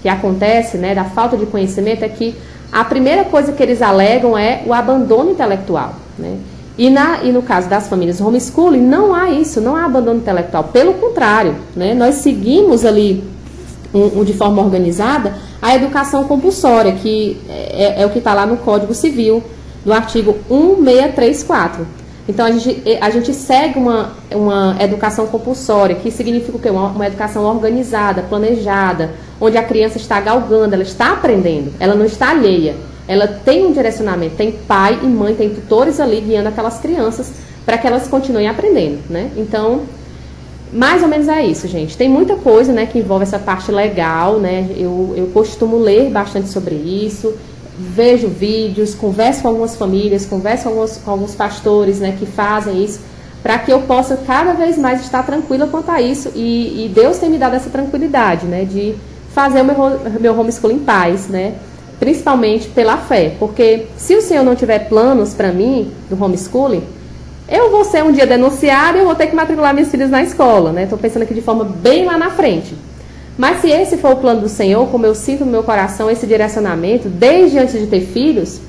que 0.03 0.09
acontece, 0.09 0.77
né, 0.79 0.95
da 0.95 1.05
falta 1.05 1.37
de 1.37 1.47
conhecimento, 1.47 2.05
é 2.05 2.09
que 2.09 2.35
a 2.73 2.85
primeira 2.85 3.25
coisa 3.25 3.53
que 3.53 3.63
eles 3.63 3.81
alegam 3.81 4.37
é 4.37 4.63
o 4.67 4.73
abandono 4.73 5.31
intelectual, 5.31 5.95
né? 6.19 6.39
E, 6.77 6.91
na, 6.91 7.23
e 7.23 7.31
no 7.31 7.41
caso 7.41 7.69
das 7.69 7.87
famílias 7.87 8.21
homeschooling, 8.21 8.81
não 8.81 9.15
há 9.15 9.31
isso, 9.31 9.61
não 9.61 9.77
há 9.77 9.85
abandono 9.85 10.19
intelectual. 10.19 10.65
Pelo 10.65 10.95
contrário, 10.95 11.55
né, 11.77 11.95
nós 11.95 12.17
seguimos 12.17 12.85
ali, 12.85 13.23
um, 13.95 14.21
um, 14.21 14.25
de 14.25 14.33
forma 14.33 14.61
organizada, 14.61 15.35
a 15.63 15.73
educação 15.73 16.25
compulsória, 16.25 16.93
que 16.93 17.41
é, 17.49 18.03
é 18.03 18.07
o 18.07 18.11
que 18.11 18.19
está 18.19 18.35
lá 18.35 18.45
no 18.45 18.57
Código 18.57 18.93
Civil, 18.93 19.41
do 19.85 19.93
artigo 19.93 20.37
1634. 20.51 21.87
Então, 22.29 22.47
a 22.47 22.51
gente, 22.51 22.99
a 23.01 23.11
gente 23.11 23.35
segue 23.35 23.79
uma, 23.79 24.13
uma 24.31 24.77
educação 24.81 25.27
compulsória, 25.27 25.97
que 25.97 26.11
significa 26.11 26.57
o 26.57 26.61
quê? 26.61 26.71
Uma, 26.71 26.89
uma 26.89 27.07
educação 27.07 27.45
organizada, 27.45 28.23
planejada, 28.23 29.13
onde 29.41 29.59
a 29.59 29.63
criança 29.63 29.99
está 29.99 30.21
galgando, 30.21 30.75
ela 30.75 30.83
está 30.83 31.13
aprendendo, 31.13 31.73
ela 31.79 31.95
não 31.95 32.07
está 32.07 32.31
alheia 32.31 32.75
ela 33.07 33.27
tem 33.27 33.67
um 33.67 33.73
direcionamento, 33.73 34.37
tem 34.37 34.53
pai 34.53 34.99
e 35.03 35.07
mãe, 35.07 35.35
tem 35.35 35.51
tutores 35.51 36.01
ali 36.01 36.21
guiando 36.21 36.49
aquelas 36.49 36.79
crianças 36.79 37.33
para 37.65 37.77
que 37.79 37.87
elas 37.87 38.09
continuem 38.09 38.49
aprendendo, 38.49 39.01
né? 39.11 39.31
Então, 39.37 39.83
mais 40.73 41.03
ou 41.03 41.09
menos 41.09 41.29
é 41.29 41.45
isso, 41.45 41.69
gente. 41.69 41.97
Tem 41.97 42.09
muita 42.09 42.37
coisa, 42.37 42.73
né, 42.73 42.87
que 42.87 42.99
envolve 42.99 43.23
essa 43.23 43.39
parte 43.39 43.71
legal, 43.71 44.39
né? 44.39 44.69
Eu, 44.77 45.13
eu 45.17 45.27
costumo 45.29 45.79
ler 45.79 46.11
bastante 46.11 46.49
sobre 46.49 46.75
isso, 46.75 47.35
vejo 47.79 48.29
vídeos, 48.29 48.95
converso 48.95 49.43
com 49.43 49.49
algumas 49.49 49.77
famílias, 49.77 50.27
converso 50.27 50.65
com 50.65 50.71
alguns, 50.71 50.97
com 50.99 51.11
alguns 51.11 51.35
pastores, 51.35 51.99
né, 51.99 52.17
que 52.19 52.27
fazem 52.27 52.85
isso, 52.85 53.01
para 53.43 53.59
que 53.59 53.73
eu 53.73 53.83
possa 53.83 54.17
cada 54.17 54.53
vez 54.53 54.79
mais 54.79 55.01
estar 55.01 55.25
tranquila 55.25 55.67
quanto 55.67 55.91
a 55.91 56.01
isso. 56.01 56.31
E, 56.35 56.85
e 56.85 56.89
Deus 56.89 57.19
tem 57.19 57.29
me 57.29 57.39
dado 57.39 57.57
essa 57.57 57.71
tranquilidade, 57.71 58.47
né, 58.47 58.65
de 58.65 58.95
fazer 59.35 59.63
o 59.63 59.65
meu, 59.65 59.77
meu 60.21 60.39
homeschooling 60.39 60.77
em 60.77 60.79
paz, 60.81 61.29
né? 61.29 61.55
principalmente 61.99 62.69
pela 62.69 62.97
fé, 62.99 63.35
porque 63.39 63.87
se 63.97 64.15
o 64.15 64.21
Senhor 64.21 64.45
não 64.45 64.55
tiver 64.55 64.89
planos 64.89 65.33
para 65.33 65.53
mim 65.53 65.91
do 66.11 66.23
homeschooling, 66.23 66.83
eu 67.49 67.71
vou 67.71 67.85
ser 67.85 68.03
um 68.03 68.13
dia 68.13 68.27
denunciada 68.27 68.99
e 68.99 69.01
eu 69.01 69.07
vou 69.07 69.15
ter 69.15 69.27
que 69.27 69.37
matricular 69.37 69.75
minhas 69.75 69.91
filhas 69.91 70.11
na 70.11 70.23
escola, 70.23 70.73
né? 70.73 70.85
Estou 70.85 70.99
pensando 70.99 71.23
aqui 71.23 71.35
de 71.35 71.43
forma 71.43 71.65
bem 71.65 72.05
lá 72.05 72.17
na 72.17 72.31
frente. 72.31 72.75
Mas 73.37 73.61
se 73.61 73.69
esse 73.69 73.97
for 73.97 74.13
o 74.13 74.17
plano 74.17 74.43
do 74.43 74.49
Senhor, 74.49 74.89
como 74.89 75.05
eu 75.05 75.15
sinto 75.15 75.45
no 75.45 75.51
meu 75.51 75.65
coração 75.65 76.11
esse 76.11 76.27
direcionamento, 76.27 77.09
desde 77.09 77.59
antes 77.59 77.79
de 77.81 77.87
ter 77.87 78.01
filhos, 78.01 78.61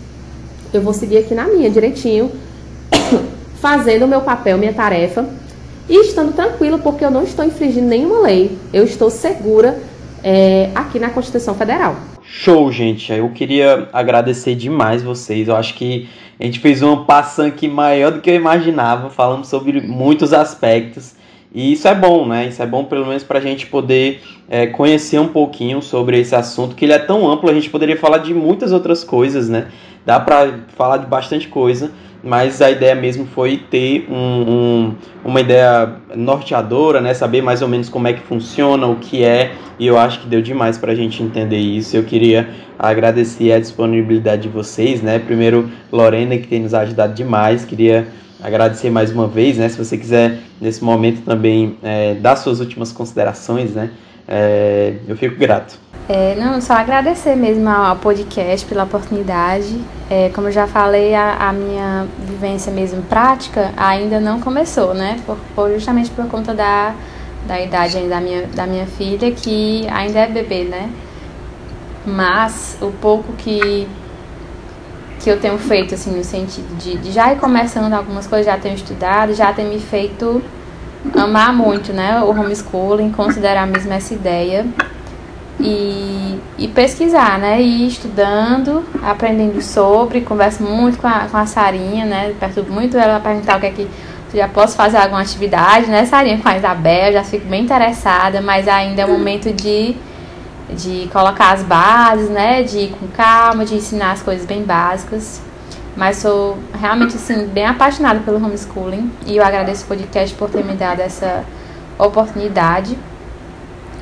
eu 0.73 0.81
vou 0.81 0.93
seguir 0.93 1.19
aqui 1.19 1.35
na 1.35 1.45
minha 1.45 1.69
direitinho, 1.69 2.31
fazendo 3.61 4.05
o 4.05 4.07
meu 4.07 4.21
papel, 4.21 4.57
minha 4.57 4.73
tarefa, 4.73 5.25
e 5.87 6.01
estando 6.01 6.33
tranquilo, 6.33 6.79
porque 6.79 7.05
eu 7.05 7.11
não 7.11 7.23
estou 7.23 7.45
infringindo 7.45 7.87
nenhuma 7.87 8.21
lei. 8.21 8.57
Eu 8.73 8.83
estou 8.83 9.09
segura 9.09 9.79
é, 10.23 10.71
aqui 10.73 10.97
na 10.97 11.11
Constituição 11.11 11.53
Federal. 11.53 11.95
Show, 12.23 12.71
gente. 12.71 13.13
Eu 13.13 13.29
queria 13.29 13.87
agradecer 13.93 14.55
demais 14.55 15.03
vocês. 15.03 15.47
Eu 15.47 15.55
acho 15.55 15.75
que 15.75 16.09
a 16.39 16.43
gente 16.43 16.59
fez 16.59 16.81
uma 16.81 17.05
passão 17.05 17.45
aqui 17.45 17.67
maior 17.67 18.11
do 18.11 18.19
que 18.19 18.31
eu 18.31 18.35
imaginava, 18.35 19.11
falando 19.11 19.45
sobre 19.45 19.79
muitos 19.79 20.33
aspectos. 20.33 21.13
E 21.53 21.71
isso 21.71 21.87
é 21.87 21.95
bom, 21.95 22.27
né? 22.27 22.47
Isso 22.47 22.61
é 22.61 22.65
bom 22.65 22.83
pelo 22.83 23.05
menos 23.05 23.23
para 23.23 23.39
a 23.39 23.41
gente 23.41 23.67
poder 23.67 24.21
é, 24.49 24.67
conhecer 24.67 25.19
um 25.19 25.27
pouquinho 25.27 25.81
sobre 25.81 26.19
esse 26.19 26.35
assunto, 26.35 26.75
que 26.75 26.85
ele 26.85 26.93
é 26.93 26.99
tão 26.99 27.29
amplo, 27.29 27.49
a 27.49 27.53
gente 27.53 27.69
poderia 27.69 27.97
falar 27.97 28.19
de 28.19 28.33
muitas 28.33 28.71
outras 28.71 29.03
coisas, 29.03 29.49
né? 29.49 29.67
Dá 30.05 30.19
para 30.19 30.59
falar 30.75 30.97
de 30.97 31.07
bastante 31.07 31.47
coisa, 31.47 31.91
mas 32.23 32.61
a 32.61 32.69
ideia 32.69 32.93
mesmo 32.93 33.25
foi 33.25 33.57
ter 33.57 34.07
um, 34.09 34.15
um, 34.15 34.95
uma 35.23 35.41
ideia 35.41 35.93
norteadora, 36.15 36.99
né? 36.99 37.13
Saber 37.13 37.41
mais 37.41 37.61
ou 37.61 37.67
menos 37.67 37.87
como 37.87 38.07
é 38.07 38.13
que 38.13 38.21
funciona, 38.21 38.85
o 38.87 38.97
que 38.97 39.23
é, 39.23 39.53
e 39.79 39.87
eu 39.87 39.97
acho 39.97 40.19
que 40.21 40.27
deu 40.27 40.41
demais 40.41 40.77
para 40.77 40.91
a 40.91 40.95
gente 40.95 41.23
entender 41.23 41.57
isso. 41.57 41.95
Eu 41.95 42.03
queria 42.03 42.49
agradecer 42.77 43.51
a 43.51 43.59
disponibilidade 43.59 44.43
de 44.43 44.49
vocês, 44.49 45.01
né? 45.01 45.19
Primeiro, 45.19 45.69
Lorena, 45.91 46.37
que 46.37 46.47
tem 46.47 46.61
nos 46.61 46.73
ajudado 46.73 47.13
demais, 47.13 47.63
queria 47.63 48.07
agradecer 48.45 48.89
mais 48.89 49.11
uma 49.11 49.27
vez, 49.27 49.57
né? 49.57 49.67
Se 49.67 49.77
você 49.77 49.97
quiser, 49.97 50.39
nesse 50.61 50.83
momento 50.83 51.21
também, 51.23 51.77
é, 51.81 52.13
dar 52.15 52.35
suas 52.35 52.59
últimas 52.59 52.91
considerações, 52.91 53.71
né? 53.71 53.89
É, 54.27 54.95
eu 55.07 55.17
fico 55.17 55.35
grato. 55.37 55.79
É, 56.07 56.35
não, 56.35 56.61
só 56.61 56.73
agradecer 56.73 57.35
mesmo 57.35 57.67
ao 57.67 57.95
podcast 57.95 58.65
pela 58.67 58.83
oportunidade. 58.83 59.75
É, 60.09 60.29
como 60.29 60.47
eu 60.47 60.51
já 60.51 60.67
falei, 60.67 61.15
a, 61.15 61.49
a, 61.49 61.53
minha 61.53 62.07
vivência 62.19 62.71
mesmo 62.71 63.01
prática 63.03 63.71
ainda 63.75 64.19
não 64.19 64.39
começou, 64.39 64.93
né? 64.93 65.19
Por, 65.25 65.37
por, 65.55 65.71
justamente 65.71 66.11
por 66.11 66.27
conta 66.27 66.53
da, 66.53 66.93
da 67.47 67.59
idade 67.59 67.99
da 68.07 68.21
minha, 68.21 68.43
da 68.43 68.67
minha 68.67 68.85
filha, 68.85 69.31
que 69.31 69.87
ainda 69.89 70.19
é 70.19 70.27
bebê, 70.27 70.65
né? 70.65 70.91
Mas 72.05 72.77
o 72.79 72.91
pouco 72.91 73.33
que, 73.33 73.87
que 75.19 75.29
eu 75.29 75.39
tenho 75.39 75.57
feito, 75.57 75.95
assim, 75.95 76.15
no 76.15 76.23
sentido 76.23 76.77
de, 76.77 76.97
de 76.97 77.11
já 77.11 77.33
ir 77.33 77.37
começando 77.37 77.93
algumas 77.93 78.27
coisas, 78.27 78.45
já 78.45 78.57
tenho 78.57 78.75
estudado, 78.75 79.33
já 79.33 79.51
tem 79.53 79.65
me 79.65 79.79
feito 79.79 80.41
amar 81.15 81.53
muito, 81.53 81.93
né? 81.93 82.21
O 82.21 82.29
homeschooling, 82.29 83.11
considerar 83.11 83.67
mesmo 83.67 83.93
essa 83.93 84.13
ideia 84.13 84.65
e, 85.59 86.39
e 86.57 86.67
pesquisar, 86.67 87.39
né? 87.39 87.61
E 87.61 87.83
ir 87.83 87.87
estudando, 87.87 88.83
aprendendo 89.03 89.61
sobre, 89.61 90.21
converso 90.21 90.63
muito 90.63 90.97
com 90.97 91.07
a, 91.07 91.27
com 91.29 91.37
a 91.37 91.45
Sarinha, 91.45 92.05
né? 92.05 92.33
Perturbo 92.39 92.71
muito 92.71 92.97
ela 92.97 93.19
perguntar 93.19 93.57
o 93.57 93.59
que 93.59 93.65
é 93.67 93.71
que 93.71 93.87
já 94.35 94.47
posso 94.47 94.75
fazer 94.75 94.97
alguma 94.97 95.21
atividade, 95.21 95.87
né, 95.87 96.05
Sarinha, 96.05 96.37
com 96.37 96.49
a 96.49 96.57
Isabel, 96.57 97.13
já 97.13 97.23
fico 97.23 97.47
bem 97.47 97.63
interessada, 97.63 98.41
mas 98.41 98.67
ainda 98.67 99.01
é 99.01 99.05
o 99.05 99.09
momento 99.09 99.51
de, 99.51 99.95
de 100.69 101.07
colocar 101.11 101.53
as 101.53 101.63
bases, 101.63 102.29
né? 102.29 102.63
De 102.63 102.77
ir 102.77 102.89
com 102.91 103.07
calma, 103.07 103.65
de 103.65 103.75
ensinar 103.75 104.11
as 104.11 104.21
coisas 104.21 104.45
bem 104.45 104.63
básicas. 104.63 105.41
Mas 105.95 106.17
sou 106.17 106.57
realmente 106.73 107.15
assim, 107.15 107.47
bem 107.47 107.65
apaixonada 107.65 108.19
pelo 108.19 108.37
homeschooling 108.37 109.09
e 109.25 109.37
eu 109.37 109.45
agradeço 109.45 109.85
o 109.85 109.87
podcast 109.87 110.35
por 110.35 110.49
ter 110.49 110.63
me 110.63 110.73
dado 110.73 110.99
essa 110.99 111.45
oportunidade 111.97 112.97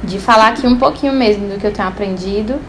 de 0.03 0.19
falar 0.19 0.49
aqui 0.49 0.65
um 0.65 0.77
pouquinho 0.77 1.13
mesmo 1.13 1.47
do 1.47 1.59
que 1.59 1.67
eu 1.67 1.71
tenho 1.71 1.87
aprendido. 1.87 2.59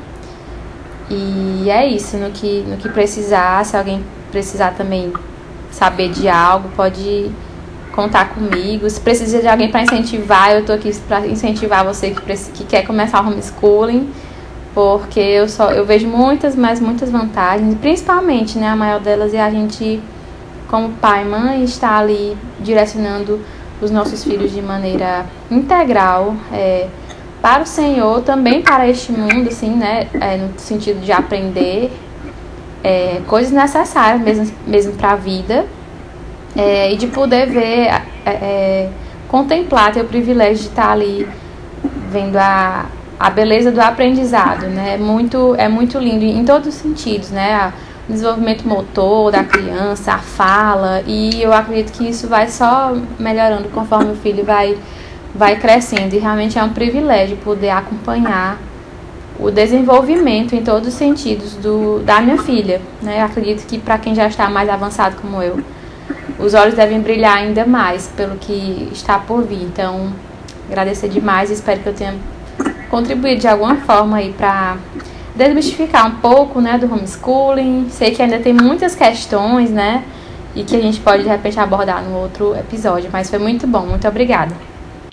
E 1.10 1.68
é 1.70 1.86
isso, 1.86 2.16
no 2.16 2.30
que, 2.30 2.64
no 2.68 2.76
que 2.76 2.88
precisar, 2.88 3.64
se 3.64 3.76
alguém 3.76 4.04
precisar 4.30 4.72
também 4.72 5.12
saber 5.70 6.10
de 6.10 6.28
algo, 6.28 6.68
pode 6.76 7.30
contar 7.94 8.30
comigo. 8.30 8.88
Se 8.90 9.00
precisa 9.00 9.40
de 9.40 9.48
alguém 9.48 9.70
para 9.70 9.82
incentivar, 9.82 10.52
eu 10.52 10.64
tô 10.64 10.72
aqui 10.72 10.92
para 11.06 11.26
incentivar 11.26 11.84
você 11.84 12.10
que, 12.10 12.20
que 12.52 12.64
quer 12.64 12.84
começar 12.84 13.24
o 13.24 13.28
homeschooling. 13.28 14.12
porque 14.74 15.20
eu 15.20 15.48
só 15.48 15.70
eu 15.70 15.84
vejo 15.84 16.08
muitas, 16.08 16.56
mas 16.56 16.80
muitas 16.80 17.08
vantagens, 17.08 17.76
principalmente, 17.76 18.58
né, 18.58 18.68
a 18.68 18.76
maior 18.76 19.00
delas 19.00 19.32
é 19.32 19.40
a 19.40 19.48
gente 19.48 20.02
como 20.68 20.90
pai 20.94 21.22
e 21.22 21.28
mãe 21.28 21.62
estar 21.62 21.96
ali 21.96 22.36
direcionando 22.58 23.40
os 23.80 23.90
nossos 23.92 24.24
filhos 24.24 24.50
de 24.50 24.60
maneira 24.60 25.26
integral 25.48 26.34
é, 26.52 26.88
para 27.40 27.62
o 27.62 27.66
Senhor, 27.66 28.22
também 28.22 28.62
para 28.62 28.88
este 28.88 29.12
mundo, 29.12 29.48
assim, 29.48 29.70
né, 29.70 30.08
é, 30.20 30.36
no 30.38 30.58
sentido 30.58 31.00
de 31.00 31.12
aprender 31.12 31.92
é, 32.82 33.20
coisas 33.28 33.52
necessárias 33.52 34.20
mesmo, 34.20 34.52
mesmo 34.66 34.92
para 34.94 35.12
a 35.12 35.16
vida 35.16 35.64
é, 36.56 36.92
e 36.92 36.96
de 36.96 37.06
poder 37.08 37.46
ver, 37.46 37.88
é, 37.88 38.02
é, 38.26 38.88
contemplar, 39.28 39.92
ter 39.92 40.02
o 40.02 40.04
privilégio 40.04 40.64
de 40.64 40.68
estar 40.68 40.90
ali 40.90 41.28
vendo 42.10 42.36
a 42.36 42.86
a 43.18 43.30
beleza 43.30 43.70
do 43.70 43.80
aprendizado, 43.80 44.66
né? 44.66 44.94
É 44.94 44.98
muito, 44.98 45.54
é 45.56 45.68
muito 45.68 45.98
lindo 45.98 46.24
em 46.24 46.44
todos 46.44 46.68
os 46.68 46.74
sentidos, 46.74 47.30
né? 47.30 47.72
O 48.08 48.12
desenvolvimento 48.12 48.66
motor 48.68 49.32
da 49.32 49.42
criança, 49.42 50.12
a 50.12 50.18
fala, 50.18 51.02
e 51.06 51.42
eu 51.42 51.52
acredito 51.52 51.92
que 51.92 52.06
isso 52.08 52.28
vai 52.28 52.48
só 52.48 52.94
melhorando 53.18 53.68
conforme 53.70 54.12
o 54.12 54.16
filho 54.16 54.44
vai, 54.44 54.76
vai 55.34 55.56
crescendo. 55.56 56.14
E 56.14 56.18
realmente 56.18 56.58
é 56.58 56.62
um 56.62 56.70
privilégio 56.70 57.36
poder 57.38 57.70
acompanhar 57.70 58.58
o 59.38 59.50
desenvolvimento 59.50 60.54
em 60.54 60.62
todos 60.62 60.88
os 60.88 60.94
sentidos 60.94 61.54
do, 61.54 62.00
da 62.00 62.20
minha 62.20 62.36
filha. 62.38 62.80
Né? 63.00 63.20
Eu 63.20 63.24
acredito 63.24 63.66
que 63.66 63.78
para 63.78 63.96
quem 63.96 64.14
já 64.14 64.26
está 64.26 64.50
mais 64.50 64.68
avançado 64.68 65.16
como 65.16 65.42
eu, 65.42 65.60
os 66.38 66.54
olhos 66.54 66.74
devem 66.74 67.00
brilhar 67.00 67.36
ainda 67.36 67.64
mais 67.64 68.08
pelo 68.16 68.36
que 68.36 68.88
está 68.92 69.18
por 69.18 69.42
vir. 69.42 69.62
Então, 69.62 70.12
agradecer 70.68 71.08
demais 71.08 71.50
espero 71.50 71.80
que 71.80 71.88
eu 71.88 71.94
tenha 71.94 72.14
contribuir 72.90 73.38
de 73.38 73.48
alguma 73.48 73.76
forma 73.76 74.18
aí 74.18 74.32
para 74.32 74.76
desmistificar 75.34 76.06
um 76.06 76.16
pouco, 76.20 76.60
né, 76.60 76.78
do 76.78 76.86
homeschooling. 76.86 77.88
Sei 77.90 78.12
que 78.12 78.22
ainda 78.22 78.38
tem 78.38 78.52
muitas 78.52 78.94
questões, 78.94 79.70
né, 79.70 80.04
e 80.54 80.62
que 80.62 80.76
a 80.76 80.80
gente 80.80 81.00
pode 81.00 81.24
de 81.24 81.28
repente 81.28 81.58
abordar 81.58 82.02
no 82.04 82.16
outro 82.16 82.54
episódio, 82.56 83.10
mas 83.12 83.28
foi 83.28 83.38
muito 83.38 83.66
bom. 83.66 83.86
Muito 83.86 84.06
obrigada. 84.06 84.54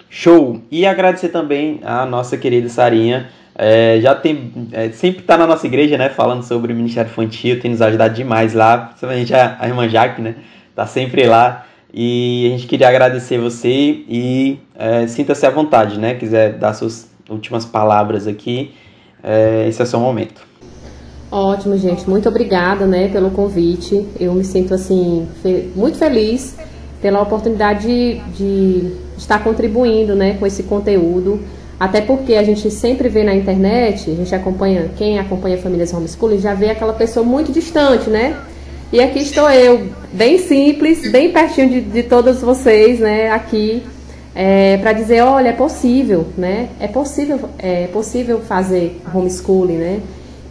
Show! 0.10 0.62
E 0.70 0.86
agradecer 0.86 1.30
também 1.30 1.80
a 1.84 2.06
nossa 2.06 2.38
querida 2.38 2.70
Sarinha. 2.70 3.30
É, 3.56 4.00
já 4.02 4.16
tem 4.16 4.70
é, 4.72 4.90
sempre 4.90 5.22
está 5.22 5.38
na 5.38 5.46
nossa 5.46 5.66
igreja, 5.66 5.98
né, 5.98 6.10
falando 6.10 6.44
sobre 6.44 6.72
o 6.72 6.76
Ministério 6.76 7.10
Infantil, 7.10 7.60
tem 7.60 7.72
nos 7.72 7.82
ajudado 7.82 8.14
demais 8.14 8.54
lá, 8.54 8.78
principalmente 8.78 9.34
a, 9.34 9.58
a 9.60 9.68
irmã 9.68 9.90
Jaque, 9.90 10.22
né, 10.22 10.36
tá 10.82 10.88
sempre 10.88 11.26
lá. 11.26 11.66
E 11.94 12.48
a 12.48 12.50
gente 12.52 12.68
queria 12.68 12.88
agradecer 12.88 13.38
você 13.38 14.04
e 14.08 14.60
é, 14.78 15.06
sinta-se 15.08 15.46
à 15.46 15.50
vontade, 15.50 16.00
né, 16.00 16.16
quiser 16.16 16.54
dar 16.54 16.74
suas 16.74 17.10
últimas 17.30 17.66
palavras 17.66 18.28
aqui, 18.28 18.72
é, 19.22 19.66
esse 19.68 19.82
é 19.82 19.84
o 19.84 19.88
seu 19.88 20.00
momento. 20.00 20.42
Ótimo, 21.30 21.78
gente. 21.78 22.10
Muito 22.10 22.28
obrigada, 22.30 22.86
né, 22.86 23.10
pelo 23.10 23.32
convite. 23.32 24.08
Eu 24.20 24.34
me 24.34 24.44
sinto 24.44 24.74
assim 24.74 25.28
fe 25.42 25.70
muito 25.76 25.98
feliz 25.98 26.58
pela 27.02 27.22
oportunidade 27.22 27.88
de, 27.88 28.20
de, 28.38 28.92
estar 29.18 29.44
contribuindo, 29.44 30.16
né, 30.16 30.38
com 30.40 30.46
esse 30.46 30.64
conteúdo. 30.64 31.42
Até 31.80 32.00
porque 32.00 32.36
a 32.36 32.44
gente 32.44 32.70
sempre 32.72 33.10
vê 33.10 33.24
na 33.24 33.36
internet, 33.36 34.10
a 34.10 34.16
gente 34.16 34.34
acompanha, 34.34 34.92
quem 34.98 35.20
acompanha 35.20 35.58
famílias 35.58 35.94
homeschooling 35.94 36.40
já 36.40 36.54
vê 36.54 36.70
aquela 36.70 36.94
pessoa 36.94 37.26
muito 37.26 37.52
distante, 37.52 38.10
né? 38.10 38.38
E 38.92 39.00
aqui 39.00 39.20
estou 39.20 39.50
eu, 39.50 39.88
bem 40.12 40.38
simples, 40.38 41.10
bem 41.10 41.32
pertinho 41.32 41.70
de, 41.70 41.82
de 41.82 42.04
todos 42.04 42.42
vocês, 42.42 43.00
né, 43.00 43.32
aqui 43.32 43.84
é, 44.36 44.78
para 44.78 44.94
dizer, 44.94 45.22
olha, 45.22 45.50
é 45.50 45.54
possível, 45.54 46.28
né? 46.38 46.70
É 46.80 46.88
possível, 46.88 47.40
é 47.60 47.88
possível 47.88 48.40
fazer 48.40 49.02
homeschooling, 49.14 49.78
né? 49.78 50.00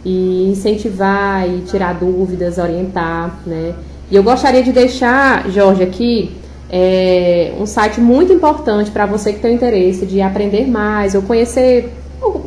E 0.05 0.49
incentivar 0.51 1.47
e 1.47 1.61
tirar 1.61 1.93
dúvidas, 1.93 2.57
orientar, 2.57 3.39
né? 3.45 3.73
E 4.09 4.15
eu 4.15 4.23
gostaria 4.23 4.61
de 4.63 4.71
deixar, 4.71 5.49
Jorge, 5.49 5.83
aqui 5.83 6.31
é, 6.69 7.53
um 7.59 7.65
site 7.65 7.99
muito 7.99 8.31
importante 8.31 8.91
para 8.91 9.05
você 9.05 9.33
que 9.33 9.39
tem 9.39 9.55
interesse 9.55 10.05
de 10.05 10.21
aprender 10.21 10.67
mais 10.67 11.15
ou 11.15 11.21
conhecer 11.21 11.91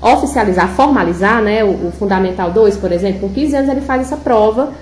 oficializar, 0.00 0.68
formalizar 0.68 1.42
né, 1.42 1.64
o, 1.64 1.88
o, 1.88 1.92
Fundamental 1.98 2.52
2, 2.52 2.76
por 2.76 2.92
exemplo, 2.92 3.22
com 3.22 3.34
15 3.34 3.56
anos 3.56 3.70
ele 3.70 3.80
faz 3.80 4.02
essa 4.02 4.16
prova 4.16 4.72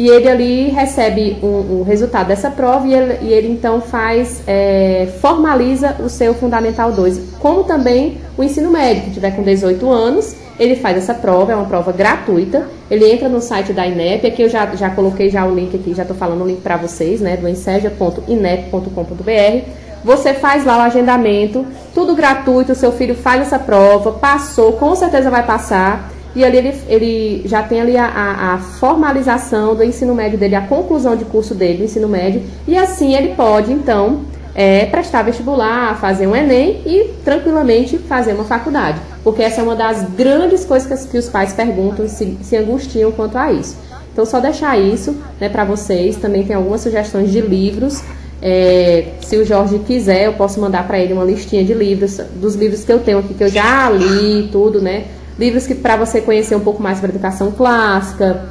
e 0.00 0.08
ele 0.08 0.28
ali 0.30 0.70
recebe 0.70 1.36
o 1.42 1.46
um, 1.46 1.80
um 1.80 1.82
resultado 1.82 2.28
dessa 2.28 2.50
prova 2.50 2.86
e 2.86 2.94
ele, 2.94 3.18
e 3.20 3.34
ele 3.34 3.48
então 3.48 3.82
faz, 3.82 4.42
é, 4.46 5.06
formaliza 5.20 5.96
o 6.02 6.08
seu 6.08 6.32
Fundamental 6.32 6.90
2. 6.90 7.34
Como 7.38 7.64
também 7.64 8.16
o 8.34 8.42
ensino 8.42 8.70
médio, 8.70 9.02
que 9.02 9.10
tiver 9.10 9.32
com 9.32 9.42
18 9.42 9.90
anos, 9.90 10.34
ele 10.58 10.74
faz 10.74 10.96
essa 10.96 11.12
prova, 11.12 11.52
é 11.52 11.54
uma 11.54 11.66
prova 11.66 11.92
gratuita. 11.92 12.66
Ele 12.90 13.12
entra 13.12 13.28
no 13.28 13.42
site 13.42 13.74
da 13.74 13.86
INEP, 13.86 14.26
aqui 14.26 14.40
eu 14.40 14.48
já, 14.48 14.64
já 14.74 14.88
coloquei 14.88 15.28
já 15.28 15.44
o 15.44 15.54
link 15.54 15.76
aqui, 15.76 15.92
já 15.92 16.00
estou 16.00 16.16
falando 16.16 16.44
o 16.44 16.46
link 16.46 16.62
para 16.62 16.78
vocês, 16.78 17.20
né, 17.20 17.36
do 17.36 17.46
enseja.inep.com.br. 17.46 19.64
Você 20.02 20.32
faz 20.32 20.64
lá 20.64 20.78
o 20.78 20.80
agendamento, 20.80 21.66
tudo 21.92 22.16
gratuito, 22.16 22.74
seu 22.74 22.90
filho 22.90 23.14
faz 23.14 23.42
essa 23.42 23.58
prova, 23.58 24.12
passou, 24.12 24.72
com 24.72 24.94
certeza 24.94 25.28
vai 25.28 25.44
passar. 25.44 26.10
E 26.34 26.44
ali 26.44 26.58
ele, 26.58 26.74
ele 26.86 27.42
já 27.44 27.62
tem 27.62 27.80
ali 27.80 27.96
a, 27.96 28.06
a, 28.06 28.54
a, 28.54 28.58
formalização 28.58 29.74
do 29.74 29.82
ensino 29.82 30.14
médio 30.14 30.38
dele, 30.38 30.54
a 30.54 30.60
conclusão 30.60 31.16
de 31.16 31.24
curso 31.24 31.54
dele, 31.54 31.78
do 31.78 31.84
ensino 31.84 32.08
médio, 32.08 32.42
e 32.68 32.76
assim 32.76 33.14
ele 33.14 33.34
pode, 33.34 33.72
então, 33.72 34.20
é, 34.54 34.86
prestar 34.86 35.22
vestibular, 35.22 35.98
fazer 36.00 36.26
um 36.26 36.36
Enem 36.36 36.82
e 36.86 37.10
tranquilamente 37.24 37.98
fazer 37.98 38.32
uma 38.32 38.44
faculdade. 38.44 39.00
Porque 39.22 39.42
essa 39.42 39.60
é 39.60 39.64
uma 39.64 39.76
das 39.76 40.02
grandes 40.10 40.64
coisas 40.64 41.06
que, 41.06 41.18
os 41.18 41.28
pais 41.28 41.52
perguntam 41.52 42.04
e 42.04 42.08
se, 42.08 42.38
se 42.42 42.56
angustiam 42.56 43.12
quanto 43.12 43.36
a 43.36 43.52
isso. 43.52 43.76
Então, 44.12 44.24
só 44.24 44.40
deixar 44.40 44.78
isso 44.78 45.16
né, 45.40 45.48
para 45.48 45.64
vocês. 45.64 46.16
Também 46.16 46.44
tem 46.44 46.56
algumas 46.56 46.80
sugestões 46.80 47.30
de 47.30 47.40
livros. 47.40 48.02
É, 48.42 49.12
se 49.20 49.36
o 49.36 49.44
Jorge 49.44 49.78
quiser, 49.80 50.26
eu 50.26 50.32
posso 50.32 50.60
mandar 50.60 50.86
para 50.86 50.98
ele 50.98 51.12
uma 51.12 51.24
listinha 51.24 51.62
de 51.62 51.74
livros, 51.74 52.18
dos 52.36 52.54
livros 52.54 52.84
que 52.84 52.92
eu 52.92 52.98
tenho 52.98 53.18
aqui, 53.18 53.34
que 53.34 53.44
eu 53.44 53.48
já 53.48 53.90
li, 53.90 54.48
tudo, 54.50 54.80
né? 54.80 55.04
Livros 55.40 55.66
que 55.66 55.74
para 55.74 55.96
você 55.96 56.20
conhecer 56.20 56.54
um 56.54 56.60
pouco 56.60 56.82
mais 56.82 56.98
sobre 56.98 57.12
educação 57.12 57.50
clássica, 57.50 58.44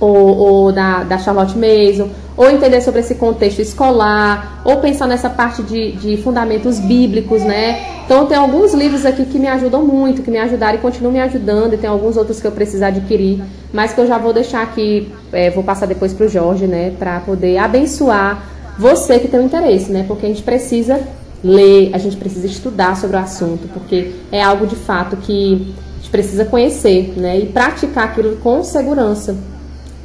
ou, 0.00 0.16
ou 0.16 0.72
da, 0.72 1.04
da 1.04 1.18
Charlotte 1.18 1.54
Mason, 1.58 2.08
ou 2.34 2.50
entender 2.50 2.80
sobre 2.80 3.00
esse 3.00 3.16
contexto 3.16 3.60
escolar, 3.60 4.62
ou 4.64 4.78
pensar 4.78 5.06
nessa 5.06 5.28
parte 5.28 5.62
de, 5.62 5.92
de 5.92 6.16
fundamentos 6.16 6.80
bíblicos, 6.80 7.42
né? 7.42 8.02
Então 8.06 8.24
tem 8.24 8.38
alguns 8.38 8.72
livros 8.72 9.04
aqui 9.04 9.26
que 9.26 9.38
me 9.38 9.46
ajudam 9.46 9.84
muito, 9.84 10.22
que 10.22 10.30
me 10.30 10.38
ajudaram 10.38 10.78
e 10.78 10.80
continuam 10.80 11.12
me 11.12 11.20
ajudando, 11.20 11.74
e 11.74 11.76
tem 11.76 11.90
alguns 11.90 12.16
outros 12.16 12.40
que 12.40 12.46
eu 12.46 12.52
preciso 12.52 12.82
adquirir, 12.82 13.42
mas 13.70 13.92
que 13.92 14.00
eu 14.00 14.06
já 14.06 14.16
vou 14.16 14.32
deixar 14.32 14.62
aqui, 14.62 15.12
é, 15.32 15.50
vou 15.50 15.62
passar 15.62 15.84
depois 15.84 16.14
para 16.14 16.24
o 16.24 16.28
Jorge, 16.30 16.66
né? 16.66 16.94
Para 16.98 17.20
poder 17.20 17.58
abençoar 17.58 18.42
você 18.78 19.18
que 19.18 19.28
tem 19.28 19.38
um 19.38 19.44
interesse, 19.44 19.92
né? 19.92 20.06
Porque 20.08 20.24
a 20.24 20.28
gente 20.30 20.42
precisa 20.42 20.98
ler, 21.44 21.90
a 21.92 21.98
gente 21.98 22.16
precisa 22.16 22.46
estudar 22.46 22.96
sobre 22.96 23.16
o 23.16 23.20
assunto, 23.20 23.68
porque 23.68 24.12
é 24.32 24.42
algo 24.42 24.66
de 24.66 24.76
fato 24.76 25.16
que 25.18 25.74
precisa 26.12 26.44
conhecer, 26.44 27.14
né? 27.16 27.40
E 27.40 27.46
praticar 27.46 28.04
aquilo 28.04 28.36
com 28.36 28.62
segurança 28.62 29.36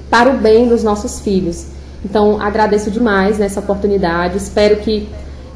para 0.09 0.31
o 0.31 0.38
bem 0.38 0.67
dos 0.67 0.84
nossos 0.84 1.19
filhos. 1.19 1.67
Então, 2.03 2.41
agradeço 2.41 2.89
demais 2.89 3.38
nessa 3.38 3.59
oportunidade. 3.59 4.38
Espero 4.38 4.77
que 4.77 5.07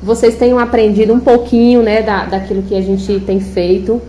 vocês 0.04 0.36
tenham 0.36 0.60
aprendido 0.60 1.14
um 1.14 1.20
pouquinho 1.20 1.82
né, 1.82 2.02
da, 2.02 2.26
daquilo 2.26 2.64
que 2.64 2.76
a 2.76 2.82
gente 2.82 3.20
tem 3.22 3.40
feito 3.40 4.02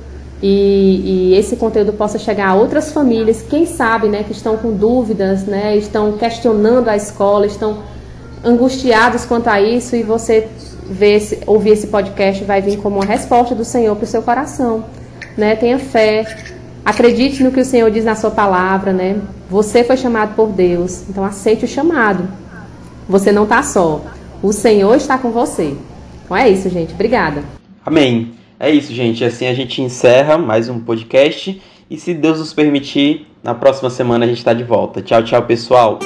e, 0.43 1.31
e, 1.31 1.35
esse 1.37 1.55
conteúdo 1.55 1.93
possa 1.93 2.19
chegar 2.19 2.49
a 2.49 2.55
outras 2.55 2.91
famílias, 2.91 3.43
quem 3.49 3.65
sabe, 3.65 4.09
né, 4.09 4.25
que 4.25 4.33
estão 4.33 4.57
com 4.57 4.73
dúvidas, 4.73 5.45
né, 5.45 5.77
estão 5.77 6.13
questionando 6.13 6.89
a 6.89 6.97
escola, 6.97 7.47
estão 7.47 7.79
angustiados 8.43 9.25
quanto 9.25 9.47
a 9.47 9.61
isso 9.61 9.95
e 9.95 10.03
você 10.03 10.49
ver 10.85 11.23
ouvir 11.47 11.71
esse 11.71 11.87
podcast 11.87 12.43
vai 12.43 12.61
vir 12.61 12.79
como 12.79 12.97
uma 12.97 13.05
resposta 13.05 13.55
do 13.55 13.65
Senhor 13.65 13.95
para 13.95 14.05
o 14.05 14.07
seu 14.07 14.21
coração, 14.21 14.85
né? 15.37 15.57
Tenha 15.57 15.79
fé, 15.79 16.27
acredite 16.85 17.43
no 17.43 17.53
que 17.53 17.61
o 17.61 17.65
Senhor 17.65 17.91
diz 17.91 18.05
na 18.05 18.15
sua 18.15 18.31
palavra, 18.31 18.93
né? 18.93 19.21
Você 19.49 19.85
foi 19.85 19.97
chamado 19.97 20.35
por 20.35 20.49
Deus, 20.49 21.09
então 21.09 21.25
aceite 21.25 21.65
o 21.65 21.69
chamado. 21.69 22.29
Você 23.09 23.33
não 23.33 23.45
está 23.45 23.63
só, 23.63 24.03
o 24.43 24.53
Senhor 24.53 24.97
está 24.97 25.19
com 25.19 25.31
você. 25.31 25.77
Então 26.25 26.37
é 26.37 26.49
isso, 26.49 26.69
gente. 26.69 26.95
Obrigada. 26.95 27.43
Amém. 27.85 28.33
É 28.59 28.71
isso, 28.71 28.93
gente. 28.93 29.25
Assim 29.25 29.47
a 29.47 29.55
gente 29.55 29.83
encerra 29.83 30.39
mais 30.39 30.69
um 30.69 30.79
podcast. 30.81 31.61
E 31.91 31.99
se 31.99 32.15
Deus 32.15 32.39
nos 32.39 32.55
permitir, 32.55 33.27
na 33.43 33.55
próxima 33.55 33.91
semana 33.91 34.25
a 34.25 34.29
gente 34.29 34.39
está 34.39 34.55
de 34.55 34.65
volta. 34.65 35.03
Tchau, 35.03 35.23
tchau, 35.23 35.43
pessoal. 35.43 35.99